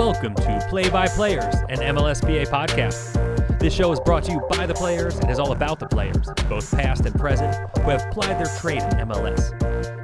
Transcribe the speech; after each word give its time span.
Welcome 0.00 0.34
to 0.36 0.66
Play 0.70 0.88
by 0.88 1.08
Players, 1.08 1.54
an 1.68 1.76
MLSPA 1.76 2.46
podcast. 2.46 3.58
This 3.58 3.74
show 3.74 3.92
is 3.92 4.00
brought 4.00 4.24
to 4.24 4.32
you 4.32 4.40
by 4.48 4.64
the 4.64 4.72
players 4.72 5.18
and 5.18 5.30
is 5.30 5.38
all 5.38 5.52
about 5.52 5.78
the 5.78 5.86
players, 5.86 6.26
both 6.48 6.70
past 6.70 7.04
and 7.04 7.14
present, 7.20 7.54
who 7.80 7.90
have 7.90 8.10
plied 8.10 8.38
their 8.38 8.50
trade 8.60 8.80
in 8.80 9.08
MLS. 9.08 9.52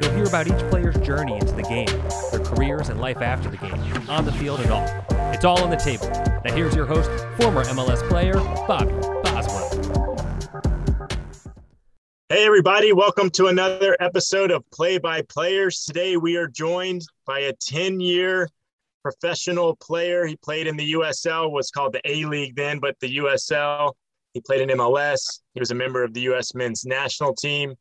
You'll 0.03 0.13
hear 0.13 0.25
about 0.25 0.49
each 0.49 0.71
player's 0.71 0.99
journey 0.99 1.39
into 1.39 1.55
the 1.55 1.63
game, 1.63 1.89
their 2.31 2.45
careers 2.45 2.91
and 2.91 3.01
life 3.01 3.23
after 3.23 3.49
the 3.49 3.57
game, 3.57 4.11
on 4.11 4.27
the 4.27 4.33
field 4.33 4.61
and 4.61 4.71
off. 4.71 4.91
It's 5.35 5.47
all 5.47 5.63
on 5.63 5.71
the 5.71 5.77
table. 5.77 6.11
Now 6.45 6.55
here's 6.55 6.77
your 6.77 6.85
host, 6.85 7.09
former 7.41 7.65
MLS 7.65 8.07
player, 8.11 8.35
Bobby 8.69 8.93
Boswell. 9.23 10.13
Hey, 12.29 12.45
everybody, 12.45 12.93
welcome 12.93 13.31
to 13.31 13.47
another 13.47 13.97
episode 13.99 14.51
of 14.51 14.71
Play 14.73 14.99
by 14.99 15.23
Players. 15.23 15.87
Today 15.87 16.19
we 16.19 16.37
are 16.37 16.49
joined 16.49 17.01
by 17.25 17.39
a 17.39 17.55
10 17.55 18.01
year 18.01 18.51
professional 19.07 19.77
player. 19.77 20.27
He 20.27 20.37
played 20.37 20.67
in 20.67 20.77
the 20.77 20.95
USL, 20.95 21.53
was 21.53 21.71
called 21.71 21.93
the 21.93 22.01
A 22.05 22.25
League 22.25 22.57
then, 22.57 22.81
but 22.81 22.97
the 23.01 23.19
USL. 23.19 23.93
He 24.35 24.41
played 24.41 24.63
in 24.63 24.71
MLS. 24.77 25.43
He 25.55 25.61
was 25.61 25.71
a 25.71 25.77
member 25.77 26.03
of 26.03 26.13
the 26.13 26.23
US 26.23 26.57
men's 26.57 26.85
national 26.85 27.37
team. 27.37 27.77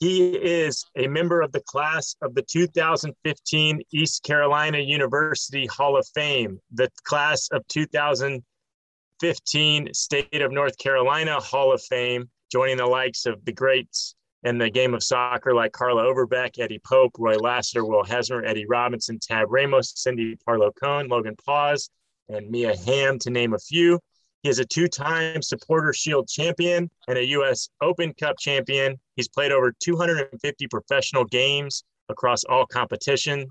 He 0.00 0.30
is 0.30 0.84
a 0.96 1.06
member 1.06 1.42
of 1.42 1.52
the 1.52 1.60
class 1.60 2.16
of 2.22 2.34
the 2.34 2.42
2015 2.42 3.82
East 3.92 4.24
Carolina 4.24 4.78
University 4.78 5.66
Hall 5.66 5.96
of 5.96 6.08
Fame, 6.12 6.58
the 6.72 6.90
class 7.04 7.46
of 7.52 7.64
2015 7.68 9.94
State 9.94 10.42
of 10.42 10.50
North 10.50 10.76
Carolina 10.78 11.38
Hall 11.38 11.72
of 11.72 11.80
Fame 11.84 12.28
joining 12.50 12.78
the 12.78 12.86
likes 12.86 13.26
of 13.26 13.44
the 13.44 13.52
greats 13.52 14.16
in 14.48 14.56
the 14.56 14.70
game 14.70 14.94
of 14.94 15.02
soccer 15.02 15.54
like 15.54 15.72
Carla 15.72 16.02
Overbeck, 16.04 16.58
Eddie 16.58 16.78
Pope, 16.78 17.12
Roy 17.18 17.36
Lassiter, 17.36 17.84
Will 17.84 18.02
Hesmer, 18.02 18.42
Eddie 18.44 18.66
Robinson, 18.66 19.18
Tab 19.20 19.48
Ramos, 19.50 19.92
Cindy 19.96 20.36
Parlow 20.36 20.72
Cone, 20.74 21.06
Logan 21.08 21.36
Pause, 21.44 21.90
and 22.30 22.50
Mia 22.50 22.74
Hamm, 22.86 23.18
to 23.20 23.30
name 23.30 23.52
a 23.52 23.58
few. 23.58 24.00
He 24.42 24.48
is 24.48 24.58
a 24.58 24.64
two 24.64 24.88
time 24.88 25.42
Supporter 25.42 25.92
Shield 25.92 26.28
champion 26.28 26.90
and 27.08 27.18
a 27.18 27.26
U.S. 27.26 27.68
Open 27.82 28.14
Cup 28.14 28.36
champion. 28.38 28.98
He's 29.16 29.28
played 29.28 29.52
over 29.52 29.74
250 29.80 30.66
professional 30.68 31.24
games 31.24 31.84
across 32.08 32.44
all 32.44 32.64
competition. 32.64 33.46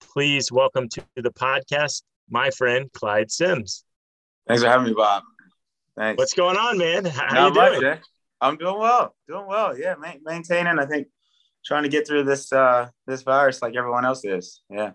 Please 0.00 0.50
welcome 0.50 0.88
to 0.90 1.04
the 1.16 1.30
podcast 1.30 2.02
my 2.30 2.50
friend 2.50 2.90
Clyde 2.92 3.30
Sims. 3.30 3.84
Thanks 4.48 4.62
for 4.62 4.68
having 4.68 4.86
me, 4.86 4.94
Bob. 4.94 5.24
Thanks. 5.96 6.18
What's 6.18 6.32
going 6.32 6.56
on, 6.56 6.78
man? 6.78 7.04
How 7.04 7.34
Not 7.34 7.48
you 7.48 7.54
doing? 7.54 7.82
much, 7.82 7.98
eh? 7.98 8.02
I'm 8.42 8.56
doing 8.56 8.78
well, 8.78 9.14
doing 9.28 9.46
well. 9.46 9.78
Yeah, 9.78 9.94
ma- 9.98 10.20
maintaining. 10.22 10.78
I 10.78 10.84
think 10.86 11.06
trying 11.64 11.84
to 11.84 11.88
get 11.88 12.06
through 12.06 12.24
this 12.24 12.52
uh 12.52 12.88
this 13.06 13.22
virus 13.22 13.62
like 13.62 13.76
everyone 13.76 14.04
else 14.04 14.24
is. 14.24 14.62
Yeah. 14.68 14.90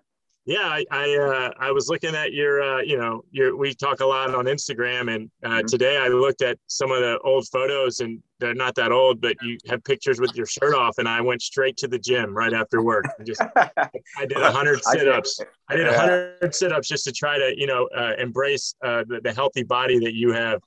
Yeah, 0.46 0.60
I 0.64 0.86
I, 0.92 1.18
uh, 1.18 1.52
I 1.60 1.72
was 1.72 1.90
looking 1.90 2.16
at 2.16 2.32
your 2.32 2.62
uh, 2.62 2.82
you 2.82 2.98
know 2.98 3.24
your 3.32 3.58
we 3.58 3.74
talk 3.74 4.00
a 4.00 4.06
lot 4.06 4.34
on 4.34 4.46
Instagram, 4.46 5.14
and 5.14 5.30
uh, 5.44 5.62
Mhm. 5.62 5.68
today 5.68 5.98
I 5.98 6.08
looked 6.08 6.42
at 6.42 6.58
some 6.68 6.90
of 6.90 7.00
the 7.02 7.20
old 7.20 7.46
photos, 7.50 8.00
and 8.00 8.24
they're 8.40 8.54
not 8.54 8.74
that 8.76 8.94
old, 8.94 9.20
but 9.20 9.36
you 9.42 9.58
have 9.68 9.84
pictures 9.84 10.22
with 10.22 10.34
your 10.38 10.46
shirt 10.46 10.74
off, 10.74 11.00
and 11.00 11.08
I 11.10 11.20
went 11.20 11.42
straight 11.42 11.76
to 11.78 11.88
the 11.90 12.00
gym 12.00 12.34
right 12.34 12.54
after 12.54 12.82
work. 12.82 13.04
I 13.20 13.24
just 13.24 13.42
I 13.58 14.26
did 14.26 14.38
a 14.38 14.50
hundred 14.50 14.82
sit 14.86 15.10
ups. 15.10 15.42
I 15.70 15.76
did 15.76 15.88
hundred 15.94 16.56
sit 16.56 16.72
ups 16.72 16.88
just 16.88 17.04
to 17.06 17.12
try 17.12 17.38
to 17.38 17.54
you 17.58 17.68
know 17.68 17.90
uh, 17.94 18.14
embrace 18.18 18.74
uh, 18.82 19.04
the, 19.06 19.20
the 19.22 19.34
healthy 19.34 19.64
body 19.64 20.00
that 20.00 20.14
you 20.14 20.32
have. 20.32 20.62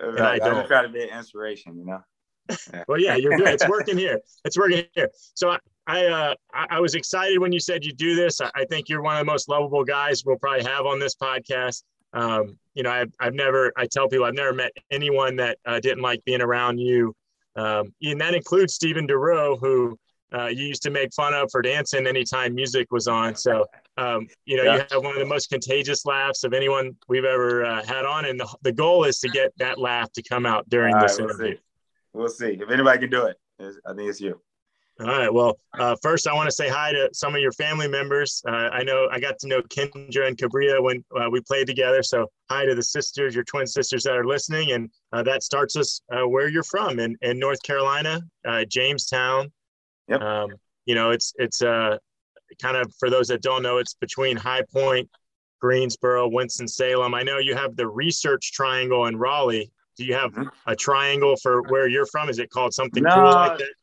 Right. 0.00 0.20
I 0.20 0.32
I, 0.34 0.38
don't. 0.38 0.54
just 0.54 0.68
try 0.68 0.82
to 0.82 0.88
be 0.88 1.02
an 1.02 1.16
inspiration, 1.16 1.78
you 1.78 1.84
know. 1.84 2.00
Well, 2.88 2.98
yeah, 2.98 3.16
you're 3.16 3.36
good. 3.36 3.48
It's 3.48 3.68
working 3.68 3.98
here. 3.98 4.20
It's 4.44 4.56
working 4.56 4.84
here. 4.94 5.10
So 5.34 5.50
I, 5.50 5.58
I, 5.86 6.06
uh, 6.06 6.34
I 6.54 6.66
I 6.70 6.80
was 6.80 6.94
excited 6.94 7.38
when 7.38 7.52
you 7.52 7.60
said 7.60 7.84
you 7.84 7.92
do 7.92 8.14
this. 8.14 8.40
I, 8.40 8.50
I 8.54 8.64
think 8.64 8.88
you're 8.88 9.02
one 9.02 9.16
of 9.16 9.20
the 9.20 9.30
most 9.30 9.50
lovable 9.50 9.84
guys 9.84 10.24
we'll 10.24 10.38
probably 10.38 10.64
have 10.64 10.86
on 10.86 10.98
this 10.98 11.14
podcast. 11.14 11.82
Um, 12.14 12.58
you 12.74 12.82
know, 12.82 12.90
I've, 12.90 13.12
I've 13.20 13.34
never, 13.34 13.72
I 13.76 13.86
tell 13.86 14.08
people 14.08 14.24
I've 14.24 14.34
never 14.34 14.54
met 14.54 14.72
anyone 14.90 15.36
that 15.36 15.58
uh, 15.66 15.80
didn't 15.80 16.02
like 16.02 16.24
being 16.24 16.40
around 16.40 16.78
you. 16.78 17.14
Um, 17.56 17.92
and 18.02 18.20
that 18.20 18.34
includes 18.34 18.74
Stephen 18.74 19.06
deRoux, 19.06 19.58
who 19.60 19.98
uh, 20.34 20.46
you 20.46 20.64
used 20.64 20.82
to 20.82 20.90
make 20.90 21.12
fun 21.14 21.34
of 21.34 21.50
for 21.50 21.62
dancing 21.62 22.06
anytime 22.06 22.54
music 22.54 22.90
was 22.90 23.08
on. 23.08 23.34
So, 23.34 23.64
um, 23.96 24.28
you 24.44 24.56
know, 24.56 24.64
you 24.74 24.84
have 24.90 25.02
one 25.02 25.14
of 25.14 25.18
the 25.18 25.26
most 25.26 25.48
contagious 25.48 26.04
laughs 26.04 26.44
of 26.44 26.52
anyone 26.52 26.96
we've 27.08 27.24
ever 27.24 27.64
uh, 27.64 27.84
had 27.84 28.04
on. 28.04 28.26
And 28.26 28.38
the, 28.38 28.56
the 28.62 28.72
goal 28.72 29.04
is 29.04 29.18
to 29.20 29.28
get 29.28 29.52
that 29.58 29.78
laugh 29.78 30.12
to 30.12 30.22
come 30.22 30.44
out 30.44 30.68
during 30.68 30.94
All 30.94 31.02
this 31.02 31.18
right, 31.18 31.26
we'll 31.26 31.34
interview. 31.34 31.56
see. 31.56 31.62
We'll 32.12 32.28
see 32.28 32.58
if 32.60 32.70
anybody 32.70 32.98
can 33.00 33.10
do 33.10 33.26
it. 33.26 33.36
I 33.60 33.94
think 33.94 34.08
it's 34.08 34.20
you. 34.20 34.40
All 35.00 35.06
right. 35.06 35.32
Well, 35.32 35.56
uh, 35.78 35.94
first, 36.02 36.26
I 36.26 36.34
want 36.34 36.48
to 36.48 36.52
say 36.54 36.68
hi 36.68 36.90
to 36.90 37.08
some 37.12 37.32
of 37.32 37.40
your 37.40 37.52
family 37.52 37.86
members. 37.86 38.42
Uh, 38.48 38.50
I 38.50 38.82
know 38.82 39.06
I 39.12 39.20
got 39.20 39.38
to 39.40 39.46
know 39.46 39.62
Kendra 39.62 40.26
and 40.26 40.36
Cabria 40.36 40.82
when 40.82 41.04
uh, 41.16 41.30
we 41.30 41.40
played 41.40 41.68
together. 41.68 42.02
So, 42.02 42.26
hi 42.50 42.66
to 42.66 42.74
the 42.74 42.82
sisters, 42.82 43.32
your 43.32 43.44
twin 43.44 43.66
sisters 43.68 44.02
that 44.02 44.16
are 44.16 44.26
listening. 44.26 44.72
And 44.72 44.90
uh, 45.12 45.22
that 45.22 45.44
starts 45.44 45.76
us 45.76 46.00
uh, 46.12 46.26
where 46.26 46.48
you're 46.48 46.64
from 46.64 46.98
in, 46.98 47.16
in 47.22 47.38
North 47.38 47.62
Carolina, 47.62 48.22
uh, 48.44 48.64
Jamestown. 48.64 49.52
Yep. 50.08 50.20
Um, 50.22 50.50
you 50.86 50.94
know, 50.94 51.10
it's 51.10 51.34
it's 51.36 51.62
uh, 51.62 51.98
kind 52.60 52.76
of 52.76 52.92
for 52.98 53.10
those 53.10 53.28
that 53.28 53.42
don't 53.42 53.62
know, 53.62 53.78
it's 53.78 53.94
between 53.94 54.36
High 54.36 54.62
Point, 54.72 55.08
Greensboro, 55.60 56.28
Winston 56.28 56.66
Salem. 56.68 57.14
I 57.14 57.22
know 57.22 57.38
you 57.38 57.54
have 57.54 57.76
the 57.76 57.86
Research 57.86 58.52
Triangle 58.52 59.06
in 59.06 59.16
Raleigh. 59.16 59.70
Do 59.96 60.04
you 60.04 60.14
have 60.14 60.32
Mhm. 60.32 60.48
a 60.66 60.76
triangle 60.76 61.36
for 61.36 61.62
where 61.62 61.88
you're 61.88 62.06
from? 62.06 62.28
Is 62.28 62.38
it 62.38 62.50
called 62.50 62.72
something 62.72 63.02
No, 63.02 63.10
cool 63.10 63.24
like 63.34 63.58
that? 63.58 63.74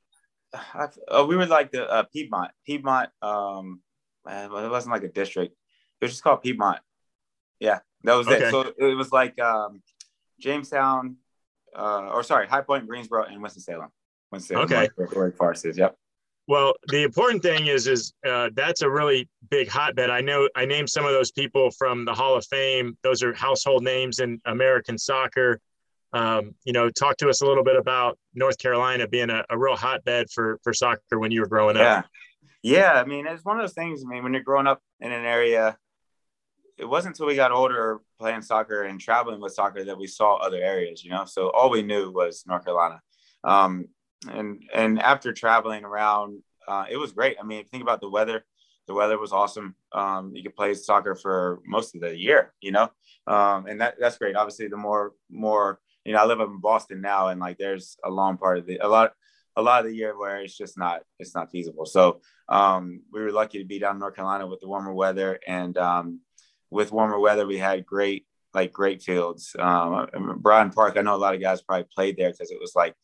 I, 0.73 0.87
oh, 1.09 1.25
we 1.25 1.35
were 1.35 1.45
like 1.45 1.71
the 1.71 1.87
uh, 1.89 2.03
Piedmont. 2.03 2.51
Piedmont. 2.65 3.09
Um, 3.21 3.81
uh, 4.25 4.47
it 4.51 4.69
wasn't 4.69 4.93
like 4.93 5.03
a 5.03 5.09
district. 5.09 5.53
It 5.99 6.05
was 6.05 6.11
just 6.11 6.23
called 6.23 6.41
Piedmont. 6.41 6.79
Yeah, 7.59 7.79
that 8.03 8.15
was 8.15 8.27
Okay. 8.27 8.47
it. 8.47 8.51
So 8.51 8.73
it 8.77 8.95
was 8.95 9.11
like 9.11 9.37
um, 9.39 9.83
Jamestown, 10.39 11.17
uh, 11.75 12.09
or 12.13 12.23
sorry, 12.23 12.47
High 12.47 12.61
Point, 12.61 12.87
Greensboro, 12.87 13.25
and 13.25 13.41
Winston 13.41 13.61
Salem. 13.61 13.89
Winston 14.31 14.55
Salem, 14.67 14.87
Okay. 14.97 15.31
Forest 15.37 15.65
is. 15.65 15.77
Yep. 15.77 15.97
Well, 16.47 16.75
the 16.87 17.01
important 17.03 17.41
thing 17.41 17.67
is, 17.67 17.87
is 17.87 18.13
uh, 18.27 18.49
that's 18.53 18.81
a 18.83 18.89
really 18.89 19.27
big 19.49 19.67
hotbed. 19.67 20.09
I 20.11 20.21
know 20.21 20.47
I 20.55 20.65
named 20.65 20.89
some 20.89 21.03
of 21.05 21.11
those 21.11 21.31
people 21.31 21.71
from 21.71 22.05
the 22.05 22.13
Hall 22.13 22.35
of 22.35 22.45
Fame. 22.45 22.97
Those 23.01 23.23
are 23.23 23.33
household 23.33 23.83
names 23.83 24.19
in 24.19 24.39
American 24.45 24.97
soccer. 24.97 25.59
Um, 26.13 26.53
you 26.63 26.71
know, 26.71 26.89
talk 26.89 27.17
to 27.17 27.29
us 27.29 27.41
a 27.41 27.45
little 27.47 27.63
bit 27.63 27.75
about 27.75 28.17
North 28.35 28.57
Carolina 28.59 29.07
being 29.07 29.29
a, 29.31 29.43
a 29.49 29.57
real 29.57 29.75
hotbed 29.75 30.29
for 30.29 30.59
for 30.63 30.71
soccer 30.71 31.19
when 31.19 31.31
you 31.31 31.41
were 31.41 31.47
growing 31.47 31.75
Yeah. 31.77 31.99
up. 31.99 32.05
Yeah. 32.61 32.93
I 32.93 33.05
mean, 33.05 33.25
it's 33.27 33.43
one 33.43 33.57
of 33.57 33.63
those 33.63 33.73
things. 33.73 34.03
I 34.03 34.07
mean, 34.07 34.23
when 34.23 34.33
you're 34.33 34.43
growing 34.43 34.67
up 34.67 34.81
in 34.99 35.11
an 35.11 35.25
area, 35.25 35.77
it 36.77 36.85
wasn't 36.85 37.15
until 37.15 37.25
we 37.27 37.35
got 37.35 37.51
older 37.51 37.99
playing 38.19 38.43
soccer 38.43 38.83
and 38.83 38.99
traveling 38.99 39.41
with 39.41 39.53
soccer 39.53 39.83
that 39.83 39.97
we 39.97 40.07
saw 40.07 40.35
other 40.35 40.57
areas, 40.57 41.03
you 41.03 41.09
know? 41.09 41.25
So 41.25 41.49
all 41.49 41.69
we 41.69 41.81
knew 41.83 42.11
was 42.11 42.43
North 42.47 42.65
Carolina. 42.65 43.01
Um, 43.43 43.87
and, 44.31 44.63
and 44.73 45.01
after 45.01 45.33
traveling 45.33 45.83
around, 45.83 46.41
uh, 46.67 46.85
it 46.89 46.97
was 46.97 47.11
great. 47.11 47.37
I 47.39 47.43
mean, 47.43 47.65
think 47.65 47.83
about 47.83 48.01
the 48.01 48.09
weather. 48.09 48.45
The 48.87 48.93
weather 48.93 49.17
was 49.17 49.31
awesome. 49.31 49.75
Um, 49.93 50.31
you 50.35 50.43
could 50.43 50.55
play 50.55 50.73
soccer 50.73 51.15
for 51.15 51.61
most 51.65 51.95
of 51.95 52.01
the 52.01 52.17
year, 52.17 52.53
you 52.61 52.71
know? 52.71 52.91
Um, 53.25 53.65
and 53.67 53.81
that, 53.81 53.95
that's 53.99 54.17
great. 54.17 54.35
Obviously, 54.35 54.67
the 54.67 54.77
more, 54.77 55.13
more, 55.29 55.79
you 56.03 56.13
know, 56.13 56.19
I 56.19 56.25
live 56.25 56.41
up 56.41 56.49
in 56.49 56.59
Boston 56.59 57.01
now, 57.01 57.29
and 57.29 57.39
like 57.39 57.57
there's 57.57 57.97
a 58.03 58.09
long 58.09 58.37
part 58.37 58.59
of 58.59 58.67
the, 58.67 58.77
a 58.77 58.87
lot, 58.87 59.13
a 59.55 59.61
lot 59.61 59.79
of 59.79 59.89
the 59.89 59.95
year 59.95 60.17
where 60.17 60.41
it's 60.41 60.55
just 60.55 60.77
not, 60.77 61.01
it's 61.17 61.33
not 61.33 61.49
feasible. 61.49 61.85
So, 61.85 62.21
um, 62.47 63.01
we 63.11 63.21
were 63.21 63.31
lucky 63.31 63.57
to 63.57 63.65
be 63.65 63.79
down 63.79 63.95
in 63.95 63.99
North 63.99 64.15
Carolina 64.15 64.45
with 64.45 64.59
the 64.59 64.67
warmer 64.67 64.93
weather, 64.93 65.39
and 65.47 65.75
um, 65.77 66.19
with 66.69 66.91
warmer 66.91 67.19
weather, 67.19 67.47
we 67.47 67.57
had 67.57 67.85
great 67.85 68.27
like 68.53 68.71
great 68.71 69.03
fields. 69.03 69.55
Um, 69.59 70.07
Bryan 70.39 70.71
Park, 70.71 70.95
I 70.97 71.01
know 71.01 71.15
a 71.15 71.17
lot 71.17 71.35
of 71.35 71.41
guys 71.41 71.61
probably 71.61 71.87
played 71.93 72.17
there 72.17 72.31
because 72.31 72.51
it 72.51 72.59
was 72.59 72.73
like 72.75 72.95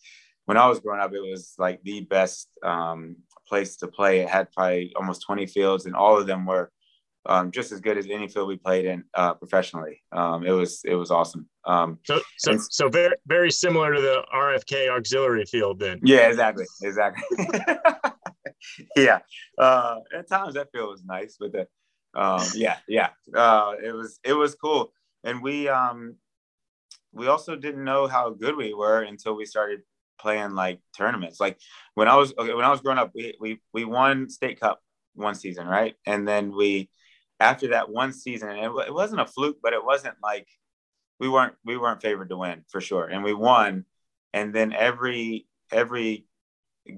when 0.52 0.58
I 0.58 0.68
was 0.68 0.82
growing 0.82 1.00
up, 1.00 1.14
it 1.14 1.22
was 1.22 1.54
like 1.58 1.82
the 1.84 2.02
best 2.02 2.50
um, 2.62 3.16
place 3.48 3.78
to 3.78 3.88
play. 3.88 4.20
It 4.20 4.28
had 4.28 4.52
probably 4.52 4.92
almost 4.98 5.22
20 5.26 5.46
fields, 5.46 5.86
and 5.86 5.96
all 5.96 6.18
of 6.18 6.28
them 6.28 6.46
were 6.46 6.74
um, 7.26 7.52
just 7.52 7.72
as 7.72 7.80
good 7.80 7.98
as 7.98 8.06
any 8.08 8.28
field 8.28 8.50
we 8.50 8.58
played 8.58 8.84
in 8.84 9.06
uh, 9.14 9.34
professionally. 9.36 10.04
Um, 10.12 10.46
it 10.46 10.52
was 10.52 10.82
it 10.84 10.96
was 10.96 11.10
awesome. 11.10 11.48
Um, 11.66 12.00
So, 12.04 12.20
so, 12.38 12.52
And- 12.52 12.62
so 12.70 12.90
very 12.90 13.16
very 13.28 13.50
similar 13.50 13.94
to 13.96 14.02
the 14.02 14.26
RFK 14.36 14.90
auxiliary 14.90 15.46
field 15.46 15.80
then. 15.80 16.02
Yeah, 16.04 16.28
exactly, 16.28 16.66
exactly. 16.84 17.24
yeah, 18.98 19.20
uh, 19.58 20.00
at 20.14 20.28
times 20.28 20.56
that 20.56 20.68
field 20.74 20.90
was 20.90 21.06
nice, 21.06 21.38
but 21.40 21.54
the, 21.54 21.66
um, 22.14 22.46
yeah, 22.56 22.76
yeah, 22.90 23.12
uh, 23.34 23.76
it 23.82 23.94
was 23.94 24.20
it 24.26 24.34
was 24.34 24.54
cool, 24.56 24.92
and 25.24 25.42
we 25.42 25.70
um, 25.70 26.18
we 27.14 27.28
also 27.28 27.56
didn't 27.56 27.86
know 27.86 28.08
how 28.08 28.32
good 28.32 28.58
we 28.58 28.74
were 28.74 29.04
until 29.04 29.34
we 29.38 29.46
started 29.46 29.80
playing 30.22 30.52
like 30.52 30.80
tournaments. 30.98 31.40
Like 31.40 31.60
when 31.96 32.08
I 32.08 32.16
was 32.16 32.34
okay, 32.38 32.54
when 32.54 32.66
I 32.66 32.70
was 32.72 32.82
growing 32.82 33.00
up, 33.00 33.12
we 33.14 33.36
we 33.40 33.62
we 33.74 33.86
won 33.86 34.30
state 34.30 34.60
cup 34.60 34.80
one 35.14 35.36
season, 35.36 35.68
right, 35.68 35.96
and 36.06 36.28
then 36.28 36.56
we 36.56 36.90
after 37.40 37.70
that 37.70 37.90
one 37.90 38.14
season, 38.14 38.50
it, 38.50 38.72
it 38.88 38.94
wasn't 38.94 39.22
a 39.22 39.26
fluke, 39.26 39.58
but 39.64 39.74
it 39.74 39.84
wasn't 39.84 40.16
like 40.22 40.48
we 41.20 41.28
weren't 41.28 41.56
we 41.66 41.78
weren't 41.78 42.02
favored 42.02 42.30
to 42.30 42.38
win 42.38 42.64
for 42.70 42.82
sure, 42.82 43.06
and 43.06 43.24
we 43.24 43.34
won, 43.34 43.86
and 44.34 44.54
then 44.54 44.74
every 44.74 45.48
every 45.72 46.26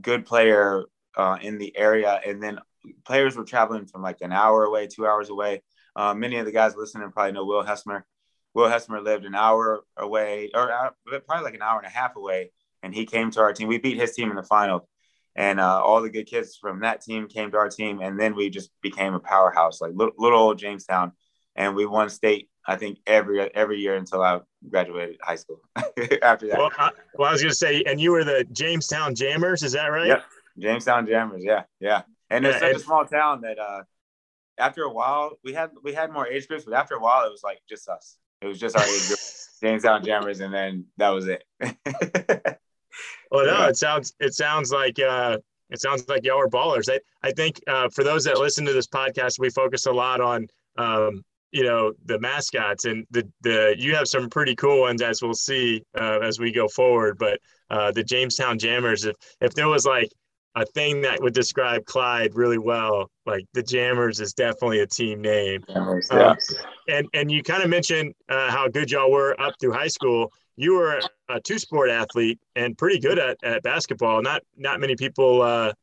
good 0.02 0.26
player 0.26 0.84
uh, 1.18 1.38
in 1.42 1.58
the 1.58 1.76
area, 1.78 2.20
and 2.26 2.42
then 2.42 2.60
players 3.06 3.36
were 3.36 3.46
traveling 3.46 3.86
from 3.86 4.02
like 4.02 4.22
an 4.22 4.32
hour 4.32 4.64
away, 4.66 4.88
two 4.88 5.08
hours 5.08 5.30
away. 5.30 5.64
Uh, 5.96 6.14
many 6.14 6.38
of 6.38 6.46
the 6.46 6.52
guys 6.52 6.76
listening 6.76 7.12
probably 7.12 7.32
know 7.34 7.46
Will 7.46 7.64
Hesmer. 7.64 8.06
Will 8.54 8.70
Hesmer 8.70 9.02
lived 9.02 9.26
an 9.26 9.36
hour 9.36 9.84
away, 9.98 10.52
or 10.54 10.72
uh, 10.72 10.90
probably 11.28 11.44
like 11.44 11.56
an 11.56 11.62
hour 11.62 11.80
and 11.80 11.88
a 11.88 11.90
half 11.90 12.16
away, 12.16 12.52
and 12.84 12.94
he 12.94 13.06
came 13.06 13.32
to 13.32 13.40
our 13.40 13.54
team. 13.54 13.68
We 13.68 13.80
beat 13.80 13.98
his 13.98 14.14
team 14.14 14.30
in 14.30 14.36
the 14.36 14.44
final, 14.44 14.88
and 15.36 15.60
uh, 15.60 15.82
all 15.82 16.02
the 16.02 16.10
good 16.10 16.28
kids 16.28 16.58
from 16.60 16.82
that 16.82 17.02
team 17.02 17.28
came 17.28 17.50
to 17.52 17.58
our 17.58 17.70
team, 17.70 18.02
and 18.02 18.20
then 18.20 18.36
we 18.36 18.50
just 18.50 18.70
became 18.82 19.16
a 19.16 19.20
powerhouse, 19.20 19.82
like 19.82 19.94
little, 19.96 20.14
little 20.18 20.40
old 20.40 20.60
Jamestown, 20.60 21.14
and 21.56 21.76
we 21.76 21.86
won 21.86 22.10
state. 22.10 22.50
I 22.66 22.76
think 22.76 23.00
every 23.08 23.42
every 23.56 23.80
year 23.80 23.96
until 23.96 24.22
I 24.22 24.40
graduated 24.70 25.18
high 25.22 25.36
school. 25.36 25.62
After 26.22 26.48
that, 26.48 26.58
well 26.58 26.72
I, 26.78 26.92
well, 27.16 27.30
I 27.30 27.32
was 27.32 27.42
gonna 27.42 27.54
say, 27.54 27.84
and 27.88 28.00
you 28.00 28.12
were 28.12 28.24
the 28.24 28.46
Jamestown 28.52 29.16
Jammers, 29.16 29.64
is 29.64 29.72
that 29.72 29.88
right? 29.88 30.08
Yep, 30.08 30.26
Jamestown 30.60 31.08
Jammers. 31.08 31.44
Yeah, 31.44 31.64
yeah. 31.80 32.04
And 32.30 32.46
it's 32.46 32.56
yeah, 32.62 32.72
such 32.72 32.76
a 32.78 32.80
small 32.80 33.06
town 33.06 33.42
that 33.42 33.60
uh, 33.60 33.84
after 34.58 34.84
a 34.84 34.90
while 34.92 35.38
we 35.44 35.54
had 35.54 35.72
we 35.84 35.94
had 35.94 36.12
more 36.12 36.28
age 36.28 36.48
groups, 36.48 36.64
but 36.64 36.74
after 36.74 36.96
a 36.96 37.00
while 37.00 37.26
it 37.26 37.32
was 37.32 37.44
like 37.44 37.60
just 37.68 37.90
us. 37.90 38.18
It 38.42 38.48
was 38.48 38.60
just 38.60 38.76
our 38.76 38.84
age 38.84 39.08
group, 39.08 39.20
Jamestown 39.62 40.04
Jammers, 40.04 40.40
and 40.42 40.54
then 40.54 40.86
that 40.98 41.10
was 41.10 41.28
it. 41.28 41.44
well, 43.34 43.46
no, 43.46 43.68
it 43.68 43.78
sounds 43.78 44.14
it 44.20 44.34
sounds 44.34 44.72
like 44.72 45.00
uh, 45.00 45.38
it 45.70 45.82
sounds 45.82 46.08
like 46.08 46.24
y'all 46.24 46.40
are 46.40 46.48
ballers. 46.48 46.90
I 46.90 47.00
I 47.28 47.32
think 47.32 47.60
uh, 47.68 47.90
for 47.90 48.04
those 48.04 48.24
that 48.26 48.38
listen 48.38 48.64
to 48.66 48.74
this 48.74 48.88
podcast, 48.88 49.40
we 49.40 49.50
focus 49.50 49.88
a 49.88 49.92
lot 49.92 50.22
on 50.22 50.48
um, 50.78 51.24
you 51.52 51.64
know 51.64 51.94
the 52.06 52.20
mascots 52.20 52.86
and 52.86 53.06
the 53.12 53.28
the 53.42 53.76
you 53.78 53.96
have 53.96 54.08
some 54.08 54.30
pretty 54.30 54.56
cool 54.56 54.82
ones 54.82 55.02
as 55.02 55.22
we'll 55.22 55.34
see 55.34 55.84
uh, 56.00 56.20
as 56.22 56.40
we 56.40 56.52
go 56.52 56.68
forward. 56.68 57.18
But 57.18 57.40
uh, 57.70 57.92
the 57.92 58.04
Jamestown 58.04 58.60
Jammers, 58.60 59.04
if 59.06 59.16
if 59.42 59.54
there 59.56 59.68
was 59.68 59.86
like 59.86 60.10
a 60.56 60.66
thing 60.66 61.02
that 61.02 61.22
would 61.22 61.34
describe 61.34 61.86
Clyde 61.86 62.36
really 62.36 62.60
well. 62.60 63.10
Like 63.26 63.46
the 63.54 63.64
Jammers 63.64 64.20
is 64.20 64.34
definitely 64.34 64.82
a 64.82 64.88
team 64.88 65.22
name. 65.22 65.64
Jammers, 65.68 66.08
um, 66.12 66.20
yeah. 66.20 66.36
and 66.88 67.08
and 67.14 67.32
you 67.32 67.42
kind 67.42 67.64
of 67.64 67.70
mentioned 67.70 68.14
uh, 68.30 68.52
how 68.52 68.68
good 68.68 68.92
y'all 68.92 69.12
were 69.12 69.40
up 69.42 69.56
through 69.60 69.74
high 69.74 69.88
school. 69.88 70.32
You 70.56 70.76
were 70.76 71.02
a 71.34 71.42
two 71.42 71.60
sport 71.60 71.90
athlete 71.90 72.40
and 72.56 72.78
pretty 72.78 73.00
good 73.00 73.20
at, 73.20 73.44
at 73.44 73.64
basketball. 73.64 74.22
Not 74.22 74.44
not 74.58 74.80
many 74.80 74.96
people. 74.96 75.42
Uh, 75.42 75.74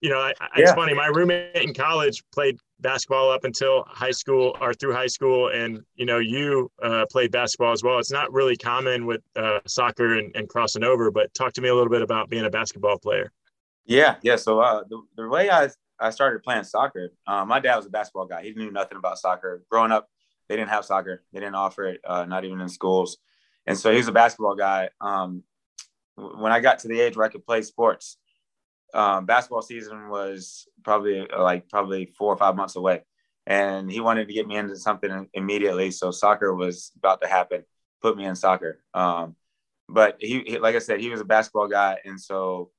you 0.00 0.08
know, 0.08 0.18
I, 0.18 0.32
yeah. 0.56 0.62
it's 0.62 0.72
funny. 0.72 0.94
My 0.94 1.06
roommate 1.06 1.56
in 1.56 1.74
college 1.74 2.22
played 2.32 2.58
basketball 2.80 3.30
up 3.30 3.44
until 3.44 3.84
high 3.86 4.10
school 4.10 4.56
or 4.60 4.72
through 4.72 4.94
high 4.94 5.06
school, 5.06 5.48
and 5.48 5.82
you 5.94 6.06
know, 6.06 6.18
you 6.18 6.70
uh, 6.82 7.04
played 7.10 7.30
basketball 7.30 7.72
as 7.72 7.82
well. 7.82 7.98
It's 7.98 8.10
not 8.10 8.32
really 8.32 8.56
common 8.56 9.06
with 9.06 9.20
uh, 9.36 9.60
soccer 9.66 10.18
and, 10.18 10.34
and 10.34 10.48
crossing 10.48 10.84
over. 10.84 11.10
But 11.10 11.32
talk 11.34 11.52
to 11.54 11.60
me 11.60 11.68
a 11.68 11.74
little 11.74 11.90
bit 11.90 12.02
about 12.02 12.30
being 12.30 12.44
a 12.44 12.50
basketball 12.50 12.98
player. 12.98 13.30
Yeah, 13.84 14.16
yeah. 14.22 14.36
So 14.36 14.60
uh, 14.60 14.84
the, 14.88 15.02
the 15.16 15.28
way 15.28 15.50
I, 15.50 15.68
I 15.98 16.10
started 16.10 16.42
playing 16.42 16.64
soccer, 16.64 17.12
um, 17.26 17.48
my 17.48 17.60
dad 17.60 17.76
was 17.76 17.86
a 17.86 17.90
basketball 17.90 18.26
guy. 18.26 18.42
He 18.42 18.52
knew 18.52 18.70
nothing 18.70 18.96
about 18.96 19.18
soccer. 19.18 19.62
Growing 19.70 19.92
up, 19.92 20.08
they 20.48 20.56
didn't 20.56 20.70
have 20.70 20.84
soccer. 20.84 21.22
They 21.32 21.40
didn't 21.40 21.56
offer 21.56 21.84
it, 21.84 22.00
uh, 22.04 22.24
not 22.24 22.44
even 22.44 22.60
in 22.60 22.68
schools. 22.68 23.18
And 23.70 23.78
so 23.78 23.92
he 23.92 23.98
was 23.98 24.08
a 24.08 24.12
basketball 24.12 24.56
guy. 24.56 24.88
Um, 25.00 25.44
when 26.16 26.50
I 26.50 26.58
got 26.58 26.80
to 26.80 26.88
the 26.88 27.00
age 27.00 27.16
where 27.16 27.24
I 27.24 27.30
could 27.30 27.46
play 27.46 27.62
sports, 27.62 28.16
um, 28.92 29.26
basketball 29.26 29.62
season 29.62 30.08
was 30.08 30.66
probably 30.82 31.24
like 31.26 31.68
probably 31.68 32.06
four 32.18 32.32
or 32.32 32.36
five 32.36 32.56
months 32.56 32.74
away. 32.74 33.02
And 33.46 33.88
he 33.88 34.00
wanted 34.00 34.26
to 34.26 34.34
get 34.34 34.48
me 34.48 34.56
into 34.56 34.74
something 34.74 35.28
immediately. 35.34 35.92
So 35.92 36.10
soccer 36.10 36.52
was 36.52 36.90
about 36.96 37.22
to 37.22 37.28
happen, 37.28 37.62
put 38.02 38.16
me 38.16 38.24
in 38.24 38.34
soccer. 38.34 38.82
Um, 38.92 39.36
but 39.88 40.16
he, 40.18 40.42
he, 40.44 40.58
like 40.58 40.74
I 40.74 40.80
said, 40.80 40.98
he 40.98 41.10
was 41.10 41.20
a 41.20 41.24
basketball 41.24 41.68
guy. 41.68 41.98
And 42.04 42.20
so 42.20 42.72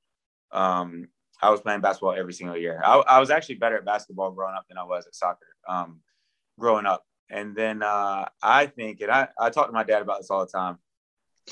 um, 0.51 1.07
I 1.41 1.51
was 1.51 1.61
playing 1.61 1.79
basketball 1.79 2.15
every 2.15 2.33
single 2.33 2.57
year. 2.57 2.81
I, 2.83 2.97
I, 2.97 3.19
was 3.21 3.29
actually 3.29 3.55
better 3.55 3.77
at 3.77 3.85
basketball 3.85 4.31
growing 4.31 4.55
up 4.55 4.65
than 4.67 4.77
I 4.77 4.83
was 4.83 5.07
at 5.07 5.15
soccer 5.15 5.47
um, 5.69 6.01
growing 6.59 6.85
up. 6.85 7.05
And 7.31 7.55
then 7.55 7.81
uh, 7.81 8.27
I 8.43 8.65
think, 8.65 8.99
and 9.01 9.09
I, 9.09 9.29
I 9.39 9.49
talk 9.49 9.67
to 9.67 9.73
my 9.73 9.85
dad 9.85 10.01
about 10.01 10.19
this 10.19 10.29
all 10.29 10.45
the 10.45 10.51
time. 10.51 10.77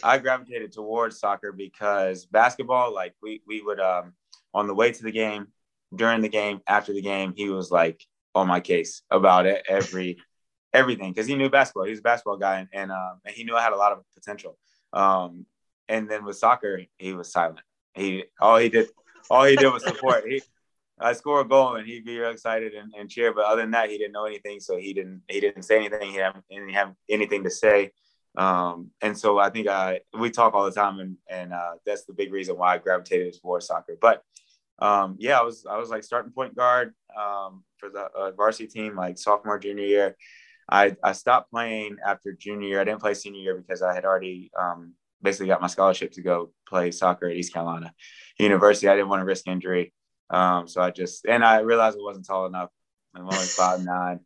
I 0.03 0.17
gravitated 0.17 0.73
towards 0.73 1.19
soccer 1.19 1.51
because 1.51 2.25
basketball, 2.25 2.93
like 2.93 3.15
we 3.23 3.41
we 3.47 3.61
would 3.61 3.79
um, 3.79 4.13
on 4.53 4.67
the 4.67 4.75
way 4.75 4.91
to 4.91 5.03
the 5.03 5.11
game, 5.11 5.47
during 5.95 6.21
the 6.21 6.29
game, 6.29 6.59
after 6.67 6.93
the 6.93 7.01
game, 7.01 7.33
he 7.35 7.49
was 7.49 7.71
like 7.71 8.05
on 8.35 8.47
my 8.47 8.59
case 8.59 9.01
about 9.09 9.45
it 9.45 9.65
every 9.67 10.17
everything 10.73 11.11
because 11.11 11.27
he 11.27 11.35
knew 11.35 11.49
basketball. 11.49 11.85
He 11.85 11.91
was 11.91 11.99
a 11.99 12.03
basketball 12.03 12.37
guy, 12.37 12.59
and 12.59 12.67
and, 12.73 12.91
um, 12.91 13.21
and 13.25 13.33
he 13.33 13.43
knew 13.45 13.55
I 13.55 13.63
had 13.63 13.73
a 13.73 13.77
lot 13.77 13.93
of 13.93 14.03
potential. 14.13 14.57
Um, 14.93 15.45
and 15.87 16.09
then 16.09 16.25
with 16.25 16.37
soccer, 16.37 16.81
he 16.97 17.13
was 17.13 17.31
silent. 17.31 17.61
He 17.93 18.25
all 18.39 18.57
he 18.57 18.69
did 18.69 18.89
all 19.29 19.45
he 19.45 19.55
did 19.55 19.71
was 19.71 19.83
support. 19.83 20.25
He 20.27 20.41
I 20.99 21.13
score 21.13 21.41
a 21.41 21.47
goal 21.47 21.75
and 21.75 21.87
he'd 21.87 22.05
be 22.05 22.19
real 22.19 22.31
excited 22.31 22.73
and, 22.73 22.93
and, 22.97 23.09
cheer. 23.09 23.33
But 23.33 23.45
other 23.45 23.61
than 23.61 23.71
that, 23.71 23.89
he 23.89 23.97
didn't 23.97 24.11
know 24.11 24.25
anything, 24.25 24.59
so 24.59 24.77
he 24.77 24.93
didn't 24.93 25.21
he 25.27 25.39
didn't 25.39 25.63
say 25.63 25.77
anything. 25.77 26.11
He 26.11 26.17
didn't 26.17 26.73
have 26.73 26.93
anything 27.09 27.43
to 27.43 27.49
say. 27.49 27.91
Um, 28.37 28.91
and 29.01 29.17
so 29.17 29.39
I 29.39 29.49
think 29.49 29.67
I 29.67 30.01
we 30.17 30.29
talk 30.29 30.53
all 30.53 30.65
the 30.65 30.71
time, 30.71 30.99
and 30.99 31.17
and 31.29 31.53
uh, 31.53 31.73
that's 31.85 32.05
the 32.05 32.13
big 32.13 32.31
reason 32.31 32.57
why 32.57 32.75
I 32.75 32.77
gravitated 32.77 33.35
towards 33.41 33.67
soccer. 33.67 33.97
But 33.99 34.23
um, 34.79 35.15
yeah, 35.19 35.39
I 35.39 35.43
was 35.43 35.65
I 35.65 35.77
was 35.77 35.89
like 35.89 36.03
starting 36.03 36.31
point 36.31 36.55
guard 36.55 36.93
um, 37.17 37.63
for 37.77 37.89
the 37.89 38.09
uh, 38.15 38.31
varsity 38.31 38.67
team 38.67 38.95
like 38.95 39.17
sophomore 39.17 39.59
junior 39.59 39.85
year. 39.85 40.15
I 40.69 40.95
I 41.03 41.13
stopped 41.13 41.51
playing 41.51 41.97
after 42.05 42.33
junior 42.33 42.67
year. 42.67 42.81
I 42.81 42.83
didn't 42.83 43.01
play 43.01 43.13
senior 43.13 43.41
year 43.41 43.55
because 43.57 43.81
I 43.81 43.93
had 43.93 44.05
already 44.05 44.51
um, 44.57 44.93
basically 45.21 45.47
got 45.47 45.61
my 45.61 45.67
scholarship 45.67 46.11
to 46.13 46.21
go 46.21 46.51
play 46.67 46.91
soccer 46.91 47.27
at 47.27 47.35
East 47.35 47.53
Carolina 47.53 47.93
University. 48.37 48.87
I 48.87 48.95
didn't 48.95 49.09
want 49.09 49.21
to 49.21 49.25
risk 49.25 49.47
injury. 49.47 49.93
Um, 50.29 50.67
so 50.67 50.81
I 50.81 50.91
just, 50.91 51.25
and 51.25 51.43
I 51.43 51.59
realized 51.59 51.97
it 51.97 52.03
wasn't 52.03 52.25
tall 52.25 52.45
enough. 52.45 52.69
I'm 53.15 53.23
only 53.23 53.37
five 53.37 53.83
nine. 53.83 54.19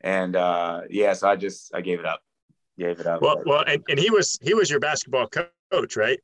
And 0.00 0.36
uh, 0.36 0.82
yeah, 0.90 1.12
so 1.14 1.28
I 1.28 1.36
just, 1.36 1.74
I 1.74 1.80
gave 1.80 2.00
it 2.00 2.06
up. 2.06 2.20
Gave 2.78 3.00
it 3.00 3.06
up. 3.06 3.22
Well, 3.22 3.42
well, 3.46 3.64
and, 3.66 3.82
and 3.88 3.98
he 3.98 4.10
was, 4.10 4.38
he 4.42 4.54
was 4.54 4.68
your 4.68 4.80
basketball 4.80 5.28
coach, 5.28 5.96
right? 5.96 6.18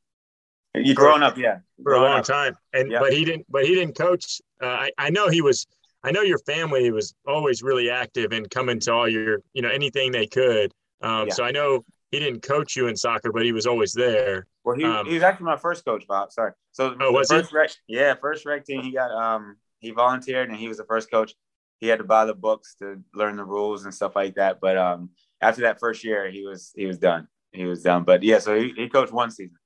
You 0.75 0.93
growing 0.93 1.23
up, 1.23 1.37
yeah. 1.37 1.59
For 1.81 1.93
a 1.93 2.01
long 2.01 2.19
up. 2.19 2.25
time. 2.25 2.55
And, 2.73 2.91
yeah. 2.91 2.99
but 2.99 3.13
he 3.13 3.25
didn't, 3.25 3.45
but 3.49 3.65
he 3.65 3.75
didn't 3.75 3.95
coach. 3.95 4.41
Uh, 4.61 4.67
I, 4.67 4.91
I 4.97 5.09
know 5.09 5.29
he 5.29 5.41
was, 5.41 5.67
I 6.03 6.11
know 6.11 6.21
your 6.21 6.39
family 6.39 6.91
was 6.91 7.15
always 7.25 7.63
really 7.63 7.89
active 7.89 8.31
and 8.31 8.49
coming 8.49 8.79
to 8.81 8.93
all 8.93 9.07
your, 9.07 9.39
you 9.53 9.61
know, 9.61 9.69
anything 9.69 10.11
they 10.11 10.27
could. 10.27 10.73
Um, 11.01 11.27
yeah. 11.27 11.33
So 11.33 11.43
I 11.43 11.51
know 11.51 11.85
he 12.13 12.19
didn't 12.19 12.43
coach 12.43 12.75
you 12.75 12.87
in 12.87 12.95
soccer, 12.95 13.31
but 13.31 13.43
he 13.43 13.51
was 13.51 13.65
always 13.65 13.91
there. 13.91 14.45
Well, 14.63 14.77
he, 14.77 14.83
um, 14.83 15.07
he 15.07 15.15
was 15.15 15.23
actually 15.23 15.47
my 15.47 15.57
first 15.57 15.83
coach, 15.83 16.05
Bob. 16.07 16.31
Sorry. 16.31 16.51
So 16.71 16.95
oh, 16.99 17.11
was 17.11 17.27
first 17.27 17.49
he? 17.49 17.57
Rec, 17.57 17.71
yeah, 17.87 18.13
first 18.13 18.45
rec 18.45 18.65
team. 18.65 18.83
He 18.83 18.91
got 18.91 19.09
um 19.11 19.57
he 19.79 19.89
volunteered 19.89 20.47
and 20.47 20.57
he 20.57 20.67
was 20.67 20.77
the 20.77 20.85
first 20.85 21.09
coach. 21.09 21.33
He 21.79 21.87
had 21.87 21.97
to 21.97 22.03
buy 22.03 22.25
the 22.25 22.35
books 22.35 22.75
to 22.79 23.01
learn 23.15 23.35
the 23.35 23.43
rules 23.43 23.85
and 23.85 23.93
stuff 23.93 24.15
like 24.15 24.35
that. 24.35 24.61
But 24.61 24.77
um 24.77 25.09
after 25.41 25.61
that 25.61 25.79
first 25.79 26.03
year, 26.03 26.29
he 26.29 26.45
was 26.45 26.71
he 26.75 26.85
was 26.85 26.99
done. 26.99 27.27
He 27.51 27.65
was 27.65 27.81
done. 27.81 28.03
But 28.03 28.21
yeah, 28.21 28.37
so 28.37 28.59
he, 28.59 28.73
he 28.77 28.89
coached 28.89 29.11
one 29.11 29.31
season. 29.31 29.57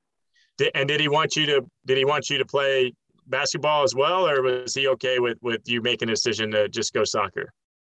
Did, 0.58 0.72
and 0.74 0.88
did 0.88 1.02
he 1.02 1.10
want 1.10 1.36
you 1.36 1.48
to 1.48 1.70
did 1.86 1.98
he 1.98 2.06
want 2.06 2.30
you 2.30 2.38
to 2.38 2.46
play 2.46 2.94
basketball 3.28 3.84
as 3.84 3.94
well, 3.94 4.26
or 4.26 4.42
was 4.42 4.74
he 4.74 4.88
okay 4.88 5.20
with 5.20 5.38
with 5.42 5.64
you 5.66 5.82
making 5.82 6.08
a 6.08 6.14
decision 6.14 6.52
to 6.52 6.70
just 6.70 6.94
go 6.94 7.04
soccer? 7.04 7.52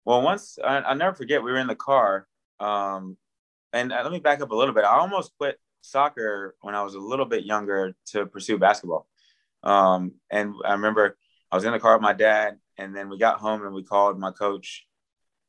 Well, 0.04 0.22
once 0.22 0.58
I, 0.62 0.78
I'll 0.78 0.96
never 0.96 1.14
forget, 1.14 1.40
we 1.40 1.52
were 1.52 1.58
in 1.58 1.68
the 1.68 1.76
car 1.76 2.26
um, 2.58 3.16
and 3.72 3.92
uh, 3.92 4.00
let 4.02 4.12
me 4.12 4.18
back 4.18 4.40
up 4.40 4.50
a 4.50 4.54
little 4.54 4.74
bit. 4.74 4.84
I 4.84 4.98
almost 4.98 5.32
quit 5.38 5.58
soccer 5.80 6.56
when 6.60 6.74
I 6.74 6.82
was 6.82 6.94
a 6.94 7.00
little 7.00 7.26
bit 7.26 7.44
younger 7.44 7.94
to 8.08 8.26
pursue 8.26 8.58
basketball. 8.58 9.06
Um, 9.62 10.12
and 10.30 10.54
I 10.64 10.72
remember 10.72 11.16
I 11.50 11.56
was 11.56 11.64
in 11.64 11.72
the 11.72 11.80
car 11.80 11.94
with 11.94 12.02
my 12.02 12.12
dad, 12.12 12.58
and 12.78 12.96
then 12.96 13.08
we 13.08 13.18
got 13.18 13.40
home 13.40 13.64
and 13.64 13.74
we 13.74 13.82
called 13.82 14.18
my 14.18 14.30
coach. 14.30 14.86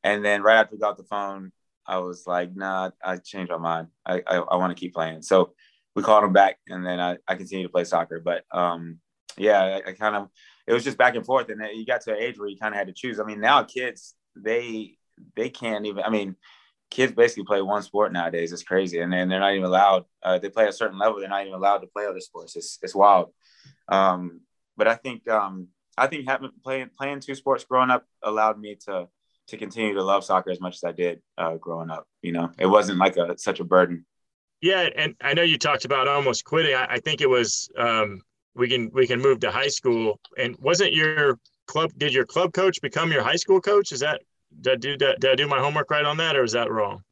And 0.04 0.24
then 0.24 0.42
right 0.42 0.56
after 0.56 0.74
we 0.74 0.80
got 0.80 0.96
the 0.96 1.04
phone, 1.04 1.52
I 1.86 1.98
was 1.98 2.26
like, 2.26 2.54
nah, 2.54 2.90
I 3.04 3.16
changed 3.16 3.50
my 3.50 3.58
mind. 3.58 3.88
I, 4.04 4.22
I, 4.26 4.36
I 4.36 4.56
want 4.56 4.76
to 4.76 4.80
keep 4.80 4.94
playing. 4.94 5.22
So 5.22 5.54
we 5.94 6.02
called 6.02 6.24
him 6.24 6.32
back, 6.32 6.58
and 6.68 6.84
then 6.84 7.00
I, 7.00 7.18
I 7.26 7.34
continued 7.34 7.66
to 7.68 7.72
play 7.72 7.84
soccer. 7.84 8.20
But 8.20 8.44
um, 8.50 8.98
yeah, 9.36 9.80
I, 9.86 9.90
I 9.90 9.92
kind 9.92 10.16
of, 10.16 10.28
it 10.66 10.72
was 10.72 10.84
just 10.84 10.98
back 10.98 11.16
and 11.16 11.26
forth. 11.26 11.48
And 11.48 11.60
you 11.74 11.86
got 11.86 12.02
to 12.02 12.12
an 12.12 12.22
age 12.22 12.38
where 12.38 12.48
you 12.48 12.56
kind 12.58 12.74
of 12.74 12.78
had 12.78 12.86
to 12.88 12.92
choose. 12.92 13.18
I 13.18 13.24
mean, 13.24 13.40
now 13.40 13.62
kids, 13.64 14.14
they, 14.36 14.96
they 15.36 15.50
can't 15.50 15.86
even, 15.86 16.02
I 16.04 16.10
mean, 16.10 16.36
kids 16.92 17.12
basically 17.12 17.44
play 17.44 17.62
one 17.62 17.82
sport 17.82 18.12
nowadays. 18.12 18.52
It's 18.52 18.62
crazy, 18.62 19.00
and 19.00 19.12
then 19.12 19.28
they're 19.28 19.40
not 19.40 19.52
even 19.52 19.64
allowed. 19.64 20.04
Uh, 20.22 20.38
they 20.38 20.50
play 20.50 20.68
a 20.68 20.72
certain 20.72 20.98
level. 20.98 21.18
They're 21.18 21.28
not 21.28 21.42
even 21.42 21.54
allowed 21.54 21.78
to 21.78 21.86
play 21.86 22.06
other 22.06 22.20
sports. 22.20 22.54
It's 22.54 22.78
it's 22.82 22.94
wild. 22.94 23.32
Um, 23.88 24.42
but 24.76 24.86
I 24.86 24.94
think 24.94 25.26
um, 25.28 25.68
I 25.96 26.06
think 26.06 26.28
having 26.28 26.50
playing 26.62 26.90
playing 26.96 27.20
two 27.20 27.34
sports 27.34 27.64
growing 27.64 27.90
up 27.90 28.04
allowed 28.22 28.60
me 28.60 28.76
to 28.86 29.08
to 29.48 29.56
continue 29.56 29.94
to 29.94 30.02
love 30.02 30.24
soccer 30.24 30.50
as 30.50 30.60
much 30.60 30.76
as 30.76 30.84
I 30.84 30.92
did 30.92 31.20
uh, 31.38 31.56
growing 31.56 31.90
up. 31.90 32.06
You 32.20 32.32
know, 32.32 32.50
it 32.58 32.66
wasn't 32.66 32.98
like 32.98 33.16
a 33.16 33.36
such 33.38 33.60
a 33.60 33.64
burden. 33.64 34.04
Yeah, 34.60 34.88
and 34.94 35.16
I 35.20 35.34
know 35.34 35.42
you 35.42 35.58
talked 35.58 35.84
about 35.84 36.06
almost 36.06 36.44
quitting. 36.44 36.74
I, 36.74 36.86
I 36.90 36.98
think 37.00 37.20
it 37.20 37.28
was 37.28 37.68
um, 37.76 38.20
we 38.54 38.68
can 38.68 38.90
we 38.92 39.06
can 39.06 39.20
move 39.20 39.40
to 39.40 39.50
high 39.50 39.68
school. 39.68 40.20
And 40.38 40.56
wasn't 40.58 40.92
your 40.92 41.38
club? 41.66 41.90
Did 41.96 42.12
your 42.12 42.26
club 42.26 42.52
coach 42.52 42.80
become 42.82 43.10
your 43.10 43.22
high 43.22 43.36
school 43.36 43.60
coach? 43.60 43.92
Is 43.92 44.00
that 44.00 44.20
did 44.62 44.72
I 44.72 44.76
do 44.76 44.96
that? 44.98 45.20
did 45.20 45.30
I 45.30 45.34
do 45.34 45.46
my 45.46 45.58
homework 45.58 45.90
right 45.90 46.04
on 46.04 46.16
that, 46.18 46.36
or 46.36 46.44
is 46.44 46.52
that 46.52 46.70
wrong? 46.70 47.02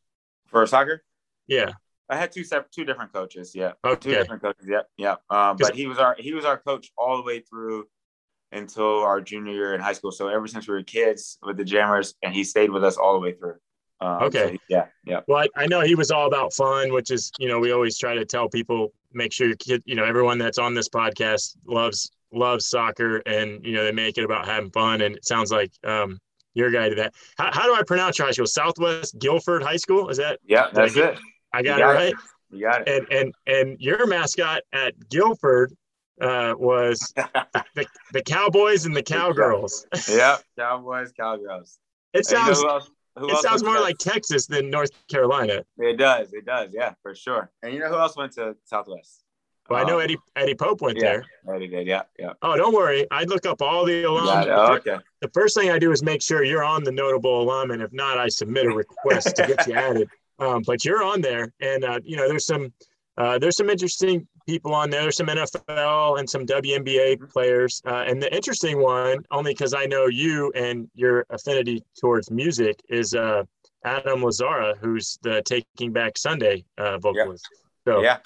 For 0.46 0.66
soccer? 0.66 1.02
Yeah. 1.46 1.72
I 2.08 2.16
had 2.16 2.32
two 2.32 2.42
separate, 2.42 2.72
two 2.72 2.84
different 2.84 3.12
coaches. 3.12 3.54
Yeah. 3.54 3.72
Okay. 3.84 4.10
Two 4.10 4.16
different 4.16 4.42
coaches. 4.42 4.66
Yep. 4.68 4.88
Yep. 4.96 5.20
Um, 5.30 5.56
but 5.58 5.76
he 5.76 5.86
was 5.86 5.98
our 5.98 6.16
he 6.18 6.32
was 6.32 6.44
our 6.44 6.58
coach 6.58 6.90
all 6.96 7.16
the 7.16 7.22
way 7.22 7.40
through 7.40 7.86
until 8.52 9.00
our 9.02 9.20
junior 9.20 9.52
year 9.52 9.74
in 9.74 9.80
high 9.80 9.92
school. 9.92 10.10
So 10.10 10.28
ever 10.28 10.48
since 10.48 10.66
we 10.66 10.74
were 10.74 10.82
kids 10.82 11.38
with 11.42 11.56
the 11.56 11.64
Jammers, 11.64 12.14
and 12.22 12.34
he 12.34 12.42
stayed 12.42 12.70
with 12.70 12.82
us 12.82 12.96
all 12.96 13.12
the 13.14 13.20
way 13.20 13.32
through. 13.32 13.56
Um, 14.00 14.22
Okay. 14.24 14.52
so, 14.54 14.58
yeah, 14.68 14.86
yeah, 15.04 15.20
Well, 15.28 15.44
I, 15.56 15.62
I 15.62 15.66
know 15.66 15.82
he 15.82 15.94
was 15.94 16.10
all 16.10 16.26
about 16.26 16.54
fun, 16.54 16.92
which 16.92 17.10
is, 17.10 17.30
you 17.38 17.48
know, 17.48 17.58
we 17.58 17.70
always 17.70 17.98
try 17.98 18.14
to 18.14 18.24
tell 18.24 18.48
people 18.48 18.92
make 19.12 19.32
sure 19.32 19.46
your 19.46 19.56
kid, 19.56 19.82
you 19.84 19.94
know, 19.94 20.04
everyone 20.04 20.38
that's 20.38 20.58
on 20.58 20.74
this 20.74 20.88
podcast 20.88 21.56
loves 21.66 22.10
loves 22.32 22.66
soccer, 22.66 23.18
and 23.18 23.64
you 23.64 23.72
know 23.72 23.84
they 23.84 23.92
make 23.92 24.16
it 24.18 24.24
about 24.24 24.46
having 24.46 24.70
fun. 24.70 25.00
And 25.00 25.16
it 25.16 25.24
sounds 25.24 25.50
like 25.52 25.72
um, 25.84 26.18
you're 26.60 26.70
guy 26.70 26.88
to 26.88 26.94
that. 26.96 27.14
How, 27.38 27.50
how 27.52 27.64
do 27.64 27.74
I 27.74 27.82
pronounce 27.82 28.18
your 28.18 28.26
high 28.28 28.32
school? 28.32 28.46
Southwest 28.46 29.18
Guilford 29.18 29.62
High 29.62 29.76
School? 29.76 30.08
Is 30.10 30.18
that 30.18 30.38
yeah. 30.46 30.66
That's 30.72 30.94
Like- 30.96 31.14
it. 31.14 31.18
I 31.52 31.62
got, 31.62 31.78
got 31.80 31.96
it 31.96 32.02
it. 32.02 32.04
right? 32.04 32.14
You 32.50 32.60
got 32.62 32.86
it. 32.88 33.06
And 33.10 33.12
and 33.12 33.34
and 33.46 33.80
your 33.80 34.06
mascot 34.06 34.62
at 34.72 34.94
Guilford 35.08 35.72
uh, 36.20 36.54
was 36.56 37.12
the, 37.74 37.86
the 38.12 38.22
Cowboys 38.22 38.84
and 38.86 38.94
the 38.94 39.02
Cowgirls. 39.02 39.86
yeah, 40.08 40.36
Cowboys, 40.58 41.12
Cowgirls. 41.18 41.78
It 42.12 42.18
And 42.18 42.28
you 42.30 42.36
know 42.36 42.44
sounds 42.44 42.60
who 42.60 42.68
else- 42.68 42.90
who 43.18 43.30
it 43.30 43.38
sounds 43.38 43.64
more 43.64 43.80
like 43.80 43.98
Texas 43.98 44.46
than 44.46 44.70
North 44.70 44.90
Carolina. 45.10 45.64
It 45.78 45.96
does. 45.98 46.32
It 46.32 46.46
does. 46.46 46.70
Yeah, 46.72 46.94
for 47.02 47.14
sure. 47.14 47.50
And 47.62 47.74
you 47.74 47.80
know 47.80 47.88
who 47.88 47.96
else 47.98 48.16
went 48.16 48.32
to 48.34 48.54
Southwest? 48.64 49.24
Well, 49.70 49.80
I 49.80 49.84
know 49.88 49.96
Um, 49.98 50.02
Eddie 50.02 50.16
Eddie 50.36 50.54
Pope 50.56 50.80
went 50.82 50.98
yeah. 50.98 51.02
there. 51.46 51.54
Eddie 51.54 51.68
did. 51.68 51.86
Yeah, 51.86 52.02
yeah. 52.18 52.32
Oh, 52.42 52.56
don't 52.56 52.74
worry. 52.74 53.06
I 53.10 53.22
look 53.24 53.46
up 53.46 53.62
all 53.62 53.84
the 53.84 54.02
alums. 54.02 54.46
Oh, 54.48 54.74
okay. 54.74 54.98
the 55.20 55.28
first 55.32 55.56
thing 55.56 55.70
I 55.70 55.78
do 55.78 55.92
is 55.92 56.02
make 56.02 56.22
sure 56.22 56.42
you're 56.44 56.64
on 56.64 56.82
the 56.84 56.90
notable 56.92 57.40
alum, 57.42 57.70
and 57.70 57.80
if 57.80 57.92
not, 57.92 58.18
I 58.18 58.28
submit 58.28 58.66
a 58.66 58.70
request 58.70 59.36
to 59.36 59.46
get 59.46 59.66
you 59.66 59.74
added. 59.74 60.08
Um, 60.40 60.62
but 60.66 60.86
you're 60.86 61.02
on 61.04 61.20
there, 61.20 61.52
and 61.60 61.84
uh, 61.84 62.00
you 62.02 62.16
know 62.16 62.26
there's 62.26 62.46
some 62.46 62.72
uh, 63.18 63.38
there's 63.38 63.58
some 63.58 63.68
interesting 63.68 64.26
people 64.48 64.74
on 64.74 64.88
there. 64.88 65.02
There's 65.02 65.18
some 65.18 65.26
NFL 65.26 66.18
and 66.18 66.28
some 66.30 66.46
WNBA 66.46 67.16
Mm-hmm. 67.16 67.26
players, 67.26 67.82
uh, 67.86 68.04
and 68.08 68.22
the 68.22 68.34
interesting 68.34 68.80
one, 68.80 69.18
only 69.30 69.52
because 69.52 69.74
I 69.74 69.84
know 69.84 70.06
you 70.06 70.50
and 70.54 70.88
your 70.94 71.26
affinity 71.28 71.82
towards 72.00 72.30
music, 72.30 72.80
is 72.88 73.12
uh, 73.14 73.42
Adam 73.84 74.20
Lazzara, 74.20 74.78
who's 74.78 75.18
the 75.20 75.42
Taking 75.44 75.92
Back 75.92 76.16
Sunday 76.16 76.64
uh, 76.78 76.96
vocalist. 76.96 77.46
So 77.86 78.00
Yeah. 78.02 78.16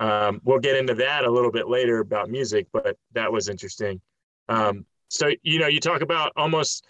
Um, 0.00 0.40
we'll 0.44 0.58
get 0.58 0.76
into 0.76 0.94
that 0.94 1.24
a 1.24 1.30
little 1.30 1.52
bit 1.52 1.68
later 1.68 2.00
about 2.00 2.30
music, 2.30 2.66
but 2.72 2.96
that 3.12 3.30
was 3.32 3.48
interesting. 3.48 4.00
Um, 4.48 4.86
so, 5.08 5.30
you 5.42 5.58
know, 5.58 5.66
you 5.66 5.80
talk 5.80 6.02
about 6.02 6.32
almost, 6.36 6.84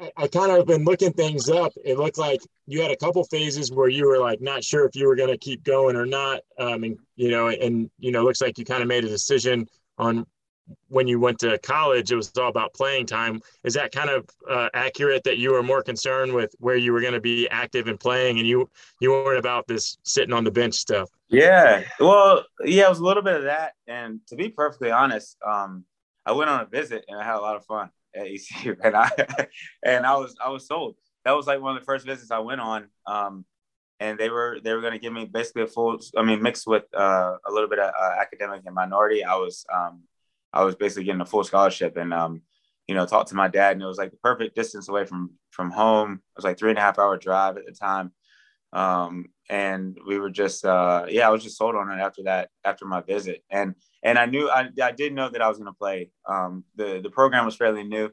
I, 0.00 0.10
I 0.16 0.26
kind 0.28 0.52
of 0.52 0.66
been 0.66 0.84
looking 0.84 1.12
things 1.12 1.48
up. 1.48 1.72
It 1.84 1.98
looked 1.98 2.18
like 2.18 2.40
you 2.66 2.82
had 2.82 2.90
a 2.90 2.96
couple 2.96 3.22
phases 3.24 3.70
where 3.70 3.88
you 3.88 4.06
were 4.06 4.18
like 4.18 4.40
not 4.40 4.64
sure 4.64 4.86
if 4.86 4.94
you 4.94 5.06
were 5.06 5.16
going 5.16 5.30
to 5.30 5.38
keep 5.38 5.62
going 5.64 5.96
or 5.96 6.06
not. 6.06 6.40
Um, 6.58 6.84
and, 6.84 6.98
you 7.16 7.30
know, 7.30 7.48
and, 7.48 7.90
you 7.98 8.10
know, 8.12 8.20
it 8.20 8.24
looks 8.24 8.40
like 8.40 8.58
you 8.58 8.64
kind 8.64 8.82
of 8.82 8.88
made 8.88 9.04
a 9.04 9.08
decision 9.08 9.68
on 9.98 10.26
when 10.88 11.06
you 11.06 11.18
went 11.18 11.38
to 11.40 11.58
college, 11.58 12.12
it 12.12 12.16
was 12.16 12.32
all 12.38 12.48
about 12.48 12.74
playing 12.74 13.06
time. 13.06 13.40
Is 13.64 13.74
that 13.74 13.92
kind 13.92 14.10
of 14.10 14.28
uh, 14.48 14.68
accurate 14.74 15.24
that 15.24 15.38
you 15.38 15.52
were 15.52 15.62
more 15.62 15.82
concerned 15.82 16.32
with 16.32 16.54
where 16.58 16.76
you 16.76 16.92
were 16.92 17.00
going 17.00 17.14
to 17.14 17.20
be 17.20 17.48
active 17.48 17.88
and 17.88 17.98
playing 17.98 18.38
and 18.38 18.46
you, 18.46 18.70
you 19.00 19.10
weren't 19.10 19.38
about 19.38 19.66
this 19.66 19.98
sitting 20.02 20.32
on 20.32 20.44
the 20.44 20.50
bench 20.50 20.74
stuff? 20.74 21.08
Yeah. 21.28 21.84
Well, 21.98 22.44
yeah, 22.64 22.86
it 22.86 22.90
was 22.90 22.98
a 22.98 23.04
little 23.04 23.22
bit 23.22 23.36
of 23.36 23.44
that. 23.44 23.72
And 23.86 24.20
to 24.28 24.36
be 24.36 24.48
perfectly 24.48 24.90
honest, 24.90 25.36
um, 25.46 25.84
I 26.24 26.32
went 26.32 26.50
on 26.50 26.60
a 26.60 26.66
visit 26.66 27.04
and 27.08 27.18
I 27.18 27.24
had 27.24 27.36
a 27.36 27.40
lot 27.40 27.56
of 27.56 27.64
fun 27.64 27.90
at 28.14 28.26
ECU, 28.26 28.76
and 28.84 28.96
I 28.96 29.10
and 29.82 30.06
I 30.06 30.16
was 30.16 30.36
I 30.44 30.50
was 30.50 30.66
sold. 30.66 30.96
That 31.24 31.32
was 31.32 31.46
like 31.46 31.60
one 31.60 31.76
of 31.76 31.82
the 31.82 31.86
first 31.86 32.06
visits 32.06 32.30
I 32.30 32.40
went 32.40 32.60
on. 32.60 32.88
Um, 33.06 33.44
and 34.00 34.18
they 34.18 34.30
were 34.30 34.58
they 34.62 34.72
were 34.72 34.80
going 34.80 34.94
to 34.94 34.98
give 34.98 35.12
me 35.12 35.26
basically 35.26 35.62
a 35.62 35.66
full. 35.66 35.98
I 36.16 36.22
mean, 36.22 36.42
mixed 36.42 36.66
with 36.66 36.84
uh, 36.94 37.36
a 37.46 37.52
little 37.52 37.68
bit 37.68 37.78
of 37.78 37.92
uh, 37.98 38.20
academic 38.20 38.62
and 38.66 38.74
minority. 38.74 39.24
I 39.24 39.36
was 39.36 39.64
um, 39.72 40.02
I 40.52 40.64
was 40.64 40.74
basically 40.74 41.04
getting 41.04 41.20
a 41.20 41.26
full 41.26 41.44
scholarship, 41.44 41.96
and 41.96 42.12
um, 42.12 42.42
you 42.86 42.94
know, 42.94 43.06
talked 43.06 43.30
to 43.30 43.34
my 43.34 43.48
dad, 43.48 43.72
and 43.72 43.82
it 43.82 43.86
was 43.86 43.98
like 43.98 44.10
the 44.10 44.16
perfect 44.18 44.54
distance 44.54 44.88
away 44.88 45.04
from 45.04 45.30
from 45.50 45.70
home. 45.70 46.14
It 46.14 46.36
was 46.36 46.44
like 46.44 46.58
three 46.58 46.70
and 46.70 46.78
a 46.78 46.82
half 46.82 46.98
hour 46.98 47.16
drive 47.16 47.56
at 47.56 47.66
the 47.66 47.72
time. 47.72 48.12
Um, 48.72 49.26
and 49.50 49.98
we 50.06 50.18
were 50.18 50.30
just 50.30 50.64
uh, 50.64 51.06
yeah, 51.08 51.26
I 51.26 51.30
was 51.30 51.42
just 51.42 51.58
sold 51.58 51.74
on 51.74 51.90
it 51.90 52.00
after 52.00 52.22
that 52.24 52.48
after 52.64 52.86
my 52.86 53.02
visit, 53.02 53.44
and 53.50 53.74
and 54.02 54.18
I 54.18 54.26
knew 54.26 54.48
I, 54.48 54.70
I 54.82 54.92
did 54.92 55.12
know 55.12 55.28
that 55.28 55.42
I 55.42 55.48
was 55.48 55.58
to 55.58 55.72
play. 55.72 56.10
Um, 56.26 56.64
the 56.76 57.00
the 57.02 57.10
program 57.10 57.44
was 57.44 57.56
fairly 57.56 57.84
new. 57.84 58.10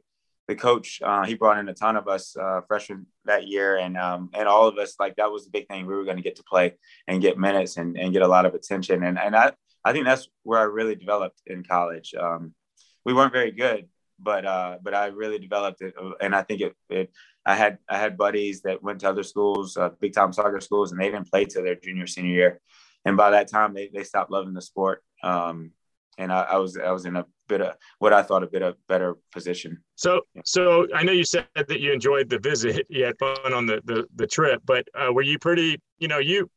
The 0.47 0.55
coach 0.55 0.99
uh, 1.03 1.25
he 1.25 1.35
brought 1.35 1.59
in 1.59 1.69
a 1.69 1.73
ton 1.73 1.95
of 1.95 2.07
us 2.07 2.35
uh, 2.35 2.61
freshmen 2.67 3.05
that 3.25 3.47
year, 3.47 3.77
and 3.77 3.97
um, 3.97 4.29
and 4.33 4.47
all 4.47 4.67
of 4.67 4.77
us 4.77 4.95
like 4.99 5.15
that 5.15 5.31
was 5.31 5.45
the 5.45 5.51
big 5.51 5.67
thing. 5.67 5.85
We 5.85 5.95
were 5.95 6.03
going 6.03 6.17
to 6.17 6.23
get 6.23 6.35
to 6.37 6.43
play 6.43 6.75
and 7.07 7.21
get 7.21 7.37
minutes 7.37 7.77
and, 7.77 7.97
and 7.97 8.11
get 8.11 8.21
a 8.21 8.27
lot 8.27 8.45
of 8.45 8.53
attention, 8.53 9.03
and 9.03 9.17
and 9.17 9.35
I 9.35 9.53
I 9.83 9.93
think 9.93 10.05
that's 10.05 10.27
where 10.43 10.59
I 10.59 10.63
really 10.63 10.95
developed 10.95 11.41
in 11.45 11.63
college. 11.63 12.13
Um, 12.19 12.53
we 13.05 13.13
weren't 13.13 13.33
very 13.33 13.51
good, 13.51 13.87
but 14.19 14.45
uh, 14.45 14.77
but 14.81 14.93
I 14.93 15.07
really 15.07 15.39
developed 15.39 15.81
it, 15.81 15.93
and 16.21 16.35
I 16.35 16.43
think 16.43 16.61
it, 16.61 16.75
it 16.89 17.11
I 17.45 17.55
had 17.55 17.77
I 17.89 17.97
had 17.97 18.17
buddies 18.17 18.61
that 18.61 18.83
went 18.83 19.01
to 19.01 19.09
other 19.09 19.23
schools, 19.23 19.77
uh, 19.77 19.89
big 19.99 20.13
time 20.13 20.33
soccer 20.33 20.59
schools, 20.59 20.91
and 20.91 20.99
they 20.99 21.09
didn't 21.09 21.31
play 21.31 21.45
till 21.45 21.63
their 21.63 21.75
junior 21.75 22.07
senior 22.07 22.33
year, 22.33 22.61
and 23.05 23.17
by 23.17 23.31
that 23.31 23.49
time 23.49 23.73
they, 23.73 23.89
they 23.93 24.03
stopped 24.03 24.31
loving 24.31 24.53
the 24.53 24.61
sport. 24.61 25.03
Um, 25.23 25.71
and 26.19 26.31
I, 26.33 26.41
I 26.41 26.57
was 26.57 26.77
I 26.77 26.91
was 26.91 27.05
in 27.05 27.15
a 27.15 27.25
bit 27.47 27.61
of 27.61 27.75
what 27.97 28.13
I 28.13 28.21
thought 28.21 28.43
a 28.43 28.47
bit 28.47 28.61
of 28.61 28.75
better 28.87 29.15
position. 29.31 29.81
So, 29.95 30.21
so 30.45 30.85
I 30.93 31.03
know 31.03 31.13
you 31.13 31.23
said 31.23 31.47
that 31.55 31.79
you 31.79 31.91
enjoyed 31.91 32.29
the 32.29 32.39
visit. 32.39 32.85
You 32.89 33.05
had 33.05 33.17
fun 33.17 33.53
on 33.53 33.65
the 33.65 33.81
the, 33.85 34.05
the 34.15 34.27
trip, 34.27 34.61
but 34.65 34.85
uh, 34.93 35.11
were 35.11 35.21
you 35.21 35.39
pretty? 35.39 35.81
You 35.97 36.07
know, 36.07 36.19
you, 36.19 36.49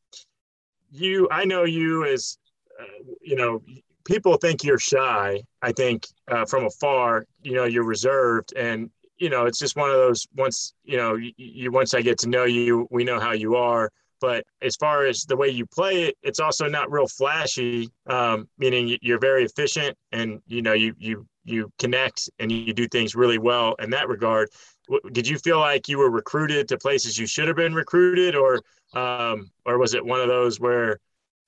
you. 0.90 1.28
I 1.30 1.44
know 1.44 1.64
you 1.64 2.04
as, 2.04 2.36
uh, 2.41 2.41
you 3.20 3.36
know, 3.36 3.62
people 4.04 4.36
think 4.36 4.64
you're 4.64 4.78
shy. 4.78 5.42
I 5.62 5.72
think 5.72 6.06
uh, 6.28 6.44
from 6.44 6.66
afar, 6.66 7.24
you 7.42 7.54
know, 7.54 7.64
you're 7.64 7.84
reserved, 7.84 8.52
and 8.56 8.90
you 9.18 9.30
know, 9.30 9.46
it's 9.46 9.58
just 9.58 9.76
one 9.76 9.90
of 9.90 9.96
those. 9.96 10.26
Once 10.36 10.74
you 10.84 10.96
know, 10.96 11.14
you, 11.14 11.32
you 11.36 11.70
once 11.70 11.94
I 11.94 12.02
get 12.02 12.18
to 12.18 12.28
know 12.28 12.44
you, 12.44 12.88
we 12.90 13.04
know 13.04 13.20
how 13.20 13.32
you 13.32 13.56
are. 13.56 13.90
But 14.20 14.44
as 14.60 14.76
far 14.76 15.06
as 15.06 15.24
the 15.24 15.36
way 15.36 15.48
you 15.48 15.66
play 15.66 16.04
it, 16.04 16.16
it's 16.22 16.38
also 16.38 16.68
not 16.68 16.92
real 16.92 17.08
flashy. 17.08 17.90
Um, 18.06 18.48
meaning 18.56 18.96
you're 19.02 19.18
very 19.18 19.44
efficient, 19.44 19.96
and 20.12 20.40
you 20.46 20.62
know, 20.62 20.74
you 20.74 20.94
you 20.98 21.26
you 21.44 21.72
connect 21.78 22.30
and 22.38 22.50
you 22.52 22.72
do 22.72 22.86
things 22.86 23.16
really 23.16 23.38
well 23.38 23.74
in 23.80 23.90
that 23.90 24.08
regard. 24.08 24.48
Did 25.12 25.26
you 25.26 25.38
feel 25.38 25.58
like 25.58 25.88
you 25.88 25.98
were 25.98 26.10
recruited 26.10 26.68
to 26.68 26.78
places 26.78 27.18
you 27.18 27.26
should 27.26 27.48
have 27.48 27.56
been 27.56 27.74
recruited, 27.74 28.36
or 28.36 28.60
um, 28.94 29.50
or 29.64 29.78
was 29.78 29.94
it 29.94 30.04
one 30.04 30.20
of 30.20 30.28
those 30.28 30.60
where, 30.60 30.98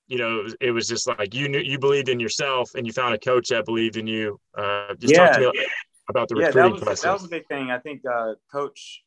you 0.07 0.19
know, 0.19 0.47
it 0.61 0.71
was 0.71 0.89
just 0.89 1.07
like 1.07 1.35
you 1.35 1.49
knew 1.49 1.59
you 1.59 1.79
believed 1.79 2.09
in 2.09 2.21
yourself 2.21 2.75
and 2.75 2.87
you 2.87 2.93
found 2.93 3.15
a 3.15 3.19
coach 3.19 3.49
that 3.49 3.65
believed 3.65 3.97
in 3.97 4.07
you? 4.07 4.39
Uh, 4.57 4.95
just 4.95 5.15
talk 5.15 5.33
to 5.33 5.41
me 5.41 5.67
about 6.09 6.29
the 6.29 6.37
yeah, 6.37 6.47
recruiting 6.47 6.71
that 6.71 6.73
was 6.73 6.83
process. 6.83 7.03
that 7.03 7.13
was 7.13 7.25
a 7.25 7.29
big 7.29 7.47
thing. 7.47 7.71
I 7.71 7.79
think 7.79 8.03
uh, 8.07 8.35
coach, 8.53 9.03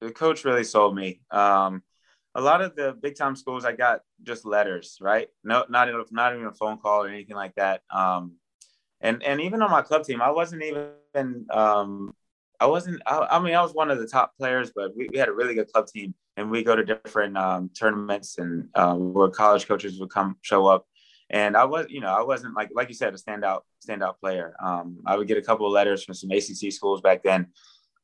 the 0.00 0.10
coach 0.10 0.44
really 0.44 0.64
sold 0.64 0.94
me. 0.94 1.20
Um, 1.30 1.82
a 2.34 2.40
lot 2.40 2.60
of 2.60 2.76
the 2.76 2.96
big 3.00 3.16
time 3.16 3.34
schools, 3.34 3.64
I 3.64 3.72
got 3.72 4.00
just 4.22 4.44
letters, 4.44 4.98
right? 5.00 5.28
No, 5.42 5.64
not 5.68 5.88
even 5.88 6.04
not 6.10 6.34
even 6.34 6.46
a 6.46 6.52
phone 6.52 6.78
call 6.78 7.04
or 7.04 7.08
anything 7.08 7.36
like 7.36 7.54
that. 7.56 7.82
Um, 7.92 8.36
and 9.00 9.22
and 9.22 9.40
even 9.40 9.62
on 9.62 9.70
my 9.70 9.82
club 9.82 10.04
team, 10.04 10.20
I 10.20 10.30
wasn't 10.30 10.62
even 10.62 11.46
um, 11.50 12.14
I 12.60 12.66
wasn't. 12.66 13.02
I, 13.06 13.26
I, 13.30 13.38
mean, 13.38 13.54
I 13.54 13.62
was 13.62 13.74
one 13.74 13.90
of 13.90 13.98
the 13.98 14.06
top 14.06 14.36
players, 14.36 14.70
but 14.74 14.96
we, 14.96 15.08
we 15.12 15.18
had 15.18 15.28
a 15.28 15.32
really 15.32 15.54
good 15.54 15.72
club 15.72 15.86
team, 15.86 16.14
and 16.36 16.50
we 16.50 16.62
go 16.62 16.76
to 16.76 16.84
different 16.84 17.36
um, 17.36 17.70
tournaments 17.70 18.38
and 18.38 18.68
um, 18.74 19.12
where 19.12 19.28
college 19.28 19.66
coaches 19.66 19.98
would 19.98 20.10
come 20.10 20.36
show 20.42 20.66
up. 20.66 20.86
And 21.30 21.56
I 21.56 21.64
was, 21.64 21.86
you 21.88 22.00
know, 22.00 22.08
I 22.08 22.22
wasn't 22.22 22.54
like 22.54 22.70
like 22.74 22.88
you 22.88 22.94
said, 22.94 23.12
a 23.14 23.16
standout 23.16 23.62
standout 23.86 24.18
player. 24.20 24.54
Um, 24.62 24.98
I 25.06 25.16
would 25.16 25.26
get 25.26 25.38
a 25.38 25.42
couple 25.42 25.66
of 25.66 25.72
letters 25.72 26.04
from 26.04 26.14
some 26.14 26.30
ACC 26.30 26.72
schools 26.72 27.00
back 27.00 27.22
then, 27.24 27.48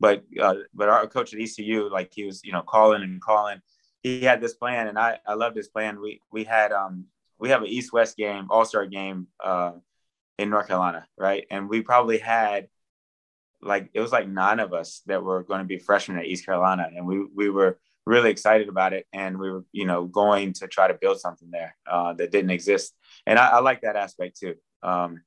but 0.00 0.24
uh, 0.40 0.56
but 0.74 0.88
our 0.88 1.06
coach 1.06 1.32
at 1.32 1.40
ECU, 1.40 1.88
like 1.88 2.10
he 2.12 2.24
was, 2.24 2.42
you 2.42 2.52
know, 2.52 2.62
calling 2.62 3.02
and 3.02 3.20
calling. 3.20 3.60
He 4.02 4.22
had 4.22 4.40
this 4.40 4.54
plan, 4.54 4.88
and 4.88 4.98
I 4.98 5.18
I 5.24 5.34
loved 5.34 5.56
his 5.56 5.68
plan. 5.68 6.00
We 6.00 6.20
we 6.32 6.42
had 6.42 6.72
um 6.72 7.06
we 7.38 7.50
have 7.50 7.62
an 7.62 7.68
East 7.68 7.92
West 7.92 8.16
game, 8.16 8.46
All 8.50 8.64
Star 8.64 8.86
game 8.86 9.28
uh, 9.42 9.72
in 10.38 10.50
North 10.50 10.66
Carolina, 10.66 11.06
right? 11.16 11.46
And 11.50 11.68
we 11.68 11.82
probably 11.82 12.18
had 12.18 12.66
like 13.60 13.90
it 13.94 14.00
was 14.00 14.10
like 14.10 14.28
nine 14.28 14.58
of 14.58 14.72
us 14.72 15.02
that 15.06 15.22
were 15.22 15.44
going 15.44 15.60
to 15.60 15.64
be 15.64 15.78
freshmen 15.78 16.18
at 16.18 16.26
East 16.26 16.44
Carolina, 16.44 16.88
and 16.94 17.06
we 17.06 17.24
we 17.32 17.50
were 17.50 17.78
really 18.06 18.30
excited 18.30 18.68
about 18.68 18.92
it, 18.92 19.06
and 19.12 19.38
we 19.38 19.50
were 19.50 19.64
you 19.72 19.86
know 19.86 20.04
going 20.04 20.52
to 20.54 20.68
try 20.68 20.88
to 20.88 20.94
build 20.94 21.20
something 21.20 21.50
there 21.50 21.76
uh, 21.90 22.12
that 22.14 22.30
didn't 22.30 22.50
exist, 22.50 22.94
and 23.26 23.38
I, 23.38 23.48
I 23.48 23.60
like 23.60 23.82
that 23.82 23.96
aspect 23.96 24.38
too. 24.38 24.54
Um, 24.82 25.22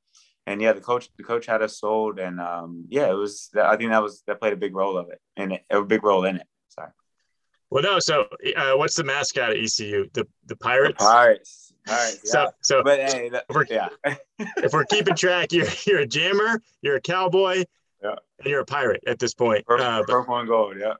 and 0.48 0.62
yeah, 0.62 0.74
the 0.74 0.82
coach 0.82 1.10
the 1.17 1.24
coach 1.24 1.46
had 1.46 1.62
us 1.62 1.79
sold, 1.79 2.20
and 2.20 2.39
um, 2.39 2.86
yeah, 2.89 3.10
it 3.10 3.13
was 3.15 3.50
I 3.60 3.75
think 3.77 3.91
that 3.91 4.03
was 4.03 4.24
that 4.27 4.39
played 4.39 4.53
a 4.53 4.58
big 4.58 4.75
role 4.75 4.98
of 4.98 5.10
it, 5.10 5.20
and 5.38 5.53
it, 5.53 5.65
a 5.70 5.82
big 5.82 6.03
role 6.03 6.25
in 6.25 6.38
it. 6.38 6.48
Sorry. 6.70 6.89
Well, 7.72 7.84
no. 7.84 8.00
So, 8.00 8.27
uh, 8.55 8.74
what's 8.74 8.96
the 8.96 9.03
mascot 9.03 9.51
at 9.51 9.58
ECU? 9.58 10.08
The 10.13 10.27
the 10.46 10.55
Pirates. 10.55 11.00
The 11.00 11.05
Pirates. 11.05 11.74
Pirates. 11.86 12.22
Yeah. 12.25 12.32
So, 12.32 12.51
so 12.62 12.84
but 12.84 13.00
hey, 13.00 13.29
that, 13.29 13.46
we're, 13.50 13.65
yeah. 13.70 13.89
if 14.58 14.74
we're 14.74 14.86
keeping 14.86 15.15
track, 15.15 15.51
you're 15.51 15.67
you're 15.86 16.00
a 16.00 16.08
jammer, 16.08 16.62
you're 16.82 16.96
a 16.98 17.01
cowboy, 17.01 17.63
Yeah. 18.03 18.15
and 18.39 18.48
you're 18.48 18.62
a 18.62 18.65
pirate 18.65 19.03
at 19.08 19.20
this 19.20 19.34
point. 19.34 19.65
Purple, 19.65 19.86
Uh, 19.86 20.00
but, 20.00 20.10
purple 20.10 20.38
and 20.38 20.48
gold. 20.48 20.77
Yeah. 20.79 20.94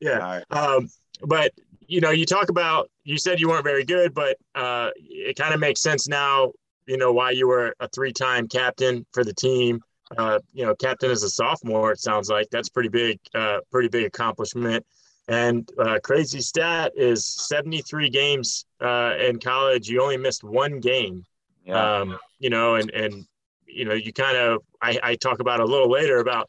yeah. 0.00 0.18
All 0.18 0.20
right. 0.20 0.44
Um, 0.50 0.88
but 1.26 1.52
you 1.86 2.00
know, 2.00 2.10
you 2.10 2.24
talk 2.24 2.48
about 2.48 2.90
you 3.04 3.18
said 3.18 3.40
you 3.40 3.48
weren't 3.48 3.64
very 3.64 3.84
good, 3.84 4.14
but 4.14 4.36
uh, 4.54 4.90
it 4.96 5.36
kind 5.36 5.54
of 5.54 5.60
makes 5.60 5.80
sense 5.80 6.08
now. 6.08 6.52
You 6.86 6.96
know 6.96 7.12
why 7.12 7.30
you 7.30 7.46
were 7.46 7.74
a 7.80 7.88
three-time 7.88 8.48
captain 8.48 9.06
for 9.12 9.24
the 9.24 9.34
team. 9.34 9.80
Uh, 10.16 10.38
you 10.52 10.64
know, 10.64 10.74
captain 10.74 11.10
as 11.10 11.22
a 11.22 11.30
sophomore. 11.30 11.92
It 11.92 12.00
sounds 12.00 12.28
like 12.28 12.48
that's 12.50 12.68
pretty 12.68 12.88
big. 12.88 13.18
Uh, 13.34 13.58
pretty 13.70 13.88
big 13.88 14.04
accomplishment. 14.04 14.84
And 15.28 15.68
uh, 15.78 15.98
crazy 16.02 16.40
stat 16.40 16.92
is 16.96 17.24
73 17.26 18.10
games 18.10 18.66
uh, 18.80 19.14
in 19.20 19.38
college. 19.38 19.88
You 19.88 20.02
only 20.02 20.16
missed 20.16 20.42
one 20.42 20.80
game. 20.80 21.24
Yeah. 21.64 22.00
Um, 22.00 22.18
you 22.38 22.50
know, 22.50 22.74
and 22.74 22.90
and 22.90 23.24
you 23.66 23.84
know, 23.84 23.94
you 23.94 24.12
kind 24.12 24.36
of 24.36 24.62
I, 24.80 24.98
I 25.02 25.14
talk 25.14 25.40
about 25.40 25.60
a 25.60 25.64
little 25.64 25.90
later 25.90 26.18
about 26.18 26.48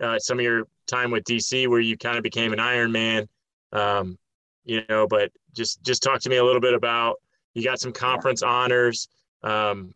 uh, 0.00 0.18
some 0.18 0.38
of 0.38 0.44
your 0.44 0.64
time 0.86 1.10
with 1.10 1.24
DC 1.24 1.68
where 1.68 1.80
you 1.80 1.96
kind 1.96 2.16
of 2.16 2.22
became 2.22 2.52
an 2.52 2.60
Iron 2.60 2.92
Man. 2.92 3.28
Um, 3.74 4.18
you 4.64 4.82
know, 4.88 5.06
but 5.06 5.30
just 5.52 5.82
just 5.82 6.02
talk 6.02 6.20
to 6.20 6.30
me 6.30 6.36
a 6.36 6.44
little 6.44 6.60
bit 6.60 6.74
about 6.74 7.16
you 7.52 7.62
got 7.62 7.80
some 7.80 7.92
conference 7.92 8.42
honors. 8.42 9.08
Um, 9.42 9.94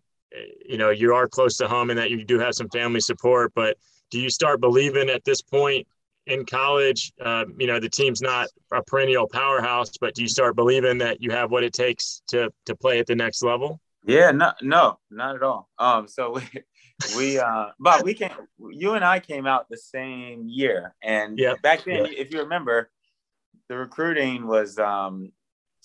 you 0.67 0.77
know, 0.77 0.91
you 0.91 1.15
are 1.15 1.27
close 1.27 1.57
to 1.57 1.69
home 1.69 1.91
and 1.91 1.99
that 1.99 2.11
you 2.11 2.25
do 2.25 2.39
have 2.39 2.55
some 2.55 2.69
family 2.69 3.01
support, 3.01 3.53
but 3.55 3.79
do 4.11 4.21
you 4.21 4.29
start 4.29 4.61
believing 4.61 5.09
at 5.09 5.25
this 5.25 5.41
point 5.41 5.87
in 6.27 6.45
college, 6.45 7.13
um, 7.25 7.55
you 7.59 7.67
know, 7.67 7.81
the 7.81 7.89
team's 7.89 8.21
not 8.21 8.49
a 8.73 8.83
perennial 8.83 9.27
powerhouse, 9.27 9.97
but 9.99 10.15
do 10.15 10.23
you 10.23 10.29
start 10.29 10.55
believing 10.55 10.99
that 10.99 11.23
you 11.23 11.31
have 11.31 11.51
what 11.51 11.65
it 11.65 11.73
takes 11.73 12.23
to 12.29 12.53
to 12.67 12.77
play 12.77 12.99
at 12.99 13.07
the 13.07 13.15
next 13.15 13.43
level? 13.43 13.81
Yeah, 14.05 14.31
no, 14.31 14.53
no, 14.63 14.99
not 15.11 15.37
at 15.37 15.43
all. 15.43 15.69
Um, 15.79 16.07
so 16.07 16.33
we, 16.33 16.43
we, 17.17 17.39
uh, 17.39 17.67
but 17.79 18.05
we 18.05 18.15
came, 18.15 18.31
you 18.71 18.95
and 18.95 19.05
I 19.05 19.21
came 19.21 19.47
out 19.47 19.69
the 19.69 19.77
same 19.77 20.47
year, 20.47 20.95
and 21.03 21.39
yeah, 21.39 21.55
back 21.63 21.85
then, 21.85 22.07
yeah. 22.07 22.13
if 22.17 22.33
you 22.33 22.41
remember, 22.41 22.91
the 23.69 23.77
recruiting 23.77 24.47
was, 24.47 24.79
um, 24.79 25.33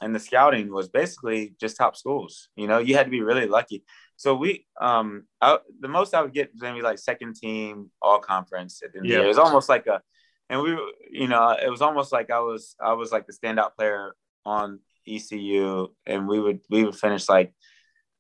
and 0.02 0.14
the 0.14 0.20
scouting 0.20 0.72
was 0.72 0.90
basically 0.90 1.56
just 1.60 1.78
top 1.78 1.96
schools. 1.96 2.50
You 2.56 2.68
know, 2.68 2.80
you 2.80 2.96
had 2.96 3.06
to 3.06 3.12
be 3.12 3.22
really 3.22 3.48
lucky. 3.48 3.84
So 4.18 4.36
we, 4.36 4.66
um, 4.82 5.26
I, 5.42 5.60
the 5.80 5.88
most 5.88 6.14
I 6.14 6.22
would 6.22 6.34
get 6.34 6.52
was 6.54 6.62
maybe 6.62 6.82
like 6.82 7.00
second 7.00 7.36
team 7.36 7.92
all 8.02 8.20
conference 8.20 8.82
at 8.84 8.94
the 8.94 9.00
end 9.00 9.08
yeah. 9.08 9.22
It 9.22 9.28
was 9.28 9.38
almost 9.38 9.70
like 9.70 9.88
a 9.88 10.02
and 10.50 10.62
we 10.62 10.78
you 11.12 11.28
know 11.28 11.50
it 11.52 11.70
was 11.70 11.82
almost 11.82 12.12
like 12.12 12.30
i 12.30 12.40
was 12.40 12.76
i 12.82 12.94
was 12.94 13.12
like 13.12 13.26
the 13.26 13.34
standout 13.34 13.76
player 13.76 14.14
on 14.46 14.80
ecu 15.08 15.88
and 16.06 16.28
we 16.28 16.40
would 16.40 16.60
we 16.70 16.84
would 16.84 16.96
finish 16.96 17.28
like 17.30 17.54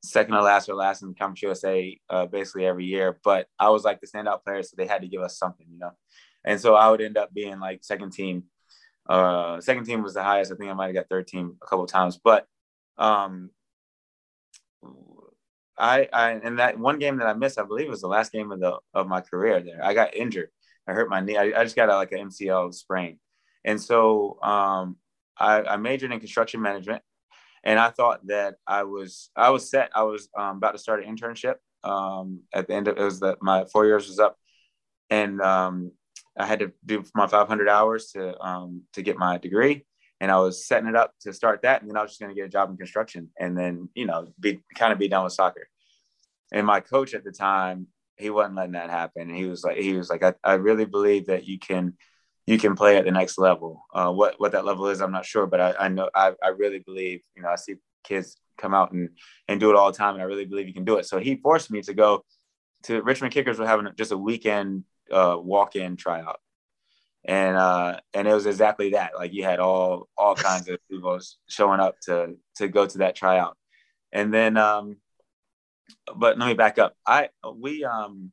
second 0.03 0.33
or 0.33 0.41
last 0.41 0.67
or 0.67 0.75
last 0.75 1.01
in 1.01 1.09
the 1.09 1.15
conference 1.15 1.41
usa 1.41 1.99
uh, 2.09 2.25
basically 2.25 2.65
every 2.65 2.85
year 2.85 3.19
but 3.23 3.47
i 3.59 3.69
was 3.69 3.83
like 3.83 4.01
the 4.01 4.07
standout 4.07 4.43
player 4.43 4.63
so 4.63 4.75
they 4.77 4.87
had 4.87 5.01
to 5.01 5.07
give 5.07 5.21
us 5.21 5.37
something 5.37 5.67
you 5.71 5.79
know 5.79 5.91
and 6.43 6.59
so 6.59 6.75
i 6.75 6.89
would 6.89 7.01
end 7.01 7.17
up 7.17 7.33
being 7.33 7.59
like 7.59 7.83
second 7.83 8.11
team 8.11 8.43
uh 9.09 9.59
second 9.59 9.85
team 9.85 10.01
was 10.01 10.13
the 10.13 10.23
highest 10.23 10.51
i 10.51 10.55
think 10.55 10.69
i 10.69 10.73
might 10.73 10.87
have 10.87 10.95
got 10.95 11.09
third 11.09 11.27
team 11.27 11.55
a 11.61 11.65
couple 11.65 11.85
times 11.85 12.19
but 12.23 12.47
um 12.97 13.49
I, 15.75 16.07
I 16.13 16.31
and 16.31 16.59
that 16.59 16.77
one 16.77 16.99
game 16.99 17.17
that 17.17 17.25
I 17.25 17.33
missed, 17.33 17.57
I 17.57 17.63
believe 17.63 17.87
it 17.87 17.89
was 17.89 18.01
the 18.01 18.07
last 18.07 18.31
game 18.31 18.51
of 18.51 18.59
the 18.59 18.77
of 18.93 19.07
my 19.07 19.21
career 19.21 19.59
there. 19.59 19.83
I 19.83 19.95
got 19.95 20.15
injured 20.15 20.49
I 20.87 20.93
hurt 20.93 21.09
my 21.09 21.21
knee. 21.21 21.37
I, 21.37 21.59
I 21.59 21.63
just 21.63 21.75
got 21.75 21.89
a, 21.89 21.95
like 21.95 22.11
an 22.11 22.29
MCL 22.29 22.73
sprain. 22.73 23.19
And 23.63 23.81
so 23.81 24.37
um, 24.41 24.97
I, 25.37 25.61
I, 25.61 25.77
majored 25.77 26.11
in 26.11 26.19
construction 26.19 26.61
management 26.61 27.01
and 27.63 27.79
I 27.79 27.89
thought 27.89 28.25
that 28.27 28.55
I 28.67 28.83
was, 28.83 29.29
I 29.35 29.51
was 29.51 29.69
set. 29.69 29.91
I 29.95 30.03
was 30.03 30.27
um, 30.37 30.57
about 30.57 30.73
to 30.73 30.77
start 30.77 31.03
an 31.03 31.15
internship 31.15 31.55
um, 31.83 32.41
at 32.53 32.67
the 32.67 32.73
end 32.73 32.87
of, 32.87 32.97
it 32.97 33.03
was 33.03 33.21
that 33.21 33.41
my 33.41 33.65
four 33.71 33.85
years 33.85 34.07
was 34.07 34.19
up 34.19 34.37
and 35.09 35.41
um, 35.41 35.91
I 36.37 36.45
had 36.45 36.59
to 36.59 36.71
do 36.85 37.03
my 37.13 37.27
500 37.27 37.69
hours 37.69 38.11
to, 38.13 38.39
um, 38.43 38.83
to 38.93 39.01
get 39.01 39.17
my 39.17 39.37
degree. 39.37 39.85
And 40.19 40.31
I 40.31 40.39
was 40.39 40.65
setting 40.65 40.87
it 40.87 40.95
up 40.95 41.11
to 41.21 41.33
start 41.33 41.63
that. 41.63 41.81
And 41.81 41.89
then 41.89 41.97
I 41.97 42.01
was 42.01 42.11
just 42.11 42.21
going 42.21 42.33
to 42.33 42.35
get 42.35 42.45
a 42.45 42.49
job 42.49 42.69
in 42.69 42.77
construction 42.77 43.29
and 43.37 43.57
then, 43.57 43.89
you 43.93 44.05
know, 44.05 44.27
be 44.39 44.61
kind 44.75 44.93
of 44.93 44.99
be 44.99 45.07
done 45.07 45.23
with 45.23 45.33
soccer. 45.33 45.67
And 46.51 46.65
my 46.65 46.79
coach 46.79 47.13
at 47.13 47.23
the 47.23 47.31
time 47.31 47.87
he 48.17 48.29
wasn't 48.29 48.55
letting 48.55 48.73
that 48.73 48.89
happen. 48.89 49.33
He 49.33 49.45
was 49.45 49.63
like, 49.63 49.77
he 49.77 49.93
was 49.93 50.09
like, 50.09 50.23
I, 50.23 50.33
I 50.43 50.53
really 50.53 50.85
believe 50.85 51.27
that 51.27 51.45
you 51.45 51.59
can, 51.59 51.93
you 52.45 52.57
can 52.57 52.75
play 52.75 52.97
at 52.97 53.05
the 53.05 53.11
next 53.11 53.37
level. 53.37 53.85
Uh, 53.93 54.11
what 54.11 54.39
what 54.39 54.51
that 54.51 54.65
level 54.65 54.87
is, 54.87 55.01
I'm 55.01 55.11
not 55.11 55.25
sure, 55.25 55.47
but 55.47 55.59
I, 55.59 55.73
I 55.79 55.87
know 55.87 56.09
I, 56.13 56.33
I 56.43 56.49
really 56.49 56.79
believe. 56.79 57.21
You 57.35 57.43
know, 57.43 57.49
I 57.49 57.55
see 57.55 57.75
kids 58.03 58.37
come 58.57 58.73
out 58.73 58.91
and 58.91 59.09
and 59.47 59.59
do 59.59 59.69
it 59.69 59.75
all 59.75 59.91
the 59.91 59.97
time, 59.97 60.15
and 60.15 60.21
I 60.21 60.25
really 60.25 60.45
believe 60.45 60.67
you 60.67 60.73
can 60.73 60.85
do 60.85 60.97
it. 60.97 61.05
So 61.05 61.19
he 61.19 61.37
forced 61.37 61.71
me 61.71 61.81
to 61.83 61.93
go 61.93 62.25
to 62.83 63.01
Richmond 63.01 63.33
Kickers. 63.33 63.59
Were 63.59 63.67
having 63.67 63.87
just 63.97 64.11
a 64.11 64.17
weekend 64.17 64.83
uh, 65.13 65.37
walk-in 65.37 65.95
tryout, 65.95 66.39
and 67.25 67.55
uh, 67.55 67.99
and 68.13 68.27
it 68.27 68.33
was 68.33 68.45
exactly 68.45 68.91
that. 68.91 69.11
Like 69.15 69.33
you 69.33 69.43
had 69.43 69.59
all 69.59 70.09
all 70.17 70.35
kinds 70.35 70.67
of 70.69 70.79
people 70.89 71.19
showing 71.47 71.79
up 71.79 71.95
to 72.05 72.35
to 72.57 72.67
go 72.67 72.85
to 72.85 72.97
that 72.99 73.15
tryout, 73.15 73.57
and 74.11 74.33
then 74.33 74.57
um, 74.57 74.97
but 76.15 76.37
let 76.37 76.47
me 76.47 76.53
back 76.53 76.79
up. 76.79 76.95
I 77.05 77.29
we 77.55 77.83
um 77.83 78.31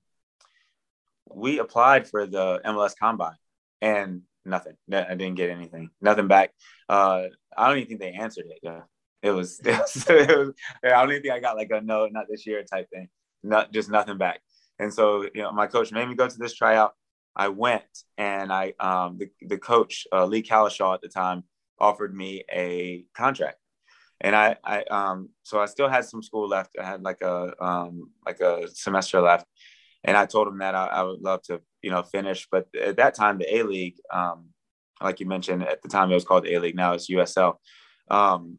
we 1.28 1.58
applied 1.58 2.08
for 2.08 2.26
the 2.26 2.60
MLS 2.64 2.94
Combine 2.98 3.36
and 3.80 4.22
nothing. 4.44 4.74
I 4.92 5.14
didn't 5.14 5.36
get 5.36 5.50
anything. 5.50 5.90
Nothing 6.00 6.28
back. 6.28 6.52
Uh, 6.88 7.24
I 7.56 7.68
don't 7.68 7.78
even 7.78 7.88
think 7.88 8.00
they 8.00 8.12
answered 8.12 8.46
it. 8.48 8.58
Yeah, 8.62 8.82
it 9.22 9.30
was. 9.30 9.60
It 9.64 9.78
was, 9.78 10.06
it 10.08 10.38
was 10.38 10.52
I 10.84 10.88
don't 10.88 11.10
even 11.10 11.22
think 11.22 11.34
I 11.34 11.40
got 11.40 11.56
like 11.56 11.70
a 11.70 11.80
no, 11.80 12.06
not 12.06 12.26
this 12.28 12.46
year 12.46 12.62
type 12.64 12.88
thing. 12.90 13.08
Not 13.42 13.72
just 13.72 13.90
nothing 13.90 14.18
back. 14.18 14.40
And 14.80 14.92
so 14.92 15.22
you 15.34 15.42
know, 15.42 15.52
my 15.52 15.66
coach 15.66 15.92
made 15.92 16.08
me 16.08 16.14
go 16.14 16.28
to 16.28 16.38
this 16.38 16.54
tryout. 16.54 16.94
I 17.36 17.48
went 17.48 17.84
and 18.18 18.52
I 18.52 18.74
um 18.80 19.18
the 19.18 19.30
the 19.42 19.58
coach 19.58 20.06
uh, 20.12 20.24
Leigh 20.24 20.42
Cowlishaw 20.42 20.94
at 20.94 21.02
the 21.02 21.08
time 21.08 21.44
offered 21.78 22.14
me 22.14 22.44
a 22.52 23.04
contract 23.14 23.60
and 24.20 24.36
I, 24.36 24.56
I, 24.62 24.82
um, 24.84 25.30
so 25.42 25.60
I 25.60 25.66
still 25.66 25.88
had 25.88 26.04
some 26.04 26.22
school 26.22 26.46
left. 26.46 26.76
I 26.78 26.84
had 26.84 27.02
like 27.02 27.22
a, 27.22 27.52
um, 27.64 28.10
like 28.26 28.40
a 28.40 28.68
semester 28.68 29.20
left, 29.20 29.46
and 30.04 30.16
I 30.16 30.26
told 30.26 30.48
him 30.48 30.58
that 30.58 30.74
I, 30.74 30.86
I 30.86 31.02
would 31.02 31.20
love 31.20 31.42
to, 31.44 31.60
you 31.82 31.90
know, 31.90 32.02
finish. 32.02 32.46
But 32.50 32.68
at 32.78 32.96
that 32.96 33.14
time, 33.14 33.38
the 33.38 33.56
A 33.56 33.62
League, 33.62 33.96
um, 34.12 34.46
like 35.00 35.20
you 35.20 35.26
mentioned, 35.26 35.62
at 35.62 35.82
the 35.82 35.88
time 35.88 36.10
it 36.10 36.14
was 36.14 36.24
called 36.24 36.46
A 36.46 36.58
League. 36.58 36.76
Now 36.76 36.92
it's 36.92 37.10
USL. 37.10 37.56
Um, 38.10 38.58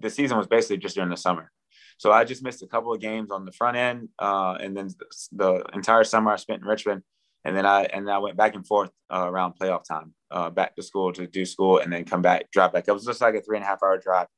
the 0.00 0.10
season 0.10 0.36
was 0.36 0.48
basically 0.48 0.78
just 0.78 0.96
during 0.96 1.10
the 1.10 1.16
summer, 1.16 1.52
so 1.98 2.10
I 2.10 2.24
just 2.24 2.42
missed 2.42 2.62
a 2.62 2.66
couple 2.66 2.92
of 2.92 3.00
games 3.00 3.30
on 3.30 3.44
the 3.44 3.52
front 3.52 3.76
end, 3.76 4.08
uh, 4.18 4.56
and 4.60 4.76
then 4.76 4.88
the, 5.32 5.64
entire 5.74 6.04
summer 6.04 6.32
I 6.32 6.36
spent 6.36 6.62
in 6.62 6.68
Richmond, 6.68 7.02
and 7.44 7.56
then 7.56 7.66
I 7.66 7.82
and 7.84 8.06
then 8.06 8.14
I 8.14 8.18
went 8.18 8.36
back 8.36 8.54
and 8.54 8.66
forth 8.66 8.90
uh, 9.12 9.26
around 9.28 9.54
playoff 9.60 9.84
time, 9.84 10.14
uh, 10.30 10.50
back 10.50 10.74
to 10.76 10.82
school 10.82 11.12
to 11.12 11.26
do 11.26 11.44
school, 11.44 11.78
and 11.78 11.92
then 11.92 12.04
come 12.04 12.22
back, 12.22 12.50
drive 12.50 12.72
back. 12.72 12.84
It 12.88 12.92
was 12.92 13.04
just 13.04 13.20
like 13.20 13.34
a 13.34 13.42
three 13.42 13.58
and 13.58 13.64
a 13.64 13.68
half 13.68 13.82
hour 13.82 13.98
drive 13.98 14.28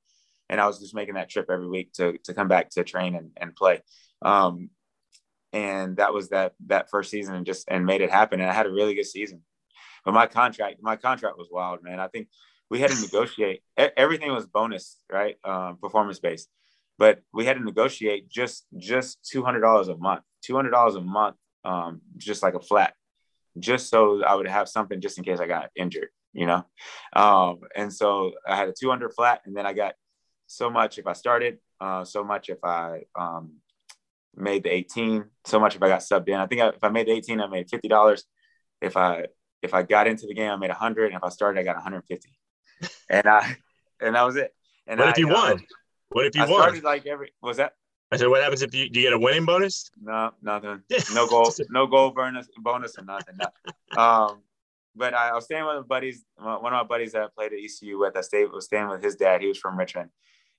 and 0.50 0.60
I 0.60 0.66
was 0.66 0.80
just 0.80 0.94
making 0.94 1.14
that 1.14 1.30
trip 1.30 1.46
every 1.48 1.68
week 1.68 1.92
to 1.94 2.18
to 2.24 2.34
come 2.34 2.48
back 2.48 2.70
to 2.70 2.84
train 2.84 3.14
and, 3.14 3.30
and 3.36 3.54
play. 3.54 3.80
Um, 4.20 4.68
and 5.52 5.96
that 5.96 6.12
was 6.12 6.28
that 6.30 6.52
that 6.66 6.90
first 6.90 7.10
season 7.10 7.36
and 7.36 7.46
just 7.46 7.66
and 7.68 7.86
made 7.86 8.02
it 8.02 8.10
happen. 8.10 8.40
And 8.40 8.50
I 8.50 8.52
had 8.52 8.66
a 8.66 8.72
really 8.72 8.94
good 8.94 9.06
season. 9.06 9.42
But 10.04 10.12
my 10.12 10.26
contract, 10.26 10.78
my 10.82 10.96
contract 10.96 11.38
was 11.38 11.48
wild, 11.50 11.82
man. 11.82 12.00
I 12.00 12.08
think 12.08 12.28
we 12.68 12.80
had 12.80 12.90
to 12.90 13.00
negotiate. 13.00 13.62
Everything 13.76 14.32
was 14.32 14.46
bonus, 14.46 14.98
right? 15.10 15.36
Um, 15.44 15.78
performance 15.80 16.18
based, 16.18 16.48
but 17.00 17.22
we 17.32 17.46
had 17.46 17.56
to 17.56 17.64
negotiate 17.64 18.28
just 18.28 18.66
just 18.76 19.18
two 19.24 19.42
hundred 19.42 19.60
dollars 19.60 19.88
a 19.88 19.96
month. 19.96 20.20
Two 20.42 20.54
hundred 20.54 20.70
dollars 20.70 20.96
a 20.96 21.00
month, 21.00 21.36
um, 21.64 22.02
just 22.18 22.42
like 22.42 22.54
a 22.54 22.60
flat, 22.60 22.92
just 23.58 23.88
so 23.88 24.22
I 24.22 24.34
would 24.34 24.46
have 24.46 24.68
something 24.68 25.00
just 25.00 25.16
in 25.16 25.24
case 25.24 25.40
I 25.40 25.46
got 25.46 25.70
injured, 25.74 26.10
you 26.34 26.46
know. 26.46 26.62
Um, 27.14 27.60
and 27.74 27.90
so 27.90 28.32
I 28.46 28.54
had 28.54 28.68
a 28.68 28.74
two 28.78 28.90
hundred 28.90 29.14
flat, 29.14 29.40
and 29.46 29.56
then 29.56 29.64
I 29.64 29.72
got 29.72 29.94
so 30.46 30.68
much 30.68 30.98
if 30.98 31.06
I 31.06 31.14
started, 31.14 31.58
uh, 31.80 32.04
so 32.04 32.22
much 32.22 32.50
if 32.50 32.62
I 32.62 33.04
um, 33.18 33.54
made 34.36 34.64
the 34.64 34.70
18, 34.70 35.24
so 35.46 35.58
much 35.58 35.76
if 35.76 35.82
I 35.82 35.88
got 35.88 36.00
subbed 36.00 36.28
in. 36.28 36.34
I 36.34 36.46
think 36.46 36.60
I, 36.60 36.68
if 36.68 36.84
I 36.84 36.90
made 36.90 37.06
the 37.06 37.12
18, 37.12 37.40
I 37.40 37.46
made 37.46 37.68
$50. 37.68 38.22
If 38.82 38.96
I 38.98 39.26
if 39.62 39.72
I 39.72 39.84
got 39.84 40.06
into 40.06 40.26
the 40.26 40.34
game, 40.34 40.50
I 40.50 40.56
made 40.56 40.70
a 40.70 40.74
100, 40.74 41.06
and 41.06 41.14
if 41.14 41.24
I 41.24 41.30
started, 41.30 41.60
I 41.60 41.64
got 41.64 41.76
150. 41.76 42.28
and 43.08 43.26
I 43.26 43.56
and 44.02 44.14
that 44.16 44.22
was 44.22 44.36
it. 44.36 44.52
And 44.86 45.00
what 45.00 45.08
I, 45.08 45.12
if 45.12 45.18
you 45.18 45.28
won? 45.28 45.64
What 46.10 46.26
if 46.26 46.34
you 46.34 46.42
I 46.42 46.48
won? 46.48 46.60
Started 46.60 46.84
like 46.84 47.06
every 47.06 47.32
was 47.42 47.58
that? 47.58 47.72
I 48.12 48.16
said, 48.16 48.28
what 48.28 48.42
happens 48.42 48.62
if 48.62 48.74
you 48.74 48.90
do 48.90 49.00
you 49.00 49.06
get 49.06 49.12
a 49.12 49.18
winning 49.18 49.44
bonus? 49.44 49.90
No, 50.00 50.32
nothing. 50.42 50.82
No 51.14 51.28
goal, 51.28 51.52
no 51.70 51.86
goal 51.86 52.10
bonus, 52.10 52.48
bonus 52.58 52.98
or 52.98 53.04
nothing. 53.04 53.36
No. 53.38 54.02
Um, 54.02 54.42
but 54.96 55.14
I, 55.14 55.30
I, 55.30 55.34
was 55.34 55.44
staying 55.44 55.64
with 55.64 55.86
buddies. 55.86 56.24
One 56.36 56.56
of 56.56 56.72
my 56.72 56.82
buddies 56.82 57.12
that 57.12 57.22
I 57.22 57.26
played 57.34 57.52
at 57.52 57.60
ECU 57.60 57.98
with, 57.98 58.16
I 58.16 58.22
stayed 58.22 58.50
was 58.50 58.64
staying 58.64 58.88
with 58.88 59.02
his 59.02 59.14
dad. 59.14 59.40
He 59.40 59.46
was 59.46 59.58
from 59.58 59.78
Richmond, 59.78 60.10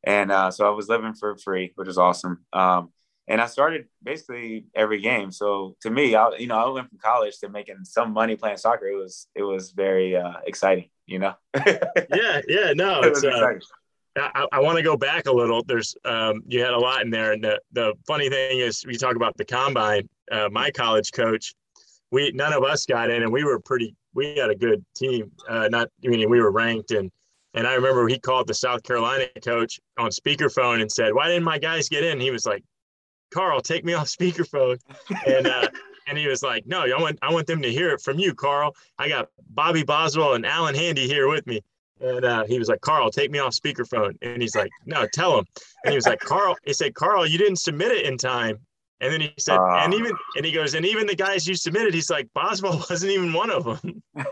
and 0.04 0.32
uh, 0.32 0.52
so 0.52 0.66
I 0.66 0.70
was 0.70 0.88
living 0.88 1.14
for 1.14 1.36
free, 1.38 1.74
which 1.76 1.88
was 1.88 1.98
awesome. 1.98 2.46
Um, 2.54 2.94
and 3.28 3.42
I 3.42 3.46
started 3.46 3.88
basically 4.02 4.66
every 4.74 5.02
game. 5.02 5.32
So 5.32 5.76
to 5.82 5.90
me, 5.90 6.16
I, 6.16 6.30
you 6.38 6.48
know, 6.48 6.58
I 6.58 6.70
went 6.70 6.90
from 6.90 6.98
college 7.00 7.38
to 7.40 7.50
making 7.50 7.84
some 7.84 8.14
money 8.14 8.36
playing 8.38 8.58
soccer. 8.58 8.88
It 8.88 8.96
was 8.96 9.28
it 9.36 9.44
was 9.44 9.72
very 9.72 10.16
uh, 10.16 10.36
exciting, 10.46 10.90
you 11.06 11.20
know. 11.20 11.34
yeah, 11.66 12.42
yeah, 12.48 12.74
no, 12.74 13.02
it's. 13.02 13.24
It 13.24 13.34
uh, 13.34 13.54
I, 14.18 14.46
I 14.52 14.60
want 14.60 14.78
to 14.78 14.84
go 14.84 14.98
back 14.98 15.26
a 15.26 15.32
little. 15.32 15.64
There's 15.64 15.96
um, 16.06 16.44
you 16.48 16.62
had 16.62 16.74
a 16.74 16.80
lot 16.80 17.02
in 17.02 17.10
there, 17.10 17.32
and 17.32 17.44
the 17.44 17.62
the 17.72 17.94
funny 18.06 18.30
thing 18.30 18.60
is, 18.60 18.86
we 18.86 18.98
talk 18.98 19.16
about 19.16 19.38
the 19.38 19.46
combine. 19.46 20.10
Uh, 20.32 20.50
my 20.52 20.70
college 20.72 21.12
coach, 21.14 21.54
we 22.12 22.32
none 22.34 22.54
of 22.54 22.64
us 22.64 22.86
got 22.86 23.10
in, 23.10 23.24
and 23.24 23.32
we 23.32 23.44
were 23.44 23.60
pretty. 23.60 23.96
We 24.14 24.36
had 24.36 24.50
a 24.50 24.56
good 24.56 24.84
team. 24.96 25.32
Uh, 25.48 25.70
not 25.70 25.88
I 26.06 26.10
mean 26.10 26.30
we 26.30 26.42
were 26.42 26.52
ranked, 26.52 26.92
and 26.92 27.10
and 27.54 27.66
I 27.66 27.76
remember 27.76 28.08
he 28.08 28.20
called 28.20 28.48
the 28.48 28.54
South 28.54 28.84
Carolina 28.84 29.26
coach 29.44 29.80
on 29.98 30.10
speakerphone 30.10 30.82
and 30.82 30.92
said, 30.92 31.14
"Why 31.14 31.28
didn't 31.28 31.44
my 31.44 31.58
guys 31.58 31.88
get 31.88 32.04
in?" 32.04 32.20
He 32.20 32.32
was 32.32 32.46
like, 32.46 32.64
"Carl, 33.34 33.62
take 33.62 33.86
me 33.86 33.94
off 33.94 34.08
speakerphone." 34.08 34.78
And 35.26 35.48
uh, 35.48 35.70
and 36.08 36.18
he 36.18 36.28
was 36.28 36.44
like, 36.44 36.66
"No, 36.68 36.82
I 36.82 37.00
want 37.00 37.18
I 37.22 37.32
want 37.32 37.48
them 37.48 37.62
to 37.62 37.72
hear 37.72 37.92
it 37.92 38.02
from 38.02 38.20
you, 38.20 38.34
Carl. 38.34 38.76
I 38.98 39.08
got 39.08 39.30
Bobby 39.50 39.84
Boswell 39.84 40.34
and 40.34 40.46
Alan 40.46 40.76
Handy 40.76 41.08
here 41.08 41.30
with 41.30 41.48
me." 41.48 41.62
And 42.02 42.26
uh, 42.26 42.44
he 42.46 42.58
was 42.58 42.68
like, 42.68 42.82
Carl, 42.82 43.12
take 43.12 43.32
me 43.32 43.40
off 43.40 43.54
speakerphone. 43.54 44.18
And 44.22 44.42
he's 44.42 44.56
like, 44.56 44.72
no, 44.86 45.06
tell 45.14 45.38
him. 45.38 45.46
And 45.84 45.92
he 45.92 45.96
was 45.96 46.08
like, 46.08 46.20
Carl, 46.20 46.58
he 46.66 46.74
said, 46.74 46.96
Carl, 46.96 47.28
you 47.28 47.38
didn't 47.38 47.58
submit 47.58 47.92
it 47.92 48.06
in 48.06 48.18
time. 48.18 48.60
And 49.02 49.12
then 49.12 49.22
he 49.22 49.34
said, 49.40 49.58
uh, 49.58 49.82
and 49.84 49.94
even, 49.94 50.14
and 50.36 50.46
he 50.46 50.52
goes, 50.52 50.76
and 50.76 50.86
even 50.86 51.08
the 51.08 51.16
guys 51.16 51.48
you 51.48 51.56
submitted, 51.56 51.94
he's 51.94 52.10
like, 52.10 52.28
Boswell 52.34 52.78
wasn't 52.90 53.12
even 53.12 53.34
one 53.34 53.50
of 53.50 53.64
them. 53.64 54.04
I 54.18 54.26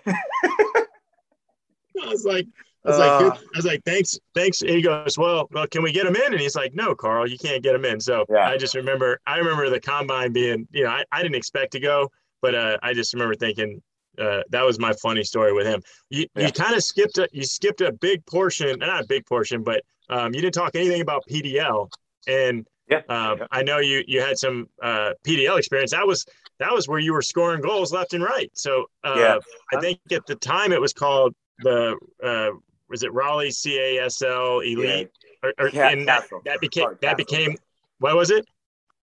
was 2.07 2.23
like, 2.23 2.45
I 2.85 2.89
was 2.89 2.99
uh, 2.99 2.99
like, 2.99 3.33
I 3.33 3.39
was 3.55 3.65
like, 3.65 3.83
thanks, 3.83 4.17
thanks. 4.35 4.61
And 4.61 4.71
he 4.71 4.81
goes, 4.81 5.17
well, 5.17 5.47
well, 5.51 5.67
can 5.67 5.83
we 5.83 5.91
get 5.91 6.05
him 6.05 6.15
in? 6.15 6.31
And 6.31 6.39
he's 6.39 6.55
like, 6.55 6.73
no, 6.73 6.95
Carl, 6.95 7.27
you 7.27 7.37
can't 7.37 7.61
get 7.61 7.75
him 7.75 7.83
in. 7.83 7.99
So 7.99 8.25
yeah. 8.29 8.47
I 8.47 8.57
just 8.57 8.75
remember, 8.75 9.19
I 9.27 9.37
remember 9.37 9.69
the 9.69 9.79
combine 9.79 10.31
being, 10.31 10.67
you 10.71 10.83
know, 10.83 10.91
I, 10.91 11.03
I 11.11 11.21
didn't 11.21 11.35
expect 11.35 11.73
to 11.73 11.79
go, 11.79 12.09
but 12.41 12.55
uh, 12.55 12.77
I 12.81 12.93
just 12.93 13.13
remember 13.13 13.35
thinking, 13.35 13.81
uh, 14.19 14.41
that 14.49 14.63
was 14.63 14.79
my 14.79 14.93
funny 15.01 15.23
story 15.23 15.53
with 15.53 15.65
him. 15.65 15.81
You 16.09 16.27
yeah. 16.35 16.47
you 16.47 16.51
kind 16.51 16.75
of 16.75 16.83
skipped 16.83 17.17
a 17.17 17.27
you 17.31 17.43
skipped 17.43 17.81
a 17.81 17.91
big 17.91 18.25
portion, 18.25 18.79
not 18.79 19.03
a 19.03 19.07
big 19.07 19.25
portion, 19.25 19.63
but 19.63 19.81
um, 20.09 20.33
you 20.33 20.41
didn't 20.41 20.53
talk 20.53 20.75
anything 20.75 21.01
about 21.01 21.23
PDL. 21.29 21.89
And 22.27 22.67
yeah, 22.89 23.01
um, 23.09 23.39
yeah. 23.39 23.47
I 23.51 23.63
know 23.63 23.79
you 23.79 24.03
you 24.07 24.21
had 24.21 24.37
some 24.37 24.67
uh, 24.81 25.11
PDL 25.25 25.57
experience. 25.57 25.91
That 25.91 26.05
was 26.05 26.25
that 26.59 26.73
was 26.73 26.87
where 26.87 26.99
you 26.99 27.13
were 27.13 27.21
scoring 27.21 27.61
goals 27.61 27.93
left 27.93 28.13
and 28.13 28.23
right. 28.23 28.51
So 28.53 28.85
uh, 29.03 29.15
yeah. 29.17 29.37
I 29.73 29.79
think 29.79 29.99
at 30.11 30.25
the 30.25 30.35
time 30.35 30.71
it 30.71 30.81
was 30.81 30.93
called 30.93 31.33
the 31.59 31.95
uh, 32.23 32.49
was 32.89 33.03
it 33.03 33.13
Raleigh 33.13 33.49
CASL 33.49 34.65
Elite 34.65 35.09
or, 35.43 35.53
or 35.59 35.67
and 35.67 36.07
that, 36.07 36.25
that 36.45 36.59
became 36.59 36.97
that 37.01 37.17
became 37.17 37.55
what 37.99 38.15
was 38.15 38.31
it? 38.31 38.45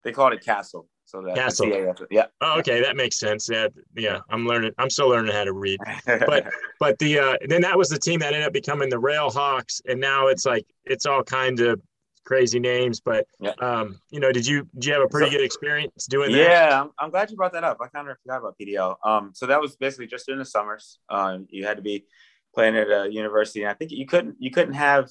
They 0.04 0.12
called 0.12 0.34
it 0.34 0.44
Castle. 0.44 0.88
So 1.10 1.24
that 1.24 1.36
Castle. 1.36 1.96
Yeah. 2.12 2.26
Oh, 2.40 2.60
okay, 2.60 2.82
that 2.82 2.96
makes 2.96 3.18
sense. 3.18 3.50
Yeah, 3.50 3.70
yeah. 3.96 4.20
I'm 4.30 4.46
learning. 4.46 4.74
I'm 4.78 4.92
still 4.92 5.10
learning 5.10 5.34
how 5.34 5.44
to 5.44 5.54
read. 5.54 5.80
But 6.06 6.52
but 6.80 7.00
the 7.00 7.18
uh, 7.18 7.38
then 7.48 7.62
that 7.62 7.76
was 7.76 7.90
the 7.90 7.98
team 7.98 8.20
that 8.20 8.28
ended 8.34 8.44
up 8.44 8.54
becoming 8.54 8.90
the 8.90 8.98
RailHawks, 8.98 9.82
and 9.88 10.00
now 10.00 10.28
it's 10.28 10.46
like 10.46 10.68
it's 10.86 11.08
all 11.08 11.24
kind 11.24 11.60
of 11.62 11.82
crazy 12.26 12.60
names. 12.60 13.02
But 13.02 13.26
yeah. 13.40 13.54
um, 13.60 14.00
you 14.12 14.20
know, 14.20 14.32
did 14.32 14.46
you 14.46 14.68
did 14.76 14.86
you 14.86 14.94
have 14.94 15.02
a 15.02 15.08
pretty 15.08 15.32
so, 15.32 15.38
good 15.38 15.44
experience 15.44 16.06
doing 16.06 16.32
that? 16.32 16.38
Yeah, 16.38 16.82
I'm, 16.84 16.92
I'm, 17.00 17.10
glad 17.10 17.32
you 17.32 17.38
brought 17.38 17.54
that 17.54 17.64
up. 17.64 17.80
I 17.82 17.88
kind 17.88 18.08
of 18.08 18.18
forgot 18.22 18.38
about 18.38 18.56
PDL. 18.62 18.96
Um, 19.04 19.32
so 19.34 19.48
that 19.48 19.60
was 19.60 19.78
basically 19.78 20.06
just 20.06 20.28
during 20.28 20.38
the 20.38 20.46
summers. 20.46 21.00
Um, 21.10 21.48
you 21.50 21.66
had 21.66 21.78
to 21.78 21.84
be 21.84 22.06
playing 22.54 22.78
at 22.78 22.88
a 22.92 23.12
university, 23.12 23.64
and 23.64 23.72
I 23.72 23.74
think 23.74 23.90
you 23.90 24.06
couldn't 24.06 24.36
you 24.38 24.52
couldn't 24.52 24.76
have 24.76 25.10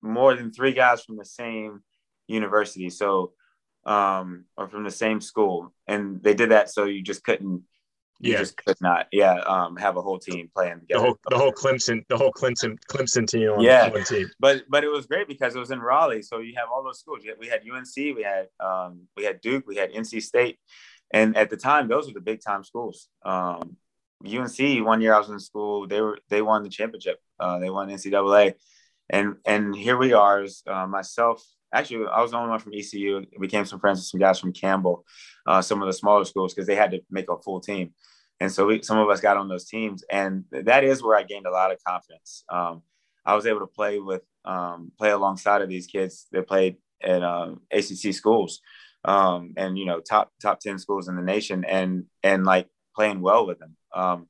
more 0.00 0.36
than 0.36 0.52
three 0.52 0.72
guys 0.72 1.02
from 1.02 1.16
the 1.16 1.24
same 1.24 1.82
university. 2.28 2.88
So 2.88 3.32
um, 3.86 4.44
or 4.56 4.68
from 4.68 4.84
the 4.84 4.90
same 4.90 5.20
school, 5.20 5.72
and 5.86 6.22
they 6.22 6.34
did 6.34 6.50
that 6.50 6.70
so 6.70 6.84
you 6.84 7.02
just 7.02 7.24
couldn't. 7.24 7.62
You 8.20 8.32
yeah. 8.32 8.38
just 8.38 8.56
could 8.56 8.76
not, 8.80 9.08
yeah, 9.12 9.40
um, 9.40 9.76
have 9.76 9.96
a 9.96 10.00
whole 10.00 10.20
team 10.20 10.48
playing 10.54 10.80
together. 10.80 11.00
The 11.00 11.00
whole, 11.00 11.18
the 11.28 11.36
whole 11.36 11.52
Clemson, 11.52 12.04
the 12.08 12.16
whole 12.16 12.32
Clemson, 12.32 12.78
Clemson 12.88 13.26
team 13.26 13.50
on 13.50 13.60
yeah. 13.60 13.90
one 13.90 14.04
team. 14.04 14.30
But 14.38 14.62
but 14.68 14.84
it 14.84 14.88
was 14.88 15.06
great 15.06 15.26
because 15.26 15.56
it 15.56 15.58
was 15.58 15.72
in 15.72 15.80
Raleigh, 15.80 16.22
so 16.22 16.38
you 16.38 16.54
have 16.56 16.68
all 16.72 16.84
those 16.84 17.00
schools. 17.00 17.20
We 17.38 17.48
had 17.48 17.62
UNC, 17.68 17.96
we 17.96 18.22
had 18.22 18.46
um, 18.60 19.02
we 19.16 19.24
had 19.24 19.40
Duke, 19.40 19.66
we 19.66 19.76
had 19.76 19.92
NC 19.92 20.22
State, 20.22 20.58
and 21.10 21.36
at 21.36 21.50
the 21.50 21.56
time, 21.56 21.88
those 21.88 22.06
were 22.06 22.14
the 22.14 22.20
big 22.20 22.40
time 22.40 22.64
schools. 22.64 23.08
Um, 23.24 23.76
UNC, 24.24 24.86
one 24.86 25.00
year 25.00 25.12
I 25.12 25.18
was 25.18 25.28
in 25.28 25.40
school, 25.40 25.86
they 25.86 26.00
were 26.00 26.18
they 26.30 26.40
won 26.40 26.62
the 26.62 26.70
championship. 26.70 27.18
Uh, 27.38 27.58
they 27.58 27.68
won 27.68 27.88
NCAA, 27.88 28.54
and 29.10 29.36
and 29.44 29.74
here 29.74 29.96
we 29.96 30.12
are, 30.12 30.46
uh, 30.66 30.86
myself 30.86 31.44
actually, 31.74 32.06
I 32.06 32.22
was 32.22 32.30
the 32.30 32.38
only 32.38 32.50
one 32.50 32.60
from 32.60 32.72
ECU. 32.74 33.24
We 33.38 33.46
became 33.46 33.64
some 33.64 33.80
friends 33.80 33.98
with 33.98 34.06
some 34.06 34.20
guys 34.20 34.38
from 34.38 34.52
Campbell, 34.52 35.04
uh, 35.46 35.60
some 35.60 35.82
of 35.82 35.86
the 35.86 35.92
smaller 35.92 36.24
schools, 36.24 36.54
because 36.54 36.66
they 36.66 36.76
had 36.76 36.92
to 36.92 37.00
make 37.10 37.28
a 37.28 37.36
full 37.38 37.60
team. 37.60 37.92
And 38.40 38.50
so 38.50 38.66
we, 38.66 38.82
some 38.82 38.98
of 38.98 39.08
us 39.08 39.20
got 39.20 39.36
on 39.36 39.48
those 39.48 39.66
teams, 39.66 40.04
and 40.10 40.44
that 40.50 40.84
is 40.84 41.02
where 41.02 41.16
I 41.16 41.22
gained 41.22 41.46
a 41.46 41.50
lot 41.50 41.72
of 41.72 41.78
confidence. 41.86 42.44
Um, 42.48 42.82
I 43.26 43.34
was 43.34 43.46
able 43.46 43.60
to 43.60 43.66
play 43.66 43.98
with, 43.98 44.22
um, 44.44 44.92
play 44.98 45.10
alongside 45.10 45.62
of 45.62 45.68
these 45.68 45.86
kids 45.86 46.26
that 46.32 46.46
played 46.46 46.76
at 47.02 47.22
um, 47.22 47.60
ACC 47.70 48.12
schools, 48.12 48.60
um, 49.04 49.54
and 49.56 49.78
you 49.78 49.84
know, 49.84 50.00
top 50.00 50.32
top 50.40 50.60
ten 50.60 50.78
schools 50.78 51.08
in 51.08 51.16
the 51.16 51.22
nation, 51.22 51.64
and 51.64 52.04
and 52.22 52.44
like 52.44 52.68
playing 52.94 53.20
well 53.20 53.46
with 53.46 53.58
them. 53.58 53.76
Um, 53.94 54.28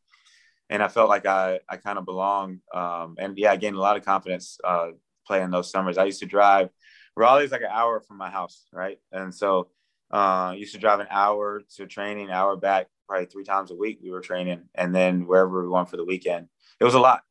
and 0.70 0.82
I 0.82 0.88
felt 0.88 1.08
like 1.08 1.26
I 1.26 1.60
I 1.68 1.76
kind 1.76 1.98
of 1.98 2.04
belonged, 2.04 2.60
um, 2.74 3.16
and 3.18 3.36
yeah, 3.38 3.52
I 3.52 3.56
gained 3.56 3.76
a 3.76 3.80
lot 3.80 3.96
of 3.96 4.04
confidence 4.04 4.58
uh, 4.64 4.88
playing 5.26 5.50
those 5.50 5.70
summers. 5.70 5.98
I 5.98 6.04
used 6.04 6.20
to 6.20 6.26
drive 6.26 6.68
Raleigh's 7.16 7.52
like 7.52 7.62
an 7.62 7.68
hour 7.70 8.00
from 8.00 8.18
my 8.18 8.30
house, 8.30 8.66
right? 8.72 8.98
And 9.12 9.34
so 9.34 9.68
uh, 10.10 10.54
used 10.56 10.74
to 10.74 10.80
drive 10.80 11.00
an 11.00 11.06
hour 11.10 11.62
to 11.76 11.86
training, 11.86 12.30
hour 12.30 12.56
back, 12.56 12.86
probably 13.08 13.26
three 13.26 13.44
times 13.44 13.70
a 13.70 13.74
week 13.76 14.00
we 14.02 14.10
were 14.10 14.20
training, 14.20 14.62
and 14.74 14.94
then 14.94 15.26
wherever 15.26 15.62
we 15.62 15.68
went 15.68 15.90
for 15.90 15.96
the 15.96 16.04
weekend. 16.04 16.48
It 16.80 16.84
was 16.84 16.94
a 16.94 17.00
lot. 17.00 17.22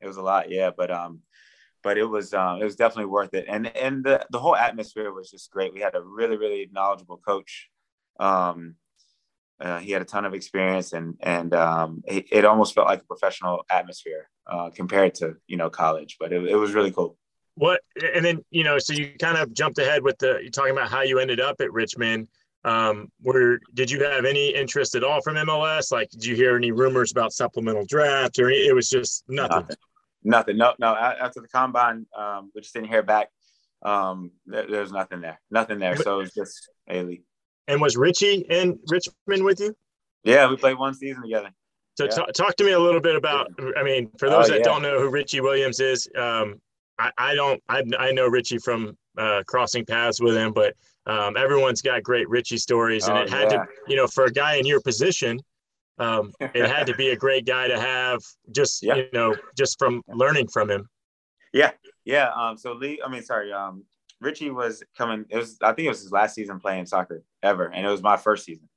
It 0.00 0.06
was 0.06 0.16
a 0.16 0.22
lot, 0.22 0.50
yeah. 0.50 0.70
But 0.76 0.90
um, 0.90 1.20
but 1.82 1.98
it 1.98 2.04
was 2.04 2.34
um, 2.34 2.60
it 2.60 2.64
was 2.64 2.76
definitely 2.76 3.06
worth 3.06 3.34
it, 3.34 3.46
and 3.48 3.74
and 3.76 4.04
the 4.04 4.26
the 4.30 4.38
whole 4.38 4.56
atmosphere 4.56 5.12
was 5.12 5.30
just 5.30 5.50
great. 5.50 5.72
We 5.72 5.80
had 5.80 5.94
a 5.94 6.02
really 6.02 6.36
really 6.36 6.68
knowledgeable 6.72 7.18
coach. 7.18 7.68
Um, 8.18 8.76
uh, 9.60 9.78
he 9.78 9.92
had 9.92 10.02
a 10.02 10.06
ton 10.06 10.24
of 10.24 10.34
experience, 10.34 10.92
and 10.92 11.14
and 11.20 11.54
um, 11.54 12.02
it, 12.06 12.26
it 12.30 12.44
almost 12.44 12.74
felt 12.74 12.88
like 12.88 13.02
a 13.02 13.06
professional 13.06 13.64
atmosphere 13.70 14.28
uh, 14.46 14.70
compared 14.70 15.14
to 15.16 15.36
you 15.46 15.56
know 15.56 15.70
college. 15.70 16.16
But 16.18 16.32
it, 16.32 16.44
it 16.44 16.56
was 16.56 16.74
really 16.74 16.90
cool. 16.90 17.16
What 17.56 17.80
and 18.14 18.24
then 18.24 18.44
you 18.50 18.64
know, 18.64 18.78
so 18.78 18.92
you 18.92 19.12
kind 19.20 19.36
of 19.36 19.52
jumped 19.52 19.78
ahead 19.78 20.02
with 20.02 20.18
the 20.18 20.40
you 20.42 20.50
talking 20.50 20.72
about 20.72 20.90
how 20.90 21.02
you 21.02 21.18
ended 21.18 21.40
up 21.40 21.56
at 21.60 21.72
Richmond. 21.72 22.28
Um, 22.64 23.08
where 23.20 23.60
did 23.74 23.90
you 23.90 24.04
have 24.04 24.24
any 24.24 24.48
interest 24.48 24.94
at 24.94 25.04
all 25.04 25.22
from 25.22 25.36
MLS? 25.36 25.92
Like, 25.92 26.10
did 26.10 26.24
you 26.24 26.34
hear 26.34 26.56
any 26.56 26.72
rumors 26.72 27.12
about 27.12 27.32
supplemental 27.32 27.86
draft, 27.86 28.38
or 28.38 28.50
it 28.50 28.74
was 28.74 28.88
just 28.88 29.24
nothing? 29.28 29.58
Nothing. 29.58 29.76
nothing. 30.24 30.56
No, 30.56 30.74
no. 30.80 30.94
After 30.96 31.40
the 31.40 31.48
combine, 31.48 32.06
um, 32.16 32.50
we 32.54 32.60
just 32.60 32.74
didn't 32.74 32.88
hear 32.88 33.04
back. 33.04 33.28
Um, 33.82 34.32
there, 34.46 34.66
there's 34.68 34.90
nothing 34.92 35.20
there. 35.20 35.40
Nothing 35.50 35.78
there. 35.78 35.96
So 35.96 36.20
it's 36.20 36.34
just 36.34 36.68
Haley. 36.86 37.22
And 37.68 37.80
was 37.80 37.96
Richie 37.96 38.44
in 38.50 38.78
Richmond 38.88 39.44
with 39.44 39.60
you? 39.60 39.74
Yeah, 40.24 40.48
we 40.50 40.56
played 40.56 40.78
one 40.78 40.92
season 40.94 41.22
together. 41.22 41.50
So 41.96 42.04
yeah. 42.04 42.10
t- 42.10 42.32
talk 42.32 42.56
to 42.56 42.64
me 42.64 42.72
a 42.72 42.78
little 42.78 43.00
bit 43.00 43.16
about. 43.16 43.48
I 43.76 43.82
mean, 43.82 44.10
for 44.18 44.28
those 44.28 44.46
oh, 44.46 44.52
that 44.52 44.58
yeah. 44.58 44.64
don't 44.64 44.82
know 44.82 44.98
who 44.98 45.08
Richie 45.08 45.40
Williams 45.40 45.80
is, 45.80 46.08
um, 46.18 46.60
I, 46.98 47.12
I 47.18 47.34
don't 47.34 47.62
I, 47.68 47.82
I 47.98 48.12
know 48.12 48.26
Richie 48.26 48.58
from 48.58 48.96
uh, 49.18 49.42
crossing 49.46 49.84
paths 49.84 50.20
with 50.20 50.36
him, 50.36 50.52
but 50.52 50.74
um, 51.06 51.36
everyone's 51.36 51.82
got 51.82 52.02
great 52.02 52.28
Richie 52.28 52.58
stories, 52.58 53.06
and 53.06 53.18
oh, 53.18 53.22
it 53.22 53.30
had 53.30 53.52
yeah. 53.52 53.58
to 53.58 53.66
you 53.88 53.96
know 53.96 54.06
for 54.06 54.24
a 54.24 54.32
guy 54.32 54.54
in 54.54 54.66
your 54.66 54.80
position, 54.80 55.40
um, 55.98 56.32
it 56.40 56.68
had 56.68 56.86
to 56.86 56.94
be 56.96 57.10
a 57.10 57.16
great 57.16 57.46
guy 57.46 57.68
to 57.68 57.78
have 57.78 58.20
just 58.52 58.82
yeah. 58.82 58.96
you 58.96 59.08
know 59.12 59.36
just 59.56 59.78
from 59.78 60.02
learning 60.08 60.48
from 60.48 60.70
him. 60.70 60.88
Yeah, 61.52 61.72
yeah. 62.04 62.30
Um, 62.34 62.56
so 62.56 62.72
Leigh, 62.72 63.00
I 63.04 63.08
mean, 63.08 63.22
sorry, 63.22 63.52
um, 63.52 63.84
Richie 64.20 64.50
was 64.50 64.82
coming. 64.96 65.24
It 65.28 65.36
was 65.36 65.58
I 65.62 65.72
think 65.72 65.86
it 65.86 65.90
was 65.90 66.02
his 66.02 66.12
last 66.12 66.34
season 66.34 66.58
playing 66.58 66.86
soccer 66.86 67.22
ever, 67.42 67.66
and 67.66 67.86
it 67.86 67.90
was 67.90 68.02
my 68.02 68.16
first 68.16 68.44
season. 68.44 68.68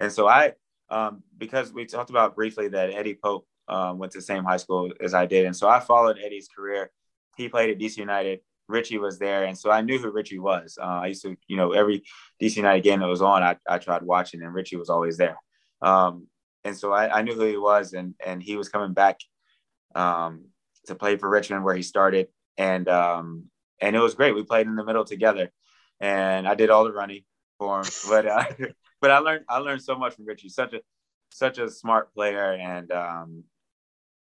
And 0.00 0.10
so 0.10 0.26
I, 0.26 0.52
um, 0.88 1.22
because 1.36 1.72
we 1.72 1.84
talked 1.84 2.10
about 2.10 2.34
briefly 2.34 2.68
that 2.68 2.90
Eddie 2.90 3.18
Pope 3.22 3.46
um, 3.68 3.98
went 3.98 4.12
to 4.12 4.18
the 4.18 4.22
same 4.22 4.44
high 4.44 4.56
school 4.56 4.90
as 5.00 5.14
I 5.14 5.26
did, 5.26 5.46
and 5.46 5.56
so 5.56 5.68
I 5.68 5.80
followed 5.80 6.18
Eddie's 6.22 6.48
career 6.48 6.90
he 7.36 7.48
played 7.48 7.70
at 7.70 7.78
DC 7.78 7.96
United. 7.96 8.40
Richie 8.68 8.98
was 8.98 9.18
there, 9.18 9.44
and 9.44 9.58
so 9.58 9.70
I 9.70 9.80
knew 9.80 9.98
who 9.98 10.10
Richie 10.10 10.38
was. 10.38 10.78
Uh, 10.80 10.84
I 10.84 11.06
used 11.08 11.22
to, 11.22 11.36
you 11.48 11.56
know, 11.56 11.72
every 11.72 12.04
DC 12.40 12.56
United 12.56 12.82
game 12.82 13.00
that 13.00 13.06
was 13.06 13.22
on, 13.22 13.42
I, 13.42 13.56
I 13.68 13.78
tried 13.78 14.02
watching, 14.02 14.42
and 14.42 14.54
Richie 14.54 14.76
was 14.76 14.88
always 14.88 15.16
there. 15.16 15.36
Um, 15.82 16.28
and 16.64 16.76
so 16.76 16.92
I, 16.92 17.18
I, 17.18 17.22
knew 17.22 17.34
who 17.34 17.44
he 17.46 17.56
was, 17.56 17.94
and 17.94 18.14
and 18.24 18.42
he 18.42 18.56
was 18.56 18.68
coming 18.68 18.92
back 18.92 19.18
um, 19.94 20.46
to 20.86 20.94
play 20.94 21.16
for 21.16 21.28
Richmond 21.28 21.64
where 21.64 21.74
he 21.74 21.82
started, 21.82 22.28
and 22.56 22.88
um, 22.88 23.44
and 23.80 23.96
it 23.96 24.00
was 24.00 24.14
great. 24.14 24.34
We 24.34 24.44
played 24.44 24.66
in 24.66 24.76
the 24.76 24.84
middle 24.84 25.04
together, 25.04 25.50
and 26.00 26.46
I 26.46 26.54
did 26.54 26.70
all 26.70 26.84
the 26.84 26.92
running 26.92 27.24
for 27.58 27.80
him. 27.80 27.86
But 28.08 28.26
uh, 28.26 28.44
but 29.00 29.10
I 29.10 29.18
learned 29.18 29.44
I 29.48 29.58
learned 29.58 29.82
so 29.82 29.96
much 29.96 30.14
from 30.14 30.26
Richie. 30.26 30.48
Such 30.48 30.74
a 30.74 30.80
such 31.30 31.58
a 31.58 31.70
smart 31.70 32.12
player, 32.14 32.52
and 32.52 32.90
um, 32.92 33.44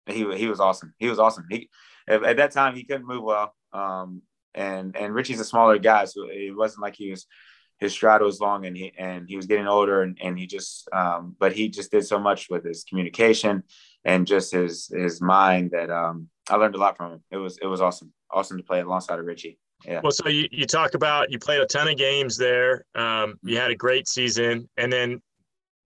he 0.06 0.19
he 0.36 0.48
was 0.48 0.60
awesome. 0.60 0.93
He 0.98 1.10
was 1.10 1.19
awesome. 1.19 1.45
He 1.50 1.69
at, 2.10 2.24
at 2.24 2.38
that 2.38 2.52
time 2.52 2.76
he 2.76 2.84
couldn't 2.84 3.08
move 3.08 3.24
well. 3.24 3.54
Um, 3.72 4.22
and 4.54 4.95
and 4.95 5.13
Richie's 5.13 5.39
a 5.39 5.45
smaller 5.45 5.78
guy, 5.78 6.06
so 6.06 6.28
it 6.30 6.56
wasn't 6.56 6.82
like 6.82 6.95
he 6.95 7.12
was 7.12 7.28
his 7.80 7.93
stride 7.93 8.22
was 8.22 8.41
long 8.41 8.65
and 8.65 8.76
he 8.76 8.91
and 8.98 9.30
he 9.30 9.38
was 9.38 9.45
getting 9.45 9.67
older 9.67 10.02
and, 10.02 10.17
and 10.22 10.38
he 10.38 10.48
just 10.48 10.89
um, 10.91 11.36
but 11.39 11.54
he 11.54 11.69
just 11.69 11.91
did 11.91 12.06
so 12.06 12.19
much 12.19 12.50
with 12.50 12.65
his 12.65 12.84
communication 12.84 13.63
and 14.04 14.28
just 14.28 14.52
his 14.52 14.88
his 14.88 15.22
mind 15.22 15.72
that 15.72 15.89
um, 15.89 16.28
I 16.50 16.56
learned 16.56 16.76
a 16.76 16.80
lot 16.80 16.98
from 16.98 17.13
him. 17.13 17.24
It 17.32 17.38
was 17.38 17.58
it 17.62 17.67
was 17.67 17.82
awesome. 17.82 18.12
Awesome 18.32 18.58
to 18.58 18.63
play 18.63 18.82
alongside 18.82 19.17
of 19.17 19.26
Richie. 19.26 19.58
Yeah. 19.86 20.02
Well, 20.04 20.12
so 20.12 20.28
you, 20.28 20.48
you 20.52 20.65
talk 20.65 20.93
about 20.93 21.32
you 21.32 21.39
played 21.39 21.62
a 21.62 21.65
ton 21.65 21.88
of 21.88 21.98
games 21.98 22.38
there. 22.38 22.86
Um, 22.95 23.39
you 23.43 23.58
had 23.58 23.72
a 23.72 23.76
great 23.76 24.08
season, 24.08 24.69
and 24.78 24.91
then 24.91 25.22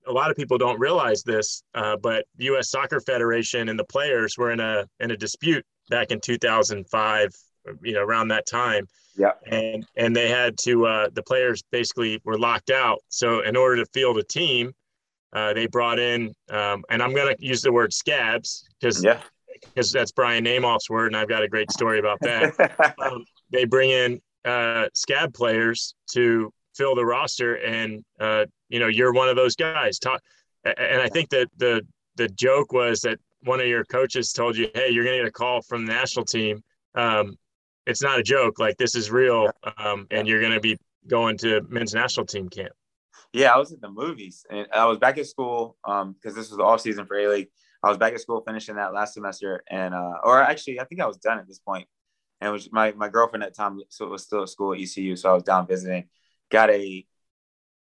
a 0.07 0.13
lot 0.13 0.31
of 0.31 0.37
people 0.37 0.59
don't 0.59 0.79
realize 0.79 1.23
this, 1.23 1.63
uh, 1.75 1.97
but 1.97 2.25
U.S. 2.39 2.71
Soccer 2.71 3.01
Federation 3.01 3.69
and 3.69 3.79
the 3.79 3.85
players 3.85 4.39
were 4.39 4.53
in 4.53 4.61
a 4.61 4.87
in 5.01 5.11
a 5.11 5.17
dispute 5.17 5.65
back 5.91 6.11
in 6.11 6.21
2005, 6.21 7.35
you 7.83 7.93
know, 7.93 8.01
around 8.03 8.29
that 8.29 8.47
time. 8.47 8.87
Yeah. 9.17 9.33
And 9.47 9.85
and 9.97 10.17
they 10.17 10.29
had 10.29 10.57
to 10.61 10.87
uh, 10.87 11.09
the 11.13 11.23
players 11.23 11.63
basically 11.71 12.21
were 12.25 12.39
locked 12.39 12.71
out. 12.71 13.01
So 13.09 13.41
in 13.41 13.57
order 13.57 13.77
to 13.77 13.87
field 13.93 14.17
a 14.19 14.23
team, 14.23 14.73
uh, 15.33 15.53
they 15.53 15.67
brought 15.67 15.99
in, 15.99 16.33
um, 16.49 16.85
and 16.89 17.03
I'm 17.03 17.15
going 17.15 17.37
to 17.37 17.45
use 17.45 17.61
the 17.61 17.73
word 17.73 17.93
scabs 17.93 18.67
because 18.81 19.05
Yeah. 19.05 19.21
because 19.63 19.93
that's 19.93 20.13
Bryan 20.13 20.45
Namoff's 20.45 20.89
word, 20.89 21.09
and 21.09 21.17
I've 21.17 21.29
got 21.29 21.43
a 21.43 21.49
great 21.49 21.71
story 21.71 21.99
about 21.99 22.19
that. 22.23 22.95
um, 23.05 23.25
they 23.51 23.65
bring 23.65 23.91
in 23.91 24.21
uh, 24.45 24.87
scab 24.95 25.35
players 25.35 25.95
to 26.13 26.53
fill 26.75 26.95
the 26.95 27.05
roster, 27.05 27.57
and 27.57 28.03
uh, 28.19 28.47
you 28.71 28.79
know 28.81 28.87
you're 28.87 29.13
one 29.13 29.29
of 29.29 29.37
those 29.37 29.55
guys. 29.55 29.99
Talk, 29.99 30.21
and 30.65 31.03
I 31.03 31.09
think 31.09 31.29
that 31.31 31.49
the 31.59 31.83
the 32.17 32.29
joke 32.29 32.73
was 32.73 33.01
that 33.03 33.19
one 33.43 33.61
of 33.61 33.67
your 33.67 33.85
coaches 33.85 34.33
told 34.33 34.57
you, 34.57 34.69
"Hey, 34.75 34.91
you're 34.91 35.05
going 35.05 35.17
to 35.17 35.25
get 35.25 35.29
a 35.29 35.33
call 35.33 35.63
from 35.63 35.87
the 35.87 35.93
national 35.93 36.25
team." 36.25 36.63
Um, 36.95 37.37
it's 37.87 38.03
not 38.03 38.19
a 38.19 38.23
joke; 38.23 38.59
like 38.59 38.77
this 38.77 38.95
is 38.95 39.11
real, 39.11 39.51
um, 39.79 40.07
and 40.11 40.29
you're 40.29 40.41
going 40.41 40.53
to 40.53 40.61
be 40.61 40.77
going 41.07 41.37
to 41.39 41.63
men's 41.69 41.95
national 41.95 42.27
team 42.27 42.49
camp. 42.49 42.73
Yeah, 43.33 43.53
I 43.55 43.59
was 43.59 43.73
at 43.73 43.81
the 43.81 43.91
movies, 43.91 44.45
and 44.51 44.67
I 44.73 44.87
was 44.87 44.99
back 44.99 45.19
at 45.19 45.27
school 45.27 45.77
um 45.85 46.13
because 46.13 46.35
this 46.35 46.51
was 46.51 46.59
the 46.59 46.65
off 46.65 46.81
season 46.81 47.07
for 47.07 47.17
A 47.17 47.29
League. 47.29 47.49
I 47.83 47.89
was 47.89 47.99
back 47.99 48.13
at 48.13 48.21
school 48.21 48.43
finishing 48.47 48.77
that 48.77 48.93
last 48.93 49.15
semester, 49.15 49.63
and 49.71 49.95
uh, 49.95 50.15
or 50.23 50.41
actually, 50.43 50.81
I 50.81 50.85
think 50.85 51.01
I 51.01 51.07
was 51.07 51.17
done 51.17 51.39
at 51.39 51.47
this 51.47 51.59
point. 51.59 51.89
And 52.41 52.49
it 52.49 52.53
was 52.53 52.71
my 52.73 52.93
my 52.93 53.09
girlfriend 53.09 53.43
at 53.43 53.55
the 53.55 53.57
time, 53.57 53.81
so 53.89 54.05
it 54.07 54.11
was 54.11 54.23
still 54.25 54.43
at 54.43 54.49
school 54.49 54.73
at 54.73 54.81
ECU, 54.81 55.17
so 55.17 55.31
I 55.31 55.35
was 55.35 55.43
down 55.43 55.67
visiting. 55.67 56.09
Got 56.51 56.71
a, 56.71 57.07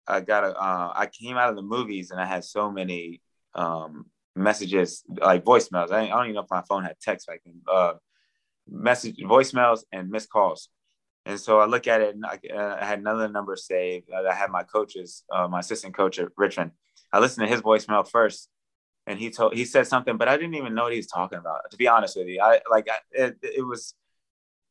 I 0.08 0.22
got 0.22 0.44
a, 0.44 0.48
uh, 0.48 0.94
I 0.96 1.08
came 1.08 1.38
out 1.38 1.50
of 1.50 1.56
the 1.56 1.62
movies, 1.62 2.12
and 2.12 2.20
I 2.20 2.26
had 2.26 2.44
so 2.44 2.72
many 2.72 3.22
um 3.54 4.06
messages 4.36 5.04
like 5.08 5.44
voicemails. 5.44 5.92
I, 5.92 6.04
I 6.04 6.10
don't 6.10 6.26
even 6.26 6.36
know 6.36 6.42
if 6.42 6.50
my 6.50 6.64
phone 6.68 6.84
had 6.84 7.00
text 7.02 7.28
back 7.28 7.42
then. 7.46 7.62
Uh, 7.68 7.94
message 8.68 9.18
voicemails 9.18 9.82
and 9.92 10.10
missed 10.10 10.30
calls. 10.30 10.70
And 11.28 11.40
so 11.40 11.60
I 11.60 11.66
look 11.66 11.88
at 11.88 12.02
it, 12.02 12.14
and 12.14 12.26
I, 12.26 12.40
uh, 12.54 12.78
I 12.80 12.86
had 12.86 13.00
another 13.00 13.28
number 13.28 13.56
saved. 13.56 14.10
I 14.14 14.34
had 14.34 14.52
my 14.52 14.64
coaches, 14.64 15.24
uh, 15.32 15.48
my 15.48 15.60
assistant 15.60 15.96
coach 15.96 16.20
at 16.20 16.30
Richmond. 16.38 16.72
I 17.12 17.20
listened 17.20 17.48
to 17.48 17.52
his 17.52 17.64
voicemail 17.64 18.08
first, 18.08 18.48
and 19.08 19.18
he 19.18 19.32
told 19.32 19.56
he 19.56 19.66
said 19.66 19.88
something, 19.88 20.18
but 20.18 20.28
I 20.28 20.38
didn't 20.38 20.56
even 20.56 20.76
know 20.76 20.84
what 20.84 20.92
he 20.92 21.00
was 21.00 21.08
talking 21.08 21.40
about. 21.40 21.72
To 21.72 21.78
be 21.78 21.88
honest 21.88 22.16
with 22.16 22.28
you, 22.28 22.42
I 22.42 22.60
like 22.70 22.88
I, 22.90 22.98
it, 23.12 23.38
it 23.42 23.66
was, 23.66 23.96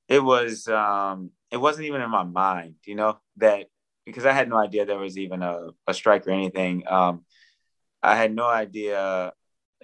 it 0.09 0.23
was, 0.23 0.69
um, 0.69 1.31
it 1.51 1.57
wasn't 1.57 1.87
even 1.87 2.03
in 2.03 2.11
my 2.11 2.25
mind, 2.25 2.77
you 2.85 2.95
know, 2.95 3.19
that 3.39 3.67
because 4.07 4.27
I 4.27 4.33
had 4.33 4.49
no 4.49 4.57
idea 4.57 4.85
there 4.85 4.99
was 4.99 5.19
even 5.19 5.43
a, 5.43 5.71
a 5.89 5.95
strike 5.95 6.27
or 6.27 6.31
anything. 6.31 6.87
Um, 6.87 7.25
I 8.03 8.15
had 8.17 8.35
no 8.35 8.47
idea, 8.47 9.33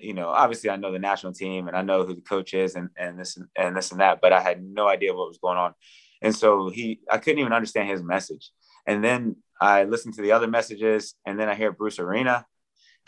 you 0.01 0.15
know. 0.15 0.29
Obviously, 0.29 0.71
I 0.71 0.77
know 0.77 0.93
the 0.93 0.99
national 0.99 1.33
team 1.33 1.69
and 1.69 1.77
I 1.77 1.83
know 1.83 2.05
who 2.05 2.15
the 2.15 2.21
coach 2.21 2.55
is 2.55 2.75
and 2.75 2.91
and 2.97 3.19
this 3.19 3.39
and 3.57 3.77
this 3.77 3.93
and 3.93 4.01
that, 4.01 4.21
but 4.21 4.33
I 4.33 4.41
had 4.41 4.63
no 4.63 4.89
idea 4.89 5.15
what 5.15 5.29
was 5.29 5.39
going 5.39 5.59
on. 5.59 5.75
And 6.23 6.35
so 6.35 6.69
he, 6.69 7.01
I 7.11 7.19
couldn't 7.19 7.39
even 7.39 7.53
understand 7.53 7.89
his 7.89 8.03
message. 8.03 8.51
And 8.87 9.03
then 9.03 9.37
I 9.61 9.85
listened 9.85 10.15
to 10.15 10.23
the 10.23 10.33
other 10.33 10.49
messages, 10.49 11.15
and 11.27 11.39
then 11.39 11.49
I 11.49 11.55
hear 11.55 11.73
Bruce 11.73 11.99
Arena, 11.99 12.47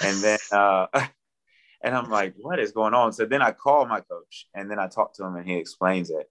and 0.03 0.17
then, 0.19 0.39
uh, 0.53 0.87
and 1.83 1.95
I'm 1.95 2.11
like, 2.11 2.35
what 2.39 2.59
is 2.59 2.73
going 2.73 2.95
on? 2.95 3.13
So 3.13 3.27
then 3.27 3.43
I 3.43 3.53
call 3.53 3.87
my 3.87 4.01
coach, 4.01 4.47
and 4.55 4.71
then 4.71 4.79
I 4.79 4.89
talk 4.89 5.15
to 5.15 5.25
him, 5.25 5.37
and 5.37 5.49
he 5.49 5.57
explains 5.57 6.11
it. 6.11 6.31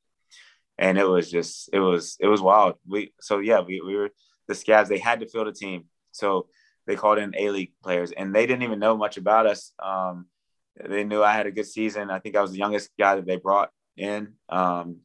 And 0.77 0.97
it 0.97 1.07
was 1.07 1.29
just, 1.29 1.69
it 1.73 1.79
was, 1.79 2.17
it 2.19 2.27
was 2.27 2.41
wild. 2.41 2.75
We, 2.87 3.13
so 3.19 3.39
yeah, 3.39 3.61
we, 3.61 3.81
we 3.81 3.95
were 3.95 4.09
the 4.47 4.55
Scabs. 4.55 4.89
They 4.89 4.97
had 4.97 5.19
to 5.19 5.27
fill 5.27 5.45
the 5.45 5.51
team, 5.51 5.85
so 6.11 6.47
they 6.87 6.95
called 6.95 7.19
in 7.19 7.33
A 7.37 7.49
League 7.49 7.73
players, 7.83 8.11
and 8.11 8.33
they 8.33 8.47
didn't 8.47 8.63
even 8.63 8.79
know 8.79 8.97
much 8.97 9.17
about 9.17 9.45
us. 9.45 9.73
Um, 9.83 10.27
they 10.75 11.03
knew 11.03 11.23
I 11.23 11.33
had 11.33 11.47
a 11.47 11.51
good 11.51 11.67
season. 11.67 12.09
I 12.09 12.19
think 12.19 12.35
I 12.35 12.41
was 12.41 12.51
the 12.51 12.57
youngest 12.57 12.89
guy 12.97 13.15
that 13.15 13.25
they 13.25 13.37
brought 13.37 13.71
in. 13.97 14.33
Um, 14.49 14.99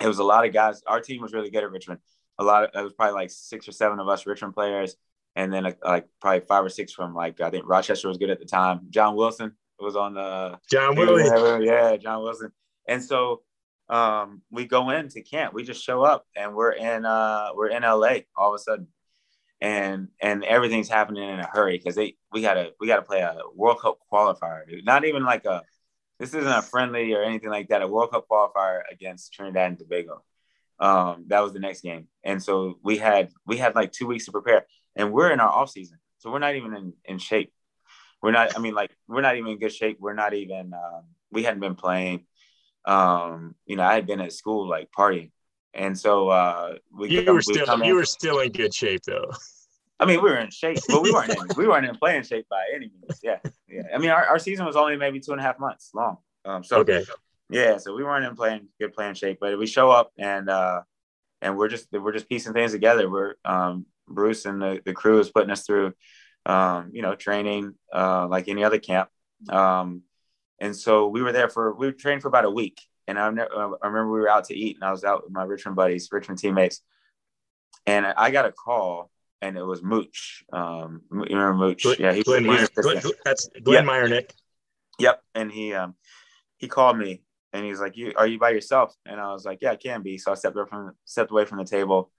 it 0.00 0.06
was 0.06 0.18
a 0.18 0.24
lot 0.24 0.46
of 0.46 0.52
guys. 0.52 0.82
Our 0.86 1.00
team 1.00 1.22
was 1.22 1.32
really 1.32 1.50
good 1.50 1.64
at 1.64 1.70
Richmond. 1.70 2.00
A 2.38 2.44
lot 2.44 2.64
of 2.64 2.70
it 2.74 2.84
was 2.84 2.92
probably 2.92 3.14
like 3.14 3.30
six 3.30 3.66
or 3.68 3.72
seven 3.72 3.98
of 3.98 4.08
us 4.08 4.26
Richmond 4.26 4.54
players, 4.54 4.96
and 5.34 5.52
then 5.52 5.74
like 5.84 6.06
probably 6.20 6.40
five 6.46 6.64
or 6.64 6.68
six 6.68 6.92
from 6.92 7.14
like 7.14 7.40
I 7.40 7.50
think 7.50 7.64
Rochester 7.66 8.08
was 8.08 8.18
good 8.18 8.30
at 8.30 8.38
the 8.38 8.46
time. 8.46 8.80
John 8.90 9.16
Wilson 9.16 9.52
was 9.78 9.96
on 9.96 10.14
the 10.14 10.58
John 10.70 10.96
Wilson. 10.96 11.62
yeah, 11.62 11.96
John 11.96 12.22
Wilson. 12.22 12.52
And 12.88 13.02
so 13.02 13.42
um, 13.88 14.42
we 14.50 14.66
go 14.66 14.90
into 14.90 15.22
camp. 15.22 15.54
We 15.54 15.62
just 15.62 15.82
show 15.82 16.02
up, 16.02 16.26
and 16.34 16.54
we're 16.54 16.72
in 16.72 17.04
uh, 17.04 17.48
we're 17.54 17.68
in 17.68 17.82
LA 17.82 18.18
all 18.36 18.52
of 18.52 18.54
a 18.54 18.58
sudden, 18.58 18.88
and 19.60 20.08
and 20.20 20.44
everything's 20.44 20.88
happening 20.88 21.28
in 21.28 21.40
a 21.40 21.46
hurry 21.46 21.78
because 21.78 21.94
they 21.94 22.16
we 22.32 22.42
gotta 22.42 22.72
we 22.80 22.86
gotta 22.86 23.02
play 23.02 23.20
a 23.20 23.36
World 23.54 23.80
Cup 23.80 23.98
qualifier. 24.12 24.62
Not 24.84 25.04
even 25.04 25.24
like 25.24 25.44
a 25.44 25.62
this 26.18 26.34
isn't 26.34 26.50
a 26.50 26.62
friendly 26.62 27.12
or 27.12 27.22
anything 27.22 27.50
like 27.50 27.68
that. 27.68 27.82
A 27.82 27.88
World 27.88 28.10
Cup 28.10 28.26
qualifier 28.30 28.80
against 28.90 29.32
Trinidad 29.32 29.70
and 29.70 29.78
Tobago. 29.78 30.22
Um, 30.78 31.24
that 31.28 31.40
was 31.40 31.52
the 31.52 31.58
next 31.58 31.80
game, 31.80 32.08
and 32.22 32.42
so 32.42 32.78
we 32.82 32.98
had 32.98 33.30
we 33.46 33.56
had 33.56 33.74
like 33.74 33.92
two 33.92 34.06
weeks 34.06 34.26
to 34.26 34.32
prepare, 34.32 34.66
and 34.94 35.10
we're 35.12 35.30
in 35.30 35.40
our 35.40 35.48
off 35.48 35.70
season, 35.70 35.98
so 36.18 36.30
we're 36.30 36.38
not 36.38 36.54
even 36.54 36.74
in, 36.74 36.92
in 37.06 37.18
shape. 37.18 37.52
We're 38.22 38.32
not. 38.32 38.56
I 38.56 38.60
mean, 38.60 38.74
like 38.74 38.90
we're 39.08 39.22
not 39.22 39.36
even 39.36 39.52
in 39.52 39.58
good 39.58 39.72
shape. 39.72 39.96
We're 40.00 40.12
not 40.12 40.34
even. 40.34 40.74
Um, 40.74 41.04
we 41.30 41.44
hadn't 41.44 41.60
been 41.60 41.76
playing. 41.76 42.26
Um, 42.84 43.54
you 43.64 43.76
know, 43.76 43.84
I 43.84 43.94
had 43.94 44.06
been 44.06 44.20
at 44.20 44.34
school 44.34 44.68
like 44.68 44.90
partying, 44.96 45.30
and 45.76 45.98
so 45.98 46.28
uh, 46.28 46.74
we. 46.92 47.10
You 47.10 47.32
were 47.32 47.42
still 47.42 47.84
you 47.84 47.94
were 47.94 48.04
still 48.04 48.40
in 48.40 48.50
good 48.50 48.74
shape 48.74 49.02
though. 49.06 49.30
I 49.98 50.04
mean, 50.04 50.22
we 50.22 50.30
were 50.30 50.36
in 50.38 50.50
shape, 50.50 50.78
but 50.88 51.02
we 51.02 51.10
weren't 51.12 51.30
in, 51.30 51.36
we 51.56 51.68
weren't 51.68 51.86
in 51.86 51.96
playing 51.96 52.24
shape 52.24 52.46
by 52.50 52.64
any 52.74 52.90
means. 52.90 53.20
Yeah, 53.22 53.38
yeah. 53.68 53.82
I 53.94 53.98
mean, 53.98 54.10
our, 54.10 54.26
our 54.26 54.38
season 54.38 54.66
was 54.66 54.76
only 54.76 54.96
maybe 54.96 55.20
two 55.20 55.32
and 55.32 55.40
a 55.40 55.44
half 55.44 55.58
months 55.58 55.90
long. 55.94 56.18
Um, 56.44 56.64
so 56.64 56.78
okay, 56.78 57.04
yeah, 57.48 57.78
so 57.78 57.94
we 57.94 58.02
weren't 58.02 58.24
in 58.24 58.34
playing 58.34 58.68
good 58.80 58.92
playing 58.92 59.14
shape, 59.14 59.38
but 59.40 59.58
we 59.58 59.66
show 59.66 59.90
up 59.90 60.12
and 60.18 60.50
uh, 60.50 60.82
and 61.40 61.56
we're 61.56 61.68
just 61.68 61.88
we're 61.92 62.12
just 62.12 62.28
piecing 62.28 62.52
things 62.52 62.72
together. 62.72 63.08
We're 63.08 63.34
um, 63.44 63.86
Bruce 64.08 64.44
and 64.44 64.60
the, 64.60 64.80
the 64.84 64.92
crew 64.92 65.18
is 65.20 65.30
putting 65.30 65.50
us 65.50 65.64
through, 65.64 65.94
um, 66.44 66.90
you 66.92 67.02
know, 67.02 67.14
training 67.14 67.74
uh, 67.92 68.26
like 68.28 68.48
any 68.48 68.64
other 68.64 68.78
camp. 68.78 69.08
Um, 69.48 70.02
and 70.60 70.74
so 70.74 71.08
we 71.08 71.22
were 71.22 71.32
there 71.32 71.48
for 71.48 71.74
we 71.74 71.86
were 71.86 71.92
trained 71.92 72.22
for 72.22 72.28
about 72.28 72.44
a 72.44 72.50
week. 72.50 72.80
And 73.08 73.18
I, 73.18 73.26
I 73.26 73.86
remember 73.86 74.10
we 74.10 74.20
were 74.20 74.28
out 74.28 74.46
to 74.46 74.54
eat, 74.56 74.76
and 74.76 74.84
I 74.84 74.90
was 74.90 75.04
out 75.04 75.24
with 75.24 75.32
my 75.32 75.44
Richmond 75.44 75.76
buddies, 75.76 76.08
Richmond 76.10 76.38
teammates, 76.38 76.80
and 77.86 78.04
I 78.04 78.30
got 78.30 78.46
a 78.46 78.52
call 78.52 79.10
and 79.42 79.56
it 79.56 79.62
was 79.62 79.82
Mooch. 79.82 80.44
Um, 80.52 81.02
you 81.12 81.20
remember 81.20 81.54
Mooch? 81.54 81.82
Glenn, 81.82 81.96
yeah, 82.00 82.12
he, 82.12 82.22
Glenn 82.22 82.46
Meyer, 82.46 82.66
Glenn, 82.74 83.02
that's 83.24 83.48
Glenn 83.62 83.84
yep. 83.86 83.92
Myernick. 83.92 84.30
Yep, 84.98 85.22
and 85.34 85.52
he 85.52 85.74
um 85.74 85.94
he 86.56 86.68
called 86.68 86.98
me 86.98 87.22
and 87.52 87.64
he 87.64 87.70
was 87.70 87.80
like, 87.80 87.96
"You 87.96 88.12
are 88.16 88.26
you 88.26 88.38
by 88.38 88.50
yourself?" 88.50 88.94
And 89.04 89.20
I 89.20 89.32
was 89.32 89.44
like, 89.44 89.58
"Yeah, 89.62 89.72
I 89.72 89.76
can 89.76 90.02
be." 90.02 90.18
So 90.18 90.32
I 90.32 90.34
stepped 90.34 90.56
away 90.56 90.66
from 90.68 90.92
stepped 91.04 91.30
away 91.30 91.44
from 91.44 91.58
the 91.58 91.64
table, 91.64 92.10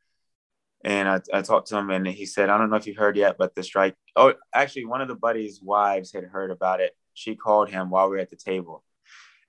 and 0.83 1.07
I, 1.07 1.21
I 1.33 1.41
talked 1.41 1.67
to 1.69 1.77
him, 1.77 1.89
and 1.89 2.07
he 2.07 2.25
said, 2.25 2.49
"I 2.49 2.57
don't 2.57 2.69
know 2.69 2.75
if 2.75 2.87
you've 2.87 2.97
heard 2.97 3.17
yet, 3.17 3.37
but 3.37 3.55
the 3.55 3.63
strike." 3.63 3.95
Oh, 4.15 4.33
actually, 4.53 4.85
one 4.85 5.01
of 5.01 5.07
the 5.07 5.15
buddies' 5.15 5.61
wives 5.61 6.11
had 6.11 6.23
heard 6.23 6.51
about 6.51 6.81
it. 6.81 6.95
She 7.13 7.35
called 7.35 7.69
him 7.69 7.89
while 7.89 8.09
we 8.09 8.17
were 8.17 8.21
at 8.21 8.29
the 8.29 8.35
table, 8.35 8.83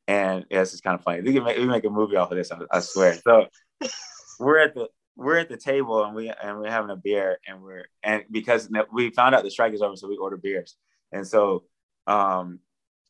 and 0.09 0.47
yeah, 0.51 0.61
this 0.61 0.75
is 0.75 0.81
kind 0.81 0.95
of 0.95 1.05
funny. 1.05 1.21
We 1.21 1.35
can 1.35 1.45
make 1.45 1.57
we 1.57 1.63
can 1.63 1.71
make 1.71 1.85
a 1.85 1.91
movie 1.91 2.17
off 2.17 2.33
of 2.33 2.39
this. 2.39 2.51
I, 2.51 2.59
I 2.73 2.81
swear. 2.81 3.15
So 3.15 3.47
we're 4.41 4.59
at 4.59 4.75
the 4.75 4.89
we're 5.15 5.37
at 5.37 5.49
the 5.49 5.57
table 5.57 6.03
and 6.03 6.15
we 6.15 6.31
and 6.31 6.59
we're 6.59 6.71
having 6.71 6.91
a 6.91 6.97
beer 6.97 7.39
and 7.47 7.63
we're 7.63 7.85
and 8.03 8.25
because 8.31 8.69
we 8.93 9.11
found 9.11 9.35
out 9.35 9.45
the 9.45 9.51
strike 9.51 9.75
is 9.75 9.83
over, 9.83 9.95
so 9.95 10.09
we 10.09 10.17
order 10.17 10.39
beers. 10.39 10.75
And 11.13 11.27
so 11.27 11.65
um 12.07 12.61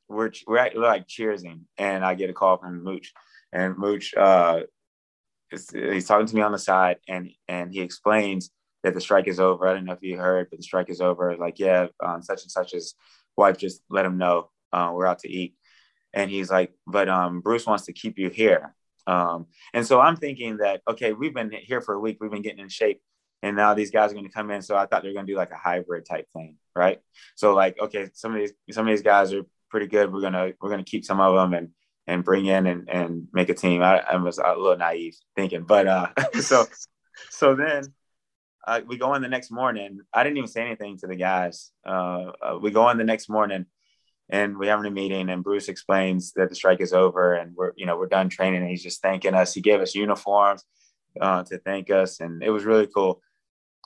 we're 0.08 0.32
we're, 0.46 0.70
we're 0.74 0.82
like 0.82 1.06
cheersing 1.06 1.60
and 1.78 2.04
I 2.04 2.14
get 2.14 2.30
a 2.30 2.34
call 2.34 2.58
from 2.58 2.82
Mooch 2.82 3.12
and 3.52 3.78
Mooch 3.78 4.12
uh 4.16 4.60
is, 5.52 5.70
he's 5.70 6.06
talking 6.06 6.26
to 6.26 6.34
me 6.34 6.42
on 6.42 6.52
the 6.52 6.58
side 6.58 6.96
and 7.08 7.30
and 7.46 7.72
he 7.72 7.80
explains 7.80 8.50
that 8.82 8.94
the 8.94 9.00
strike 9.00 9.28
is 9.28 9.40
over. 9.40 9.66
I 9.66 9.74
don't 9.74 9.84
know 9.84 9.92
if 9.92 10.02
you 10.02 10.18
heard, 10.18 10.48
but 10.50 10.58
the 10.58 10.62
strike 10.62 10.90
is 10.90 11.00
over. 11.00 11.36
Like, 11.36 11.58
yeah, 11.58 11.88
um, 12.00 12.22
such 12.22 12.42
and 12.42 12.50
such's 12.50 12.94
wife 13.36 13.58
just 13.58 13.82
let 13.90 14.06
him 14.06 14.18
know 14.18 14.50
uh, 14.72 14.90
we're 14.94 15.06
out 15.06 15.20
to 15.20 15.30
eat. 15.30 15.54
And 16.14 16.30
he's 16.30 16.50
like, 16.50 16.72
but 16.86 17.08
um, 17.08 17.40
Bruce 17.40 17.66
wants 17.66 17.84
to 17.86 17.92
keep 17.92 18.18
you 18.18 18.30
here. 18.30 18.74
Um, 19.06 19.46
and 19.72 19.86
so 19.86 20.00
I'm 20.00 20.16
thinking 20.16 20.58
that, 20.58 20.82
okay, 20.88 21.12
we've 21.12 21.34
been 21.34 21.50
here 21.50 21.80
for 21.80 21.94
a 21.94 22.00
week, 22.00 22.18
we've 22.20 22.30
been 22.30 22.42
getting 22.42 22.60
in 22.60 22.68
shape, 22.68 23.00
and 23.42 23.56
now 23.56 23.74
these 23.74 23.90
guys 23.90 24.10
are 24.10 24.14
going 24.14 24.26
to 24.26 24.32
come 24.32 24.50
in. 24.50 24.62
So 24.62 24.76
I 24.76 24.86
thought 24.86 25.02
they 25.02 25.08
were 25.08 25.14
going 25.14 25.26
to 25.26 25.32
do 25.32 25.36
like 25.36 25.50
a 25.50 25.56
hybrid 25.56 26.04
type 26.04 26.26
thing, 26.32 26.56
right? 26.76 27.00
So 27.34 27.54
like, 27.54 27.78
okay, 27.80 28.10
some 28.12 28.34
of 28.34 28.40
these 28.40 28.52
some 28.70 28.86
of 28.86 28.92
these 28.92 29.02
guys 29.02 29.32
are 29.32 29.42
pretty 29.70 29.86
good. 29.86 30.12
We're 30.12 30.20
gonna 30.20 30.52
we're 30.60 30.70
gonna 30.70 30.84
keep 30.84 31.04
some 31.04 31.20
of 31.20 31.34
them 31.34 31.54
and 31.54 31.70
and 32.06 32.24
bring 32.24 32.46
in 32.46 32.66
and 32.66 32.88
and 32.88 33.28
make 33.32 33.48
a 33.48 33.54
team. 33.54 33.82
I, 33.82 34.00
I 34.00 34.16
was 34.16 34.38
a 34.38 34.48
little 34.48 34.76
naive 34.76 35.16
thinking, 35.36 35.62
but 35.62 35.86
uh, 35.86 36.08
so 36.40 36.66
so 37.30 37.54
then 37.54 37.84
uh, 38.66 38.80
we 38.86 38.98
go 38.98 39.14
in 39.14 39.22
the 39.22 39.28
next 39.28 39.50
morning. 39.50 40.00
I 40.12 40.24
didn't 40.24 40.38
even 40.38 40.48
say 40.48 40.62
anything 40.62 40.98
to 40.98 41.06
the 41.06 41.16
guys. 41.16 41.70
Uh, 41.86 42.32
uh, 42.42 42.58
we 42.60 42.70
go 42.70 42.88
in 42.90 42.98
the 42.98 43.04
next 43.04 43.28
morning 43.28 43.66
and 44.30 44.58
we're 44.58 44.70
having 44.70 44.86
a 44.86 44.90
meeting 44.90 45.30
and 45.30 45.42
Bruce 45.42 45.68
explains 45.68 46.32
that 46.32 46.48
the 46.48 46.54
strike 46.54 46.80
is 46.80 46.92
over 46.92 47.34
and 47.34 47.54
we're, 47.56 47.72
you 47.76 47.86
know, 47.86 47.96
we're 47.96 48.08
done 48.08 48.28
training 48.28 48.60
and 48.60 48.70
he's 48.70 48.82
just 48.82 49.00
thanking 49.00 49.34
us. 49.34 49.54
He 49.54 49.60
gave 49.60 49.80
us 49.80 49.94
uniforms 49.94 50.64
uh, 51.20 51.42
to 51.44 51.58
thank 51.58 51.90
us 51.90 52.20
and 52.20 52.42
it 52.42 52.50
was 52.50 52.64
really 52.64 52.86
cool. 52.86 53.22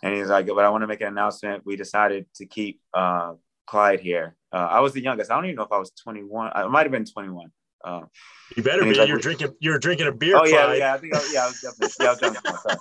And 0.02 0.14
he's 0.14 0.28
like, 0.28 0.46
but 0.48 0.64
I 0.64 0.70
want 0.70 0.82
to 0.82 0.88
make 0.88 1.00
an 1.00 1.08
announcement. 1.08 1.64
We 1.64 1.76
decided 1.76 2.26
to 2.36 2.46
keep 2.46 2.80
uh, 2.92 3.34
Clyde 3.66 4.00
here. 4.00 4.36
Uh, 4.52 4.68
I 4.70 4.80
was 4.80 4.92
the 4.92 5.00
youngest. 5.00 5.30
I 5.30 5.36
don't 5.36 5.44
even 5.44 5.56
know 5.56 5.62
if 5.62 5.72
I 5.72 5.78
was 5.78 5.92
21. 5.92 6.50
I 6.54 6.66
might 6.66 6.82
have 6.82 6.92
been 6.92 7.04
21. 7.04 7.52
Um, 7.84 8.08
you 8.56 8.62
better 8.62 8.82
be. 8.84 8.94
Like, 8.94 9.08
you're 9.08 9.18
drinking. 9.18 9.54
You're 9.60 9.78
drinking 9.78 10.06
a 10.06 10.12
beer. 10.12 10.36
Oh 10.36 10.44
yeah, 10.44 10.64
Clyde. 10.64 10.78
yeah. 10.78 10.94
I 10.94 10.98
think. 10.98 11.16
I, 11.16 11.30
yeah, 11.32 11.44
I 11.44 11.46
was 11.46 11.60
definitely. 11.60 11.94
Yeah, 12.00 12.06
I 12.06 12.10
was 12.10 12.20
definitely. 12.20 12.74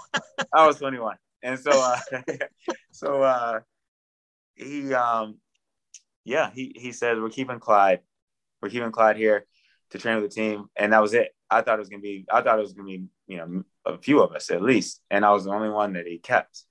I 0.53 0.67
was 0.67 0.77
21, 0.77 1.15
and 1.43 1.59
so, 1.59 1.71
uh, 1.71 1.97
so 2.91 3.23
uh, 3.23 3.59
he 4.55 4.93
um, 4.93 5.39
yeah, 6.23 6.51
he 6.53 6.73
he 6.75 6.91
said 6.91 7.19
we're 7.19 7.29
keeping 7.29 7.59
Clyde, 7.59 8.01
we're 8.61 8.69
keeping 8.69 8.91
Clyde 8.91 9.17
here 9.17 9.45
to 9.91 9.97
train 9.97 10.21
with 10.21 10.29
the 10.29 10.35
team, 10.35 10.65
and 10.75 10.93
that 10.93 11.01
was 11.01 11.13
it. 11.13 11.35
I 11.49 11.61
thought 11.61 11.75
it 11.75 11.79
was 11.79 11.89
gonna 11.89 12.01
be, 12.01 12.25
I 12.31 12.41
thought 12.41 12.59
it 12.59 12.61
was 12.61 12.73
gonna 12.73 12.87
be, 12.87 13.05
you 13.27 13.37
know, 13.37 13.63
a 13.85 13.97
few 13.97 14.21
of 14.21 14.33
us 14.33 14.51
at 14.51 14.61
least, 14.61 15.01
and 15.09 15.25
I 15.25 15.31
was 15.31 15.45
the 15.45 15.51
only 15.51 15.69
one 15.69 15.93
that 15.93 16.07
he 16.07 16.17
kept. 16.17 16.63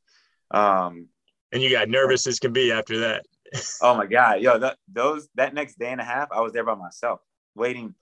Um, 0.50 1.08
and 1.52 1.62
you 1.62 1.70
got 1.70 1.88
nervous 1.88 2.26
as 2.26 2.38
can 2.38 2.52
be 2.52 2.72
after 2.72 3.00
that. 3.00 3.24
oh 3.82 3.96
my 3.96 4.06
god, 4.06 4.40
yo, 4.40 4.58
that 4.58 4.78
those 4.88 5.28
that 5.34 5.54
next 5.54 5.78
day 5.78 5.90
and 5.90 6.00
a 6.00 6.04
half, 6.04 6.28
I 6.32 6.40
was 6.40 6.52
there 6.52 6.64
by 6.64 6.74
myself, 6.74 7.20
waiting, 7.54 7.94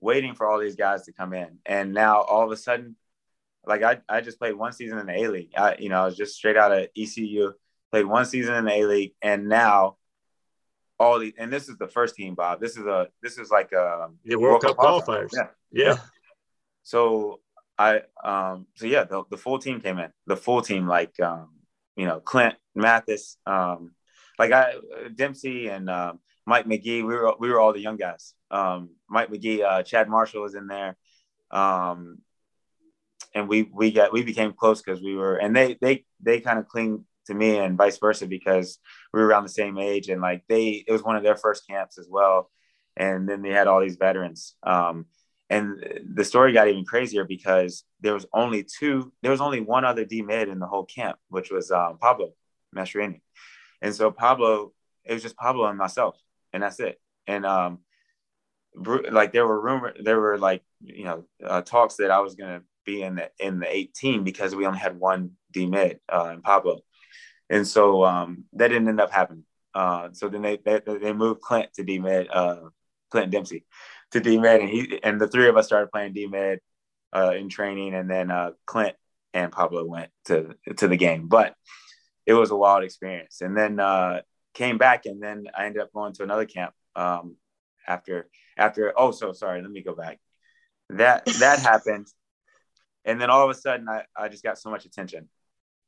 waiting 0.00 0.34
for 0.34 0.46
all 0.46 0.58
these 0.58 0.76
guys 0.76 1.04
to 1.04 1.12
come 1.12 1.34
in, 1.34 1.58
and 1.66 1.92
now 1.92 2.22
all 2.22 2.44
of 2.44 2.50
a 2.50 2.56
sudden, 2.56 2.96
like 3.66 3.82
I, 3.82 3.98
I 4.08 4.22
just 4.22 4.38
played 4.38 4.54
one 4.54 4.72
season 4.72 4.98
in 4.98 5.06
the 5.06 5.14
A 5.14 5.28
League. 5.28 5.50
I, 5.56 5.76
you 5.78 5.88
know, 5.90 6.02
I 6.02 6.06
was 6.06 6.16
just 6.16 6.34
straight 6.34 6.56
out 6.56 6.72
of 6.72 6.88
ECU, 6.96 7.52
played 7.92 8.06
one 8.06 8.24
season 8.24 8.54
in 8.54 8.64
the 8.64 8.72
A 8.72 8.86
League, 8.86 9.12
and 9.22 9.48
now 9.48 9.96
all 10.98 11.18
the 11.18 11.34
and 11.38 11.52
this 11.52 11.68
is 11.68 11.76
the 11.76 11.88
first 11.88 12.14
team, 12.14 12.34
Bob. 12.34 12.60
This 12.60 12.76
is 12.76 12.86
a 12.86 13.08
this 13.22 13.38
is 13.38 13.50
like 13.50 13.72
a 13.72 14.08
yeah, 14.24 14.36
World, 14.36 14.62
World 14.62 14.62
Cup, 14.62 14.76
Cup 14.76 15.04
qualifiers. 15.06 15.30
Yeah. 15.32 15.46
yeah. 15.72 15.84
yeah. 15.86 15.96
So 16.82 17.40
I 17.78 18.02
um 18.22 18.66
so 18.74 18.86
yeah, 18.86 19.04
the, 19.04 19.24
the 19.30 19.36
full 19.36 19.58
team 19.58 19.80
came 19.80 19.98
in. 19.98 20.10
The 20.26 20.36
full 20.36 20.62
team, 20.62 20.86
like 20.86 21.18
um, 21.20 21.50
you 21.96 22.06
know, 22.06 22.20
Clint 22.20 22.54
Mathis, 22.74 23.36
um, 23.46 23.92
like 24.38 24.52
I 24.52 24.74
Dempsey 25.14 25.68
and 25.68 25.90
um, 25.90 26.20
Mike 26.46 26.66
Magee, 26.66 27.02
we 27.02 27.14
were 27.14 27.34
we 27.38 27.50
were 27.50 27.60
all 27.60 27.72
the 27.72 27.80
young 27.80 27.96
guys. 27.96 28.34
Um, 28.50 28.90
Mike 29.08 29.30
Magee, 29.30 29.62
uh, 29.62 29.82
Chad 29.82 30.08
Marshall 30.08 30.42
was 30.42 30.54
in 30.54 30.66
there. 30.66 30.96
Um, 31.50 32.18
and 33.34 33.48
we 33.48 33.62
we 33.62 33.90
got 33.90 34.12
we 34.12 34.22
became 34.22 34.52
close 34.52 34.80
because 34.80 35.02
we 35.02 35.14
were 35.16 35.36
and 35.36 35.54
they 35.54 35.76
they 35.80 36.04
they 36.20 36.40
kind 36.40 36.58
of 36.58 36.68
cling 36.68 37.04
to 37.26 37.34
me 37.34 37.56
and 37.58 37.78
vice 37.78 37.98
versa 37.98 38.26
because 38.26 38.78
we 39.12 39.20
were 39.20 39.26
around 39.26 39.44
the 39.44 39.48
same 39.48 39.78
age 39.78 40.08
and 40.08 40.20
like 40.20 40.44
they 40.48 40.84
it 40.86 40.92
was 40.92 41.02
one 41.02 41.16
of 41.16 41.22
their 41.22 41.36
first 41.36 41.66
camps 41.66 41.98
as 41.98 42.08
well. 42.10 42.50
And 42.96 43.28
then 43.28 43.42
they 43.42 43.50
had 43.50 43.66
all 43.66 43.80
these 43.80 43.96
veterans. 43.96 44.54
Um, 44.62 45.06
and 45.50 46.02
the 46.14 46.24
story 46.24 46.52
got 46.52 46.68
even 46.68 46.84
crazier 46.84 47.24
because 47.24 47.84
there 48.00 48.14
was 48.14 48.26
only 48.32 48.64
two 48.64 49.12
there 49.22 49.30
was 49.30 49.40
only 49.40 49.60
one 49.60 49.84
other 49.84 50.04
d 50.04 50.22
mid 50.22 50.48
in 50.48 50.58
the 50.58 50.66
whole 50.66 50.84
camp 50.84 51.18
which 51.28 51.50
was 51.50 51.70
um, 51.70 51.98
pablo 51.98 52.32
mastroeni 52.74 53.20
and 53.82 53.94
so 53.94 54.10
pablo 54.10 54.72
it 55.04 55.12
was 55.12 55.22
just 55.22 55.36
pablo 55.36 55.66
and 55.66 55.78
myself 55.78 56.18
and 56.52 56.62
that's 56.62 56.80
it. 56.80 57.00
And 57.26 57.44
um 57.44 57.80
like 59.10 59.32
there 59.32 59.46
were 59.46 59.60
rumor 59.60 59.94
there 60.02 60.18
were 60.18 60.38
like 60.38 60.62
you 60.80 61.04
know 61.04 61.24
uh, 61.44 61.60
talks 61.62 61.96
that 61.96 62.10
i 62.10 62.20
was 62.20 62.34
going 62.34 62.58
to 62.58 62.66
be 62.84 63.02
in 63.02 63.14
the 63.14 63.30
in 63.38 63.60
the 63.60 63.72
18 63.72 64.24
because 64.24 64.54
we 64.54 64.66
only 64.66 64.78
had 64.78 64.98
one 64.98 65.30
d 65.52 65.66
mid 65.66 66.00
uh, 66.12 66.30
in 66.34 66.42
pablo 66.42 66.80
and 67.50 67.66
so 67.66 68.04
um, 68.04 68.44
that 68.54 68.68
didn't 68.68 68.88
end 68.88 69.00
up 69.00 69.12
happening. 69.12 69.44
Uh, 69.74 70.10
so 70.12 70.28
then 70.28 70.42
they, 70.42 70.58
they, 70.64 70.80
they 70.86 71.12
moved 71.12 71.40
Clint 71.40 71.72
to 71.74 71.82
D 71.82 71.98
mid, 71.98 72.28
uh, 72.30 72.68
Clint 73.10 73.30
Dempsey 73.30 73.64
to 74.12 74.20
D 74.20 74.38
mid, 74.38 74.60
and 74.60 74.70
he 74.70 75.00
and 75.02 75.20
the 75.20 75.28
three 75.28 75.48
of 75.48 75.56
us 75.56 75.66
started 75.66 75.90
playing 75.90 76.12
D 76.12 76.26
mid 76.26 76.60
uh, 77.12 77.32
in 77.36 77.48
training, 77.48 77.94
and 77.94 78.08
then 78.08 78.30
uh, 78.30 78.52
Clint 78.66 78.96
and 79.32 79.50
Pablo 79.50 79.84
went 79.84 80.10
to 80.26 80.54
to 80.76 80.88
the 80.88 80.96
game. 80.96 81.28
But 81.28 81.54
it 82.26 82.34
was 82.34 82.50
a 82.50 82.56
wild 82.56 82.84
experience, 82.84 83.40
and 83.40 83.56
then 83.56 83.80
uh, 83.80 84.22
came 84.54 84.78
back, 84.78 85.06
and 85.06 85.22
then 85.22 85.46
I 85.56 85.66
ended 85.66 85.82
up 85.82 85.92
going 85.92 86.12
to 86.14 86.22
another 86.22 86.46
camp 86.46 86.72
um, 86.94 87.36
after 87.86 88.28
after. 88.56 88.92
Oh, 88.96 89.10
so 89.10 89.32
sorry. 89.32 89.60
Let 89.60 89.70
me 89.70 89.82
go 89.82 89.94
back. 89.94 90.20
That 90.90 91.26
that 91.40 91.58
happened, 91.58 92.06
and 93.04 93.20
then 93.20 93.30
all 93.30 93.42
of 93.42 93.50
a 93.50 93.58
sudden, 93.58 93.88
I, 93.88 94.04
I 94.16 94.28
just 94.28 94.44
got 94.44 94.58
so 94.58 94.70
much 94.70 94.84
attention 94.84 95.28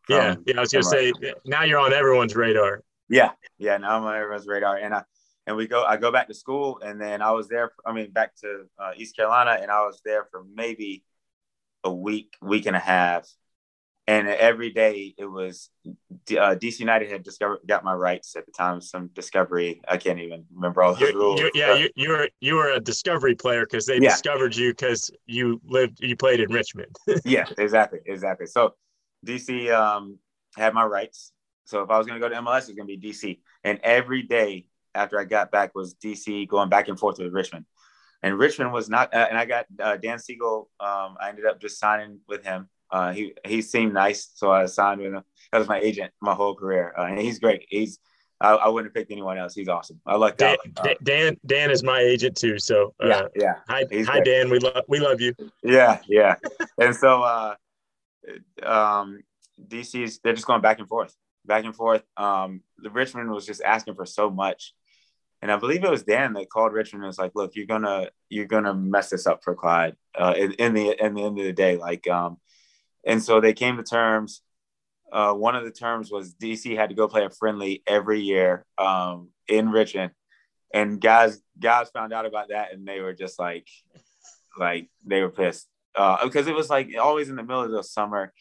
yeah, 0.09 0.37
yeah. 0.47 0.57
I 0.57 0.61
was 0.61 0.73
gonna 0.73 0.85
say 0.85 1.13
now 1.45 1.63
you're 1.65 1.79
on 1.79 1.93
everyone's 1.93 2.35
radar. 2.35 2.83
Yeah, 3.09 3.31
yeah. 3.59 3.77
Now 3.77 3.97
I'm 3.97 4.05
on 4.05 4.17
everyone's 4.17 4.47
radar, 4.47 4.77
and 4.77 4.95
I 4.95 5.03
and 5.47 5.57
we 5.57 5.67
go. 5.67 5.85
I 5.85 5.97
go 5.97 6.11
back 6.11 6.29
to 6.29 6.35
school, 6.35 6.81
and 6.85 7.01
then 7.01 7.23
I 7.23 7.31
was 7.33 7.49
there. 7.49 7.73
I 7.85 7.93
mean, 7.93 8.11
back 8.11 8.35
to 8.43 8.65
uh, 8.79 8.93
East 8.97 9.17
Carolina, 9.17 9.59
and 9.61 9.71
I 9.71 9.85
was 9.87 10.01
there 10.05 10.27
for 10.31 10.45
maybe 10.55 11.05
a 11.85 11.93
week, 11.93 12.35
week 12.43 12.67
and 12.67 12.75
a 12.75 12.81
half, 12.81 13.29
and 14.09 14.29
every 14.29 14.71
day 14.71 15.15
it 15.17 15.27
was 15.27 15.71
uh, 15.87 16.57
DC 16.57 16.81
United 16.81 17.11
had 17.11 17.23
discovered 17.23 17.61
got 17.67 17.85
my 17.85 17.95
rights 17.95 18.35
at 18.37 18.45
the 18.47 18.53
time. 18.53 18.81
Some 18.81 19.09
discovery. 19.09 19.81
I 19.87 19.97
can't 19.97 20.19
even 20.19 20.45
remember 20.53 20.83
all 20.83 20.95
the 20.95 21.13
rules. 21.13 21.41
You're, 21.41 21.51
yeah, 21.55 21.75
you, 21.75 21.91
you 21.95 22.09
were 22.11 22.29
you 22.41 22.55
were 22.57 22.73
a 22.73 22.81
discovery 22.81 23.35
player 23.35 23.65
because 23.65 23.87
they 23.87 24.01
yeah. 24.01 24.11
discovered 24.11 24.55
you 24.57 24.73
because 24.73 25.11
you 25.27 25.61
lived 25.65 25.99
you 26.01 26.17
played 26.17 26.41
in 26.41 26.53
Richmond. 26.53 26.95
yeah, 27.25 27.47
exactly, 27.59 28.01
exactly. 28.07 28.47
So 28.47 28.75
DC 29.25 29.73
um, 29.73 30.19
had 30.57 30.75
my 30.75 30.85
rights. 30.85 31.33
So 31.65 31.83
if 31.83 31.91
I 31.91 31.99
was 31.99 32.07
going 32.07 32.21
to 32.21 32.29
go 32.29 32.33
to 32.33 32.41
MLS, 32.43 32.63
it 32.63 32.69
was 32.69 32.77
going 32.77 32.89
to 32.89 32.97
be 32.97 33.11
DC. 33.11 33.41
And 33.65 33.81
every 33.83 34.23
day 34.23 34.67
after 34.95 35.19
I 35.19 35.25
got 35.25 35.51
back 35.51 35.75
was 35.75 35.95
DC 35.95 36.49
going 36.49 36.69
back 36.69 36.89
and 36.89 36.99
forth 36.99 37.19
with 37.19 37.33
Richmond. 37.33 37.67
And 38.23 38.39
Richmond 38.39 38.73
was 38.73 38.89
not, 38.89 39.13
uh, 39.15 39.27
and 39.29 39.39
I 39.39 39.45
got 39.45 39.67
uh, 39.81 39.97
Dan 39.97 40.19
Segal. 40.19 40.67
Um, 40.81 41.17
I 41.21 41.29
ended 41.29 41.47
up 41.47 41.61
just 41.61 41.79
signing 41.79 42.21
with 42.29 42.45
him. 42.45 42.69
Uh, 42.91 43.13
he 43.13 43.35
he 43.45 43.63
seemed 43.63 43.93
nice, 43.93 44.31
so 44.35 44.51
I 44.51 44.65
signed 44.67 45.01
with 45.01 45.13
him. 45.13 45.23
That 45.51 45.59
was 45.59 45.69
my 45.69 45.81
agent 45.81 46.13
my 46.21 46.35
whole 46.35 46.55
career, 46.55 46.95
uh, 46.97 47.03
and 47.03 47.19
he's 47.19 47.41
great. 47.41 47.67
He's 47.69 47.99
I, 48.41 48.53
I, 48.53 48.69
wouldn't 48.69 48.91
have 48.91 48.95
picked 48.95 49.11
anyone 49.11 49.39
else. 49.39 49.55
He's 49.55 49.69
awesome. 49.69 50.01
I 50.07 50.17
like 50.17 50.37
Dan. 50.37 50.57
Dan, 50.75 50.95
Dan, 51.03 51.37
Dan 51.47 51.71
is 51.71 51.83
my 51.83 52.01
agent 52.01 52.37
too. 52.37 52.59
So 52.59 52.95
uh, 53.03 53.09
yeah, 53.09 53.23
yeah. 53.35 53.55
Hi, 53.69 53.85
hi, 54.05 54.21
Dan. 54.21 54.51
We 54.51 54.59
love 54.59 54.85
we 54.89 55.01
love 55.01 55.21
you. 55.21 55.35
Yeah, 55.63 56.01
yeah. 56.07 56.37
and 56.79 56.95
so 56.95 57.23
uh, 57.23 57.55
um, 58.63 59.21
DC's 59.61 60.21
they're 60.23 60.35
just 60.35 60.47
going 60.47 60.61
back 60.61 60.79
and 60.79 60.89
forth, 60.89 61.15
back 61.45 61.65
and 61.65 61.75
forth. 61.75 62.03
Um, 62.17 62.63
the 62.79 62.91
Richmond 62.91 63.31
was 63.31 63.47
just 63.47 63.63
asking 63.63 63.95
for 63.95 64.07
so 64.07 64.31
much, 64.31 64.75
and 65.43 65.51
I 65.51 65.57
believe 65.57 65.85
it 65.85 65.91
was 65.91 66.03
Dan 66.03 66.35
that 66.35 66.51
called 66.51 66.73
Richmond 66.73 67.05
and 67.05 67.09
was 67.09 67.19
like, 67.19 67.33
"Look, 67.35 67.57
you're 67.57 67.67
gonna 67.67 68.11
you're 68.29 68.47
gonna 68.47 68.75
mess 68.75 69.11
this 69.11 69.27
up 69.27 69.43
for 69.43 69.55
Clyde 69.55 69.97
uh, 70.19 70.35
in, 70.37 70.53
in, 70.53 70.75
the 70.75 71.05
in 71.05 71.15
the 71.15 71.23
end 71.23 71.39
of 71.39 71.45
the 71.45 71.53
day." 71.53 71.77
Like, 71.77 72.09
um, 72.09 72.39
and 73.05 73.23
so 73.23 73.41
they 73.41 73.53
came 73.53 73.77
to 73.77 73.83
terms. 73.83 74.43
Uh, 75.13 75.33
one 75.33 75.55
of 75.55 75.65
the 75.65 75.71
terms 75.71 76.11
was 76.11 76.35
DC 76.35 76.77
had 76.77 76.89
to 76.89 76.97
go 76.97 77.07
play 77.07 77.25
a 77.25 77.31
friendly 77.31 77.83
every 77.87 78.21
year 78.21 78.67
um, 78.77 79.29
in 79.49 79.71
Richmond, 79.71 80.13
and 80.75 81.01
guys 81.01 81.41
guys 81.59 81.89
found 81.91 82.13
out 82.13 82.27
about 82.27 82.49
that 82.49 82.73
and 82.73 82.87
they 82.87 83.01
were 83.01 83.15
just 83.15 83.39
like, 83.39 83.67
like 84.59 84.89
they 85.05 85.23
were 85.23 85.31
pissed 85.31 85.69
uh, 85.97 86.25
because 86.25 86.47
it 86.47 86.55
was 86.55 86.71
like 86.71 86.91
always 87.01 87.29
in 87.29 87.37
the 87.37 87.43
middle 87.43 87.63
of 87.63 87.71
the 87.71 87.83
summer, 87.83 88.33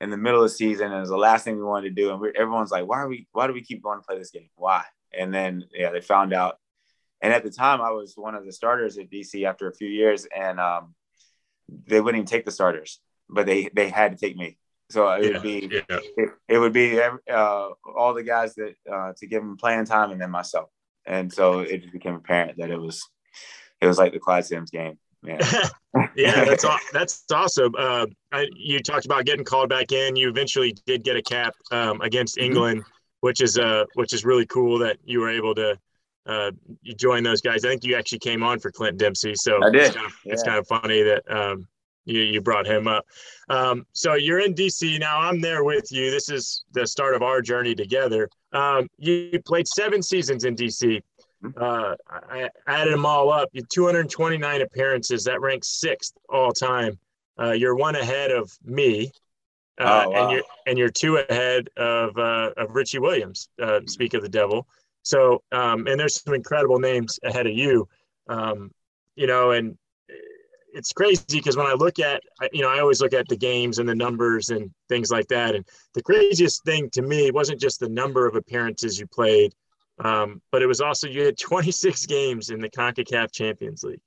in 0.00 0.10
the 0.10 0.16
middle 0.16 0.42
of 0.42 0.50
the 0.50 0.56
season, 0.56 0.86
and 0.86 0.96
it 0.96 1.00
was 1.00 1.08
the 1.08 1.16
last 1.16 1.44
thing 1.44 1.56
we 1.56 1.62
wanted 1.62 1.94
to 1.94 2.02
do. 2.02 2.10
And 2.10 2.20
we, 2.20 2.32
everyone's 2.36 2.70
like, 2.70 2.86
"Why 2.86 2.98
are 2.98 3.08
we? 3.08 3.26
Why 3.32 3.46
do 3.46 3.52
we 3.52 3.62
keep 3.62 3.82
going 3.82 4.00
to 4.00 4.06
play 4.06 4.18
this 4.18 4.30
game? 4.30 4.48
Why?" 4.56 4.84
And 5.16 5.32
then 5.32 5.64
yeah, 5.72 5.90
they 5.90 6.00
found 6.00 6.32
out. 6.32 6.56
And 7.20 7.32
at 7.32 7.44
the 7.44 7.50
time, 7.50 7.80
I 7.80 7.90
was 7.90 8.14
one 8.16 8.34
of 8.34 8.44
the 8.44 8.52
starters 8.52 8.98
at 8.98 9.10
DC 9.10 9.44
after 9.44 9.68
a 9.68 9.74
few 9.74 9.88
years, 9.88 10.26
and 10.34 10.58
um, 10.58 10.94
they 11.68 12.00
wouldn't 12.00 12.20
even 12.20 12.26
take 12.26 12.44
the 12.44 12.50
starters, 12.50 13.00
but 13.28 13.46
they 13.46 13.70
they 13.74 13.88
had 13.88 14.12
to 14.12 14.18
take 14.18 14.36
me. 14.36 14.58
So 14.90 15.08
it 15.08 15.24
yeah, 15.24 15.32
would 15.32 15.42
be 15.42 15.70
yeah. 15.72 15.98
it, 16.16 16.30
it, 16.48 16.58
would 16.58 16.72
be 16.72 17.00
uh, 17.00 17.68
all 17.96 18.12
the 18.12 18.22
guys 18.22 18.54
that 18.56 18.74
uh, 18.92 19.12
to 19.16 19.26
give 19.26 19.42
them 19.42 19.56
playing 19.56 19.86
time, 19.86 20.10
and 20.10 20.20
then 20.20 20.30
myself. 20.30 20.68
And 21.06 21.32
so 21.32 21.60
it 21.60 21.82
just 21.82 21.92
became 21.92 22.14
apparent 22.14 22.58
that 22.58 22.70
it 22.70 22.78
was 22.78 23.08
it 23.80 23.86
was 23.86 23.98
like 23.98 24.12
the 24.12 24.18
Clyde 24.18 24.44
Simms 24.44 24.70
game. 24.70 24.98
Yeah, 25.22 25.68
yeah, 26.16 26.44
that's 26.44 26.64
that's 26.92 27.24
awesome. 27.32 27.74
Uh, 27.76 28.06
I, 28.32 28.46
you 28.54 28.80
talked 28.80 29.04
about 29.04 29.24
getting 29.24 29.44
called 29.44 29.68
back 29.68 29.92
in. 29.92 30.16
You 30.16 30.28
eventually 30.28 30.74
did 30.86 31.04
get 31.04 31.16
a 31.16 31.22
cap 31.22 31.54
um, 31.70 32.00
against 32.00 32.36
mm-hmm. 32.36 32.46
England, 32.46 32.80
mm-hmm. 32.80 32.90
which 33.20 33.40
is 33.40 33.58
uh, 33.58 33.84
which 33.94 34.12
is 34.12 34.24
really 34.24 34.46
cool 34.46 34.78
that 34.80 34.98
you 35.04 35.20
were 35.20 35.30
able 35.30 35.54
to 35.54 35.78
uh, 36.26 36.50
you 36.82 36.94
join 36.94 37.22
those 37.22 37.40
guys. 37.40 37.64
I 37.64 37.68
think 37.68 37.84
you 37.84 37.96
actually 37.96 38.20
came 38.20 38.42
on 38.42 38.58
for 38.58 38.70
Clint 38.70 38.98
Dempsey, 38.98 39.34
so 39.34 39.62
I 39.62 39.70
did. 39.70 39.82
It's 39.82 39.94
kind 39.94 40.06
of, 40.06 40.12
yeah. 40.24 40.32
it's 40.32 40.42
kind 40.42 40.58
of 40.58 40.66
funny 40.66 41.02
that 41.02 41.22
um, 41.30 41.66
you 42.04 42.20
you 42.20 42.40
brought 42.40 42.66
him 42.66 42.86
up. 42.86 43.04
Um, 43.48 43.86
so 43.92 44.14
you're 44.14 44.40
in 44.40 44.54
DC 44.54 44.98
now. 44.98 45.20
I'm 45.20 45.40
there 45.40 45.64
with 45.64 45.90
you. 45.90 46.10
This 46.10 46.28
is 46.28 46.64
the 46.72 46.86
start 46.86 47.14
of 47.14 47.22
our 47.22 47.40
journey 47.40 47.74
together. 47.74 48.28
Um, 48.52 48.88
you 48.98 49.40
played 49.44 49.66
seven 49.68 50.02
seasons 50.02 50.44
in 50.44 50.54
DC. 50.54 51.00
Uh, 51.56 51.94
I 52.08 52.48
added 52.66 52.92
them 52.92 53.06
all 53.06 53.32
up. 53.32 53.48
You 53.52 53.62
229 53.62 54.62
appearances. 54.62 55.24
That 55.24 55.40
ranks 55.40 55.68
sixth 55.68 56.14
all 56.28 56.52
time. 56.52 56.98
Uh, 57.38 57.52
you're 57.52 57.74
one 57.74 57.96
ahead 57.96 58.30
of 58.30 58.52
me, 58.64 59.10
uh, 59.80 60.04
oh, 60.06 60.10
wow. 60.10 60.22
and 60.22 60.32
you're 60.32 60.42
and 60.66 60.78
you're 60.78 60.90
two 60.90 61.16
ahead 61.16 61.68
of 61.76 62.16
uh, 62.16 62.50
of 62.56 62.74
Richie 62.74 62.98
Williams. 62.98 63.48
Uh, 63.60 63.80
speak 63.86 64.14
of 64.14 64.22
the 64.22 64.28
devil. 64.28 64.66
So, 65.02 65.42
um, 65.50 65.86
and 65.88 65.98
there's 65.98 66.22
some 66.22 66.34
incredible 66.34 66.78
names 66.78 67.18
ahead 67.24 67.46
of 67.46 67.54
you. 67.54 67.88
Um, 68.28 68.70
you 69.16 69.26
know, 69.26 69.50
and 69.50 69.76
it's 70.72 70.92
crazy 70.92 71.24
because 71.30 71.56
when 71.56 71.66
I 71.66 71.74
look 71.74 71.98
at, 71.98 72.22
you 72.52 72.62
know, 72.62 72.70
I 72.70 72.80
always 72.80 73.00
look 73.00 73.12
at 73.12 73.28
the 73.28 73.36
games 73.36 73.78
and 73.78 73.88
the 73.88 73.94
numbers 73.94 74.50
and 74.50 74.70
things 74.88 75.10
like 75.10 75.28
that. 75.28 75.54
And 75.54 75.66
the 75.94 76.02
craziest 76.02 76.64
thing 76.64 76.88
to 76.90 77.02
me 77.02 77.30
wasn't 77.30 77.60
just 77.60 77.80
the 77.80 77.88
number 77.88 78.26
of 78.26 78.36
appearances 78.36 78.98
you 78.98 79.06
played, 79.06 79.54
um, 79.98 80.40
but 80.50 80.62
it 80.62 80.66
was 80.66 80.80
also 80.80 81.08
you 81.08 81.24
had 81.24 81.38
26 81.38 82.06
games 82.06 82.50
in 82.50 82.60
the 82.60 82.70
CONCACAF 82.70 83.32
Champions 83.32 83.82
League. 83.82 84.00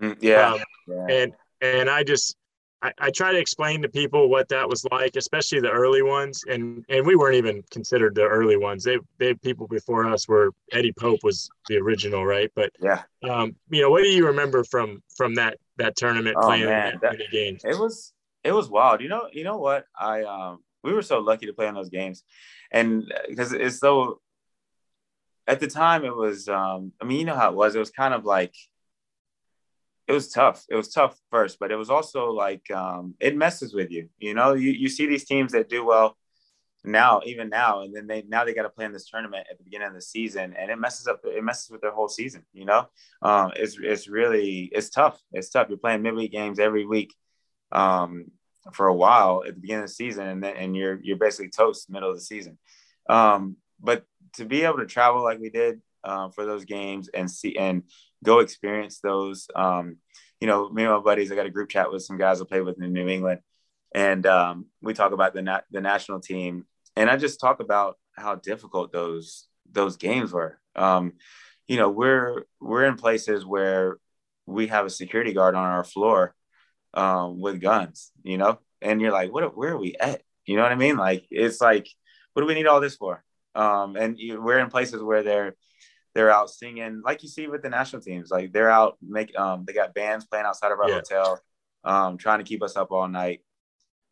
Mm, 0.00 0.16
yeah. 0.20 0.52
Um, 0.52 0.60
yeah. 0.88 1.06
And 1.08 1.32
and 1.60 1.90
I 1.90 2.02
just 2.04 2.36
I, 2.82 2.92
I, 2.98 3.10
try 3.10 3.32
to 3.32 3.38
explain 3.38 3.82
to 3.82 3.88
people 3.88 4.30
what 4.30 4.48
that 4.48 4.68
was 4.68 4.86
like, 4.90 5.16
especially 5.16 5.60
the 5.60 5.70
early 5.70 6.02
ones, 6.02 6.44
and 6.48 6.84
and 6.88 7.06
we 7.06 7.14
weren't 7.14 7.36
even 7.36 7.62
considered 7.70 8.14
the 8.14 8.22
early 8.22 8.56
ones. 8.56 8.84
They 8.84 8.98
they 9.18 9.34
people 9.34 9.66
before 9.66 10.06
us 10.06 10.26
were 10.26 10.52
Eddie 10.72 10.94
Pope 10.98 11.20
was 11.22 11.50
the 11.68 11.76
original, 11.76 12.24
right? 12.24 12.50
But 12.54 12.70
yeah, 12.80 13.02
um, 13.28 13.54
you 13.68 13.82
know, 13.82 13.90
what 13.90 14.02
do 14.02 14.08
you 14.08 14.26
remember 14.26 14.64
from 14.64 15.02
from 15.16 15.34
that 15.34 15.58
that 15.76 15.96
tournament 15.96 16.36
oh, 16.38 16.46
playing 16.46 16.66
man, 16.66 16.98
that, 17.02 17.12
many 17.12 17.28
games? 17.30 17.62
It 17.64 17.78
was 17.78 18.14
it 18.44 18.52
was 18.52 18.70
wild. 18.70 19.02
You 19.02 19.08
know, 19.08 19.28
you 19.30 19.44
know 19.44 19.58
what? 19.58 19.84
I 19.98 20.22
um 20.22 20.62
we 20.82 20.94
were 20.94 21.02
so 21.02 21.18
lucky 21.18 21.46
to 21.46 21.52
play 21.52 21.66
in 21.66 21.74
those 21.74 21.90
games, 21.90 22.24
and 22.70 23.12
because 23.28 23.52
it's 23.52 23.78
so. 23.78 24.20
At 25.46 25.60
the 25.60 25.66
time, 25.66 26.04
it 26.04 26.14
was. 26.14 26.48
um 26.48 26.92
I 27.00 27.04
mean, 27.04 27.18
you 27.20 27.24
know 27.24 27.36
how 27.36 27.50
it 27.50 27.56
was. 27.56 27.74
It 27.74 27.80
was 27.80 27.90
kind 27.90 28.14
of 28.14 28.24
like 28.24 28.54
it 30.10 30.12
was 30.12 30.28
tough. 30.28 30.64
It 30.68 30.74
was 30.74 30.88
tough 30.88 31.16
first, 31.30 31.58
but 31.60 31.70
it 31.70 31.76
was 31.76 31.88
also 31.88 32.30
like 32.32 32.68
um, 32.72 33.14
it 33.20 33.36
messes 33.36 33.72
with 33.72 33.92
you. 33.92 34.08
You 34.18 34.34
know, 34.34 34.54
you, 34.54 34.72
you 34.72 34.88
see 34.88 35.06
these 35.06 35.24
teams 35.24 35.52
that 35.52 35.68
do 35.68 35.84
well 35.84 36.16
now, 36.82 37.20
even 37.24 37.48
now, 37.48 37.82
and 37.82 37.94
then 37.94 38.08
they 38.08 38.24
now 38.26 38.44
they 38.44 38.52
got 38.52 38.62
to 38.62 38.70
play 38.70 38.86
in 38.86 38.92
this 38.92 39.08
tournament 39.08 39.46
at 39.48 39.58
the 39.58 39.62
beginning 39.62 39.86
of 39.86 39.94
the 39.94 40.00
season, 40.00 40.54
and 40.58 40.68
it 40.68 40.80
messes 40.80 41.06
up. 41.06 41.20
It 41.24 41.44
messes 41.44 41.70
with 41.70 41.80
their 41.80 41.92
whole 41.92 42.08
season. 42.08 42.44
You 42.52 42.64
know, 42.64 42.88
um, 43.22 43.52
it's 43.54 43.78
it's 43.80 44.08
really 44.08 44.68
it's 44.72 44.90
tough. 44.90 45.20
It's 45.32 45.48
tough. 45.50 45.68
You're 45.68 45.78
playing 45.78 46.02
midweek 46.02 46.32
games 46.32 46.58
every 46.58 46.86
week 46.86 47.14
um, 47.70 48.32
for 48.72 48.88
a 48.88 48.94
while 48.94 49.44
at 49.46 49.54
the 49.54 49.60
beginning 49.60 49.84
of 49.84 49.90
the 49.90 49.94
season, 49.94 50.26
and 50.26 50.42
then 50.42 50.56
and 50.56 50.76
you're 50.76 50.98
you're 51.00 51.18
basically 51.18 51.50
toast 51.50 51.88
middle 51.88 52.10
of 52.10 52.16
the 52.16 52.22
season. 52.22 52.58
Um, 53.08 53.58
but 53.78 54.04
to 54.34 54.44
be 54.44 54.62
able 54.62 54.78
to 54.78 54.86
travel 54.86 55.22
like 55.22 55.38
we 55.38 55.50
did 55.50 55.80
uh, 56.04 56.30
for 56.30 56.44
those 56.44 56.64
games 56.64 57.08
and 57.08 57.30
see 57.30 57.56
and 57.56 57.82
go 58.24 58.40
experience 58.40 59.00
those. 59.00 59.48
Um, 59.54 59.96
you 60.40 60.46
know, 60.46 60.68
me 60.70 60.84
and 60.84 60.92
my 60.92 61.00
buddies, 61.00 61.30
I 61.30 61.34
got 61.34 61.46
a 61.46 61.50
group 61.50 61.68
chat 61.68 61.90
with 61.90 62.02
some 62.02 62.18
guys 62.18 62.40
I 62.40 62.44
play 62.44 62.60
with 62.60 62.80
in 62.80 62.92
New 62.92 63.08
England, 63.08 63.40
and 63.94 64.26
um, 64.26 64.66
we 64.80 64.94
talk 64.94 65.12
about 65.12 65.34
the 65.34 65.42
na- 65.42 65.60
the 65.70 65.80
national 65.80 66.20
team, 66.20 66.64
and 66.96 67.10
I 67.10 67.16
just 67.16 67.40
talk 67.40 67.60
about 67.60 67.98
how 68.16 68.36
difficult 68.36 68.92
those 68.92 69.48
those 69.70 69.96
games 69.96 70.32
were. 70.32 70.58
Um, 70.76 71.14
you 71.68 71.76
know, 71.76 71.90
we're 71.90 72.44
we're 72.60 72.86
in 72.86 72.96
places 72.96 73.44
where 73.44 73.98
we 74.46 74.68
have 74.68 74.86
a 74.86 74.90
security 74.90 75.32
guard 75.32 75.54
on 75.54 75.64
our 75.64 75.84
floor 75.84 76.34
um, 76.94 77.40
with 77.40 77.60
guns, 77.60 78.10
you 78.22 78.38
know, 78.38 78.58
and 78.82 79.00
you're 79.00 79.12
like, 79.12 79.32
what? 79.32 79.56
Where 79.56 79.72
are 79.72 79.78
we 79.78 79.94
at? 80.00 80.22
You 80.46 80.56
know 80.56 80.62
what 80.62 80.72
I 80.72 80.76
mean? 80.76 80.96
Like, 80.96 81.26
it's 81.30 81.60
like, 81.60 81.88
what 82.32 82.42
do 82.42 82.46
we 82.46 82.54
need 82.54 82.66
all 82.66 82.80
this 82.80 82.96
for? 82.96 83.22
Um, 83.54 83.96
and 83.96 84.18
you, 84.18 84.40
we're 84.40 84.58
in 84.58 84.70
places 84.70 85.02
where 85.02 85.22
they're 85.22 85.56
they're 86.14 86.30
out 86.30 86.50
singing 86.50 87.02
like 87.04 87.22
you 87.22 87.28
see 87.28 87.46
with 87.46 87.62
the 87.62 87.68
national 87.68 88.02
teams 88.02 88.30
like 88.30 88.52
they're 88.52 88.70
out 88.70 88.96
make 89.00 89.36
um 89.38 89.64
they 89.66 89.72
got 89.72 89.94
bands 89.94 90.24
playing 90.24 90.46
outside 90.46 90.72
of 90.72 90.80
our 90.80 90.88
yeah. 90.88 90.94
hotel 90.96 91.40
um 91.84 92.18
trying 92.18 92.38
to 92.38 92.44
keep 92.44 92.62
us 92.62 92.76
up 92.76 92.90
all 92.90 93.08
night 93.08 93.40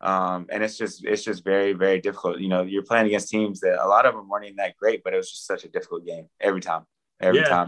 um 0.01 0.47
and 0.49 0.63
it's 0.63 0.77
just 0.77 1.03
it's 1.05 1.23
just 1.23 1.43
very 1.43 1.73
very 1.73 1.99
difficult 1.99 2.39
you 2.39 2.47
know 2.47 2.63
you're 2.63 2.83
playing 2.83 3.05
against 3.05 3.29
teams 3.29 3.59
that 3.59 3.83
a 3.83 3.87
lot 3.87 4.05
of 4.05 4.15
them 4.15 4.29
weren't 4.29 4.45
even 4.45 4.55
that 4.55 4.77
great 4.77 5.03
but 5.03 5.13
it 5.13 5.17
was 5.17 5.29
just 5.29 5.45
such 5.45 5.65
a 5.65 5.69
difficult 5.69 6.05
game 6.05 6.25
every 6.39 6.61
time 6.61 6.83
every 7.19 7.41
yeah. 7.41 7.49
time 7.49 7.67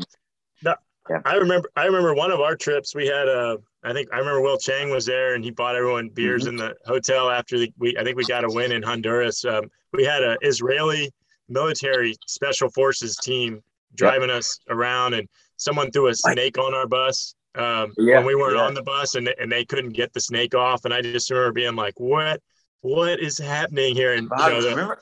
no, 0.63 0.73
yeah. 1.09 1.19
i 1.25 1.35
remember 1.35 1.69
i 1.75 1.85
remember 1.85 2.13
one 2.13 2.31
of 2.31 2.39
our 2.39 2.55
trips 2.55 2.95
we 2.95 3.05
had 3.05 3.27
a 3.27 3.57
i 3.83 3.91
think 3.91 4.07
i 4.13 4.17
remember 4.17 4.39
will 4.39 4.57
chang 4.57 4.89
was 4.89 5.05
there 5.05 5.35
and 5.35 5.43
he 5.43 5.51
bought 5.51 5.75
everyone 5.75 6.07
beers 6.07 6.43
mm-hmm. 6.43 6.51
in 6.51 6.55
the 6.55 6.73
hotel 6.85 7.29
after 7.29 7.59
the, 7.59 7.73
we 7.77 7.97
i 7.97 8.03
think 8.03 8.15
we 8.15 8.23
got 8.23 8.45
a 8.45 8.49
win 8.49 8.71
in 8.71 8.81
honduras 8.81 9.43
um, 9.43 9.69
we 9.91 10.05
had 10.05 10.23
an 10.23 10.37
israeli 10.41 11.11
military 11.51 12.15
special 12.27 12.69
forces 12.69 13.17
team 13.17 13.61
driving 13.95 14.29
yep. 14.29 14.39
us 14.39 14.59
around, 14.69 15.13
and 15.13 15.27
someone 15.57 15.91
threw 15.91 16.07
a 16.07 16.15
snake 16.15 16.57
on 16.57 16.73
our 16.73 16.87
bus 16.87 17.35
um, 17.55 17.93
yeah, 17.97 18.17
when 18.17 18.25
we 18.25 18.35
weren't 18.35 18.55
yeah. 18.55 18.63
on 18.63 18.73
the 18.73 18.83
bus, 18.83 19.15
and 19.15 19.27
and 19.39 19.51
they 19.51 19.65
couldn't 19.65 19.91
get 19.91 20.13
the 20.13 20.21
snake 20.21 20.55
off. 20.55 20.85
And 20.85 20.93
I 20.93 21.01
just 21.01 21.29
remember 21.29 21.51
being 21.51 21.75
like, 21.75 21.99
"What? 21.99 22.41
What 22.81 23.19
is 23.19 23.37
happening 23.37 23.95
here?" 23.95 24.13
And 24.13 24.23
you 24.23 24.49
know, 24.49 24.61
the, 24.61 24.97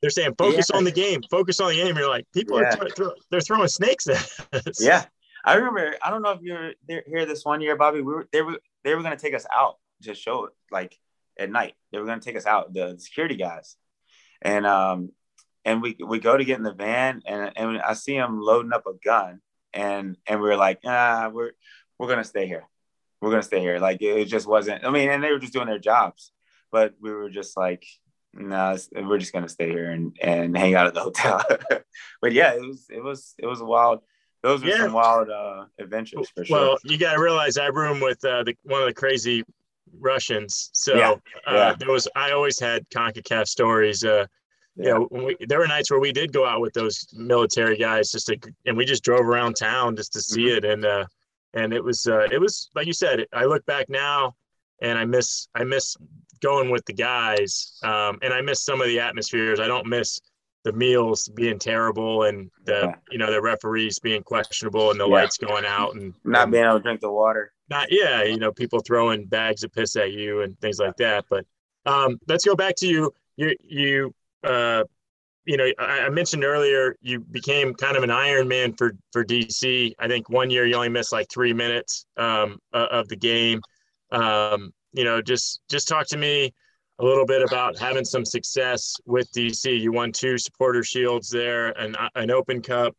they're 0.00 0.10
saying, 0.10 0.34
"Focus 0.36 0.68
yeah. 0.70 0.76
on 0.76 0.84
the 0.84 0.92
game. 0.92 1.22
Focus 1.30 1.60
on 1.60 1.70
the 1.70 1.76
game." 1.76 1.96
You're 1.96 2.08
like, 2.08 2.26
people 2.32 2.58
are 2.58 2.70
th- 2.70 2.94
th- 2.94 3.08
they're 3.30 3.40
throwing 3.40 3.68
snakes 3.68 4.06
at 4.06 4.66
us. 4.66 4.82
Yeah, 4.82 5.04
I 5.44 5.54
remember. 5.54 5.96
I 6.02 6.10
don't 6.10 6.22
know 6.22 6.32
if 6.32 6.40
you 6.42 6.52
were 6.52 6.74
here 6.86 7.26
this 7.26 7.44
one 7.44 7.60
year, 7.60 7.76
Bobby. 7.76 8.02
We 8.02 8.12
were 8.12 8.28
they 8.32 8.42
were 8.42 8.60
they 8.82 8.94
were 8.94 9.02
going 9.02 9.16
to 9.16 9.22
take 9.22 9.34
us 9.34 9.46
out 9.52 9.78
to 10.02 10.14
show 10.14 10.44
it 10.44 10.52
like 10.70 10.98
at 11.38 11.50
night. 11.50 11.74
They 11.90 11.98
were 11.98 12.04
going 12.04 12.20
to 12.20 12.24
take 12.24 12.36
us 12.36 12.46
out, 12.46 12.74
the 12.74 12.96
security 12.98 13.36
guys, 13.36 13.76
and 14.42 14.66
um, 14.66 15.12
and 15.64 15.82
we 15.82 15.96
we 16.04 16.18
go 16.18 16.36
to 16.36 16.44
get 16.44 16.58
in 16.58 16.64
the 16.64 16.72
van 16.72 17.22
and 17.26 17.52
and 17.56 17.80
I 17.80 17.94
see 17.94 18.14
him 18.14 18.40
loading 18.40 18.72
up 18.72 18.86
a 18.86 18.94
gun 18.94 19.40
and 19.72 20.16
and 20.26 20.40
we 20.40 20.50
are 20.50 20.56
like 20.56 20.80
ah 20.84 21.30
we're 21.32 21.52
we're 21.98 22.08
gonna 22.08 22.24
stay 22.24 22.46
here 22.46 22.64
we're 23.20 23.30
gonna 23.30 23.42
stay 23.42 23.60
here 23.60 23.78
like 23.78 24.02
it 24.02 24.26
just 24.26 24.46
wasn't 24.46 24.84
I 24.84 24.90
mean 24.90 25.10
and 25.10 25.22
they 25.22 25.30
were 25.30 25.38
just 25.38 25.52
doing 25.52 25.66
their 25.66 25.78
jobs 25.78 26.32
but 26.70 26.94
we 27.00 27.12
were 27.12 27.30
just 27.30 27.56
like 27.56 27.84
no 28.32 28.76
nah, 28.92 29.06
we're 29.08 29.18
just 29.18 29.32
gonna 29.32 29.48
stay 29.48 29.70
here 29.70 29.90
and 29.90 30.16
and 30.20 30.56
hang 30.56 30.74
out 30.74 30.86
at 30.86 30.94
the 30.94 31.00
hotel 31.00 31.42
but 32.20 32.32
yeah 32.32 32.54
it 32.54 32.62
was 32.62 32.86
it 32.90 33.02
was 33.02 33.34
it 33.38 33.46
was 33.46 33.60
a 33.60 33.64
wild 33.64 34.00
those 34.44 34.62
were 34.62 34.68
yeah. 34.68 34.76
some 34.76 34.92
wild 34.92 35.30
uh, 35.30 35.64
adventures 35.78 36.28
for 36.28 36.44
sure. 36.44 36.58
Well, 36.58 36.78
you 36.84 36.98
got 36.98 37.14
to 37.14 37.18
realize 37.20 37.56
I 37.56 37.68
room 37.68 37.98
with 37.98 38.22
uh, 38.26 38.42
the, 38.42 38.54
one 38.64 38.82
of 38.82 38.86
the 38.86 38.92
crazy 38.92 39.42
Russians, 39.98 40.68
so 40.74 40.94
yeah. 40.94 41.14
Uh, 41.46 41.74
there 41.76 41.90
was 41.90 42.06
I 42.14 42.32
always 42.32 42.60
had 42.60 42.86
Concacaf 42.90 43.48
stories. 43.48 44.04
Uh, 44.04 44.08
yeah. 44.18 44.26
You 44.76 44.84
know, 44.84 45.08
we, 45.10 45.36
there 45.46 45.60
were 45.60 45.68
nights 45.68 45.90
where 45.90 46.00
we 46.00 46.12
did 46.12 46.32
go 46.32 46.44
out 46.44 46.60
with 46.60 46.72
those 46.72 47.06
military 47.12 47.76
guys 47.76 48.10
just 48.10 48.26
to, 48.26 48.36
and 48.66 48.76
we 48.76 48.84
just 48.84 49.04
drove 49.04 49.20
around 49.20 49.54
town 49.54 49.94
just 49.94 50.12
to 50.14 50.20
see 50.20 50.46
mm-hmm. 50.46 50.56
it. 50.56 50.64
And, 50.64 50.84
uh, 50.84 51.04
and 51.54 51.72
it 51.72 51.82
was, 51.82 52.06
uh, 52.06 52.26
it 52.32 52.40
was, 52.40 52.70
like 52.74 52.86
you 52.86 52.92
said, 52.92 53.24
I 53.32 53.44
look 53.44 53.64
back 53.66 53.88
now 53.88 54.34
and 54.82 54.98
I 54.98 55.04
miss, 55.04 55.46
I 55.54 55.62
miss 55.62 55.96
going 56.42 56.70
with 56.70 56.84
the 56.86 56.92
guys. 56.92 57.78
Um, 57.84 58.18
and 58.22 58.34
I 58.34 58.40
miss 58.40 58.64
some 58.64 58.80
of 58.80 58.88
the 58.88 58.98
atmospheres. 58.98 59.60
I 59.60 59.68
don't 59.68 59.86
miss 59.86 60.20
the 60.64 60.72
meals 60.72 61.28
being 61.28 61.58
terrible 61.58 62.24
and 62.24 62.50
the, 62.64 62.80
yeah. 62.82 62.94
you 63.12 63.18
know, 63.18 63.30
the 63.30 63.40
referees 63.40 64.00
being 64.00 64.24
questionable 64.24 64.90
and 64.90 64.98
the 64.98 65.06
yeah. 65.06 65.14
lights 65.14 65.38
going 65.38 65.64
out 65.64 65.94
and 65.94 66.14
not 66.24 66.50
being 66.50 66.64
able 66.64 66.78
to 66.78 66.82
drink 66.82 67.00
the 67.00 67.12
water. 67.12 67.52
Not, 67.70 67.92
yeah. 67.92 68.24
You 68.24 68.38
know, 68.38 68.50
people 68.50 68.80
throwing 68.80 69.26
bags 69.26 69.62
of 69.62 69.72
piss 69.72 69.94
at 69.94 70.10
you 70.12 70.40
and 70.40 70.58
things 70.60 70.80
like 70.80 70.96
that. 70.96 71.26
But, 71.30 71.46
um, 71.86 72.18
let's 72.26 72.44
go 72.44 72.56
back 72.56 72.74
to 72.76 72.88
you. 72.88 73.14
You, 73.36 73.54
you, 73.60 74.14
uh, 74.44 74.84
you 75.44 75.56
know, 75.56 75.70
I, 75.78 76.00
I, 76.00 76.08
mentioned 76.08 76.44
earlier 76.44 76.96
you 77.02 77.20
became 77.20 77.74
kind 77.74 77.96
of 77.96 78.02
an 78.02 78.10
Iron 78.10 78.48
Man 78.48 78.72
for 78.74 78.92
for 79.12 79.24
DC. 79.24 79.92
I 79.98 80.08
think 80.08 80.30
one 80.30 80.50
year 80.50 80.66
you 80.66 80.74
only 80.74 80.88
missed 80.88 81.12
like 81.12 81.28
three 81.30 81.52
minutes 81.52 82.06
um, 82.16 82.58
of 82.72 83.08
the 83.08 83.16
game. 83.16 83.60
Um, 84.10 84.72
you 84.92 85.04
know, 85.04 85.20
just 85.20 85.60
just 85.68 85.88
talk 85.88 86.06
to 86.08 86.16
me 86.16 86.52
a 86.98 87.04
little 87.04 87.26
bit 87.26 87.42
about 87.42 87.78
having 87.78 88.04
some 88.04 88.24
success 88.24 88.94
with 89.04 89.30
DC. 89.32 89.80
You 89.80 89.92
won 89.92 90.12
two 90.12 90.38
supporter 90.38 90.82
shields 90.82 91.28
there, 91.28 91.78
and 91.78 91.96
an 92.14 92.30
Open 92.30 92.62
Cup. 92.62 92.96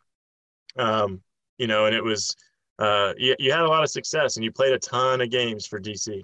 Um, 0.78 1.22
you 1.58 1.68
know, 1.68 1.86
and 1.86 1.96
it 1.96 2.04
was 2.04 2.36
uh, 2.78 3.14
you, 3.18 3.36
you 3.40 3.52
had 3.52 3.62
a 3.62 3.68
lot 3.68 3.84
of 3.84 3.90
success, 3.90 4.36
and 4.36 4.44
you 4.44 4.52
played 4.52 4.74
a 4.74 4.80
ton 4.80 5.22
of 5.22 5.30
games 5.30 5.66
for 5.66 5.80
DC. 5.80 6.22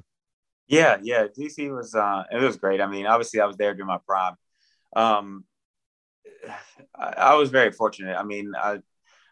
Yeah, 0.67 0.97
yeah, 1.01 1.27
DC 1.27 1.73
was 1.73 1.95
uh, 1.95 2.23
it 2.31 2.41
was 2.41 2.57
great. 2.57 2.79
I 2.79 2.87
mean, 2.87 3.05
obviously, 3.05 3.39
I 3.39 3.45
was 3.45 3.57
there 3.57 3.73
during 3.73 3.87
my 3.87 3.99
prime 4.05 4.35
um, 4.95 5.45
I, 6.95 7.13
I 7.17 7.35
was 7.35 7.49
very 7.49 7.71
fortunate. 7.71 8.15
I 8.15 8.23
mean, 8.23 8.53
I 8.57 8.79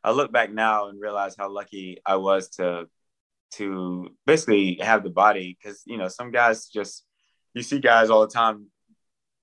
I 0.04 0.12
look 0.12 0.32
back 0.32 0.52
now 0.52 0.90
and 0.90 1.00
realize 1.00 1.36
how 1.38 1.50
lucky 1.50 1.98
I 2.06 2.16
was 2.16 2.50
to 2.52 2.88
to 3.52 4.10
basically 4.26 4.80
have 4.82 5.04
the 5.04 5.10
body 5.10 5.58
because 5.62 5.82
you 5.86 5.98
know 5.98 6.08
some 6.08 6.32
guys 6.32 6.68
just 6.68 7.06
you 7.54 7.64
see 7.64 7.80
guys 7.80 8.10
all 8.10 8.22
the 8.22 8.28
time 8.28 8.68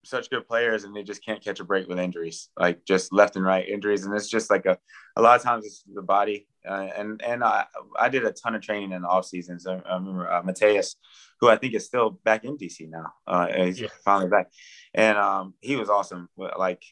such 0.04 0.30
good 0.30 0.46
players 0.46 0.84
and 0.84 0.94
they 0.94 1.02
just 1.02 1.24
can't 1.24 1.42
catch 1.42 1.58
a 1.58 1.64
break 1.64 1.88
with 1.88 1.98
injuries 1.98 2.48
like 2.56 2.84
just 2.84 3.12
left 3.12 3.34
and 3.34 3.44
right 3.44 3.68
injuries 3.68 4.04
and 4.04 4.14
it's 4.14 4.28
just 4.28 4.50
like 4.50 4.64
a 4.64 4.78
a 5.16 5.22
lot 5.22 5.36
of 5.36 5.42
times 5.42 5.66
it's 5.66 5.82
the 5.92 6.02
body 6.02 6.46
uh, 6.68 6.88
and 6.96 7.22
and 7.22 7.44
I, 7.44 7.66
I 7.98 8.08
did 8.08 8.24
a 8.24 8.32
ton 8.32 8.54
of 8.54 8.62
training 8.62 8.92
in 8.92 9.02
the 9.02 9.08
off 9.08 9.26
seasons. 9.26 9.64
so 9.64 9.82
I 9.84 9.94
remember 9.94 10.30
uh, 10.30 10.42
Mateus 10.42 10.96
who 11.40 11.48
I 11.48 11.56
think 11.56 11.74
is 11.74 11.84
still 11.84 12.10
back 12.10 12.44
in 12.44 12.56
DC 12.56 12.88
now 12.88 13.12
uh, 13.26 13.46
he's 13.64 13.80
yeah. 13.80 13.88
finally 14.04 14.30
back 14.30 14.50
and 14.94 15.18
um, 15.18 15.54
he 15.60 15.76
was 15.76 15.90
awesome. 15.90 16.28
Like 16.36 16.82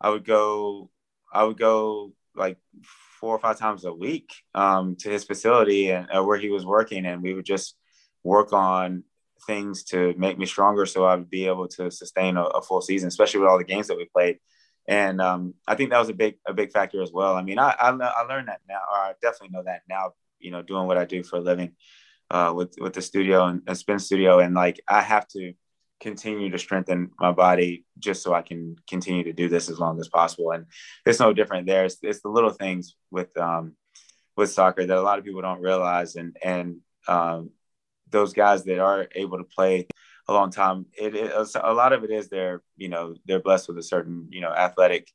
I 0.00 0.10
would 0.10 0.24
go, 0.24 0.90
I 1.32 1.44
would 1.44 1.58
go 1.58 2.12
like 2.34 2.58
four 3.20 3.34
or 3.34 3.38
five 3.38 3.58
times 3.58 3.84
a 3.84 3.92
week 3.92 4.30
um, 4.54 4.96
to 5.00 5.08
his 5.08 5.24
facility 5.24 5.90
and 5.90 6.06
uh, 6.14 6.22
where 6.22 6.38
he 6.38 6.50
was 6.50 6.66
working, 6.66 7.06
and 7.06 7.22
we 7.22 7.34
would 7.34 7.46
just 7.46 7.76
work 8.22 8.52
on 8.52 9.04
things 9.46 9.84
to 9.84 10.14
make 10.18 10.38
me 10.38 10.46
stronger, 10.46 10.86
so 10.86 11.04
I 11.04 11.16
would 11.16 11.30
be 11.30 11.46
able 11.46 11.68
to 11.68 11.90
sustain 11.90 12.36
a, 12.36 12.42
a 12.42 12.62
full 12.62 12.82
season, 12.82 13.08
especially 13.08 13.40
with 13.40 13.48
all 13.48 13.58
the 13.58 13.64
games 13.64 13.86
that 13.88 13.96
we 13.96 14.04
played. 14.04 14.38
And 14.88 15.20
um, 15.20 15.54
I 15.66 15.74
think 15.74 15.90
that 15.90 15.98
was 15.98 16.08
a 16.08 16.14
big 16.14 16.36
a 16.46 16.54
big 16.54 16.72
factor 16.72 17.02
as 17.02 17.12
well. 17.12 17.34
I 17.34 17.42
mean, 17.42 17.58
I, 17.58 17.74
I, 17.78 17.90
I 17.90 18.22
learned 18.22 18.48
that 18.48 18.60
now, 18.68 18.80
or 18.92 18.98
I 18.98 19.12
definitely 19.20 19.56
know 19.56 19.64
that 19.64 19.82
now. 19.88 20.12
You 20.38 20.50
know, 20.50 20.62
doing 20.62 20.86
what 20.86 20.98
I 20.98 21.04
do 21.04 21.22
for 21.22 21.36
a 21.36 21.40
living 21.40 21.72
uh, 22.30 22.52
with 22.54 22.74
with 22.78 22.92
the 22.92 23.02
studio 23.02 23.46
and, 23.46 23.76
spin 23.76 23.98
studio, 23.98 24.38
and 24.38 24.54
like 24.54 24.80
I 24.88 25.00
have 25.00 25.26
to 25.28 25.54
continue 26.00 26.50
to 26.50 26.58
strengthen 26.58 27.10
my 27.18 27.32
body 27.32 27.84
just 27.98 28.22
so 28.22 28.34
I 28.34 28.42
can 28.42 28.76
continue 28.88 29.24
to 29.24 29.32
do 29.32 29.48
this 29.48 29.70
as 29.70 29.78
long 29.78 29.98
as 29.98 30.08
possible. 30.08 30.50
And 30.50 30.66
it's 31.06 31.20
no 31.20 31.32
different 31.32 31.66
there. 31.66 31.86
It's, 31.86 31.96
it's 32.02 32.20
the 32.20 32.28
little 32.28 32.50
things 32.50 32.96
with 33.10 33.36
um, 33.38 33.74
with 34.36 34.50
soccer 34.50 34.84
that 34.84 34.98
a 34.98 35.00
lot 35.00 35.18
of 35.18 35.24
people 35.24 35.42
don't 35.42 35.62
realize. 35.62 36.16
And 36.16 36.36
and 36.42 36.78
um, 37.08 37.50
those 38.10 38.32
guys 38.32 38.64
that 38.64 38.78
are 38.78 39.08
able 39.14 39.38
to 39.38 39.44
play 39.44 39.86
a 40.28 40.32
long 40.32 40.50
time, 40.50 40.86
it, 40.98 41.14
it 41.14 41.32
a 41.32 41.72
lot 41.72 41.92
of 41.92 42.04
it 42.04 42.10
is 42.10 42.28
they're 42.28 42.62
you 42.76 42.88
know 42.88 43.14
they're 43.26 43.40
blessed 43.40 43.68
with 43.68 43.78
a 43.78 43.82
certain 43.82 44.28
you 44.30 44.40
know 44.40 44.50
athletic 44.50 45.10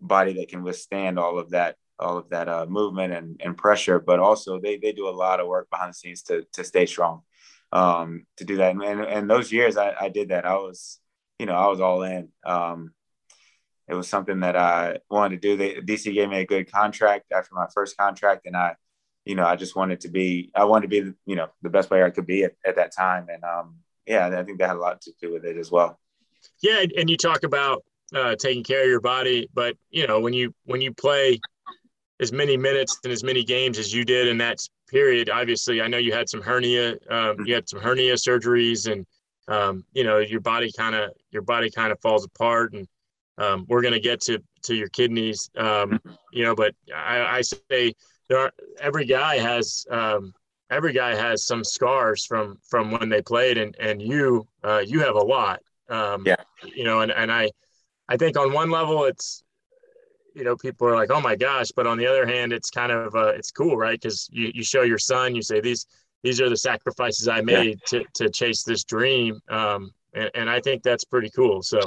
body 0.00 0.34
that 0.34 0.48
can 0.48 0.62
withstand 0.62 1.18
all 1.18 1.38
of 1.38 1.50
that 1.50 1.76
all 1.98 2.18
of 2.18 2.28
that 2.30 2.48
uh, 2.48 2.66
movement 2.66 3.12
and, 3.12 3.40
and 3.44 3.56
pressure, 3.56 3.98
but 3.98 4.20
also 4.20 4.60
they 4.60 4.76
they 4.76 4.92
do 4.92 5.08
a 5.08 5.10
lot 5.10 5.40
of 5.40 5.48
work 5.48 5.68
behind 5.70 5.90
the 5.90 5.94
scenes 5.94 6.22
to 6.22 6.44
to 6.52 6.64
stay 6.64 6.86
strong, 6.86 7.22
um, 7.72 8.26
to 8.36 8.44
do 8.44 8.56
that. 8.56 8.72
And, 8.72 8.82
and, 8.82 9.00
and 9.00 9.30
those 9.30 9.52
years 9.52 9.76
I, 9.76 9.94
I 10.00 10.08
did 10.08 10.30
that. 10.30 10.46
I 10.46 10.54
was 10.54 11.00
you 11.38 11.46
know 11.46 11.54
I 11.54 11.68
was 11.68 11.80
all 11.80 12.02
in. 12.02 12.28
Um, 12.44 12.92
it 13.88 13.94
was 13.94 14.08
something 14.08 14.40
that 14.40 14.54
I 14.54 14.98
wanted 15.10 15.40
to 15.40 15.48
do. 15.48 15.56
The 15.56 15.80
DC 15.80 16.12
gave 16.12 16.28
me 16.28 16.40
a 16.40 16.46
good 16.46 16.70
contract 16.70 17.32
after 17.32 17.54
my 17.54 17.66
first 17.74 17.96
contract, 17.96 18.46
and 18.46 18.56
I, 18.56 18.76
you 19.24 19.34
know, 19.34 19.46
I 19.46 19.56
just 19.56 19.74
wanted 19.74 20.00
to 20.02 20.08
be, 20.08 20.50
I 20.54 20.64
wanted 20.64 20.90
to 20.90 21.02
be, 21.02 21.12
you 21.24 21.36
know, 21.36 21.48
the 21.62 21.70
best 21.70 21.88
player 21.88 22.04
I 22.04 22.10
could 22.10 22.26
be 22.26 22.44
at, 22.44 22.52
at 22.66 22.76
that 22.76 22.94
time, 22.94 23.28
and 23.32 23.42
um, 23.44 23.76
yeah, 24.08 24.26
I 24.26 24.42
think 24.42 24.58
that 24.58 24.68
had 24.68 24.76
a 24.76 24.80
lot 24.80 25.00
to 25.02 25.12
do 25.20 25.32
with 25.32 25.44
it 25.44 25.56
as 25.56 25.70
well. 25.70 25.98
Yeah, 26.62 26.84
and 26.96 27.08
you 27.08 27.16
talk 27.16 27.42
about 27.42 27.84
uh, 28.14 28.34
taking 28.36 28.64
care 28.64 28.82
of 28.82 28.88
your 28.88 29.00
body, 29.00 29.48
but 29.54 29.76
you 29.90 30.06
know, 30.06 30.20
when 30.20 30.32
you 30.32 30.54
when 30.64 30.80
you 30.80 30.92
play 30.92 31.40
as 32.20 32.32
many 32.32 32.56
minutes 32.56 32.98
and 33.04 33.12
as 33.12 33.22
many 33.22 33.44
games 33.44 33.78
as 33.78 33.94
you 33.94 34.04
did 34.04 34.26
in 34.26 34.38
that 34.38 34.58
period, 34.88 35.30
obviously, 35.30 35.80
I 35.80 35.88
know 35.88 35.98
you 35.98 36.12
had 36.12 36.28
some 36.28 36.42
hernia, 36.42 36.96
um, 37.10 37.44
you 37.44 37.54
had 37.54 37.68
some 37.68 37.80
hernia 37.80 38.14
surgeries, 38.14 38.90
and 38.90 39.06
um, 39.46 39.84
you 39.92 40.04
know, 40.04 40.18
your 40.18 40.40
body 40.40 40.72
kind 40.72 40.94
of 40.94 41.10
your 41.30 41.42
body 41.42 41.70
kind 41.70 41.92
of 41.92 42.00
falls 42.00 42.24
apart 42.24 42.72
and 42.72 42.88
um, 43.38 43.64
we're 43.68 43.82
going 43.82 43.94
to 43.94 44.00
get 44.00 44.20
to 44.22 44.42
to 44.64 44.74
your 44.74 44.88
kidneys, 44.88 45.48
um, 45.56 46.00
you 46.32 46.44
know. 46.44 46.54
But 46.54 46.74
I, 46.94 47.38
I, 47.38 47.40
say 47.42 47.94
there 48.28 48.38
are 48.38 48.52
every 48.80 49.06
guy 49.06 49.38
has 49.38 49.86
um, 49.90 50.34
every 50.70 50.92
guy 50.92 51.14
has 51.14 51.44
some 51.44 51.64
scars 51.64 52.24
from 52.24 52.58
from 52.68 52.90
when 52.90 53.08
they 53.08 53.22
played, 53.22 53.58
and 53.58 53.74
and 53.80 54.00
you 54.00 54.46
uh, 54.64 54.82
you 54.84 55.00
have 55.00 55.14
a 55.14 55.24
lot. 55.24 55.60
Um, 55.88 56.24
yeah. 56.26 56.36
You 56.64 56.84
know, 56.84 57.00
and 57.00 57.12
and 57.12 57.32
I 57.32 57.50
I 58.08 58.16
think 58.16 58.38
on 58.38 58.52
one 58.52 58.70
level 58.70 59.04
it's 59.04 59.42
you 60.34 60.44
know 60.44 60.56
people 60.56 60.86
are 60.86 60.94
like 60.94 61.10
oh 61.10 61.20
my 61.20 61.36
gosh, 61.36 61.70
but 61.72 61.86
on 61.86 61.98
the 61.98 62.06
other 62.06 62.26
hand 62.26 62.52
it's 62.52 62.70
kind 62.70 62.92
of 62.92 63.14
uh, 63.14 63.28
it's 63.28 63.50
cool, 63.50 63.76
right? 63.76 64.00
Because 64.00 64.28
you 64.32 64.50
you 64.54 64.62
show 64.62 64.82
your 64.82 64.98
son, 64.98 65.34
you 65.34 65.42
say 65.42 65.60
these 65.60 65.86
these 66.22 66.40
are 66.40 66.48
the 66.48 66.56
sacrifices 66.56 67.28
I 67.28 67.40
made 67.40 67.80
yeah. 67.92 68.00
to 68.00 68.04
to 68.14 68.30
chase 68.30 68.62
this 68.62 68.84
dream. 68.84 69.40
Um, 69.48 69.92
and, 70.14 70.30
and 70.34 70.50
I 70.50 70.60
think 70.60 70.82
that's 70.82 71.04
pretty 71.04 71.30
cool. 71.30 71.62
So, 71.62 71.80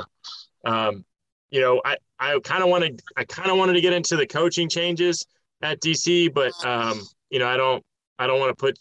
um, 0.65 1.03
you 1.49 1.59
know, 1.59 1.81
I, 1.83 1.97
I 2.19 2.39
kind 2.43 2.63
of 2.63 2.69
wanted 2.69 3.01
I 3.17 3.23
kind 3.25 3.51
of 3.51 3.57
wanted 3.57 3.73
to 3.73 3.81
get 3.81 3.93
into 3.93 4.15
the 4.15 4.27
coaching 4.27 4.69
changes 4.69 5.25
at 5.61 5.81
DC, 5.81 6.33
but 6.33 6.53
um, 6.65 7.01
you 7.29 7.39
know, 7.39 7.47
I 7.47 7.57
don't 7.57 7.83
I 8.21 8.27
don't 8.27 8.39
want 8.39 8.55
to 8.55 8.55
put. 8.55 8.77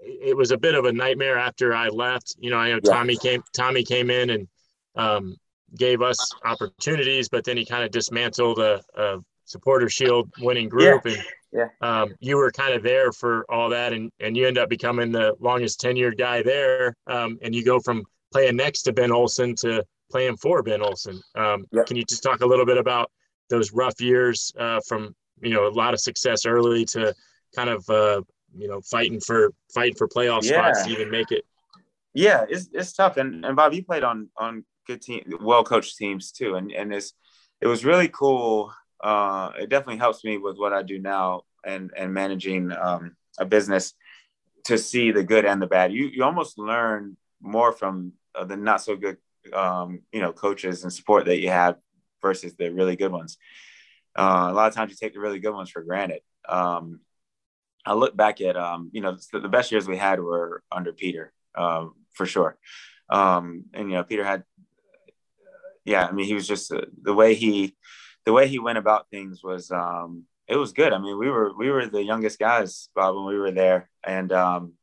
It 0.00 0.36
was 0.36 0.50
a 0.50 0.58
bit 0.58 0.74
of 0.74 0.86
a 0.86 0.92
nightmare 0.92 1.38
after 1.38 1.72
I 1.72 1.88
left. 1.88 2.34
You 2.40 2.50
know, 2.50 2.56
I 2.56 2.70
know 2.70 2.80
yeah. 2.82 2.92
Tommy 2.92 3.16
came 3.16 3.42
Tommy 3.54 3.84
came 3.84 4.10
in 4.10 4.30
and 4.30 4.48
um, 4.96 5.36
gave 5.78 6.02
us 6.02 6.18
opportunities, 6.44 7.28
but 7.28 7.44
then 7.44 7.56
he 7.56 7.64
kind 7.64 7.84
of 7.84 7.92
dismantled 7.92 8.58
a, 8.58 8.82
a 8.96 9.18
supporter 9.44 9.88
shield 9.88 10.30
winning 10.40 10.68
group, 10.68 11.02
yeah. 11.04 11.12
and 11.12 11.22
yeah. 11.52 11.68
Um, 11.80 12.14
you 12.18 12.36
were 12.36 12.50
kind 12.50 12.74
of 12.74 12.82
there 12.82 13.12
for 13.12 13.46
all 13.48 13.68
that, 13.68 13.92
and 13.92 14.10
and 14.18 14.36
you 14.36 14.48
end 14.48 14.58
up 14.58 14.68
becoming 14.68 15.12
the 15.12 15.36
longest 15.38 15.80
tenured 15.80 16.18
guy 16.18 16.42
there, 16.42 16.96
um, 17.06 17.38
and 17.40 17.54
you 17.54 17.64
go 17.64 17.78
from 17.78 18.02
playing 18.32 18.56
next 18.56 18.82
to 18.82 18.92
Ben 18.92 19.12
Olsen 19.12 19.54
to 19.60 19.84
playing 20.10 20.38
for 20.38 20.60
Ben 20.64 20.82
Olsen. 20.82 21.22
Um, 21.36 21.66
yep. 21.70 21.86
Can 21.86 21.96
you 21.96 22.04
just 22.04 22.24
talk 22.24 22.40
a 22.40 22.46
little 22.46 22.66
bit 22.66 22.78
about 22.78 23.12
those 23.48 23.72
rough 23.72 24.00
years 24.00 24.52
uh, 24.58 24.80
from 24.88 25.14
you 25.40 25.50
know 25.50 25.68
a 25.68 25.70
lot 25.70 25.94
of 25.94 26.00
success 26.00 26.46
early 26.46 26.84
to 26.86 27.14
kind 27.54 27.70
of 27.70 27.88
uh, 27.88 28.22
you 28.56 28.68
know 28.68 28.80
fighting 28.80 29.20
for 29.20 29.52
fighting 29.74 29.96
for 29.96 30.08
playoff 30.08 30.42
yeah. 30.42 30.72
spots 30.72 30.84
to 30.84 30.90
even 30.90 31.10
make 31.10 31.30
it? 31.30 31.44
Yeah, 32.14 32.44
it's 32.48 32.68
it's 32.72 32.92
tough. 32.92 33.16
And 33.16 33.44
and 33.44 33.56
Bob, 33.56 33.72
you 33.72 33.84
played 33.84 34.04
on 34.04 34.28
on 34.36 34.64
good 34.86 35.02
team, 35.02 35.22
well 35.40 35.64
coached 35.64 35.96
teams 35.96 36.32
too, 36.32 36.54
and 36.54 36.72
and 36.72 36.92
it's 36.92 37.12
it 37.60 37.66
was 37.66 37.84
really 37.84 38.08
cool. 38.08 38.72
Uh, 39.02 39.50
it 39.58 39.68
definitely 39.68 39.98
helps 39.98 40.24
me 40.24 40.38
with 40.38 40.56
what 40.58 40.72
I 40.72 40.82
do 40.82 40.98
now 40.98 41.42
and 41.64 41.92
and 41.96 42.12
managing 42.12 42.72
um, 42.72 43.16
a 43.38 43.44
business 43.44 43.94
to 44.64 44.78
see 44.78 45.10
the 45.10 45.24
good 45.24 45.44
and 45.44 45.60
the 45.60 45.66
bad. 45.66 45.92
You 45.92 46.06
you 46.06 46.24
almost 46.24 46.58
learn 46.58 47.16
more 47.40 47.72
from 47.72 48.12
uh, 48.34 48.44
the 48.44 48.56
not 48.56 48.82
so 48.82 48.96
good 48.96 49.16
um, 49.52 50.00
you 50.12 50.20
know, 50.20 50.32
coaches 50.32 50.82
and 50.82 50.92
support 50.92 51.24
that 51.26 51.40
you 51.40 51.48
have 51.48 51.76
versus 52.20 52.54
the 52.54 52.70
really 52.70 52.96
good 52.96 53.12
ones. 53.12 53.38
Uh, 54.14 54.48
a 54.50 54.52
lot 54.52 54.68
of 54.68 54.74
times 54.74 54.90
you 54.90 54.96
take 54.96 55.14
the 55.14 55.20
really 55.20 55.40
good 55.40 55.54
ones 55.54 55.70
for 55.70 55.82
granted. 55.82 56.20
Um, 56.48 57.00
I 57.84 57.94
look 57.94 58.16
back 58.16 58.40
at, 58.40 58.56
um, 58.56 58.90
you 58.92 59.00
know, 59.00 59.16
the, 59.32 59.40
the, 59.40 59.48
best 59.48 59.72
years 59.72 59.88
we 59.88 59.96
had 59.96 60.20
were 60.20 60.62
under 60.70 60.92
Peter, 60.92 61.32
um, 61.56 61.94
for 62.12 62.26
sure. 62.26 62.56
Um, 63.10 63.64
and, 63.74 63.90
you 63.90 63.96
know, 63.96 64.04
Peter 64.04 64.24
had, 64.24 64.44
yeah, 65.84 66.06
I 66.06 66.12
mean, 66.12 66.26
he 66.26 66.34
was 66.34 66.46
just 66.46 66.72
uh, 66.72 66.82
the 67.00 67.14
way 67.14 67.34
he, 67.34 67.76
the 68.24 68.32
way 68.32 68.46
he 68.46 68.58
went 68.58 68.78
about 68.78 69.10
things 69.10 69.42
was, 69.42 69.70
um, 69.70 70.24
it 70.46 70.56
was 70.56 70.72
good. 70.72 70.92
I 70.92 70.98
mean, 70.98 71.18
we 71.18 71.28
were, 71.28 71.52
we 71.56 71.70
were 71.70 71.86
the 71.86 72.04
youngest 72.04 72.38
guys, 72.38 72.88
Bob, 72.94 73.16
when 73.16 73.26
we 73.26 73.38
were 73.38 73.50
there. 73.50 73.90
And, 74.04 74.32
um, 74.32 74.74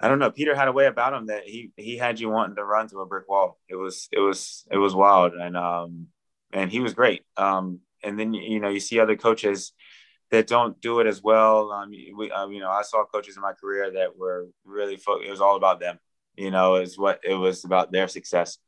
I 0.00 0.08
don't 0.08 0.18
know. 0.18 0.30
Peter 0.30 0.54
had 0.54 0.68
a 0.68 0.72
way 0.72 0.86
about 0.86 1.14
him 1.14 1.26
that 1.26 1.44
he 1.44 1.70
he 1.76 1.96
had 1.96 2.20
you 2.20 2.28
wanting 2.28 2.56
to 2.56 2.64
run 2.64 2.88
through 2.88 3.02
a 3.02 3.06
brick 3.06 3.28
wall. 3.28 3.58
It 3.68 3.76
was 3.76 4.08
it 4.12 4.18
was 4.18 4.66
it 4.70 4.76
was 4.76 4.94
wild, 4.94 5.32
and 5.32 5.56
um 5.56 6.08
and 6.52 6.70
he 6.70 6.80
was 6.80 6.92
great. 6.92 7.22
Um 7.38 7.80
and 8.02 8.18
then 8.18 8.34
you 8.34 8.60
know 8.60 8.68
you 8.68 8.80
see 8.80 9.00
other 9.00 9.16
coaches 9.16 9.72
that 10.34 10.46
don't 10.48 10.80
do 10.80 11.00
it 11.00 11.06
as 11.06 11.22
well. 11.22 11.70
Um, 11.70 11.90
we, 11.90 12.30
um, 12.30 12.52
you 12.52 12.60
know, 12.60 12.70
I 12.70 12.82
saw 12.82 13.04
coaches 13.04 13.36
in 13.36 13.42
my 13.42 13.52
career 13.52 13.90
that 13.92 14.16
were 14.16 14.48
really 14.64 14.96
fo- 14.96 15.20
it 15.20 15.30
was 15.30 15.40
all 15.40 15.56
about 15.56 15.80
them. 15.80 15.98
You 16.36 16.50
know, 16.50 16.76
is 16.76 16.98
what 16.98 17.20
it 17.22 17.34
was 17.34 17.64
about 17.64 17.92
their 17.92 18.08
success. 18.08 18.58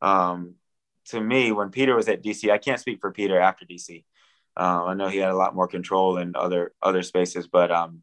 Um, 0.00 0.54
to 1.06 1.20
me, 1.20 1.50
when 1.50 1.70
Peter 1.70 1.96
was 1.96 2.08
at 2.08 2.22
DC, 2.22 2.50
I 2.50 2.58
can't 2.58 2.80
speak 2.80 3.00
for 3.00 3.10
Peter 3.10 3.40
after 3.40 3.64
DC. 3.66 4.04
Uh, 4.56 4.84
I 4.86 4.94
know 4.94 5.08
he 5.08 5.18
had 5.18 5.30
a 5.30 5.36
lot 5.36 5.54
more 5.54 5.66
control 5.66 6.18
in 6.18 6.36
other 6.36 6.72
other 6.80 7.02
spaces, 7.02 7.48
but 7.48 7.72
um, 7.72 8.02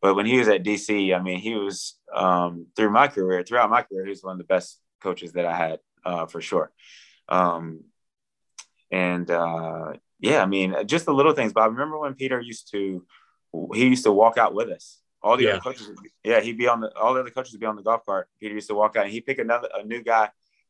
but 0.00 0.14
when 0.14 0.26
he 0.26 0.38
was 0.38 0.48
at 0.48 0.64
DC, 0.64 1.14
I 1.14 1.22
mean, 1.22 1.38
he 1.38 1.54
was 1.54 1.98
um, 2.14 2.66
through 2.74 2.90
my 2.90 3.08
career, 3.08 3.42
throughout 3.42 3.70
my 3.70 3.82
career, 3.82 4.04
he 4.04 4.10
was 4.10 4.24
one 4.24 4.32
of 4.32 4.38
the 4.38 4.44
best 4.44 4.80
coaches 5.02 5.32
that 5.32 5.44
I 5.44 5.56
had 5.56 5.80
uh, 6.04 6.26
for 6.26 6.40
sure. 6.40 6.72
Um, 7.28 7.84
and 8.92 9.28
uh, 9.30 9.94
yeah, 10.20 10.42
I 10.42 10.46
mean, 10.46 10.76
just 10.86 11.06
the 11.06 11.14
little 11.14 11.32
things. 11.32 11.52
But 11.52 11.62
I 11.62 11.66
remember 11.66 11.98
when 11.98 12.14
Peter 12.14 12.40
used 12.40 12.70
to, 12.72 13.04
he 13.74 13.86
used 13.86 14.04
to 14.04 14.12
walk 14.12 14.38
out 14.38 14.54
with 14.54 14.68
us. 14.68 15.00
All 15.22 15.36
the 15.36 15.44
yeah. 15.44 15.50
other 15.50 15.60
coaches, 15.60 15.90
yeah, 16.24 16.40
he'd 16.40 16.58
be 16.58 16.68
on 16.68 16.80
the 16.80 16.96
all 16.96 17.14
the 17.14 17.20
other 17.20 17.30
coaches 17.30 17.52
would 17.52 17.60
be 17.60 17.66
on 17.66 17.76
the 17.76 17.82
golf 17.82 18.04
cart. 18.04 18.28
Peter 18.38 18.54
used 18.54 18.68
to 18.68 18.74
walk 18.74 18.96
out, 18.96 19.04
and 19.04 19.12
he'd 19.12 19.24
pick 19.24 19.38
another 19.38 19.68
a 19.74 19.84
new 19.84 20.02
guy 20.02 20.28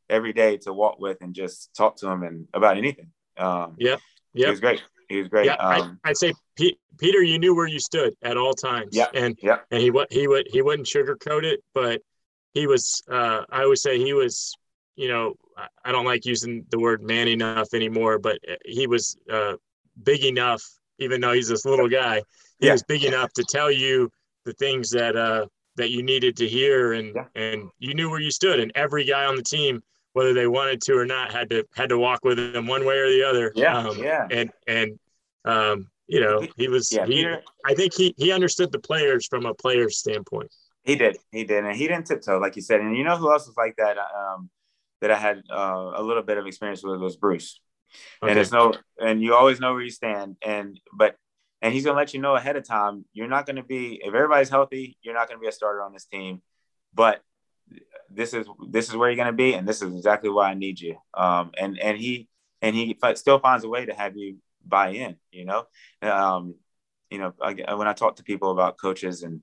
every 0.09 0.31
day 0.31 0.57
to 0.57 0.73
walk 0.73 0.99
with 0.99 1.17
and 1.21 1.33
just 1.33 1.75
talk 1.75 1.97
to 1.97 2.07
him 2.07 2.23
and 2.23 2.47
about 2.53 2.77
anything. 2.77 3.11
Um, 3.37 3.75
yeah, 3.77 3.97
yeah, 4.33 4.47
it 4.47 4.51
was 4.51 4.59
great. 4.59 4.81
He 5.09 5.17
was 5.17 5.27
great. 5.27 5.47
Yeah, 5.47 5.55
um, 5.55 5.99
I, 6.03 6.09
would 6.09 6.17
say 6.17 6.33
P- 6.55 6.77
Peter, 6.99 7.21
you 7.21 7.39
knew 7.39 7.55
where 7.55 7.67
you 7.67 7.79
stood 7.79 8.13
at 8.21 8.37
all 8.37 8.53
times. 8.53 8.89
Yeah, 8.91 9.07
and 9.13 9.37
yeah, 9.41 9.57
and 9.71 9.81
he 9.81 9.89
would 9.91 10.07
he 10.11 10.27
would 10.27 10.47
he 10.49 10.61
wouldn't 10.61 10.87
sugarcoat 10.87 11.43
it, 11.43 11.61
but 11.73 12.01
he 12.53 12.67
was. 12.67 13.03
Uh, 13.09 13.41
I 13.49 13.63
always 13.63 13.81
say 13.81 13.97
he 13.97 14.13
was. 14.13 14.53
You 14.95 15.07
know, 15.07 15.33
I 15.85 15.91
don't 15.91 16.05
like 16.05 16.25
using 16.25 16.65
the 16.69 16.79
word 16.79 17.01
man 17.03 17.27
enough 17.27 17.73
anymore, 17.73 18.19
but 18.19 18.39
he 18.65 18.87
was 18.87 19.17
uh, 19.31 19.53
big 20.03 20.23
enough, 20.23 20.63
even 20.99 21.21
though 21.21 21.33
he's 21.33 21.49
this 21.49 21.65
little 21.65 21.89
guy. 21.89 22.21
He 22.59 22.67
yeah. 22.67 22.73
was 22.73 22.83
big 22.83 23.03
enough 23.03 23.31
to 23.33 23.43
tell 23.43 23.71
you 23.71 24.09
the 24.45 24.53
things 24.53 24.89
that 24.91 25.15
uh, 25.15 25.47
that 25.75 25.89
you 25.91 26.03
needed 26.03 26.37
to 26.37 26.47
hear, 26.47 26.93
and 26.93 27.13
yeah. 27.15 27.25
and 27.35 27.69
you 27.79 27.93
knew 27.93 28.09
where 28.09 28.19
you 28.19 28.31
stood. 28.31 28.59
And 28.59 28.71
every 28.75 29.05
guy 29.05 29.25
on 29.25 29.35
the 29.35 29.43
team 29.43 29.81
whether 30.13 30.33
they 30.33 30.47
wanted 30.47 30.81
to 30.81 30.93
or 30.93 31.05
not, 31.05 31.31
had 31.31 31.49
to 31.49 31.65
had 31.75 31.89
to 31.89 31.97
walk 31.97 32.23
with 32.23 32.39
him 32.39 32.67
one 32.67 32.85
way 32.85 32.97
or 32.97 33.09
the 33.09 33.23
other. 33.23 33.51
Yeah, 33.55 33.77
um, 33.77 33.97
yeah. 33.97 34.27
And 34.31 34.51
and 34.67 34.99
um, 35.43 35.89
you 36.07 36.21
know, 36.21 36.47
he 36.55 36.67
was. 36.67 36.91
Yeah, 36.91 37.05
he, 37.05 37.15
Peter, 37.15 37.43
I 37.65 37.73
think 37.73 37.93
he 37.93 38.13
he 38.17 38.31
understood 38.31 38.71
the 38.71 38.79
players 38.79 39.27
from 39.27 39.45
a 39.45 39.53
player's 39.53 39.97
standpoint. 39.97 40.53
He 40.83 40.95
did, 40.95 41.17
he 41.31 41.43
did, 41.43 41.65
and 41.65 41.75
he 41.75 41.87
didn't 41.87 42.07
tiptoe 42.07 42.39
like 42.39 42.55
you 42.55 42.61
said. 42.61 42.81
And 42.81 42.95
you 42.95 43.03
know 43.03 43.17
who 43.17 43.31
else 43.31 43.47
was 43.47 43.57
like 43.57 43.75
that? 43.77 43.97
Um, 43.97 44.49
that 45.03 45.11
I 45.11 45.17
had 45.17 45.43
uh, 45.51 45.91
a 45.95 46.01
little 46.01 46.23
bit 46.23 46.37
of 46.37 46.47
experience 46.47 46.81
with 46.81 46.99
was 47.01 47.17
Bruce. 47.17 47.59
Okay. 48.23 48.31
And 48.31 48.37
there's 48.37 48.53
no, 48.53 48.73
and 48.99 49.21
you 49.21 49.35
always 49.35 49.59
know 49.59 49.73
where 49.73 49.83
you 49.83 49.91
stand. 49.91 50.37
And 50.41 50.79
but 50.93 51.17
and 51.61 51.73
he's 51.73 51.83
gonna 51.83 51.97
let 51.97 52.13
you 52.13 52.21
know 52.21 52.35
ahead 52.35 52.55
of 52.55 52.65
time. 52.65 53.03
You're 53.11 53.27
not 53.27 53.45
gonna 53.45 53.63
be 53.63 54.01
if 54.01 54.13
everybody's 54.13 54.49
healthy. 54.49 54.97
You're 55.01 55.13
not 55.13 55.27
gonna 55.27 55.41
be 55.41 55.47
a 55.47 55.51
starter 55.51 55.83
on 55.83 55.91
this 55.91 56.05
team. 56.05 56.41
But 56.93 57.21
this 58.09 58.33
is 58.33 58.47
this 58.69 58.87
is 58.87 58.95
where 58.95 59.09
you're 59.09 59.17
going 59.17 59.27
to 59.27 59.33
be 59.33 59.53
and 59.53 59.67
this 59.67 59.81
is 59.81 59.95
exactly 59.95 60.29
why 60.29 60.51
i 60.51 60.53
need 60.53 60.79
you 60.79 60.95
um, 61.15 61.51
and 61.57 61.79
and 61.79 61.97
he 61.97 62.27
and 62.61 62.75
he 62.75 62.95
still 63.15 63.39
finds 63.39 63.63
a 63.63 63.69
way 63.69 63.85
to 63.85 63.93
have 63.93 64.15
you 64.15 64.37
buy 64.65 64.89
in 64.89 65.15
you 65.31 65.45
know 65.45 65.65
um, 66.01 66.53
you 67.09 67.17
know 67.17 67.33
I, 67.41 67.73
when 67.73 67.87
i 67.87 67.93
talk 67.93 68.17
to 68.17 68.23
people 68.23 68.51
about 68.51 68.77
coaches 68.79 69.23
and 69.23 69.41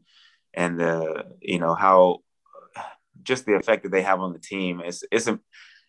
and 0.55 0.79
the 0.79 1.25
you 1.41 1.59
know 1.59 1.75
how 1.75 2.19
just 3.23 3.47
the 3.47 3.55
effect 3.55 3.83
that 3.83 3.93
they 3.93 4.03
have 4.03 4.21
on 4.21 4.33
the 4.33 4.39
team 4.39 4.81
is 4.81 5.05
it's 5.11 5.27
a, 5.27 5.39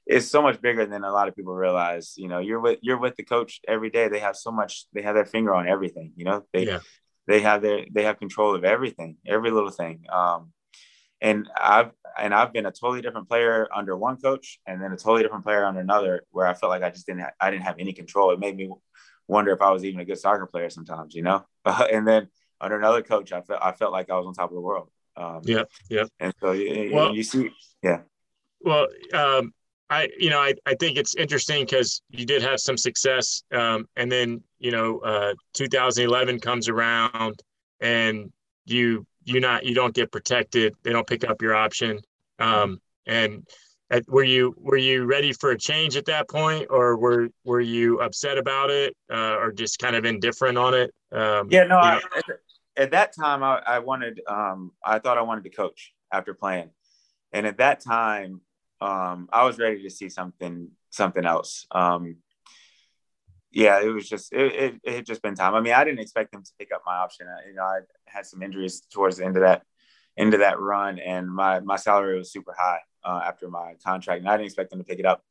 it's 0.05 0.27
so 0.27 0.41
much 0.41 0.61
bigger 0.61 0.85
than 0.85 1.03
a 1.03 1.11
lot 1.11 1.27
of 1.27 1.35
people 1.35 1.53
realize 1.53 2.13
you 2.17 2.27
know 2.27 2.39
you're 2.39 2.59
with 2.59 2.79
you're 2.81 2.99
with 2.99 3.15
the 3.15 3.23
coach 3.23 3.59
every 3.67 3.89
day 3.89 4.07
they 4.07 4.19
have 4.19 4.35
so 4.35 4.51
much 4.51 4.85
they 4.93 5.01
have 5.01 5.15
their 5.15 5.25
finger 5.25 5.53
on 5.53 5.67
everything 5.67 6.11
you 6.15 6.25
know 6.25 6.43
they 6.53 6.65
yeah. 6.65 6.79
they 7.27 7.41
have 7.41 7.61
their 7.61 7.85
they 7.91 8.03
have 8.03 8.19
control 8.19 8.55
of 8.55 8.63
everything 8.63 9.17
every 9.27 9.51
little 9.51 9.69
thing 9.69 10.03
um 10.11 10.51
and 11.21 11.47
I've 11.55 11.91
and 12.19 12.33
I've 12.33 12.51
been 12.51 12.65
a 12.65 12.71
totally 12.71 13.01
different 13.01 13.29
player 13.29 13.67
under 13.73 13.95
one 13.95 14.17
coach, 14.17 14.59
and 14.65 14.81
then 14.81 14.91
a 14.91 14.97
totally 14.97 15.21
different 15.21 15.43
player 15.43 15.63
under 15.63 15.79
another, 15.79 16.23
where 16.31 16.47
I 16.47 16.53
felt 16.53 16.71
like 16.71 16.83
I 16.83 16.89
just 16.89 17.05
didn't 17.05 17.21
ha- 17.21 17.33
I 17.39 17.51
didn't 17.51 17.63
have 17.63 17.77
any 17.79 17.93
control. 17.93 18.31
It 18.31 18.39
made 18.39 18.57
me 18.57 18.69
wonder 19.27 19.51
if 19.51 19.61
I 19.61 19.69
was 19.71 19.85
even 19.85 20.01
a 20.01 20.05
good 20.05 20.17
soccer 20.17 20.47
player 20.47 20.69
sometimes, 20.69 21.13
you 21.13 21.21
know. 21.21 21.45
and 21.65 22.07
then 22.07 22.27
under 22.59 22.77
another 22.77 23.03
coach, 23.03 23.31
I 23.31 23.41
felt 23.41 23.61
I 23.61 23.71
felt 23.71 23.91
like 23.91 24.09
I 24.09 24.17
was 24.17 24.25
on 24.25 24.33
top 24.33 24.49
of 24.49 24.55
the 24.55 24.61
world. 24.61 24.89
Um, 25.15 25.41
yeah, 25.43 25.63
yeah. 25.89 26.05
And 26.19 26.33
so 26.39 26.51
you, 26.51 26.91
well, 26.93 27.13
you 27.15 27.23
see, 27.23 27.49
yeah. 27.81 28.01
Well, 28.61 28.87
um, 29.13 29.53
I 29.89 30.07
you 30.17 30.29
know 30.29 30.39
I, 30.39 30.53
I 30.65 30.75
think 30.75 30.97
it's 30.97 31.15
interesting 31.15 31.65
because 31.65 32.01
you 32.09 32.25
did 32.25 32.41
have 32.41 32.59
some 32.59 32.77
success, 32.77 33.43
um, 33.51 33.87
and 33.95 34.11
then 34.11 34.41
you 34.59 34.71
know 34.71 34.99
uh, 34.99 35.33
2011 35.53 36.39
comes 36.39 36.69
around, 36.69 37.41
and 37.81 38.31
you 38.65 39.05
you 39.25 39.39
not 39.39 39.65
you 39.65 39.75
don't 39.75 39.93
get 39.93 40.11
protected. 40.11 40.73
They 40.83 40.91
don't 40.91 41.07
pick 41.07 41.29
up 41.29 41.41
your 41.41 41.55
option, 41.55 41.99
um, 42.39 42.79
and 43.05 43.45
at, 43.89 44.07
were 44.07 44.23
you 44.23 44.55
were 44.57 44.77
you 44.77 45.03
ready 45.03 45.33
for 45.33 45.51
a 45.51 45.57
change 45.57 45.97
at 45.97 46.05
that 46.05 46.29
point, 46.29 46.67
or 46.69 46.97
were 46.97 47.27
were 47.43 47.59
you 47.59 47.99
upset 47.99 48.37
about 48.37 48.69
it, 48.69 48.95
uh, 49.11 49.35
or 49.35 49.51
just 49.51 49.77
kind 49.77 49.95
of 49.95 50.05
indifferent 50.05 50.57
on 50.57 50.73
it? 50.73 50.93
Um, 51.11 51.49
yeah, 51.51 51.65
no. 51.65 51.77
I, 51.77 51.99
at, 52.75 52.83
at, 52.83 52.91
that 52.91 53.15
time, 53.15 53.43
I, 53.43 53.61
I 53.65 53.79
wanted. 53.79 54.21
Um, 54.27 54.71
I 54.85 54.99
thought 54.99 55.17
I 55.17 55.21
wanted 55.21 55.43
to 55.45 55.49
coach 55.49 55.93
after 56.11 56.33
playing, 56.33 56.71
and 57.31 57.45
at 57.45 57.57
that 57.57 57.81
time, 57.81 58.41
um, 58.81 59.29
I 59.31 59.45
was 59.45 59.57
ready 59.59 59.83
to 59.83 59.89
see 59.89 60.09
something 60.09 60.69
something 60.89 61.25
else. 61.25 61.65
Um, 61.71 62.17
yeah, 63.51 63.81
it 63.81 63.89
was 63.89 64.07
just 64.07 64.33
it, 64.33 64.53
it, 64.53 64.81
it, 64.83 64.95
had 64.95 65.05
just 65.05 65.21
been 65.21 65.35
time. 65.35 65.55
I 65.55 65.61
mean, 65.61 65.73
I 65.73 65.83
didn't 65.83 65.99
expect 65.99 66.31
them 66.31 66.43
to 66.43 66.51
pick 66.57 66.71
up 66.73 66.83
my 66.85 66.97
option. 66.97 67.27
I, 67.27 67.49
you 67.49 67.55
know, 67.55 67.63
I 67.63 67.79
had 68.05 68.25
some 68.25 68.41
injuries 68.41 68.81
towards 68.91 69.17
the 69.17 69.25
end 69.25 69.35
of 69.37 69.43
that 69.43 69.63
end 70.17 70.33
of 70.33 70.39
that 70.39 70.59
run, 70.59 70.99
and 70.99 71.29
my 71.29 71.59
my 71.59 71.75
salary 71.75 72.17
was 72.17 72.31
super 72.31 72.55
high 72.57 72.79
uh, 73.03 73.21
after 73.25 73.49
my 73.49 73.75
contract, 73.85 74.21
and 74.21 74.29
I 74.29 74.33
didn't 74.33 74.47
expect 74.47 74.69
them 74.69 74.79
to 74.79 74.85
pick 74.85 74.99
it 74.99 75.05
up. 75.05 75.23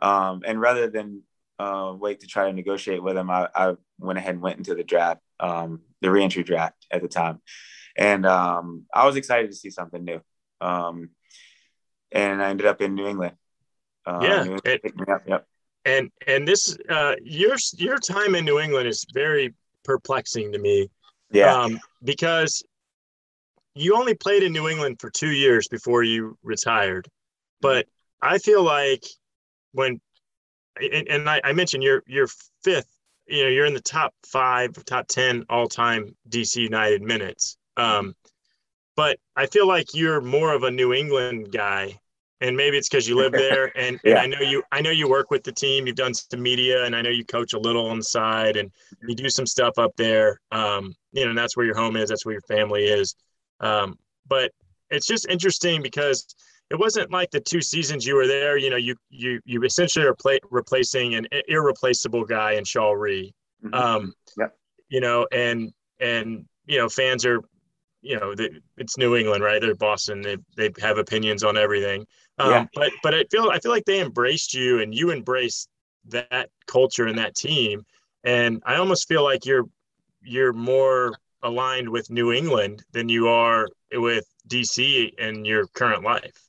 Um, 0.00 0.42
and 0.44 0.60
rather 0.60 0.88
than 0.88 1.22
uh, 1.58 1.94
wait 1.96 2.20
to 2.20 2.26
try 2.26 2.46
to 2.46 2.52
negotiate 2.52 3.02
with 3.02 3.14
them, 3.14 3.30
I, 3.30 3.48
I 3.54 3.74
went 3.98 4.18
ahead 4.18 4.34
and 4.34 4.42
went 4.42 4.58
into 4.58 4.74
the 4.74 4.82
draft, 4.82 5.20
um, 5.42 5.80
the 6.00 6.10
reentry 6.10 6.42
draft 6.42 6.86
at 6.90 7.02
the 7.02 7.08
time, 7.08 7.40
and 7.96 8.24
um, 8.24 8.84
I 8.94 9.06
was 9.06 9.16
excited 9.16 9.50
to 9.50 9.56
see 9.56 9.70
something 9.70 10.02
new. 10.02 10.20
Um, 10.60 11.10
and 12.12 12.42
I 12.42 12.50
ended 12.50 12.66
up 12.66 12.80
in 12.80 12.94
New 12.94 13.06
England. 13.06 13.34
Uh, 14.06 14.20
yeah, 14.22 14.42
New 14.44 14.52
England 14.54 14.80
it, 14.84 14.94
Yep. 15.26 15.46
And 15.84 16.10
and 16.26 16.46
this 16.46 16.76
uh, 16.88 17.16
your 17.22 17.56
your 17.76 17.98
time 17.98 18.34
in 18.34 18.44
New 18.44 18.60
England 18.60 18.88
is 18.88 19.04
very 19.12 19.54
perplexing 19.84 20.52
to 20.52 20.58
me. 20.58 20.88
Yeah. 21.32 21.54
Um, 21.54 21.80
because 22.04 22.62
you 23.74 23.96
only 23.96 24.14
played 24.14 24.42
in 24.42 24.52
New 24.52 24.68
England 24.68 24.98
for 25.00 25.10
two 25.10 25.30
years 25.30 25.66
before 25.68 26.02
you 26.02 26.36
retired, 26.42 27.08
but 27.60 27.86
I 28.20 28.38
feel 28.38 28.62
like 28.62 29.02
when 29.72 30.00
and, 30.80 31.08
and 31.08 31.28
I, 31.28 31.40
I 31.42 31.52
mentioned 31.52 31.82
you're 31.82 32.02
you're 32.06 32.28
fifth, 32.62 32.96
you 33.32 33.44
know, 33.44 33.48
you're 33.48 33.66
in 33.66 33.74
the 33.74 33.80
top 33.80 34.14
five, 34.26 34.72
top 34.84 35.08
ten 35.08 35.44
all 35.48 35.66
time 35.66 36.14
DC 36.28 36.56
United 36.56 37.02
minutes. 37.02 37.56
Um, 37.76 38.14
but 38.94 39.18
I 39.34 39.46
feel 39.46 39.66
like 39.66 39.94
you're 39.94 40.20
more 40.20 40.52
of 40.52 40.64
a 40.64 40.70
New 40.70 40.92
England 40.92 41.50
guy 41.50 41.98
and 42.42 42.56
maybe 42.56 42.76
it's 42.76 42.88
because 42.88 43.08
you 43.08 43.16
live 43.16 43.32
there 43.46 43.76
and, 43.78 43.98
yeah. 44.04 44.22
and, 44.22 44.34
i 44.34 44.38
know 44.38 44.46
you 44.46 44.62
i 44.72 44.82
know 44.82 44.90
you 44.90 45.08
work 45.08 45.30
with 45.30 45.44
the 45.44 45.52
team 45.52 45.86
you've 45.86 45.96
done 45.96 46.12
some 46.12 46.42
media 46.42 46.84
and 46.84 46.94
i 46.94 47.00
know 47.00 47.08
you 47.08 47.24
coach 47.24 47.54
a 47.54 47.58
little 47.58 47.86
on 47.86 47.98
the 47.98 48.04
side 48.04 48.56
and 48.56 48.70
you 49.08 49.14
do 49.14 49.30
some 49.30 49.46
stuff 49.46 49.78
up 49.78 49.92
there 49.96 50.40
um, 50.50 50.94
you 51.12 51.24
know 51.24 51.30
and 51.30 51.38
that's 51.38 51.56
where 51.56 51.64
your 51.64 51.76
home 51.76 51.96
is 51.96 52.08
that's 52.10 52.26
where 52.26 52.34
your 52.34 52.42
family 52.42 52.84
is 52.84 53.14
um, 53.60 53.96
but 54.26 54.50
it's 54.90 55.06
just 55.06 55.26
interesting 55.28 55.80
because 55.80 56.34
it 56.72 56.78
wasn't 56.78 57.10
like 57.10 57.30
the 57.30 57.40
two 57.40 57.60
seasons 57.60 58.06
you 58.06 58.16
were 58.16 58.26
there 58.26 58.56
you 58.56 58.70
know 58.70 58.76
you 58.76 58.96
you 59.10 59.40
you 59.44 59.62
essentially 59.62 60.04
are 60.04 60.14
play, 60.14 60.38
replacing 60.50 61.14
an 61.14 61.26
irreplaceable 61.48 62.24
guy 62.24 62.52
in 62.52 62.64
Shalrie 62.64 63.32
mm-hmm. 63.64 63.74
um, 63.74 64.14
yep. 64.38 64.56
you 64.88 65.00
know 65.00 65.26
and 65.32 65.72
and 66.00 66.44
you 66.66 66.78
know 66.78 66.88
fans 66.88 67.24
are 67.24 67.40
you 68.02 68.18
know, 68.18 68.34
it's 68.76 68.98
New 68.98 69.16
England, 69.16 69.44
right? 69.44 69.60
They're 69.60 69.76
Boston. 69.76 70.22
They, 70.22 70.36
they 70.56 70.70
have 70.80 70.98
opinions 70.98 71.44
on 71.44 71.56
everything. 71.56 72.04
Um, 72.38 72.50
yeah. 72.50 72.66
But 72.74 72.92
but 73.02 73.14
I 73.14 73.24
feel 73.30 73.48
I 73.50 73.60
feel 73.60 73.70
like 73.70 73.84
they 73.84 74.00
embraced 74.00 74.52
you 74.52 74.80
and 74.80 74.94
you 74.94 75.12
embraced 75.12 75.68
that 76.08 76.50
culture 76.66 77.06
and 77.06 77.18
that 77.18 77.36
team. 77.36 77.86
And 78.24 78.60
I 78.66 78.76
almost 78.76 79.06
feel 79.06 79.22
like 79.22 79.46
you're 79.46 79.66
you're 80.20 80.52
more 80.52 81.14
aligned 81.42 81.88
with 81.88 82.10
New 82.10 82.32
England 82.32 82.84
than 82.92 83.08
you 83.08 83.28
are 83.28 83.68
with 83.92 84.26
DC 84.48 85.14
in 85.18 85.44
your 85.44 85.66
current 85.68 86.02
life. 86.02 86.40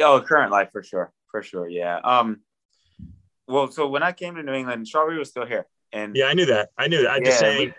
Oh, 0.00 0.20
current 0.20 0.50
life 0.50 0.70
for 0.72 0.82
sure, 0.82 1.12
for 1.30 1.42
sure, 1.42 1.68
yeah. 1.68 1.98
Um, 1.98 2.40
well, 3.46 3.70
so 3.70 3.88
when 3.88 4.02
I 4.02 4.12
came 4.12 4.34
to 4.36 4.42
New 4.42 4.52
England, 4.52 4.88
Rie 4.94 5.18
was 5.18 5.28
still 5.28 5.46
here, 5.46 5.66
and 5.92 6.16
yeah, 6.16 6.26
I 6.26 6.34
knew 6.34 6.46
that. 6.46 6.70
I 6.78 6.88
knew 6.88 7.02
that. 7.02 7.10
I'm 7.10 7.22
yeah, 7.22 7.28
just 7.28 7.40
saying. 7.40 7.74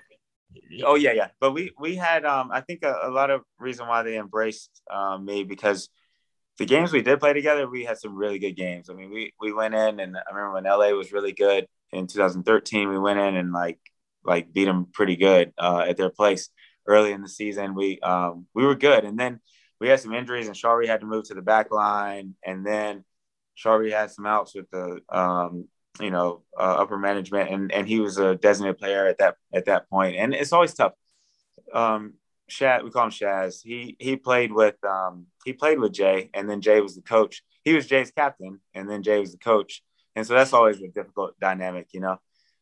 We, 0.71 0.83
oh 0.83 0.95
yeah, 0.95 1.11
yeah. 1.13 1.29
But 1.39 1.51
we 1.53 1.71
we 1.79 1.95
had 1.95 2.25
um, 2.25 2.51
I 2.51 2.61
think 2.61 2.83
a, 2.83 2.95
a 3.03 3.09
lot 3.09 3.29
of 3.29 3.41
reason 3.59 3.87
why 3.87 4.03
they 4.03 4.17
embraced 4.17 4.81
um, 4.91 5.25
me 5.25 5.43
because 5.43 5.89
the 6.57 6.65
games 6.65 6.91
we 6.91 7.01
did 7.01 7.19
play 7.19 7.33
together, 7.33 7.69
we 7.69 7.83
had 7.83 7.97
some 7.97 8.15
really 8.15 8.39
good 8.39 8.55
games. 8.55 8.89
I 8.89 8.93
mean, 8.93 9.11
we 9.11 9.33
we 9.41 9.51
went 9.51 9.75
in, 9.75 9.99
and 9.99 10.17
I 10.17 10.33
remember 10.33 10.53
when 10.53 10.63
LA 10.63 10.89
was 10.97 11.11
really 11.11 11.33
good 11.33 11.67
in 11.91 12.07
2013. 12.07 12.89
We 12.89 12.99
went 12.99 13.19
in 13.19 13.35
and 13.35 13.51
like 13.51 13.79
like 14.23 14.53
beat 14.53 14.65
them 14.65 14.87
pretty 14.91 15.15
good 15.15 15.53
uh, 15.57 15.85
at 15.87 15.97
their 15.97 16.09
place 16.09 16.49
early 16.87 17.11
in 17.11 17.21
the 17.21 17.29
season. 17.29 17.75
We 17.75 17.99
um, 17.99 18.47
we 18.53 18.65
were 18.65 18.75
good, 18.75 19.03
and 19.03 19.19
then 19.19 19.39
we 19.79 19.89
had 19.89 19.99
some 19.99 20.13
injuries, 20.13 20.47
and 20.47 20.55
Shalrie 20.55 20.87
had 20.87 21.01
to 21.01 21.05
move 21.05 21.25
to 21.25 21.33
the 21.33 21.41
back 21.41 21.71
line, 21.71 22.35
and 22.45 22.65
then 22.65 23.03
Shalrie 23.57 23.91
had 23.91 24.11
some 24.11 24.25
outs 24.25 24.55
with 24.55 24.69
the 24.71 25.01
um, 25.09 25.67
you 25.99 26.11
know 26.11 26.43
uh, 26.57 26.77
upper 26.79 26.97
management, 26.97 27.49
and 27.49 27.71
and 27.71 27.87
he 27.87 27.99
was 27.99 28.17
a 28.17 28.35
designated 28.35 28.77
player 28.77 29.07
at 29.07 29.17
that 29.19 29.35
at 29.53 29.65
that 29.65 29.89
point, 29.89 30.15
and 30.17 30.33
it's 30.33 30.53
always 30.53 30.73
tough. 30.73 30.93
Um, 31.73 32.13
we 32.49 32.91
call 32.91 33.05
him 33.05 33.11
Shaz. 33.11 33.61
He 33.63 33.95
he 33.99 34.15
played 34.15 34.51
with 34.51 34.75
um, 34.83 35.27
he 35.45 35.53
played 35.53 35.79
with 35.79 35.93
Jay, 35.93 36.29
and 36.33 36.49
then 36.49 36.61
Jay 36.61 36.81
was 36.81 36.95
the 36.95 37.01
coach. 37.01 37.43
He 37.63 37.73
was 37.73 37.87
Jay's 37.87 38.11
captain, 38.11 38.59
and 38.73 38.89
then 38.89 39.03
Jay 39.03 39.19
was 39.19 39.31
the 39.31 39.37
coach. 39.37 39.83
And 40.15 40.25
so 40.25 40.33
that's 40.33 40.53
always 40.53 40.81
a 40.81 40.87
difficult 40.87 41.39
dynamic, 41.39 41.89
you 41.93 41.99
know. 41.99 42.17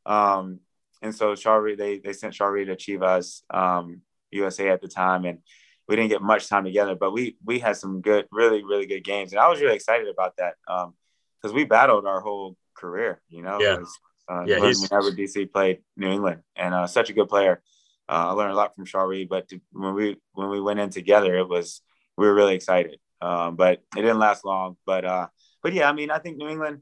Um, 0.06 0.60
and 1.02 1.16
so 1.16 1.34
Shalrie, 1.34 1.78
they 1.78 2.00
they 2.00 2.14
sent 2.14 2.34
Shalrie 2.34 2.66
to 2.66 2.76
Chivas 2.76 3.44
um, 3.50 4.02
USA 4.32 4.70
at 4.70 4.82
the 4.82 4.88
time, 4.88 5.26
and 5.26 5.40
we 5.88 5.96
didn't 5.96 6.10
get 6.10 6.22
much 6.22 6.48
time 6.48 6.64
together, 6.64 6.96
but 6.96 7.12
we 7.12 7.38
we 7.44 7.60
had 7.60 7.78
some 7.78 8.02
good, 8.02 8.28
really 8.32 8.64
really 8.64 8.86
good 8.86 9.04
games, 9.04 9.32
and 9.32 9.40
I 9.40 9.48
was 9.48 9.62
really 9.62 9.76
excited 9.76 10.08
about 10.08 10.36
that 10.38 10.56
because 10.66 11.52
um, 11.52 11.54
we 11.54 11.64
battled 11.64 12.06
our 12.06 12.22
whole 12.22 12.58
career, 12.74 13.22
you 13.30 13.42
know. 13.42 13.60
Yeah. 13.60 13.78
uh, 14.28 14.44
yeah, 14.48 14.60
whenever 14.60 15.12
DC 15.12 15.52
played 15.52 15.80
New 15.96 16.10
England, 16.10 16.42
and 16.56 16.74
uh, 16.74 16.88
such 16.88 17.10
a 17.10 17.14
good 17.14 17.30
player 17.30 17.62
uh, 18.08 18.28
I 18.30 18.32
learned 18.32 18.52
a 18.52 18.56
lot 18.56 18.76
from 18.76 18.86
Shalrie, 18.86 19.28
but 19.28 19.48
to, 19.50 19.60
when 19.72 19.94
we 19.94 20.18
when 20.34 20.50
we 20.50 20.62
went 20.62 20.80
in 20.80 20.90
together, 20.90 21.36
it 21.38 21.48
was 21.48 21.82
we 22.18 22.28
were 22.28 22.34
really 22.34 22.56
excited. 22.56 23.00
Um, 23.22 23.56
but 23.56 23.82
it 23.98 24.02
didn't 24.02 24.20
last 24.20 24.46
long. 24.46 24.78
But 24.86 25.06
uh, 25.06 25.28
but 25.64 25.74
yeah, 25.74 25.90
I 25.90 25.94
mean, 25.94 26.12
I 26.12 26.20
think 26.20 26.38
New 26.38 26.48
England 26.48 26.82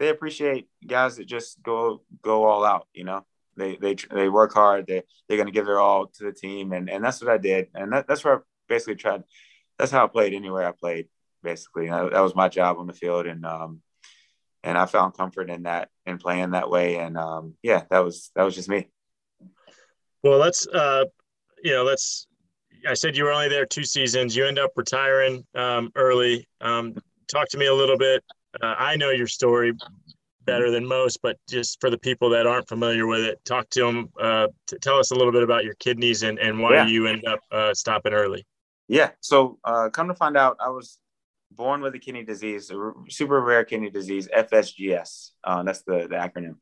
they 0.00 0.08
appreciate 0.08 0.68
guys 0.84 1.16
that 1.16 1.26
just 1.26 1.62
go 1.62 2.02
go 2.22 2.44
all 2.44 2.64
out. 2.64 2.88
You 2.92 3.04
know, 3.04 3.24
they 3.56 3.76
they 3.76 3.96
they 4.10 4.28
work 4.28 4.52
hard. 4.52 4.86
They 4.86 5.02
they're 5.28 5.38
gonna 5.38 5.50
give 5.50 5.66
their 5.66 5.80
all 5.80 6.06
to 6.06 6.24
the 6.24 6.32
team, 6.32 6.72
and 6.72 6.88
and 6.90 7.04
that's 7.04 7.22
what 7.22 7.30
I 7.30 7.38
did. 7.38 7.68
And 7.74 7.92
that, 7.92 8.06
that's 8.08 8.24
where 8.24 8.36
I 8.36 8.40
basically 8.68 8.96
tried. 8.96 9.24
That's 9.78 9.90
how 9.90 10.04
I 10.04 10.08
played 10.08 10.34
anywhere 10.34 10.66
I 10.66 10.72
played. 10.72 11.08
Basically, 11.42 11.88
that, 11.88 12.12
that 12.12 12.20
was 12.20 12.34
my 12.34 12.48
job 12.48 12.78
on 12.78 12.86
the 12.86 12.92
field, 12.92 13.26
and 13.26 13.44
um, 13.44 13.82
and 14.62 14.78
I 14.78 14.86
found 14.86 15.14
comfort 15.14 15.50
in 15.50 15.64
that 15.64 15.90
in 16.06 16.18
playing 16.18 16.52
that 16.52 16.70
way. 16.70 16.96
And 16.96 17.16
um, 17.16 17.54
yeah, 17.62 17.82
that 17.90 18.04
was 18.04 18.30
that 18.34 18.44
was 18.44 18.54
just 18.54 18.68
me. 18.68 18.88
Well, 20.22 20.38
let's 20.38 20.66
uh, 20.66 21.04
you 21.62 21.72
know, 21.72 21.84
let's. 21.84 22.26
I 22.86 22.94
said 22.94 23.16
you 23.16 23.24
were 23.24 23.32
only 23.32 23.48
there 23.48 23.64
two 23.64 23.84
seasons. 23.84 24.36
You 24.36 24.46
end 24.46 24.58
up 24.58 24.72
retiring 24.76 25.44
um, 25.54 25.90
early. 25.94 26.46
Um, 26.60 26.94
talk 27.28 27.48
to 27.50 27.58
me 27.58 27.66
a 27.66 27.74
little 27.74 27.96
bit. 27.96 28.22
Uh, 28.62 28.74
I 28.78 28.96
know 28.96 29.10
your 29.10 29.26
story 29.26 29.72
better 30.44 30.70
than 30.70 30.86
most, 30.86 31.20
but 31.22 31.36
just 31.48 31.80
for 31.80 31.90
the 31.90 31.98
people 31.98 32.30
that 32.30 32.46
aren't 32.46 32.68
familiar 32.68 33.06
with 33.06 33.20
it, 33.20 33.44
talk 33.44 33.68
to 33.70 33.80
them. 33.80 34.08
Uh, 34.20 34.48
to 34.68 34.78
tell 34.78 34.98
us 34.98 35.10
a 35.10 35.14
little 35.14 35.32
bit 35.32 35.42
about 35.42 35.64
your 35.64 35.74
kidneys 35.74 36.22
and, 36.22 36.38
and 36.38 36.58
why 36.58 36.74
yeah. 36.74 36.86
you 36.86 37.06
end 37.06 37.24
up 37.26 37.40
uh, 37.50 37.74
stopping 37.74 38.12
early. 38.12 38.46
Yeah. 38.88 39.10
So 39.20 39.58
uh, 39.64 39.88
come 39.90 40.08
to 40.08 40.14
find 40.14 40.36
out, 40.36 40.56
I 40.60 40.68
was 40.68 40.98
born 41.50 41.80
with 41.80 41.94
a 41.94 41.98
kidney 41.98 42.24
disease, 42.24 42.70
a 42.70 42.92
super 43.08 43.40
rare 43.40 43.64
kidney 43.64 43.90
disease, 43.90 44.28
FSGS. 44.36 45.30
Uh, 45.42 45.62
that's 45.62 45.82
the, 45.82 46.06
the 46.08 46.16
acronym. 46.16 46.56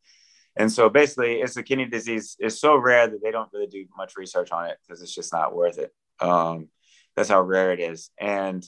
And 0.57 0.71
so 0.71 0.89
basically, 0.91 1.41
it's 1.41 1.57
a 1.57 1.63
kidney 1.63 1.87
disease. 1.87 2.37
It's 2.39 2.61
so 2.61 2.77
rare 2.77 3.09
that 3.09 3.23
they 3.23 3.31
don't 3.31 3.49
really 3.53 3.67
do 3.67 3.87
much 3.97 4.17
research 4.17 4.53
on 4.53 4.67
it 4.67 4.77
because 4.87 5.03
it's 5.03 5.15
just 5.15 5.33
not 5.33 5.55
worth 5.55 5.79
it. 5.79 5.93
Um, 6.21 6.69
that's 7.17 7.31
how 7.31 7.41
rare 7.41 7.73
it 7.73 7.81
is. 7.81 8.11
And 8.21 8.65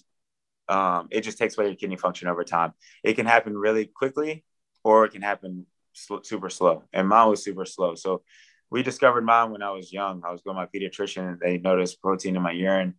um, 0.69 1.09
it 1.11 1.23
just 1.23 1.39
takes 1.39 1.57
away 1.57 1.67
your 1.67 1.77
kidney 1.77 1.97
function 1.97 2.29
over 2.29 2.43
time. 2.43 2.73
It 3.03 3.15
can 3.15 3.27
happen 3.27 3.57
really 3.57 3.87
quickly 3.87 4.45
or 4.85 5.05
it 5.05 5.13
can 5.13 5.23
happen 5.23 5.67
sl- 5.95 6.23
super 6.23 6.51
slow. 6.51 6.85
And 6.93 7.09
mine 7.09 7.31
was 7.31 7.43
super 7.43 7.65
slow. 7.65 7.95
So 7.95 8.23
we 8.71 8.83
discovered 8.83 9.25
mine 9.25 9.51
when 9.51 9.63
I 9.63 9.71
was 9.71 9.93
young. 9.93 10.23
I 10.25 10.31
was 10.31 10.43
going 10.43 10.57
to 10.57 10.63
my 10.63 10.67
pediatrician 10.67 11.39
they 11.41 11.59
noticed 11.59 12.01
protein 12.01 12.37
in 12.37 12.43
my 12.43 12.53
urine, 12.53 12.95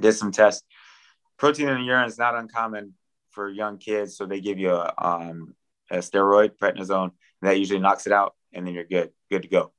did 0.00 0.12
some 0.12 0.32
tests. 0.32 0.64
protein 1.38 1.68
in 1.68 1.78
the 1.78 1.84
urine 1.84 2.06
is 2.06 2.18
not 2.18 2.34
uncommon 2.34 2.94
for 3.30 3.48
young 3.48 3.78
kids. 3.78 4.16
So 4.16 4.26
they 4.26 4.40
give 4.40 4.58
you 4.58 4.72
a, 4.72 4.92
um, 4.98 5.54
a 5.90 5.98
steroid, 5.98 6.52
prednisone, 6.60 7.10
that 7.42 7.58
usually 7.58 7.80
knocks 7.80 8.06
it 8.06 8.12
out, 8.12 8.34
and 8.52 8.66
then 8.66 8.74
you're 8.74 8.84
good, 8.84 9.10
good 9.30 9.42
to 9.42 9.48
go. 9.48 9.72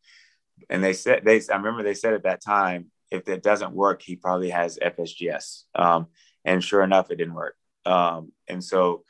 And 0.69 0.83
they 0.83 0.93
said 0.93 1.23
they, 1.25 1.41
I 1.51 1.55
remember 1.55 1.83
they 1.83 1.93
said 1.93 2.13
at 2.13 2.23
that 2.23 2.41
time, 2.41 2.91
if 3.09 3.27
it 3.27 3.41
doesn't 3.41 3.73
work, 3.73 4.01
he 4.01 4.15
probably 4.15 4.49
has 4.49 4.77
FSGS. 4.77 5.63
Um, 5.75 6.07
and 6.45 6.63
sure 6.63 6.83
enough, 6.83 7.09
it 7.11 7.15
didn't 7.15 7.33
work. 7.33 7.55
Um, 7.85 8.31
and 8.47 8.63
so 8.63 9.03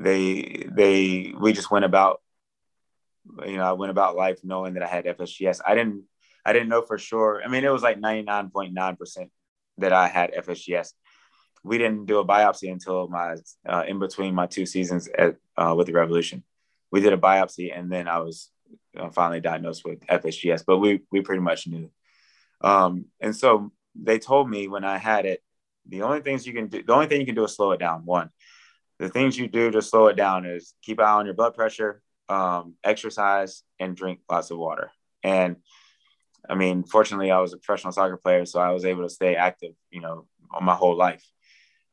they 0.00 0.66
they 0.70 1.32
we 1.38 1.52
just 1.52 1.70
went 1.70 1.84
about 1.84 2.20
you 3.44 3.56
know 3.56 3.64
I 3.64 3.72
went 3.72 3.90
about 3.90 4.16
life 4.16 4.40
knowing 4.44 4.74
that 4.74 4.82
I 4.82 4.86
had 4.86 5.04
FSGS. 5.04 5.60
I 5.66 5.74
didn't 5.74 6.04
I 6.44 6.52
didn't 6.52 6.68
know 6.68 6.82
for 6.82 6.98
sure. 6.98 7.42
I 7.44 7.48
mean, 7.48 7.64
it 7.64 7.72
was 7.72 7.82
like 7.82 8.00
99.9 8.00 8.98
percent 8.98 9.30
that 9.78 9.92
I 9.92 10.08
had 10.08 10.32
FSGS. 10.32 10.92
We 11.64 11.78
didn't 11.78 12.06
do 12.06 12.18
a 12.18 12.24
biopsy 12.24 12.70
until 12.70 13.08
my 13.08 13.36
uh, 13.68 13.84
in 13.86 13.98
between 13.98 14.34
my 14.34 14.46
two 14.46 14.66
seasons 14.66 15.08
at 15.08 15.36
uh, 15.56 15.74
with 15.76 15.86
the 15.88 15.92
Revolution. 15.92 16.44
We 16.92 17.00
did 17.00 17.12
a 17.12 17.18
biopsy, 17.18 17.76
and 17.76 17.90
then 17.90 18.06
I 18.06 18.20
was 18.20 18.50
uh, 18.96 19.10
finally 19.10 19.40
diagnosed 19.40 19.84
with 19.84 20.06
FSGS. 20.06 20.64
But 20.66 20.78
we 20.78 21.02
we 21.10 21.22
pretty 21.22 21.42
much 21.42 21.66
knew. 21.66 21.90
Um, 22.60 23.06
and 23.20 23.34
so 23.34 23.72
they 23.94 24.18
told 24.18 24.48
me 24.48 24.68
when 24.68 24.84
I 24.84 24.98
had 24.98 25.26
it, 25.26 25.42
the 25.88 26.02
only 26.02 26.20
things 26.20 26.46
you 26.46 26.52
can 26.52 26.68
do, 26.68 26.82
the 26.82 26.92
only 26.92 27.06
thing 27.06 27.20
you 27.20 27.26
can 27.26 27.34
do 27.34 27.44
is 27.44 27.54
slow 27.54 27.72
it 27.72 27.80
down. 27.80 28.04
One, 28.04 28.30
the 28.98 29.08
things 29.08 29.38
you 29.38 29.48
do 29.48 29.70
to 29.70 29.82
slow 29.82 30.06
it 30.06 30.16
down 30.16 30.46
is 30.46 30.74
keep 30.82 30.98
an 30.98 31.04
eye 31.04 31.12
on 31.12 31.26
your 31.26 31.34
blood 31.34 31.54
pressure, 31.54 32.02
um, 32.28 32.74
exercise, 32.82 33.62
and 33.78 33.96
drink 33.96 34.20
lots 34.30 34.50
of 34.50 34.58
water. 34.58 34.90
And 35.22 35.56
I 36.48 36.54
mean, 36.54 36.84
fortunately, 36.84 37.30
I 37.30 37.40
was 37.40 37.52
a 37.52 37.58
professional 37.58 37.92
soccer 37.92 38.16
player, 38.16 38.46
so 38.46 38.60
I 38.60 38.70
was 38.70 38.84
able 38.84 39.02
to 39.02 39.10
stay 39.10 39.36
active, 39.36 39.72
you 39.90 40.00
know, 40.00 40.26
my 40.60 40.74
whole 40.74 40.96
life. 40.96 41.24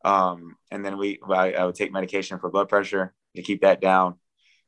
Um, 0.06 0.56
and 0.72 0.86
then 0.86 0.98
we, 0.98 1.20
I, 1.28 1.54
I, 1.54 1.66
would 1.66 1.76
take 1.76 1.92
medication 1.92 2.38
for 2.38 2.50
blood 2.50 2.68
pressure 2.68 3.14
to 3.36 3.42
keep 3.42 3.62
that 3.62 3.80
down, 3.80 4.16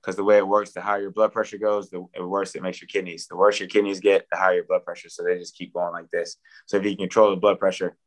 because 0.01 0.15
the 0.15 0.23
way 0.23 0.37
it 0.37 0.47
works, 0.47 0.71
the 0.71 0.81
higher 0.81 1.01
your 1.01 1.11
blood 1.11 1.33
pressure 1.33 1.57
goes, 1.57 1.89
the 1.89 2.05
worse 2.17 2.55
it 2.55 2.63
makes 2.63 2.81
your 2.81 2.87
kidneys. 2.87 3.27
The 3.27 3.35
worse 3.35 3.59
your 3.59 3.67
kidneys 3.67 3.99
get, 3.99 4.27
the 4.31 4.37
higher 4.37 4.55
your 4.55 4.63
blood 4.63 4.85
pressure. 4.85 5.09
So 5.09 5.23
they 5.23 5.37
just 5.37 5.57
keep 5.57 5.73
going 5.73 5.91
like 5.91 6.09
this. 6.09 6.37
So 6.67 6.77
if 6.77 6.85
you 6.85 6.95
control 6.95 7.31
the 7.31 7.35
blood 7.35 7.59
pressure, 7.59 7.97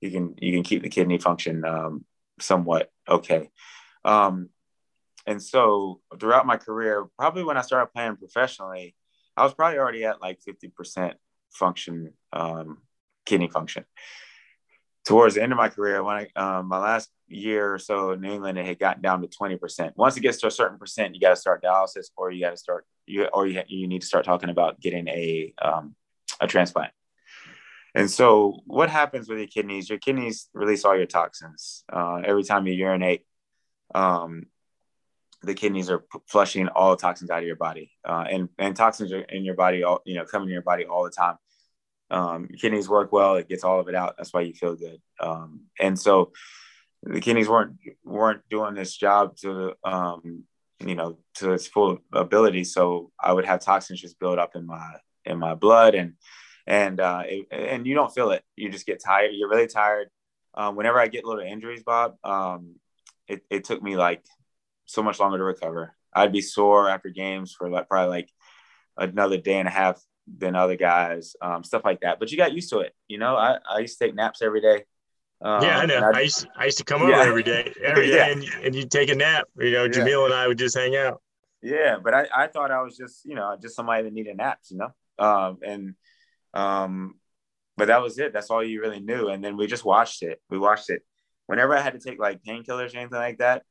you 0.00 0.10
can 0.10 0.34
you 0.38 0.52
can 0.52 0.62
keep 0.62 0.82
the 0.82 0.88
kidney 0.88 1.18
function 1.18 1.64
um, 1.64 2.04
somewhat 2.40 2.90
okay. 3.08 3.50
Um, 4.04 4.50
and 5.26 5.42
so 5.42 6.00
throughout 6.18 6.46
my 6.46 6.56
career, 6.56 7.06
probably 7.18 7.44
when 7.44 7.56
I 7.56 7.62
started 7.62 7.92
playing 7.92 8.16
professionally, 8.16 8.94
I 9.36 9.44
was 9.44 9.54
probably 9.54 9.78
already 9.78 10.04
at 10.04 10.22
like 10.22 10.38
50% 10.40 11.14
function, 11.52 12.12
um, 12.32 12.78
kidney 13.24 13.48
function. 13.48 13.84
Towards 15.04 15.34
the 15.34 15.42
end 15.42 15.52
of 15.52 15.58
my 15.58 15.68
career, 15.68 16.02
when 16.02 16.28
I, 16.36 16.40
um, 16.40 16.68
my 16.68 16.78
last 16.78 17.10
year 17.28 17.74
or 17.74 17.78
so 17.78 18.12
in 18.12 18.24
England, 18.24 18.58
it 18.58 18.66
had 18.66 18.78
gotten 18.78 19.02
down 19.02 19.22
to 19.22 19.28
20%. 19.28 19.92
Once 19.96 20.16
it 20.16 20.20
gets 20.20 20.38
to 20.38 20.46
a 20.46 20.50
certain 20.50 20.78
percent, 20.78 21.14
you 21.14 21.20
got 21.20 21.30
to 21.30 21.36
start 21.36 21.62
dialysis 21.62 22.06
or 22.16 22.30
you 22.30 22.40
got 22.40 22.50
to 22.50 22.56
start, 22.56 22.86
you, 23.06 23.24
or 23.26 23.46
you, 23.46 23.62
you 23.68 23.86
need 23.88 24.00
to 24.00 24.06
start 24.06 24.24
talking 24.24 24.50
about 24.50 24.80
getting 24.80 25.06
a, 25.08 25.52
um, 25.60 25.94
a 26.40 26.46
transplant. 26.46 26.92
And 27.96 28.10
so, 28.10 28.60
what 28.66 28.90
happens 28.90 29.26
with 29.26 29.38
your 29.38 29.46
kidneys? 29.46 29.88
Your 29.88 29.98
kidneys 29.98 30.50
release 30.52 30.84
all 30.84 30.94
your 30.94 31.06
toxins. 31.06 31.82
Uh, 31.90 32.16
every 32.22 32.44
time 32.44 32.66
you 32.66 32.74
urinate, 32.74 33.22
um, 33.94 34.42
the 35.42 35.54
kidneys 35.54 35.88
are 35.88 36.04
flushing 36.28 36.68
all 36.68 36.94
toxins 36.96 37.30
out 37.30 37.38
of 37.38 37.46
your 37.46 37.56
body, 37.56 37.90
uh, 38.06 38.26
and 38.30 38.50
and 38.58 38.76
toxins 38.76 39.14
are 39.14 39.22
in 39.22 39.46
your 39.46 39.54
body, 39.54 39.82
all 39.82 40.02
you 40.04 40.14
know, 40.14 40.26
coming 40.26 40.48
in 40.48 40.52
your 40.52 40.60
body 40.60 40.84
all 40.84 41.04
the 41.04 41.10
time. 41.10 41.36
Um, 42.10 42.48
kidneys 42.60 42.86
work 42.86 43.12
well; 43.12 43.36
it 43.36 43.48
gets 43.48 43.64
all 43.64 43.80
of 43.80 43.88
it 43.88 43.94
out. 43.94 44.16
That's 44.18 44.34
why 44.34 44.42
you 44.42 44.52
feel 44.52 44.76
good. 44.76 45.00
Um, 45.18 45.62
and 45.80 45.98
so, 45.98 46.32
the 47.02 47.22
kidneys 47.22 47.48
weren't 47.48 47.78
weren't 48.04 48.42
doing 48.50 48.74
this 48.74 48.94
job 48.94 49.38
to 49.38 49.72
um, 49.84 50.44
you 50.80 50.96
know 50.96 51.16
to 51.36 51.54
its 51.54 51.66
full 51.66 52.00
ability. 52.12 52.64
So 52.64 53.10
I 53.18 53.32
would 53.32 53.46
have 53.46 53.60
toxins 53.60 54.02
just 54.02 54.20
build 54.20 54.38
up 54.38 54.54
in 54.54 54.66
my 54.66 54.96
in 55.24 55.38
my 55.38 55.54
blood, 55.54 55.94
and 55.94 56.12
and 56.66 57.00
uh, 57.00 57.22
it, 57.26 57.46
and 57.50 57.86
you 57.86 57.94
don't 57.94 58.12
feel 58.12 58.30
it. 58.30 58.42
You 58.56 58.70
just 58.70 58.86
get 58.86 59.02
tired. 59.02 59.30
You're 59.32 59.48
really 59.48 59.68
tired. 59.68 60.08
Um, 60.54 60.76
whenever 60.76 60.98
I 60.98 61.08
get 61.08 61.24
little 61.24 61.44
injuries, 61.44 61.82
Bob, 61.82 62.16
um, 62.24 62.76
it, 63.28 63.42
it 63.50 63.64
took 63.64 63.82
me 63.82 63.96
like 63.96 64.24
so 64.86 65.02
much 65.02 65.20
longer 65.20 65.38
to 65.38 65.44
recover. 65.44 65.94
I'd 66.14 66.32
be 66.32 66.40
sore 66.40 66.88
after 66.88 67.10
games 67.10 67.54
for 67.56 67.68
like 67.68 67.88
probably 67.88 68.10
like 68.10 68.30
another 68.96 69.36
day 69.36 69.58
and 69.58 69.68
a 69.68 69.70
half 69.70 70.00
than 70.38 70.56
other 70.56 70.76
guys, 70.76 71.36
um, 71.42 71.62
stuff 71.62 71.82
like 71.84 72.00
that. 72.00 72.18
But 72.18 72.32
you 72.32 72.38
got 72.38 72.52
used 72.52 72.70
to 72.70 72.80
it. 72.80 72.94
You 73.06 73.18
know, 73.18 73.36
I, 73.36 73.58
I 73.70 73.80
used 73.80 73.98
to 73.98 74.06
take 74.06 74.14
naps 74.14 74.42
every 74.42 74.60
day. 74.60 74.84
Um, 75.42 75.62
yeah, 75.62 75.78
I 75.78 75.86
know. 75.86 76.10
I 76.14 76.20
used, 76.20 76.46
I 76.56 76.64
used 76.64 76.78
to 76.78 76.84
come 76.84 77.02
over 77.02 77.12
every 77.12 77.42
day, 77.42 77.72
every 77.84 78.06
day, 78.06 78.16
yeah. 78.16 78.32
and, 78.32 78.44
and 78.64 78.74
you'd 78.74 78.90
take 78.90 79.10
a 79.10 79.14
nap. 79.14 79.46
You 79.58 79.70
know, 79.72 79.88
Jamil 79.88 80.20
yeah. 80.20 80.24
and 80.24 80.34
I 80.34 80.48
would 80.48 80.58
just 80.58 80.76
hang 80.76 80.96
out. 80.96 81.20
Yeah, 81.62 81.96
but 82.02 82.14
I, 82.14 82.26
I 82.34 82.46
thought 82.46 82.70
I 82.70 82.80
was 82.82 82.96
just, 82.96 83.24
you 83.24 83.34
know, 83.34 83.56
just 83.60 83.76
somebody 83.76 84.04
that 84.04 84.12
needed 84.12 84.36
naps, 84.36 84.70
you 84.70 84.78
know. 84.78 84.90
Um, 85.18 85.58
and 85.62 85.94
um, 86.56 87.16
but 87.76 87.88
that 87.88 88.02
was 88.02 88.18
it. 88.18 88.32
That's 88.32 88.50
all 88.50 88.64
you 88.64 88.80
really 88.80 89.00
knew. 89.00 89.28
And 89.28 89.44
then 89.44 89.56
we 89.56 89.66
just 89.66 89.84
watched 89.84 90.22
it. 90.22 90.40
We 90.48 90.58
watched 90.58 90.88
it. 90.88 91.02
Whenever 91.46 91.76
I 91.76 91.82
had 91.82 91.92
to 91.92 92.00
take 92.00 92.18
like 92.18 92.42
painkillers 92.42 92.94
or 92.94 92.98
anything 92.98 93.10
like 93.10 93.38
that, 93.38 93.62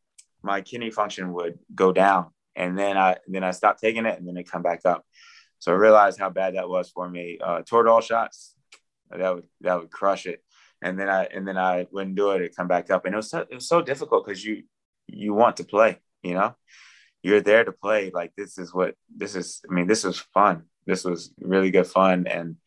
my 0.43 0.61
kidney 0.61 0.91
function 0.91 1.33
would 1.33 1.57
go 1.73 1.91
down. 1.91 2.27
And 2.55 2.77
then 2.77 2.95
I 2.97 3.17
then 3.27 3.43
I 3.43 3.51
stopped 3.51 3.81
taking 3.81 4.05
it 4.05 4.17
and 4.17 4.27
then 4.27 4.37
it 4.37 4.49
come 4.49 4.61
back 4.61 4.81
up. 4.85 5.03
So 5.59 5.71
I 5.71 5.75
realized 5.75 6.19
how 6.19 6.29
bad 6.29 6.55
that 6.55 6.69
was 6.69 6.89
for 6.91 7.09
me. 7.09 7.39
Uh 7.43 7.63
Toradol 7.63 8.03
shots, 8.03 8.55
that 9.09 9.35
would 9.35 9.47
that 9.61 9.79
would 9.79 9.91
crush 9.91 10.27
it. 10.27 10.43
And 10.81 10.99
then 10.99 11.09
I 11.09 11.25
and 11.25 11.47
then 11.47 11.57
I 11.57 11.87
wouldn't 11.91 12.15
do 12.15 12.31
it, 12.31 12.43
it 12.43 12.55
come 12.55 12.67
back 12.67 12.91
up. 12.91 13.05
And 13.05 13.15
it 13.15 13.17
was 13.17 13.31
so 13.31 13.39
it 13.39 13.55
was 13.55 13.67
so 13.67 13.81
difficult 13.81 14.25
because 14.25 14.45
you 14.45 14.63
you 15.07 15.33
want 15.33 15.57
to 15.57 15.63
play, 15.63 15.99
you 16.21 16.35
know? 16.35 16.55
You're 17.23 17.41
there 17.41 17.63
to 17.63 17.71
play. 17.71 18.11
Like 18.13 18.33
this 18.37 18.59
is 18.59 18.73
what 18.73 18.93
this 19.13 19.35
is 19.35 19.61
I 19.69 19.73
mean, 19.73 19.87
this 19.87 20.03
was 20.03 20.19
fun. 20.19 20.63
This 20.85 21.03
was 21.03 21.33
really 21.39 21.71
good 21.71 21.87
fun. 21.87 22.27
And 22.27 22.57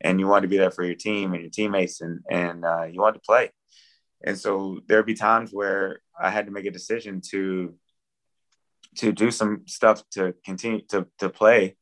and 0.00 0.18
you 0.18 0.26
want 0.26 0.42
to 0.42 0.48
be 0.48 0.56
there 0.56 0.70
for 0.70 0.84
your 0.84 0.94
team 0.94 1.32
and 1.32 1.42
your 1.42 1.50
teammates 1.50 2.00
and 2.00 2.20
and 2.30 2.64
uh, 2.64 2.84
you 2.84 3.00
want 3.00 3.14
to 3.14 3.20
play. 3.20 3.50
And 4.22 4.38
so 4.38 4.80
there'd 4.86 5.06
be 5.06 5.14
times 5.14 5.50
where 5.52 6.00
i 6.18 6.28
had 6.30 6.46
to 6.46 6.52
make 6.52 6.66
a 6.66 6.70
decision 6.70 7.22
to 7.30 7.74
to 8.96 9.12
do 9.12 9.30
some 9.30 9.62
stuff 9.66 10.02
to 10.10 10.34
continue 10.44 10.82
to 10.88 11.06
to 11.18 11.28
play 11.28 11.76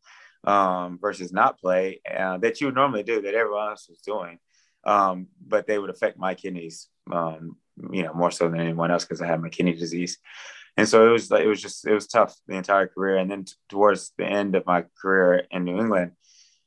um, 0.45 0.99
versus 1.01 1.33
not 1.33 1.59
play 1.59 2.01
uh, 2.09 2.39
that 2.39 2.61
you 2.61 2.67
would 2.69 2.75
normally 2.75 3.03
do 3.03 3.23
that 3.23 3.35
everyone 3.35 3.71
else 3.71 3.89
was 3.89 4.01
doing. 4.01 4.39
Um, 4.85 5.27
but 5.45 5.67
they 5.67 5.79
would 5.79 5.91
affect 5.91 6.19
my 6.19 6.35
kidneys 6.35 6.89
um, 7.13 7.57
you 7.93 8.03
know 8.03 8.13
more 8.15 8.31
so 8.31 8.49
than 8.49 8.61
anyone 8.61 8.91
else 8.91 9.05
because 9.05 9.23
i 9.23 9.27
had 9.27 9.43
my 9.43 9.49
kidney 9.49 9.75
disease. 9.75 10.19
And 10.77 10.89
so 10.89 11.09
it 11.09 11.11
was 11.11 11.31
like 11.31 11.43
it 11.43 11.49
was 11.49 11.61
just 11.61 11.87
it 11.87 11.95
was 11.95 12.07
tough 12.07 12.37
the 12.47 12.55
entire 12.55 12.87
career. 12.87 13.17
And 13.17 13.31
then 13.31 13.45
t- 13.45 13.55
towards 13.69 14.13
the 14.17 14.27
end 14.27 14.55
of 14.55 14.65
my 14.67 14.85
career 15.01 15.45
in 15.51 15.65
new 15.65 15.79
england 15.79 16.13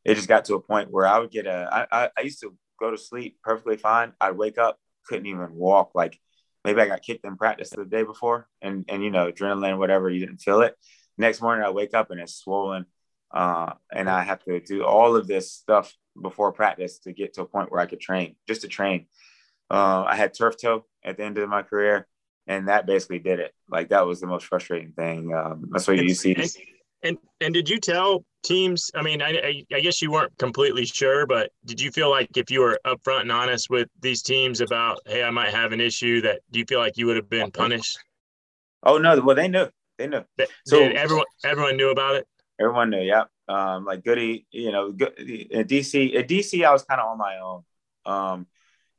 it 0.03 0.15
just 0.15 0.27
got 0.27 0.45
to 0.45 0.55
a 0.55 0.61
point 0.61 0.91
where 0.91 1.05
I 1.05 1.19
would 1.19 1.31
get 1.31 1.45
a. 1.45 1.87
I, 1.91 2.09
I 2.17 2.21
used 2.21 2.41
to 2.41 2.55
go 2.79 2.91
to 2.91 2.97
sleep 2.97 3.37
perfectly 3.43 3.77
fine. 3.77 4.13
I'd 4.19 4.37
wake 4.37 4.57
up, 4.57 4.79
couldn't 5.05 5.27
even 5.27 5.53
walk. 5.55 5.91
Like 5.93 6.19
maybe 6.65 6.81
I 6.81 6.87
got 6.87 7.01
kicked 7.01 7.25
in 7.25 7.37
practice 7.37 7.69
the 7.69 7.85
day 7.85 8.03
before, 8.03 8.47
and 8.61 8.85
and 8.89 9.03
you 9.03 9.11
know 9.11 9.31
adrenaline, 9.31 9.77
whatever, 9.77 10.09
you 10.09 10.19
didn't 10.19 10.41
feel 10.41 10.61
it. 10.61 10.75
Next 11.17 11.41
morning, 11.41 11.65
I 11.65 11.69
wake 11.69 11.93
up 11.93 12.11
and 12.11 12.19
it's 12.19 12.35
swollen, 12.35 12.85
uh, 13.31 13.73
and 13.91 14.09
I 14.09 14.23
have 14.23 14.43
to 14.45 14.59
do 14.59 14.83
all 14.83 15.15
of 15.15 15.27
this 15.27 15.51
stuff 15.51 15.93
before 16.19 16.51
practice 16.51 16.99
to 16.99 17.13
get 17.13 17.33
to 17.35 17.41
a 17.41 17.45
point 17.45 17.71
where 17.71 17.81
I 17.81 17.85
could 17.85 18.01
train, 18.01 18.35
just 18.47 18.61
to 18.61 18.67
train. 18.67 19.05
Uh, 19.69 20.03
I 20.05 20.15
had 20.15 20.33
turf 20.33 20.55
toe 20.59 20.85
at 21.03 21.17
the 21.17 21.23
end 21.23 21.37
of 21.37 21.47
my 21.47 21.61
career, 21.61 22.07
and 22.47 22.67
that 22.67 22.85
basically 22.85 23.19
did 23.19 23.39
it. 23.39 23.53
Like 23.69 23.89
that 23.89 24.05
was 24.05 24.19
the 24.19 24.27
most 24.27 24.47
frustrating 24.47 24.93
thing. 24.93 25.33
Um, 25.33 25.69
that's 25.71 25.87
what 25.87 25.97
you 25.97 26.13
see. 26.13 26.35
And 27.03 27.17
and 27.39 27.53
did 27.53 27.69
you 27.69 27.79
tell 27.79 28.23
teams? 28.43 28.91
I 28.93 29.01
mean, 29.01 29.21
I, 29.21 29.63
I 29.73 29.79
guess 29.79 30.01
you 30.01 30.11
weren't 30.11 30.37
completely 30.37 30.85
sure, 30.85 31.25
but 31.25 31.51
did 31.65 31.81
you 31.81 31.91
feel 31.91 32.09
like 32.09 32.37
if 32.37 32.51
you 32.51 32.61
were 32.61 32.79
upfront 32.85 33.21
and 33.21 33.31
honest 33.31 33.69
with 33.69 33.89
these 34.01 34.21
teams 34.21 34.61
about, 34.61 34.99
hey, 35.05 35.23
I 35.23 35.31
might 35.31 35.49
have 35.49 35.71
an 35.71 35.81
issue, 35.81 36.21
that 36.21 36.41
do 36.51 36.59
you 36.59 36.65
feel 36.65 36.79
like 36.79 36.97
you 36.97 37.07
would 37.07 37.15
have 37.15 37.29
been 37.29 37.51
punished? 37.51 37.97
Oh 38.83 38.97
no, 38.97 39.19
well 39.21 39.35
they 39.35 39.47
knew, 39.47 39.67
they 39.97 40.07
knew. 40.07 40.23
So 40.65 40.79
Did 40.79 40.95
everyone 40.95 41.25
everyone 41.43 41.77
knew 41.77 41.89
about 41.89 42.15
it. 42.15 42.27
Everyone 42.59 42.91
knew, 42.91 43.01
yeah. 43.01 43.23
Um, 43.47 43.85
like 43.85 44.03
Goody, 44.03 44.45
you 44.51 44.71
know, 44.71 44.89
in 44.89 44.95
DC, 44.95 46.15
at 46.17 46.27
DC, 46.27 46.63
I 46.63 46.71
was 46.71 46.83
kind 46.83 47.01
of 47.01 47.07
on 47.07 47.17
my 47.17 47.39
own, 47.39 47.63
um, 48.05 48.47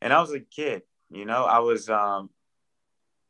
and 0.01 0.13
I 0.13 0.21
was 0.21 0.33
a 0.33 0.41
kid. 0.41 0.83
You 1.11 1.25
know, 1.25 1.45
I 1.45 1.61
was 1.61 1.89
um, 1.89 2.31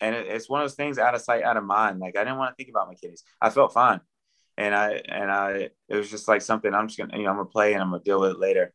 and 0.00 0.16
it, 0.16 0.26
it's 0.28 0.48
one 0.48 0.62
of 0.62 0.64
those 0.64 0.74
things 0.74 0.98
out 0.98 1.14
of 1.14 1.20
sight, 1.20 1.42
out 1.42 1.56
of 1.58 1.64
mind. 1.64 2.00
Like 2.00 2.16
I 2.16 2.24
didn't 2.24 2.38
want 2.38 2.52
to 2.52 2.56
think 2.56 2.70
about 2.70 2.88
my 2.88 2.94
kids. 2.94 3.22
I 3.40 3.50
felt 3.50 3.74
fine 3.74 4.00
and 4.56 4.74
I 4.74 5.02
and 5.06 5.30
I 5.30 5.70
it 5.88 5.96
was 5.96 6.10
just 6.10 6.28
like 6.28 6.42
something 6.42 6.72
I'm 6.72 6.88
just 6.88 6.98
gonna 6.98 7.16
you 7.16 7.24
know 7.24 7.30
I'm 7.30 7.36
gonna 7.36 7.48
play 7.48 7.72
and 7.72 7.82
I'm 7.82 7.90
gonna 7.90 8.02
deal 8.02 8.20
with 8.20 8.32
it 8.32 8.38
later. 8.38 8.72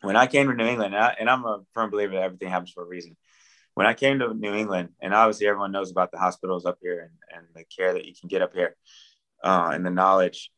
When 0.00 0.16
I 0.16 0.26
came 0.26 0.48
to 0.48 0.54
New 0.54 0.66
England, 0.66 0.94
and, 0.94 1.04
I, 1.04 1.32
I'm 1.32 1.44
a 1.44 1.60
firm 1.74 1.90
believer 1.90 2.14
that 2.14 2.22
everything 2.24 2.48
happens 2.48 2.72
for 2.72 2.82
a 2.82 2.86
reason. 2.86 3.16
When 3.74 3.86
I 3.86 3.94
came 3.94 4.18
to 4.18 4.34
New 4.34 4.52
England, 4.52 4.90
and 5.00 5.14
obviously 5.14 5.46
everyone 5.46 5.70
knows 5.70 5.92
about 5.92 6.10
the 6.10 6.18
hospitals 6.18 6.66
up 6.66 6.78
here 6.82 7.00
and, 7.00 7.38
and 7.38 7.46
the 7.54 7.64
care 7.64 7.92
that 7.92 8.04
you 8.04 8.12
can 8.18 8.28
get 8.28 8.42
up 8.42 8.52
here, 8.52 8.76
uh, 9.44 9.70
and 9.72 9.86
the 9.86 9.90
knowledge. 9.90 10.50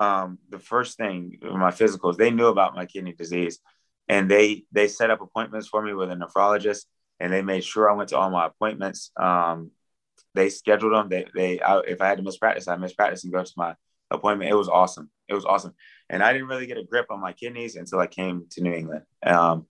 Um, 0.00 0.38
the 0.48 0.58
first 0.58 0.96
thing 0.96 1.38
my 1.42 1.70
physicals, 1.70 2.16
they 2.16 2.30
knew 2.30 2.46
about 2.46 2.74
my 2.74 2.86
kidney 2.86 3.12
disease, 3.12 3.60
and 4.08 4.30
they 4.30 4.64
they 4.72 4.88
set 4.88 5.10
up 5.10 5.20
appointments 5.20 5.68
for 5.68 5.82
me 5.82 5.92
with 5.94 6.10
a 6.10 6.14
nephrologist. 6.14 6.86
and 7.20 7.32
they 7.32 7.42
made 7.42 7.64
sure 7.64 7.90
I 7.90 7.94
went 7.94 8.10
to 8.10 8.18
all 8.18 8.30
my 8.30 8.46
appointments. 8.46 9.10
Um, 9.16 9.72
they 10.38 10.48
scheduled 10.48 10.94
them. 10.94 11.08
They 11.08 11.26
they 11.34 11.60
I, 11.60 11.80
if 11.80 12.00
I 12.00 12.08
had 12.08 12.18
to 12.18 12.24
miss 12.24 12.38
practice, 12.38 12.68
I 12.68 12.76
miss 12.76 12.94
practice 12.94 13.24
and 13.24 13.32
go 13.32 13.42
to 13.42 13.52
my 13.56 13.74
appointment. 14.10 14.50
It 14.50 14.54
was 14.54 14.68
awesome. 14.68 15.10
It 15.28 15.34
was 15.34 15.44
awesome, 15.44 15.74
and 16.08 16.22
I 16.22 16.32
didn't 16.32 16.48
really 16.48 16.66
get 16.66 16.78
a 16.78 16.84
grip 16.84 17.06
on 17.10 17.20
my 17.20 17.32
kidneys 17.32 17.76
until 17.76 18.00
I 18.00 18.06
came 18.06 18.46
to 18.52 18.62
New 18.62 18.72
England. 18.72 19.02
Um, 19.24 19.66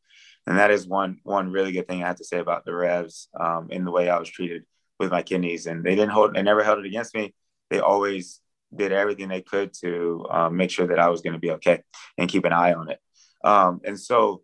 and 0.47 0.59
that 0.59 0.71
is 0.71 0.87
one 0.87 1.19
one 1.25 1.53
really 1.53 1.73
good 1.73 1.87
thing 1.89 2.03
I 2.03 2.07
have 2.07 2.16
to 2.16 2.25
say 2.25 2.39
about 2.39 2.64
the 2.64 2.75
Revs 2.75 3.29
um, 3.39 3.69
in 3.71 3.85
the 3.85 3.91
way 3.91 4.09
I 4.09 4.19
was 4.19 4.31
treated 4.31 4.64
with 4.99 5.11
my 5.11 5.23
kidneys. 5.23 5.66
And 5.66 5.85
they 5.85 5.95
didn't 5.95 6.11
hold, 6.11 6.35
they 6.35 6.43
never 6.43 6.64
held 6.64 6.79
it 6.79 6.87
against 6.87 7.14
me. 7.14 7.35
They 7.71 7.81
always 7.81 8.41
did 8.75 8.93
everything 8.93 9.29
they 9.29 9.43
could 9.43 9.73
to 9.81 10.27
um, 10.31 10.57
make 10.57 10.71
sure 10.71 10.87
that 10.87 10.99
I 10.99 11.09
was 11.09 11.21
going 11.21 11.35
to 11.35 11.39
be 11.39 11.53
okay 11.53 11.83
and 12.16 12.31
keep 12.31 12.45
an 12.45 12.53
eye 12.53 12.75
on 12.75 12.91
it. 12.91 12.99
Um, 13.45 13.81
and 13.85 13.99
so 13.99 14.43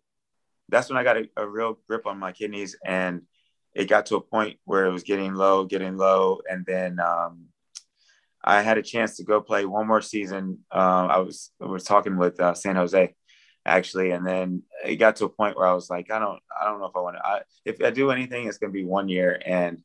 that's 0.69 0.89
when 0.89 0.97
I 0.97 1.03
got 1.03 1.17
a, 1.17 1.25
a, 1.37 1.47
real 1.47 1.79
grip 1.87 2.07
on 2.07 2.17
my 2.17 2.31
kidneys, 2.31 2.75
and 2.83 3.21
it 3.75 3.89
got 3.89 4.07
to 4.07 4.15
a 4.15 4.21
point 4.21 4.57
where 4.63 4.85
it 4.85 4.91
was 4.91 5.03
getting 5.03 5.35
low, 5.35 5.65
getting 5.65 5.97
low, 5.97 6.39
and 6.49 6.65
then 6.65 6.99
um, 6.99 7.45
I 8.43 8.61
had 8.61 8.77
a 8.77 8.83
chance 8.83 9.17
to 9.17 9.23
go 9.23 9.41
play 9.41 9.65
one 9.65 9.87
more 9.87 10.01
season. 10.01 10.59
Um, 10.71 11.09
I 11.09 11.17
was 11.19 11.51
I 11.61 11.65
was 11.65 11.83
talking 11.83 12.17
with 12.17 12.39
uh, 12.39 12.53
San 12.53 12.77
Jose 12.77 13.13
actually, 13.65 14.11
and 14.11 14.25
then 14.25 14.63
it 14.85 14.95
got 14.95 15.17
to 15.17 15.25
a 15.25 15.29
point 15.29 15.57
where 15.57 15.67
I 15.67 15.73
was 15.73 15.89
like, 15.89 16.11
I 16.11 16.19
don't 16.19 16.39
I 16.59 16.65
don't 16.65 16.79
know 16.79 16.85
if 16.85 16.95
I 16.95 16.99
want 16.99 17.17
to. 17.17 17.45
If 17.65 17.83
I 17.83 17.89
do 17.89 18.11
anything, 18.11 18.47
it's 18.47 18.57
going 18.57 18.71
to 18.71 18.77
be 18.77 18.85
one 18.85 19.09
year, 19.09 19.41
and 19.45 19.81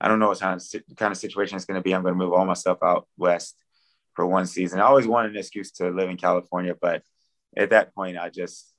I 0.00 0.08
don't 0.08 0.18
know 0.18 0.28
what 0.28 0.40
kind 0.40 0.60
of, 0.60 0.96
kind 0.96 1.12
of 1.12 1.18
situation 1.18 1.56
it's 1.56 1.66
going 1.66 1.78
to 1.78 1.84
be. 1.84 1.94
I'm 1.94 2.02
going 2.02 2.14
to 2.14 2.18
move 2.18 2.32
all 2.32 2.46
my 2.46 2.54
stuff 2.54 2.78
out 2.82 3.06
west 3.18 3.56
for 4.14 4.26
one 4.26 4.46
season. 4.46 4.80
I 4.80 4.84
always 4.84 5.06
wanted 5.06 5.32
an 5.32 5.38
excuse 5.38 5.72
to 5.72 5.90
live 5.90 6.08
in 6.08 6.16
California, 6.16 6.74
but 6.80 7.02
at 7.56 7.70
that 7.70 7.94
point, 7.94 8.16
I 8.16 8.30
just 8.30 8.72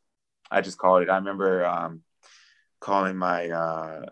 I 0.50 0.62
just 0.62 0.78
called 0.78 1.04
it. 1.04 1.10
I 1.10 1.18
remember 1.18 1.66
um, 1.66 2.02
calling 2.80 3.18
my 3.18 3.50
uh, 3.50 4.06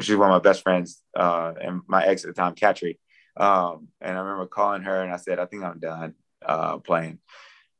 she's 0.00 0.16
one 0.16 0.30
of 0.30 0.34
my 0.34 0.50
best 0.50 0.62
friends 0.62 1.02
uh, 1.16 1.52
and 1.60 1.82
my 1.86 2.04
ex 2.04 2.24
at 2.24 2.34
the 2.34 2.40
time, 2.40 2.54
Katri. 2.54 2.98
Um, 3.36 3.88
and 4.00 4.16
I 4.16 4.20
remember 4.20 4.46
calling 4.46 4.82
her 4.82 5.02
and 5.02 5.12
I 5.12 5.16
said, 5.16 5.38
I 5.38 5.46
think 5.46 5.64
I'm 5.64 5.78
done 5.78 6.14
uh, 6.44 6.78
playing. 6.78 7.18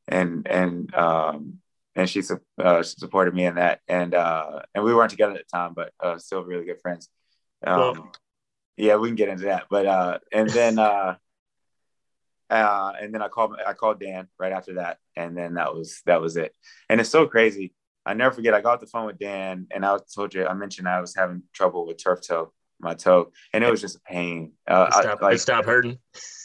And 0.07 0.47
and 0.47 0.93
um, 0.95 1.59
and 1.95 2.09
she, 2.09 2.21
uh, 2.61 2.83
supported 2.83 3.33
me 3.33 3.45
in 3.45 3.55
that. 3.55 3.79
And 3.87 4.13
uh, 4.13 4.61
and 4.73 4.83
we 4.83 4.93
weren't 4.93 5.11
together 5.11 5.33
at 5.33 5.45
the 5.47 5.57
time, 5.57 5.73
but 5.73 5.93
uh, 5.99 6.17
still 6.17 6.43
really 6.43 6.65
good 6.65 6.81
friends. 6.81 7.09
Um, 7.65 8.11
yeah, 8.77 8.95
we 8.95 9.07
can 9.09 9.15
get 9.15 9.29
into 9.29 9.45
that. 9.45 9.65
But 9.69 9.85
uh, 9.85 10.19
and 10.31 10.49
then 10.49 10.79
uh, 10.79 11.15
uh, 12.49 12.93
and 12.99 13.13
then 13.13 13.21
I 13.21 13.27
called 13.27 13.55
I 13.65 13.73
called 13.73 13.99
Dan 13.99 14.27
right 14.37 14.51
after 14.51 14.75
that, 14.75 14.97
and 15.15 15.37
then 15.37 15.55
that 15.55 15.73
was 15.73 16.01
that 16.05 16.21
was 16.21 16.37
it. 16.37 16.53
And 16.89 16.99
it's 16.99 17.09
so 17.09 17.27
crazy. 17.27 17.73
I 18.05 18.13
never 18.13 18.35
forget. 18.35 18.53
I 18.53 18.61
got 18.61 18.79
the 18.79 18.87
phone 18.87 19.05
with 19.05 19.19
Dan, 19.19 19.67
and 19.71 19.85
I 19.85 19.97
told 20.13 20.33
you 20.33 20.45
I 20.45 20.53
mentioned 20.53 20.87
I 20.87 21.01
was 21.01 21.15
having 21.15 21.43
trouble 21.53 21.85
with 21.87 22.03
turf 22.03 22.19
toe, 22.27 22.51
my 22.79 22.93
toe, 22.93 23.31
and 23.53 23.63
it 23.63 23.71
was 23.71 23.81
just 23.81 23.95
a 23.95 24.01
pain. 24.01 24.53
Uh, 24.67 24.87
it 24.89 24.93
stopped, 24.93 25.23
I, 25.23 25.25
like, 25.25 25.35
it 25.35 25.39
stopped 25.39 25.67
hurting. 25.67 25.97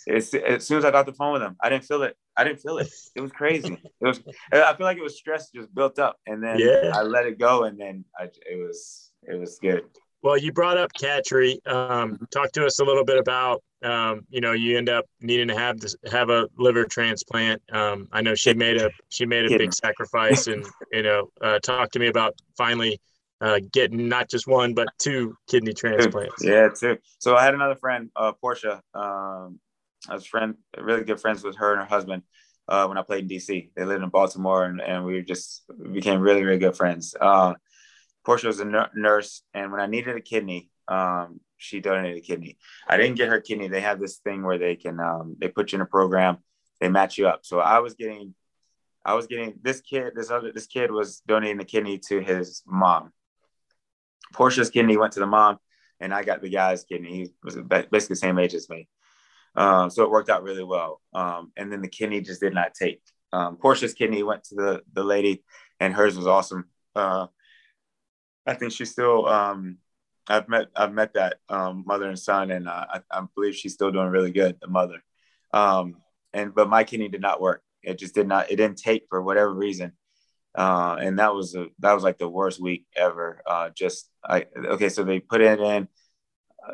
As, 0.09 0.33
as 0.35 0.67
soon 0.67 0.79
as 0.79 0.85
I 0.85 0.91
got 0.91 1.07
the 1.07 1.13
phone 1.13 1.33
with 1.33 1.43
him, 1.43 1.57
I 1.63 1.69
didn't 1.69 1.85
feel 1.85 2.03
it. 2.03 2.17
I 2.37 2.45
didn't 2.45 2.61
feel 2.61 2.79
it. 2.79 2.89
It 3.17 3.21
was 3.21 3.33
crazy. 3.33 3.77
It 4.01 4.07
was. 4.07 4.21
I 4.53 4.73
feel 4.75 4.87
like 4.87 4.97
it 4.97 5.03
was 5.03 5.19
stress 5.19 5.51
just 5.51 5.75
built 5.75 5.99
up, 5.99 6.17
and 6.27 6.43
then 6.43 6.59
yeah. 6.61 6.93
I 6.95 7.03
let 7.03 7.27
it 7.27 7.39
go, 7.39 7.65
and 7.65 7.79
then 7.79 8.05
I, 8.19 8.25
it 8.25 8.65
was 8.65 9.11
it 9.25 9.39
was 9.39 9.59
good. 9.61 9.85
Well, 10.23 10.37
you 10.37 10.53
brought 10.53 10.77
up 10.77 10.93
Katri. 10.93 11.65
Um, 11.67 12.19
talk 12.31 12.51
to 12.53 12.67
us 12.67 12.81
a 12.81 12.85
little 12.85 13.05
bit 13.05 13.19
about, 13.19 13.63
um, 13.85 14.23
you 14.29 14.41
know, 14.41 14.53
you 14.53 14.77
end 14.77 14.89
up 14.89 15.05
needing 15.21 15.49
to 15.49 15.55
have 15.55 15.79
this, 15.79 15.95
have 16.11 16.31
a 16.31 16.49
liver 16.59 16.85
transplant. 16.85 17.63
Um, 17.73 18.09
I 18.13 18.23
know 18.23 18.35
she 18.35 18.53
made 18.55 18.79
a 18.79 18.91
she 19.11 19.27
made 19.27 19.51
a 19.51 19.57
big 19.57 19.73
sacrifice, 19.73 20.47
and 20.49 20.67
you 20.93 21.03
know, 21.03 21.31
uh, 21.41 21.61
talk 21.61 21.93
to 21.93 22.01
me 22.01 22.09
about 22.09 22.35
finally 22.57 23.01
uh, 23.41 23.61
getting 23.73 24.09
not 24.09 24.29
just 24.29 24.49
one 24.49 24.75
but 24.75 24.89
two 24.99 25.37
kidney 25.49 25.73
transplants. 25.73 26.43
Yeah, 26.43 26.69
two. 26.69 26.99
So 27.19 27.37
I 27.37 27.45
had 27.45 27.55
another 27.55 27.77
friend, 27.77 28.11
uh, 28.17 28.33
Portia. 28.33 28.83
Um, 28.95 29.61
I 30.09 30.15
was 30.15 30.27
friend, 30.27 30.57
really 30.77 31.05
good 31.05 31.21
friends 31.21 31.45
with 31.45 31.57
her 31.57 31.73
and 31.73 31.81
her 31.81 31.87
husband 31.87 32.23
uh, 32.67 32.87
when 32.87 32.99
I 32.99 33.03
played 33.03 33.31
in 33.31 33.39
DC. 33.39 33.71
They 33.77 33.85
lived 33.85 34.03
in 34.03 34.09
Baltimore, 34.11 34.65
and, 34.65 34.81
and 34.81 35.05
we 35.05 35.23
just 35.23 35.63
became 35.93 36.21
really, 36.21 36.45
really 36.45 36.59
good 36.59 36.77
friends. 36.77 37.15
Portia 38.29 38.49
was 38.49 38.61
a 38.61 38.89
nurse, 38.95 39.43
and 39.55 39.73
when 39.73 39.81
I 39.81 39.87
needed 39.87 40.15
a 40.15 40.21
kidney, 40.21 40.69
um, 40.87 41.41
she 41.57 41.81
donated 41.81 42.19
a 42.19 42.21
kidney. 42.21 42.59
I 42.87 42.99
didn't 42.99 43.17
get 43.17 43.31
her 43.31 43.41
kidney. 43.41 43.69
They 43.69 43.81
have 43.81 43.99
this 43.99 44.19
thing 44.19 44.43
where 44.43 44.59
they 44.59 44.77
can 44.77 45.01
um, 45.01 45.37
they 45.39 45.49
put 45.49 45.73
you 45.73 45.77
in 45.77 45.81
a 45.81 45.87
program, 45.87 46.37
they 46.79 46.91
match 46.91 47.17
you 47.17 47.27
up. 47.27 47.47
So 47.47 47.59
I 47.59 47.79
was 47.79 47.95
getting, 47.95 48.35
I 49.03 49.15
was 49.15 49.29
getting 49.29 49.55
this 49.63 49.81
kid. 49.81 50.13
This 50.15 50.31
other 50.31 50.53
this 50.53 50.67
kid 50.67 50.91
was 50.91 51.23
donating 51.27 51.59
a 51.59 51.65
kidney 51.65 52.01
to 52.09 52.21
his 52.21 52.63
mom. 52.67 53.13
Portia's 54.35 54.69
kidney 54.69 54.99
went 54.99 55.15
to 55.15 55.21
the 55.21 55.27
mom, 55.27 55.57
and 55.99 56.13
I 56.13 56.23
got 56.23 56.43
the 56.43 56.51
guy's 56.51 56.85
kidney. 56.85 57.11
He 57.11 57.33
was 57.43 57.57
basically 57.57 58.09
the 58.09 58.17
same 58.17 58.39
age 58.39 58.53
as 58.53 58.69
me. 58.69 58.89
Um, 59.57 59.89
so 59.89 60.03
it 60.03 60.11
worked 60.11 60.29
out 60.29 60.43
really 60.43 60.65
well. 60.65 61.01
Um, 61.15 61.51
and 61.57 61.73
then 61.73 61.81
the 61.81 61.89
kidney 61.89 62.21
just 62.21 62.43
did 62.43 62.53
not 62.53 62.75
take. 62.75 63.01
Um, 63.33 63.57
Portia's 63.57 63.95
kidney 63.95 64.23
went 64.23 64.45
to 64.45 64.55
the 64.55 64.83
the 64.93 65.03
lady, 65.03 65.45
and 65.81 65.95
hers 65.95 66.15
was 66.15 66.27
awesome. 66.27 66.67
Uh, 66.95 67.29
I 68.49 68.55
think 68.55 68.73
she's 68.73 68.91
still. 68.91 69.29
Um, 69.29 69.79
I've 70.27 70.49
met 70.49 70.69
I've 70.75 70.93
met 70.93 71.15
that 71.15 71.37
um, 71.49 71.85
mother 71.87 72.09
and 72.09 72.19
son, 72.19 72.51
and 72.51 72.67
uh, 72.69 72.87
I, 72.95 73.01
I, 73.11 73.23
believe 73.35 73.55
she's 73.55 73.75
still 73.75 73.91
doing 73.91 74.09
really 74.09 74.31
good. 74.31 74.57
The 74.61 74.69
mother, 74.69 75.03
um, 75.53 75.97
and 76.33 76.55
but 76.55 76.69
my 76.69 76.85
kidney 76.85 77.09
did 77.09 77.21
not 77.21 77.41
work. 77.41 77.63
It 77.83 77.99
just 77.99 78.15
did 78.15 78.27
not. 78.27 78.51
It 78.51 78.57
didn't 78.57 78.79
take 78.79 79.05
for 79.09 79.23
whatever 79.23 79.53
reason, 79.53 79.93
uh, 80.55 80.97
and 80.99 81.19
that 81.19 81.35
was 81.35 81.55
a, 81.55 81.67
that 81.81 81.93
was 81.93 82.03
like 82.03 82.19
the 82.19 82.29
worst 82.29 82.61
week 82.61 82.87
ever. 82.97 83.43
Uh, 83.47 83.71
just 83.75 84.11
I 84.25 84.47
okay, 84.57 84.89
so 84.89 85.05
they 85.05 85.21
put 85.21 85.43
it 85.43 85.61
in. 85.61 85.89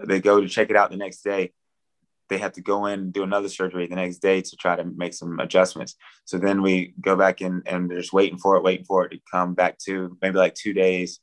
They 0.06 0.20
go 0.20 0.40
to 0.40 0.48
check 0.48 0.70
it 0.70 0.76
out 0.76 0.90
the 0.90 0.96
next 0.96 1.22
day. 1.22 1.52
They 2.28 2.38
have 2.38 2.52
to 2.52 2.62
go 2.62 2.86
in 2.86 3.00
and 3.00 3.12
do 3.12 3.22
another 3.22 3.48
surgery 3.48 3.86
the 3.86 3.96
next 3.96 4.18
day 4.18 4.40
to 4.40 4.56
try 4.56 4.76
to 4.76 4.84
make 4.84 5.12
some 5.12 5.38
adjustments. 5.40 5.96
So 6.24 6.38
then 6.38 6.62
we 6.62 6.94
go 7.00 7.16
back 7.16 7.42
in 7.42 7.62
and 7.66 7.90
they're 7.90 8.00
just 8.00 8.14
waiting 8.14 8.38
for 8.38 8.56
it, 8.56 8.62
waiting 8.62 8.86
for 8.86 9.04
it 9.04 9.10
to 9.10 9.20
come 9.30 9.54
back 9.54 9.78
to 9.80 10.16
maybe 10.22 10.38
like 10.38 10.54
two 10.54 10.72
days 10.72 11.20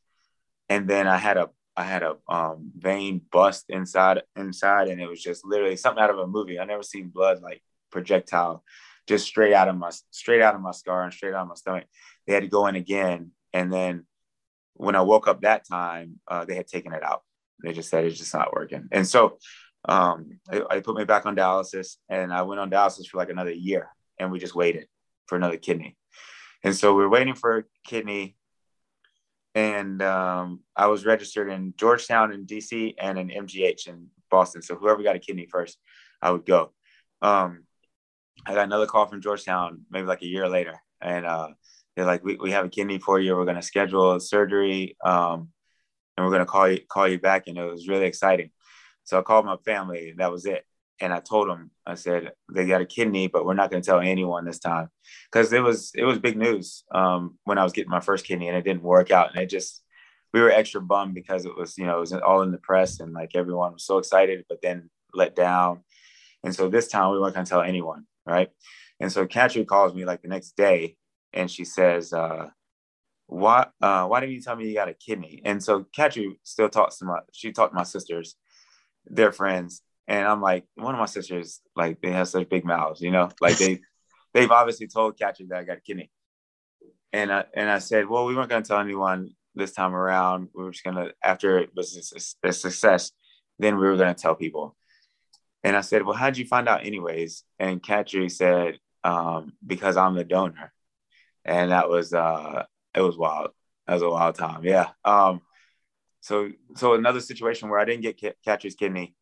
and 0.71 0.87
then 0.87 1.05
I 1.05 1.17
had 1.17 1.35
a 1.35 1.49
I 1.75 1.83
had 1.83 2.01
a 2.01 2.15
um, 2.29 2.71
vein 2.77 3.21
bust 3.29 3.65
inside 3.67 4.23
inside, 4.37 4.87
and 4.87 5.01
it 5.01 5.09
was 5.09 5.21
just 5.21 5.45
literally 5.45 5.75
something 5.75 6.01
out 6.01 6.09
of 6.09 6.17
a 6.17 6.27
movie. 6.27 6.59
I 6.59 6.65
never 6.65 6.83
seen 6.83 7.09
blood 7.09 7.41
like 7.41 7.61
projectile, 7.91 8.63
just 9.05 9.25
straight 9.25 9.53
out 9.53 9.67
of 9.67 9.75
my 9.75 9.91
straight 10.11 10.41
out 10.41 10.55
of 10.55 10.61
my 10.61 10.71
scar 10.71 11.03
and 11.03 11.13
straight 11.13 11.33
out 11.33 11.41
of 11.41 11.49
my 11.49 11.55
stomach. 11.55 11.85
They 12.25 12.33
had 12.33 12.43
to 12.43 12.47
go 12.49 12.67
in 12.67 12.75
again, 12.75 13.31
and 13.51 13.71
then 13.71 14.05
when 14.75 14.95
I 14.95 15.01
woke 15.01 15.27
up 15.27 15.41
that 15.41 15.67
time, 15.67 16.21
uh, 16.25 16.45
they 16.45 16.55
had 16.55 16.67
taken 16.67 16.93
it 16.93 17.03
out. 17.03 17.23
They 17.61 17.73
just 17.73 17.89
said 17.89 18.05
it's 18.05 18.17
just 18.17 18.33
not 18.33 18.53
working, 18.53 18.87
and 18.93 19.05
so 19.05 19.39
um, 19.89 20.39
I, 20.49 20.79
put 20.79 20.95
me 20.95 21.03
back 21.03 21.25
on 21.25 21.35
dialysis, 21.35 21.97
and 22.07 22.31
I 22.31 22.43
went 22.43 22.61
on 22.61 22.71
dialysis 22.71 23.07
for 23.07 23.17
like 23.17 23.29
another 23.29 23.51
year, 23.51 23.89
and 24.19 24.31
we 24.31 24.39
just 24.39 24.55
waited 24.55 24.87
for 25.27 25.35
another 25.35 25.57
kidney. 25.57 25.97
And 26.63 26.73
so 26.73 26.93
we 26.95 27.03
are 27.03 27.09
waiting 27.09 27.33
for 27.33 27.57
a 27.57 27.63
kidney 27.85 28.37
and 29.55 30.01
um, 30.01 30.61
I 30.75 30.87
was 30.87 31.05
registered 31.05 31.49
in 31.49 31.73
Georgetown 31.77 32.33
in 32.33 32.45
DC 32.45 32.95
and 32.97 33.17
in 33.17 33.29
MGH 33.29 33.87
in 33.87 34.07
Boston. 34.29 34.61
So 34.61 34.75
whoever 34.75 35.03
got 35.03 35.15
a 35.15 35.19
kidney 35.19 35.47
first, 35.51 35.77
I 36.21 36.31
would 36.31 36.45
go. 36.45 36.71
Um, 37.21 37.63
I 38.45 38.53
got 38.53 38.65
another 38.65 38.87
call 38.87 39.07
from 39.07 39.21
Georgetown 39.21 39.81
maybe 39.91 40.07
like 40.07 40.21
a 40.21 40.27
year 40.27 40.47
later, 40.49 40.81
and 41.01 41.25
uh, 41.25 41.49
they're 41.95 42.05
like, 42.05 42.23
we, 42.23 42.37
"We 42.37 42.51
have 42.51 42.65
a 42.65 42.69
kidney 42.69 42.99
for 42.99 43.19
you. 43.19 43.35
We're 43.35 43.45
going 43.45 43.55
to 43.55 43.61
schedule 43.61 44.15
a 44.15 44.21
surgery, 44.21 44.97
um, 45.03 45.49
and 46.17 46.25
we're 46.25 46.31
going 46.31 46.39
to 46.39 46.45
call 46.45 46.69
you 46.69 46.79
call 46.89 47.07
you 47.07 47.19
back." 47.19 47.47
And 47.47 47.57
it 47.57 47.63
was 47.63 47.87
really 47.87 48.05
exciting. 48.05 48.51
So 49.03 49.19
I 49.19 49.21
called 49.23 49.45
my 49.45 49.57
family. 49.65 50.11
And 50.11 50.19
that 50.19 50.31
was 50.31 50.45
it 50.45 50.65
and 50.99 51.13
I 51.13 51.19
told 51.19 51.49
them, 51.49 51.71
I 51.85 51.95
said 51.95 52.31
they 52.53 52.67
got 52.67 52.81
a 52.81 52.85
kidney, 52.85 53.27
but 53.27 53.45
we're 53.45 53.55
not 53.55 53.71
going 53.71 53.81
to 53.81 53.85
tell 53.85 53.99
anyone 53.99 54.45
this 54.45 54.59
time 54.59 54.89
because 55.31 55.51
it 55.51 55.61
was 55.61 55.91
it 55.95 56.03
was 56.03 56.19
big 56.19 56.37
news 56.37 56.83
um, 56.93 57.37
when 57.43 57.57
I 57.57 57.63
was 57.63 57.73
getting 57.73 57.89
my 57.89 57.99
first 57.99 58.25
kidney 58.25 58.47
and 58.47 58.57
it 58.57 58.63
didn't 58.63 58.83
work 58.83 59.11
out, 59.11 59.31
and 59.33 59.41
it 59.41 59.49
just 59.49 59.81
we 60.33 60.41
were 60.41 60.51
extra 60.51 60.81
bummed 60.81 61.15
because 61.15 61.45
it 61.45 61.55
was 61.55 61.77
you 61.77 61.85
know 61.85 61.97
it 61.97 62.01
was 62.01 62.13
all 62.13 62.41
in 62.41 62.51
the 62.51 62.57
press 62.57 62.99
and 62.99 63.13
like 63.13 63.31
everyone 63.35 63.73
was 63.73 63.85
so 63.85 63.97
excited, 63.97 64.45
but 64.47 64.61
then 64.61 64.89
let 65.13 65.35
down, 65.35 65.81
and 66.43 66.53
so 66.53 66.69
this 66.69 66.87
time 66.87 67.11
we 67.11 67.19
weren't 67.19 67.33
going 67.33 67.45
to 67.45 67.49
tell 67.49 67.61
anyone, 67.61 68.05
right? 68.25 68.49
And 68.99 69.11
so 69.11 69.25
Katri 69.25 69.65
calls 69.65 69.95
me 69.95 70.05
like 70.05 70.21
the 70.21 70.27
next 70.27 70.55
day, 70.55 70.95
and 71.33 71.49
she 71.49 71.65
says, 71.65 72.13
uh, 72.13 72.49
"Why 73.25 73.67
uh, 73.81 74.05
why 74.05 74.19
didn't 74.19 74.35
you 74.35 74.41
tell 74.41 74.55
me 74.55 74.67
you 74.67 74.75
got 74.75 74.89
a 74.89 74.93
kidney?" 74.93 75.41
And 75.43 75.63
so 75.63 75.85
Katri 75.97 76.37
still 76.43 76.69
talks 76.69 76.99
to 76.99 77.05
my 77.05 77.19
she 77.33 77.51
talked 77.51 77.73
to 77.73 77.75
my 77.75 77.83
sisters, 77.83 78.35
their 79.05 79.31
friends, 79.31 79.81
and 80.07 80.27
I'm 80.27 80.41
like, 80.41 80.65
one 80.75 80.93
of 80.93 80.99
my 80.99 81.05
sisters, 81.05 81.61
like 81.75 82.01
they 82.01 82.11
have 82.11 82.27
such 82.27 82.49
big 82.49 82.65
mouths, 82.65 83.01
you 83.01 83.11
know, 83.11 83.29
like 83.39 83.57
they 83.57 83.79
they've 84.33 84.51
obviously 84.51 84.87
told 84.87 85.17
Katri 85.17 85.47
that 85.49 85.59
I 85.59 85.63
got 85.63 85.77
a 85.77 85.81
kidney. 85.81 86.11
And 87.13 87.31
I 87.31 87.45
and 87.53 87.69
I 87.69 87.79
said, 87.79 88.07
well, 88.07 88.25
we 88.25 88.35
weren't 88.35 88.49
gonna 88.49 88.65
tell 88.65 88.79
anyone 88.79 89.31
this 89.55 89.73
time 89.73 89.93
around. 89.93 90.49
We 90.53 90.63
were 90.63 90.71
just 90.71 90.83
gonna 90.83 91.11
after 91.23 91.59
it 91.59 91.71
was 91.75 92.33
a, 92.43 92.47
a 92.47 92.53
success, 92.53 93.11
then 93.59 93.77
we 93.77 93.87
were 93.87 93.97
gonna 93.97 94.13
tell 94.13 94.35
people. 94.35 94.75
And 95.63 95.75
I 95.75 95.81
said, 95.81 96.03
well, 96.03 96.15
how'd 96.15 96.37
you 96.37 96.45
find 96.45 96.67
out 96.67 96.85
anyways? 96.85 97.43
And 97.59 97.83
Katri 97.83 98.31
said, 98.31 98.79
um, 99.03 99.53
because 99.65 99.97
I'm 99.97 100.15
the 100.15 100.23
donor. 100.23 100.73
And 101.45 101.71
that 101.71 101.89
was 101.89 102.13
uh 102.13 102.63
it 102.95 103.01
was 103.01 103.17
wild. 103.17 103.51
That 103.87 103.93
was 103.95 104.03
a 104.03 104.09
wild 104.09 104.35
time. 104.35 104.63
Yeah. 104.63 104.89
Um 105.05 105.41
so 106.21 106.51
so 106.75 106.93
another 106.93 107.19
situation 107.19 107.69
where 107.69 107.79
I 107.79 107.85
didn't 107.85 108.03
get 108.03 108.37
Katri's 108.45 108.75
kidney, 108.75 109.15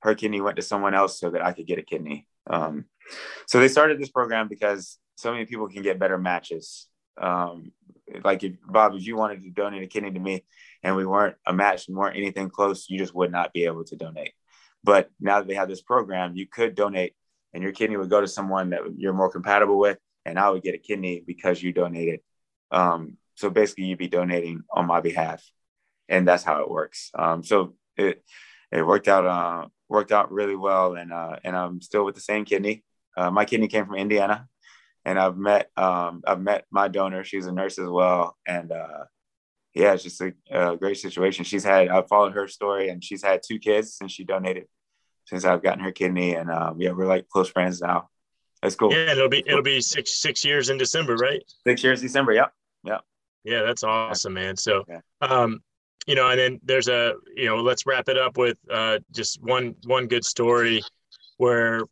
her 0.00 0.14
kidney 0.14 0.40
went 0.40 0.56
to 0.56 0.62
someone 0.62 0.94
else 0.94 1.18
so 1.18 1.30
that 1.30 1.44
I 1.44 1.52
could 1.52 1.66
get 1.66 1.78
a 1.78 1.82
kidney. 1.82 2.26
Um, 2.48 2.84
so 3.46 3.60
they 3.60 3.68
started 3.68 4.00
this 4.00 4.10
program 4.10 4.48
because 4.48 4.98
so 5.16 5.32
many 5.32 5.44
people 5.44 5.68
can 5.68 5.82
get 5.82 5.98
better 5.98 6.18
matches. 6.18 6.86
Um, 7.20 7.72
like 8.24 8.44
if 8.44 8.54
Bob, 8.66 8.94
if 8.94 9.06
you 9.06 9.16
wanted 9.16 9.42
to 9.42 9.50
donate 9.50 9.82
a 9.82 9.86
kidney 9.86 10.12
to 10.12 10.20
me 10.20 10.44
and 10.82 10.96
we 10.96 11.04
weren't 11.04 11.36
a 11.46 11.52
match 11.52 11.88
and 11.88 11.96
weren't 11.96 12.16
anything 12.16 12.48
close, 12.48 12.88
you 12.88 12.98
just 12.98 13.14
would 13.14 13.32
not 13.32 13.52
be 13.52 13.64
able 13.64 13.84
to 13.84 13.96
donate. 13.96 14.32
But 14.84 15.10
now 15.20 15.40
that 15.40 15.48
they 15.48 15.54
have 15.54 15.68
this 15.68 15.82
program, 15.82 16.36
you 16.36 16.46
could 16.46 16.74
donate 16.74 17.14
and 17.52 17.62
your 17.62 17.72
kidney 17.72 17.96
would 17.96 18.10
go 18.10 18.20
to 18.20 18.28
someone 18.28 18.70
that 18.70 18.82
you're 18.96 19.12
more 19.12 19.30
compatible 19.30 19.78
with, 19.78 19.98
and 20.24 20.38
I 20.38 20.50
would 20.50 20.62
get 20.62 20.74
a 20.74 20.78
kidney 20.78 21.22
because 21.26 21.62
you 21.62 21.72
donated. 21.72 22.20
Um, 22.70 23.16
so 23.34 23.50
basically, 23.50 23.84
you'd 23.84 23.98
be 23.98 24.08
donating 24.08 24.62
on 24.70 24.86
my 24.86 25.00
behalf, 25.00 25.42
and 26.08 26.26
that's 26.28 26.44
how 26.44 26.62
it 26.62 26.70
works. 26.70 27.10
Um, 27.14 27.42
so 27.42 27.74
it 27.96 28.22
it 28.70 28.86
worked 28.86 29.08
out 29.08 29.26
uh, 29.26 29.68
worked 29.88 30.12
out 30.12 30.32
really 30.32 30.56
well, 30.56 30.94
and 30.94 31.12
uh, 31.12 31.36
and 31.44 31.56
I'm 31.56 31.80
still 31.80 32.04
with 32.04 32.14
the 32.14 32.20
same 32.20 32.44
kidney. 32.44 32.84
Uh, 33.16 33.30
my 33.30 33.44
kidney 33.44 33.68
came 33.68 33.86
from 33.86 33.96
Indiana, 33.96 34.46
and 35.04 35.18
I've 35.18 35.36
met 35.36 35.70
um, 35.76 36.22
I've 36.26 36.40
met 36.40 36.66
my 36.70 36.88
donor. 36.88 37.24
She's 37.24 37.46
a 37.46 37.52
nurse 37.52 37.78
as 37.78 37.88
well, 37.88 38.36
and 38.46 38.70
uh, 38.72 39.04
yeah, 39.74 39.94
it's 39.94 40.02
just 40.02 40.20
a, 40.20 40.32
a, 40.50 40.76
great 40.76 40.98
situation. 40.98 41.44
She's 41.44 41.64
had 41.64 41.88
I've 41.88 42.08
followed 42.08 42.34
her 42.34 42.48
story, 42.48 42.88
and 42.88 43.02
she's 43.02 43.22
had 43.22 43.40
two 43.46 43.58
kids 43.58 43.94
since 43.94 44.12
she 44.12 44.24
donated, 44.24 44.66
since 45.26 45.44
I've 45.44 45.62
gotten 45.62 45.84
her 45.84 45.92
kidney, 45.92 46.34
and 46.34 46.50
um, 46.50 46.80
yeah, 46.80 46.92
we're 46.92 47.06
like 47.06 47.28
close 47.28 47.48
friends 47.48 47.80
now. 47.80 48.08
That's 48.62 48.74
cool. 48.74 48.92
Yeah, 48.92 49.12
it'll 49.12 49.28
be 49.28 49.42
it'll 49.46 49.62
be 49.62 49.80
six 49.80 50.20
six 50.20 50.44
years 50.44 50.68
in 50.68 50.78
December, 50.78 51.16
right? 51.16 51.42
Six 51.66 51.82
years 51.82 52.00
in 52.00 52.06
December. 52.08 52.32
Yep. 52.32 52.52
Yep. 52.84 53.00
Yeah, 53.44 53.62
that's 53.62 53.84
awesome, 53.84 54.34
man. 54.34 54.56
So, 54.56 54.84
um, 55.20 55.60
you 56.08 56.14
know, 56.14 56.30
and 56.30 56.40
then 56.40 56.60
there's 56.64 56.88
a 56.88 57.12
you 57.36 57.44
know, 57.44 57.56
let's 57.56 57.84
wrap 57.84 58.08
it 58.08 58.16
up 58.16 58.38
with 58.38 58.56
uh, 58.70 58.98
just 59.12 59.42
one 59.42 59.74
one 59.84 60.06
good 60.06 60.24
story 60.24 60.82
where 61.36 61.82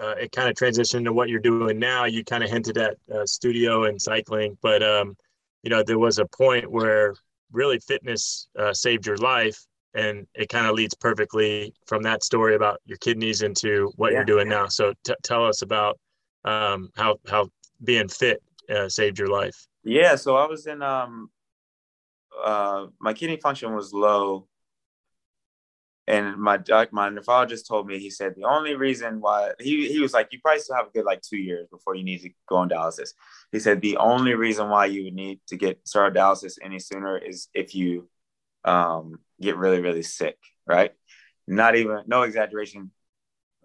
uh, 0.00 0.14
it 0.20 0.32
kind 0.32 0.50
of 0.50 0.54
transitioned 0.54 1.04
to 1.04 1.14
what 1.14 1.30
you're 1.30 1.40
doing 1.40 1.78
now. 1.78 2.04
You 2.04 2.24
kind 2.24 2.44
of 2.44 2.50
hinted 2.50 2.76
at 2.76 2.98
uh, 3.12 3.24
studio 3.24 3.84
and 3.84 4.00
cycling, 4.00 4.58
but 4.60 4.82
um, 4.82 5.16
you 5.62 5.70
know 5.70 5.82
there 5.82 5.98
was 5.98 6.18
a 6.18 6.26
point 6.26 6.70
where 6.70 7.14
really 7.52 7.80
fitness 7.80 8.48
uh, 8.58 8.74
saved 8.74 9.06
your 9.06 9.16
life, 9.16 9.64
and 9.94 10.26
it 10.34 10.50
kind 10.50 10.66
of 10.66 10.74
leads 10.74 10.94
perfectly 10.94 11.72
from 11.86 12.02
that 12.02 12.22
story 12.22 12.56
about 12.56 12.82
your 12.84 12.98
kidneys 12.98 13.40
into 13.40 13.90
what 13.96 14.12
yeah. 14.12 14.18
you're 14.18 14.26
doing 14.26 14.46
now. 14.46 14.68
So 14.68 14.92
t- 15.04 15.14
tell 15.22 15.46
us 15.46 15.62
about 15.62 15.98
um, 16.44 16.90
how 16.96 17.16
how 17.26 17.48
being 17.82 18.08
fit 18.08 18.42
uh, 18.68 18.90
saved 18.90 19.18
your 19.18 19.28
life. 19.28 19.66
Yeah, 19.84 20.16
so 20.16 20.36
I 20.36 20.46
was 20.46 20.66
in 20.66 20.82
um, 20.82 21.30
uh, 22.42 22.86
my 23.00 23.12
kidney 23.12 23.36
function 23.36 23.74
was 23.74 23.92
low 23.92 24.48
and 26.06 26.36
my 26.36 26.58
doc, 26.58 26.92
my 26.92 27.08
nephrologist 27.08 27.66
told 27.66 27.86
me, 27.86 27.98
he 27.98 28.10
said 28.10 28.34
the 28.36 28.44
only 28.44 28.74
reason 28.74 29.20
why 29.20 29.52
he, 29.58 29.88
he 29.90 30.00
was 30.00 30.12
like, 30.12 30.28
you 30.32 30.38
probably 30.40 30.60
still 30.60 30.76
have 30.76 30.88
a 30.88 30.90
good 30.90 31.04
like 31.04 31.22
two 31.22 31.38
years 31.38 31.66
before 31.70 31.94
you 31.94 32.04
need 32.04 32.20
to 32.22 32.30
go 32.46 32.56
on 32.56 32.68
dialysis. 32.68 33.10
He 33.52 33.58
said 33.58 33.80
the 33.80 33.96
only 33.96 34.34
reason 34.34 34.68
why 34.68 34.86
you 34.86 35.04
would 35.04 35.14
need 35.14 35.40
to 35.48 35.56
get 35.56 35.80
started 35.86 36.18
dialysis 36.18 36.58
any 36.62 36.78
sooner 36.78 37.16
is 37.16 37.48
if 37.54 37.74
you 37.74 38.08
um, 38.64 39.20
get 39.40 39.56
really, 39.56 39.80
really 39.80 40.02
sick, 40.02 40.36
right? 40.66 40.92
Not 41.46 41.74
even, 41.76 42.02
no 42.06 42.22
exaggeration. 42.22 42.90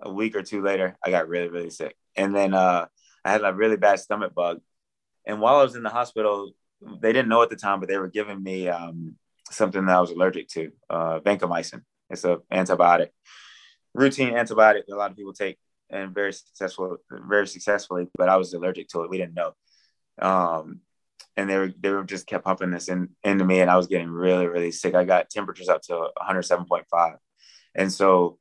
A 0.01 0.09
week 0.09 0.34
or 0.34 0.43
two 0.43 0.61
later, 0.61 0.97
I 1.03 1.09
got 1.09 1.28
really, 1.28 1.49
really 1.49 1.70
sick. 1.70 1.93
And 2.15 2.34
then 2.34 2.53
uh, 2.53 2.86
I 3.26 3.32
had 3.32 3.43
a 3.43 3.53
really 3.53 3.76
bad 3.76 3.99
stomach 3.99 4.34
bug. 4.34 4.61
And 5.26 5.41
while 5.41 5.57
I 5.57 5.63
was 5.63 5.76
in 5.76 5.84
the 5.84 5.89
hospital, 5.89 6.53
they 6.82 7.13
didn't 7.13 7.30
know 7.30 7.41
at 7.41 7.49
the 7.49 7.55
time, 7.55 7.80
but 7.80 7.89
they 7.89 7.97
were 7.97 8.07
giving 8.07 8.41
me 8.41 8.67
um, 8.69 9.15
something 9.51 9.86
that 9.86 9.95
I 9.95 10.01
was 10.01 10.11
allergic 10.11 10.47
to, 10.49 10.71
uh, 10.89 11.19
vancomycin 11.19 11.82
it's 12.09 12.23
an 12.23 12.39
antibiotic, 12.51 13.09
routine 13.93 14.34
antibiotic 14.34 14.86
that 14.88 14.95
a 14.95 14.97
lot 14.97 15.11
of 15.11 15.17
people 15.17 15.34
take 15.34 15.57
and 15.89 16.13
very 16.13 16.34
successful, 16.34 16.97
very 17.09 17.47
successfully. 17.47 18.07
But 18.17 18.30
I 18.30 18.38
was 18.38 18.53
allergic 18.53 18.89
to 18.89 19.03
it. 19.03 19.09
We 19.09 19.17
didn't 19.17 19.36
know. 19.36 19.53
Um, 20.19 20.82
and 21.38 21.49
they 21.49 21.57
were 21.57 21.73
they 21.80 21.89
were 21.89 22.03
just 22.03 22.27
kept 22.27 22.45
pumping 22.45 22.71
this 22.71 22.89
in 22.89 23.09
into 23.23 23.45
me, 23.45 23.61
and 23.61 23.69
I 23.69 23.77
was 23.77 23.88
getting 23.88 24.09
really 24.09 24.47
really 24.47 24.71
sick. 24.71 24.95
I 24.95 25.03
got 25.03 25.30
temperatures 25.30 25.69
up 25.69 25.82
to 25.84 26.09
107.5, 26.21 27.17
and 27.75 27.91
so 27.91 28.38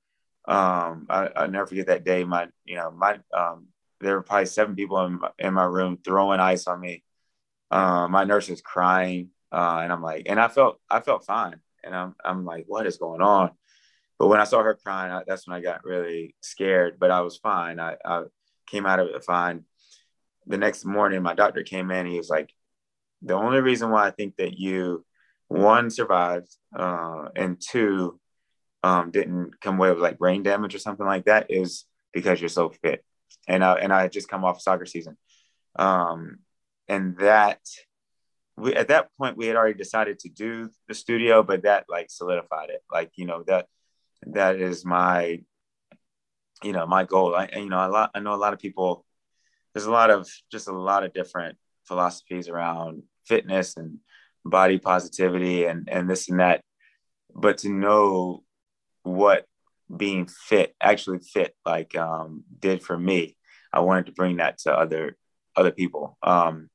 um, 0.46 1.06
I, 1.08 1.28
I 1.36 1.46
never 1.46 1.66
forget 1.66 1.86
that 1.86 2.04
day. 2.04 2.24
My 2.24 2.48
you 2.64 2.76
know 2.76 2.90
my 2.90 3.20
um, 3.32 3.68
there 4.00 4.14
were 4.14 4.22
probably 4.22 4.46
seven 4.46 4.74
people 4.74 5.04
in 5.04 5.20
my, 5.20 5.30
in 5.38 5.54
my 5.54 5.64
room 5.64 5.98
throwing 6.04 6.40
ice 6.40 6.66
on 6.66 6.80
me. 6.80 7.04
Uh, 7.70 8.08
my 8.08 8.24
nurse 8.24 8.48
is 8.48 8.60
crying, 8.60 9.30
uh, 9.52 9.80
and 9.82 9.92
I'm 9.92 10.02
like, 10.02 10.24
and 10.26 10.40
I 10.40 10.48
felt 10.48 10.80
I 10.90 11.00
felt 11.00 11.24
fine 11.24 11.60
and 11.84 11.94
I'm 11.94 12.14
I'm 12.24 12.44
like, 12.44 12.64
what 12.68 12.86
is 12.86 12.98
going 12.98 13.22
on? 13.22 13.50
But 14.18 14.28
when 14.28 14.40
I 14.40 14.44
saw 14.44 14.62
her 14.62 14.74
crying, 14.74 15.12
I, 15.12 15.22
that's 15.26 15.46
when 15.46 15.56
I 15.56 15.60
got 15.60 15.84
really 15.84 16.34
scared. 16.40 16.98
But 16.98 17.10
I 17.10 17.20
was 17.20 17.36
fine. 17.38 17.78
I, 17.78 17.96
I 18.04 18.24
came 18.66 18.86
out 18.86 19.00
of 19.00 19.08
it 19.08 19.24
fine. 19.24 19.64
The 20.46 20.58
next 20.58 20.84
morning, 20.84 21.22
my 21.22 21.34
doctor 21.34 21.62
came 21.62 21.90
in. 21.90 22.06
He 22.06 22.18
was 22.18 22.28
like, 22.28 22.50
the 23.22 23.34
only 23.34 23.60
reason 23.60 23.90
why 23.90 24.06
I 24.06 24.10
think 24.10 24.36
that 24.36 24.58
you 24.58 25.04
one 25.48 25.90
survived 25.90 26.54
uh, 26.76 27.28
and 27.36 27.60
two 27.60 28.18
um, 28.82 29.10
didn't 29.10 29.60
come 29.60 29.76
away 29.76 29.90
with 29.90 30.00
like 30.00 30.18
brain 30.18 30.42
damage 30.42 30.74
or 30.74 30.78
something 30.78 31.06
like 31.06 31.24
that 31.24 31.50
is 31.50 31.84
because 32.12 32.40
you're 32.40 32.48
so 32.48 32.70
fit. 32.70 33.04
And 33.46 33.64
I, 33.64 33.74
and 33.74 33.92
I 33.92 34.02
had 34.02 34.12
just 34.12 34.28
come 34.28 34.44
off 34.44 34.60
soccer 34.60 34.86
season. 34.86 35.16
Um, 35.78 36.38
and 36.88 37.16
that 37.18 37.60
we 38.56 38.74
at 38.74 38.88
that 38.88 39.08
point 39.16 39.36
we 39.36 39.46
had 39.46 39.56
already 39.56 39.78
decided 39.78 40.18
to 40.20 40.28
do 40.28 40.70
the 40.88 40.94
studio, 40.94 41.42
but 41.42 41.62
that 41.62 41.84
like 41.88 42.10
solidified 42.10 42.70
it. 42.70 42.82
Like 42.90 43.12
you 43.16 43.26
know 43.26 43.44
that 43.46 43.66
that 44.26 44.56
is 44.56 44.84
my 44.84 45.40
you 46.62 46.72
know 46.72 46.86
my 46.86 47.04
goal. 47.04 47.34
I 47.34 47.48
you 47.54 47.68
know 47.68 47.86
a 47.86 47.88
lot. 47.88 48.10
I 48.14 48.20
know 48.20 48.34
a 48.34 48.36
lot 48.36 48.52
of 48.52 48.58
people. 48.58 49.04
There's 49.74 49.86
a 49.86 49.90
lot 49.90 50.10
of 50.10 50.28
just 50.50 50.68
a 50.68 50.72
lot 50.72 51.04
of 51.04 51.14
different 51.14 51.56
philosophies 51.86 52.48
around 52.48 53.02
fitness 53.26 53.76
and 53.76 53.98
body 54.44 54.78
positivity 54.78 55.64
and 55.64 55.88
and 55.88 56.10
this 56.10 56.28
and 56.28 56.40
that. 56.40 56.62
But 57.34 57.58
to 57.58 57.68
know 57.68 58.42
what 59.02 59.46
being 59.94 60.26
fit 60.26 60.74
actually 60.80 61.20
fit 61.20 61.54
like 61.64 61.96
um, 61.96 62.44
did 62.58 62.82
for 62.82 62.98
me, 62.98 63.36
I 63.72 63.80
wanted 63.80 64.06
to 64.06 64.12
bring 64.12 64.38
that 64.38 64.58
to 64.60 64.72
other 64.72 65.16
other 65.56 65.70
people. 65.70 66.18
Um, 66.22 66.68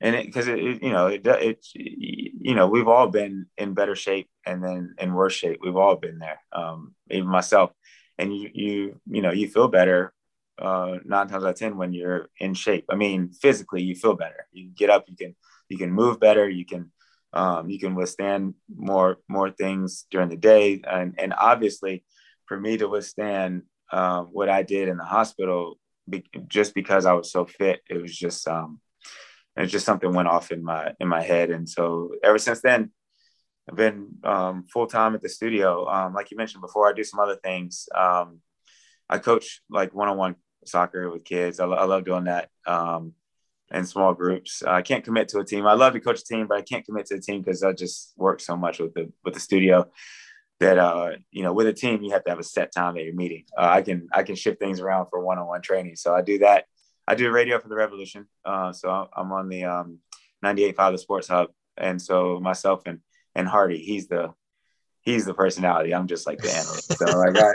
and 0.00 0.16
it 0.16 0.26
because 0.26 0.48
it, 0.48 0.58
it, 0.58 0.82
you 0.82 0.90
know 0.90 1.06
it, 1.08 1.26
it 1.26 1.66
you 1.74 2.54
know 2.54 2.68
we've 2.68 2.88
all 2.88 3.08
been 3.08 3.46
in 3.58 3.74
better 3.74 3.94
shape 3.94 4.28
and 4.46 4.64
then 4.64 4.94
in 4.98 5.12
worse 5.12 5.34
shape. 5.34 5.60
We've 5.62 5.76
all 5.76 5.96
been 5.96 6.18
there 6.18 6.40
um, 6.52 6.94
even 7.10 7.28
myself. 7.28 7.72
And 8.18 8.36
you 8.36 8.50
you 8.52 9.00
you 9.06 9.22
know 9.22 9.32
you 9.32 9.48
feel 9.48 9.68
better 9.68 10.12
uh, 10.58 10.98
nine 11.04 11.28
times 11.28 11.44
out 11.44 11.50
of 11.50 11.56
ten 11.56 11.76
when 11.76 11.92
you're 11.92 12.28
in 12.38 12.54
shape. 12.54 12.86
I 12.90 12.96
mean 12.96 13.32
physically 13.32 13.82
you 13.82 13.94
feel 13.94 14.14
better. 14.14 14.46
You 14.52 14.70
get 14.70 14.90
up 14.90 15.04
you 15.08 15.16
can 15.16 15.36
you 15.68 15.78
can 15.78 15.92
move 15.92 16.20
better 16.20 16.48
you 16.48 16.64
can 16.64 16.90
um, 17.32 17.70
you 17.70 17.78
can 17.78 17.94
withstand 17.94 18.54
more 18.74 19.18
more 19.28 19.50
things 19.50 20.06
during 20.10 20.28
the 20.28 20.36
day. 20.36 20.82
And 20.84 21.14
and 21.18 21.34
obviously 21.36 22.04
for 22.46 22.58
me 22.58 22.76
to 22.76 22.88
withstand 22.88 23.62
uh, 23.92 24.22
what 24.22 24.48
i 24.48 24.62
did 24.62 24.88
in 24.88 24.96
the 24.96 25.04
hospital 25.04 25.78
be, 26.08 26.24
just 26.48 26.74
because 26.74 27.06
i 27.06 27.12
was 27.12 27.30
so 27.30 27.44
fit 27.44 27.80
it 27.88 28.00
was 28.00 28.14
just 28.16 28.46
um, 28.48 28.80
and 29.60 29.66
it's 29.66 29.72
just 29.72 29.84
something 29.84 30.14
went 30.14 30.26
off 30.26 30.52
in 30.52 30.64
my 30.64 30.94
in 31.00 31.06
my 31.06 31.20
head. 31.20 31.50
And 31.50 31.68
so 31.68 32.14
ever 32.24 32.38
since 32.38 32.62
then 32.62 32.92
i've 33.68 33.76
been 33.76 34.08
um, 34.24 34.64
full-time 34.72 35.14
at 35.14 35.20
the 35.20 35.28
studio. 35.28 35.86
Um, 35.86 36.14
like 36.14 36.30
you 36.30 36.38
mentioned 36.38 36.62
before 36.62 36.88
i 36.88 36.94
do 36.94 37.04
some 37.04 37.20
other 37.20 37.36
things. 37.36 37.86
Um, 37.94 38.40
i 39.10 39.18
coach 39.18 39.60
like 39.68 39.94
one-on-one 39.94 40.36
soccer 40.64 41.10
with 41.10 41.26
kids. 41.26 41.60
I, 41.60 41.66
I 41.66 41.84
love 41.84 42.06
doing 42.06 42.24
that 42.24 42.48
um, 42.66 43.12
in 43.70 43.84
small 43.84 44.14
groups. 44.14 44.62
I 44.62 44.80
can't 44.80 45.04
commit 45.04 45.28
to 45.28 45.40
a 45.40 45.44
team. 45.44 45.66
I 45.66 45.74
love 45.74 45.92
to 45.92 46.00
coach 46.00 46.20
a 46.20 46.24
team 46.24 46.46
but 46.46 46.56
i 46.56 46.62
can't 46.62 46.86
commit 46.86 47.04
to 47.06 47.16
a 47.16 47.20
team 47.20 47.42
because 47.42 47.62
i 47.62 47.74
just 47.74 48.14
work 48.16 48.40
so 48.40 48.56
much 48.56 48.78
with 48.78 48.94
the 48.94 49.12
with 49.24 49.34
the 49.34 49.40
studio 49.40 49.90
that 50.60 50.78
uh, 50.78 51.10
you 51.30 51.42
know 51.42 51.52
with 51.52 51.66
a 51.66 51.74
team 51.74 52.02
you 52.02 52.12
have 52.12 52.24
to 52.24 52.30
have 52.30 52.38
a 52.38 52.50
set 52.56 52.72
time 52.72 52.94
that 52.94 53.04
you're 53.04 53.22
meeting. 53.24 53.44
Uh, 53.58 53.68
i 53.78 53.82
can 53.82 54.08
i 54.14 54.22
can 54.22 54.36
shift 54.36 54.58
things 54.58 54.80
around 54.80 55.08
for 55.10 55.20
one-on-one 55.20 55.60
training. 55.60 55.96
So 55.96 56.14
i 56.14 56.22
do 56.22 56.38
that 56.38 56.64
I 57.06 57.14
do 57.14 57.30
radio 57.30 57.58
for 57.58 57.68
the 57.68 57.74
Revolution. 57.74 58.26
Uh, 58.44 58.72
so 58.72 59.08
I'm 59.16 59.32
on 59.32 59.48
the 59.48 59.64
um, 59.64 59.98
98.5 60.44 60.92
the 60.92 60.98
Sports 60.98 61.28
Hub, 61.28 61.48
and 61.76 62.00
so 62.00 62.40
myself 62.40 62.82
and 62.86 63.00
and 63.34 63.46
Hardy, 63.46 63.78
he's 63.78 64.08
the 64.08 64.32
he's 65.02 65.24
the 65.24 65.34
personality. 65.34 65.94
I'm 65.94 66.06
just 66.06 66.26
like 66.26 66.38
the 66.38 66.50
analyst. 66.50 66.98
So 66.98 67.18
like 67.18 67.36
I, 67.36 67.54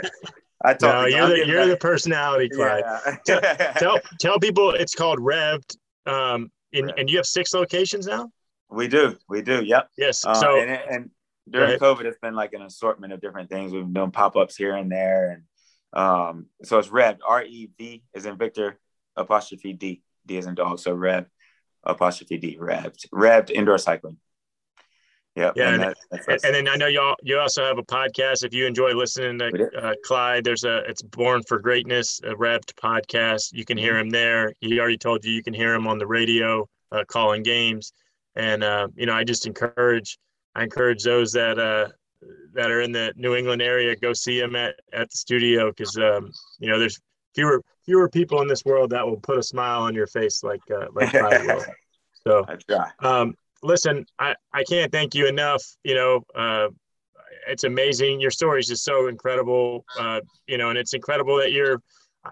I 0.64 0.74
talk. 0.74 0.80
No, 0.80 1.06
you're 1.06 1.28
the 1.28 1.46
you're 1.46 1.66
the 1.66 1.76
personality, 1.76 2.48
Clyde. 2.48 2.84
Yeah. 2.84 3.16
tell, 3.24 3.40
tell, 3.76 4.00
tell 4.20 4.38
people 4.38 4.70
it's 4.70 4.94
called 4.94 5.18
Revved. 5.18 5.76
Um, 6.06 6.50
in, 6.72 6.90
and 6.96 7.10
you 7.10 7.16
have 7.16 7.26
six 7.26 7.54
locations 7.54 8.06
now. 8.06 8.30
We 8.70 8.88
do, 8.88 9.16
we 9.28 9.42
do. 9.42 9.64
Yep. 9.64 9.88
Yes. 9.96 10.24
Uh, 10.24 10.34
so 10.34 10.60
and, 10.60 10.70
and 10.70 11.10
during 11.48 11.78
COVID, 11.78 12.04
it's 12.04 12.18
been 12.18 12.34
like 12.34 12.52
an 12.52 12.62
assortment 12.62 13.12
of 13.12 13.20
different 13.20 13.48
things. 13.48 13.72
We've 13.72 13.92
done 13.92 14.10
pop 14.10 14.36
ups 14.36 14.56
here 14.56 14.74
and 14.74 14.90
there, 14.90 15.30
and 15.30 16.02
um, 16.02 16.46
so 16.64 16.78
it's 16.78 16.88
Revved. 16.88 17.20
R 17.26 17.44
E 17.44 17.70
V 17.78 18.02
is 18.14 18.26
in 18.26 18.36
Victor 18.36 18.78
apostrophe 19.16 19.72
D. 19.72 20.02
D 20.26 20.38
as 20.38 20.46
in 20.46 20.54
dog. 20.54 20.78
So 20.78 20.92
Rev 20.94 21.26
apostrophe 21.84 22.36
D, 22.38 22.58
revved, 22.60 23.08
revved 23.10 23.50
indoor 23.50 23.78
cycling. 23.78 24.16
Yep. 25.36 25.52
Yeah, 25.56 25.74
and, 25.74 25.82
and- 25.84 25.94
that, 26.10 26.20
And, 26.28 26.44
and 26.44 26.54
then 26.54 26.68
I 26.68 26.76
know 26.76 26.86
y'all 26.86 27.14
you 27.22 27.38
also 27.38 27.64
have 27.64 27.78
a 27.78 27.82
podcast. 27.82 28.42
If 28.44 28.54
you 28.54 28.66
enjoy 28.66 28.92
listening 28.94 29.38
to 29.38 29.70
uh, 29.76 29.94
Clyde, 30.04 30.44
there's 30.44 30.64
a 30.64 30.78
it's 30.88 31.02
Born 31.02 31.42
for 31.46 31.58
Greatness, 31.58 32.20
a 32.24 32.34
Revved 32.34 32.74
podcast. 32.74 33.52
You 33.52 33.64
can 33.64 33.76
Mm-hmm. 33.76 33.84
hear 33.84 33.98
him 33.98 34.10
there. 34.10 34.52
He 34.60 34.80
already 34.80 34.96
told 34.98 35.24
you 35.24 35.32
you 35.32 35.42
can 35.42 35.52
hear 35.54 35.74
him 35.74 35.86
on 35.86 35.98
the 35.98 36.06
radio 36.06 36.66
uh, 36.90 37.04
calling 37.06 37.42
games. 37.42 37.92
And 38.34 38.64
uh, 38.64 38.88
you 38.96 39.04
know, 39.06 39.12
I 39.14 39.24
just 39.24 39.46
encourage 39.46 40.18
I 40.54 40.62
encourage 40.62 41.02
those 41.04 41.32
that 41.32 41.58
uh, 41.58 41.88
that 42.54 42.70
are 42.70 42.80
in 42.80 42.90
the 42.92 43.12
New 43.16 43.34
England 43.34 43.60
area 43.60 43.94
go 43.94 44.14
see 44.14 44.40
him 44.40 44.56
at 44.56 44.76
at 44.94 45.10
the 45.10 45.16
studio 45.18 45.68
because 45.70 45.96
um, 45.98 46.32
you 46.58 46.70
know 46.70 46.78
there's 46.78 46.98
fewer 47.36 47.62
fewer 47.84 48.08
people 48.08 48.42
in 48.42 48.48
this 48.48 48.64
world 48.64 48.90
that 48.90 49.06
will 49.06 49.18
put 49.18 49.38
a 49.38 49.42
smile 49.42 49.82
on 49.82 49.94
your 49.94 50.08
face 50.08 50.42
like 50.42 50.60
uh, 50.74 50.86
like 50.94 51.10
Clyde 51.10 51.46
will. 51.46 51.64
So 52.26 52.44
um, 52.98 53.34
listen, 53.62 54.04
I, 54.18 54.34
I 54.52 54.64
can't 54.64 54.90
thank 54.90 55.14
you 55.14 55.28
enough. 55.28 55.62
You 55.84 55.94
know, 55.94 56.24
uh, 56.34 56.68
it's 57.46 57.64
amazing. 57.64 58.20
Your 58.20 58.30
story 58.30 58.60
is 58.60 58.66
just 58.66 58.84
so 58.84 59.06
incredible. 59.06 59.84
Uh, 59.98 60.20
you 60.46 60.58
know, 60.58 60.70
and 60.70 60.78
it's 60.78 60.94
incredible 60.94 61.36
that 61.38 61.52
you're. 61.52 61.80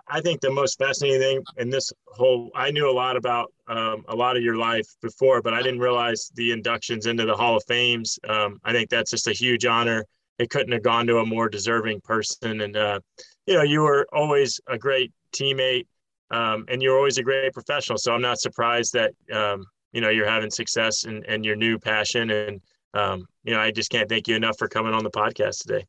I 0.09 0.21
think 0.21 0.41
the 0.41 0.51
most 0.51 0.77
fascinating 0.77 1.21
thing 1.21 1.43
in 1.59 1.71
this 1.71 1.93
whole, 2.09 2.51
I 2.57 2.73
knew 2.73 2.91
a 2.91 2.93
lot 2.93 3.17
about 3.17 3.53
um, 3.69 4.05
a 4.09 4.17
lot 4.17 4.37
of 4.37 4.43
your 4.43 4.57
life 4.57 4.89
before, 5.01 5.41
but 5.41 5.55
I 5.55 5.63
didn't 5.63 5.79
realize 5.79 6.33
the 6.35 6.51
inductions 6.51 7.07
into 7.07 7.25
the 7.25 7.37
Hall 7.37 7.57
of 7.57 7.63
Fames. 7.69 8.19
Um, 8.29 8.59
I 8.65 8.73
think 8.73 8.91
that's 8.91 9.13
just 9.13 9.29
a 9.29 9.33
huge 9.33 9.65
honor. 9.65 10.05
It 10.41 10.51
couldn't 10.51 10.73
have 10.73 10.83
gone 10.83 11.07
to 11.07 11.19
a 11.19 11.27
more 11.27 11.49
deserving 11.49 12.01
person. 12.01 12.63
And, 12.63 12.77
uh, 12.77 12.99
you 13.47 13.55
know, 13.55 13.63
you 13.63 13.81
were 13.83 14.07
always 14.13 14.61
a 14.67 14.79
great 14.79 15.13
teammate 15.33 15.87
um, 16.31 16.65
and 16.69 16.83
you're 16.83 16.97
always 16.97 17.19
a 17.19 17.23
great 17.23 17.53
professional. 17.53 17.99
So 17.99 18.13
I'm 18.13 18.23
not 18.23 18.41
surprised 18.41 18.95
that, 18.95 19.13
um, 19.33 19.65
you 19.93 20.01
know, 20.01 20.09
you're 20.09 20.29
having 20.29 20.51
success 20.51 21.05
and, 21.05 21.25
and 21.27 21.45
your 21.45 21.57
new 21.57 21.79
passion. 21.79 22.31
And, 22.31 22.61
um, 22.95 23.27
you 23.45 23.55
know, 23.55 23.61
I 23.61 23.71
just 23.71 23.91
can't 23.91 24.09
thank 24.09 24.27
you 24.29 24.37
enough 24.37 24.59
for 24.59 24.69
coming 24.69 24.95
on 24.95 25.05
the 25.05 25.11
podcast 25.11 25.59
today. 25.59 25.87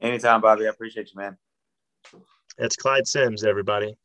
Anytime, 0.00 0.40
Bobby. 0.40 0.66
I 0.66 0.70
appreciate 0.70 1.10
you, 1.14 1.20
man. 1.20 1.36
It's 2.58 2.76
Clyde 2.76 3.06
Simms, 3.06 3.44
everybody. 3.44 3.96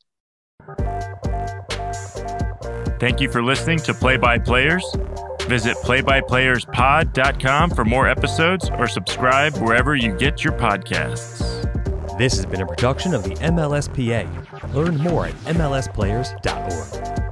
Thank 3.00 3.20
you 3.20 3.32
for 3.32 3.42
listening 3.42 3.80
to 3.80 3.94
Play 3.94 4.18
by 4.18 4.38
Players. 4.38 4.86
Visit 5.42 5.76
playbyplayerspod.com 5.78 7.72
for 7.72 7.84
more 7.84 8.08
episodes 8.08 8.70
or 8.78 8.88
subscribe 8.88 9.58
wherever 9.58 9.96
you 9.96 10.16
get 10.16 10.44
your 10.44 10.54
podcasts. 10.54 11.51
This 12.22 12.36
has 12.36 12.46
been 12.46 12.62
a 12.62 12.68
production 12.68 13.16
of 13.16 13.24
the 13.24 13.32
MLSPA. 13.32 14.76
Learn 14.76 14.96
more 14.98 15.26
at 15.26 15.34
MLSplayers.org. 15.46 17.31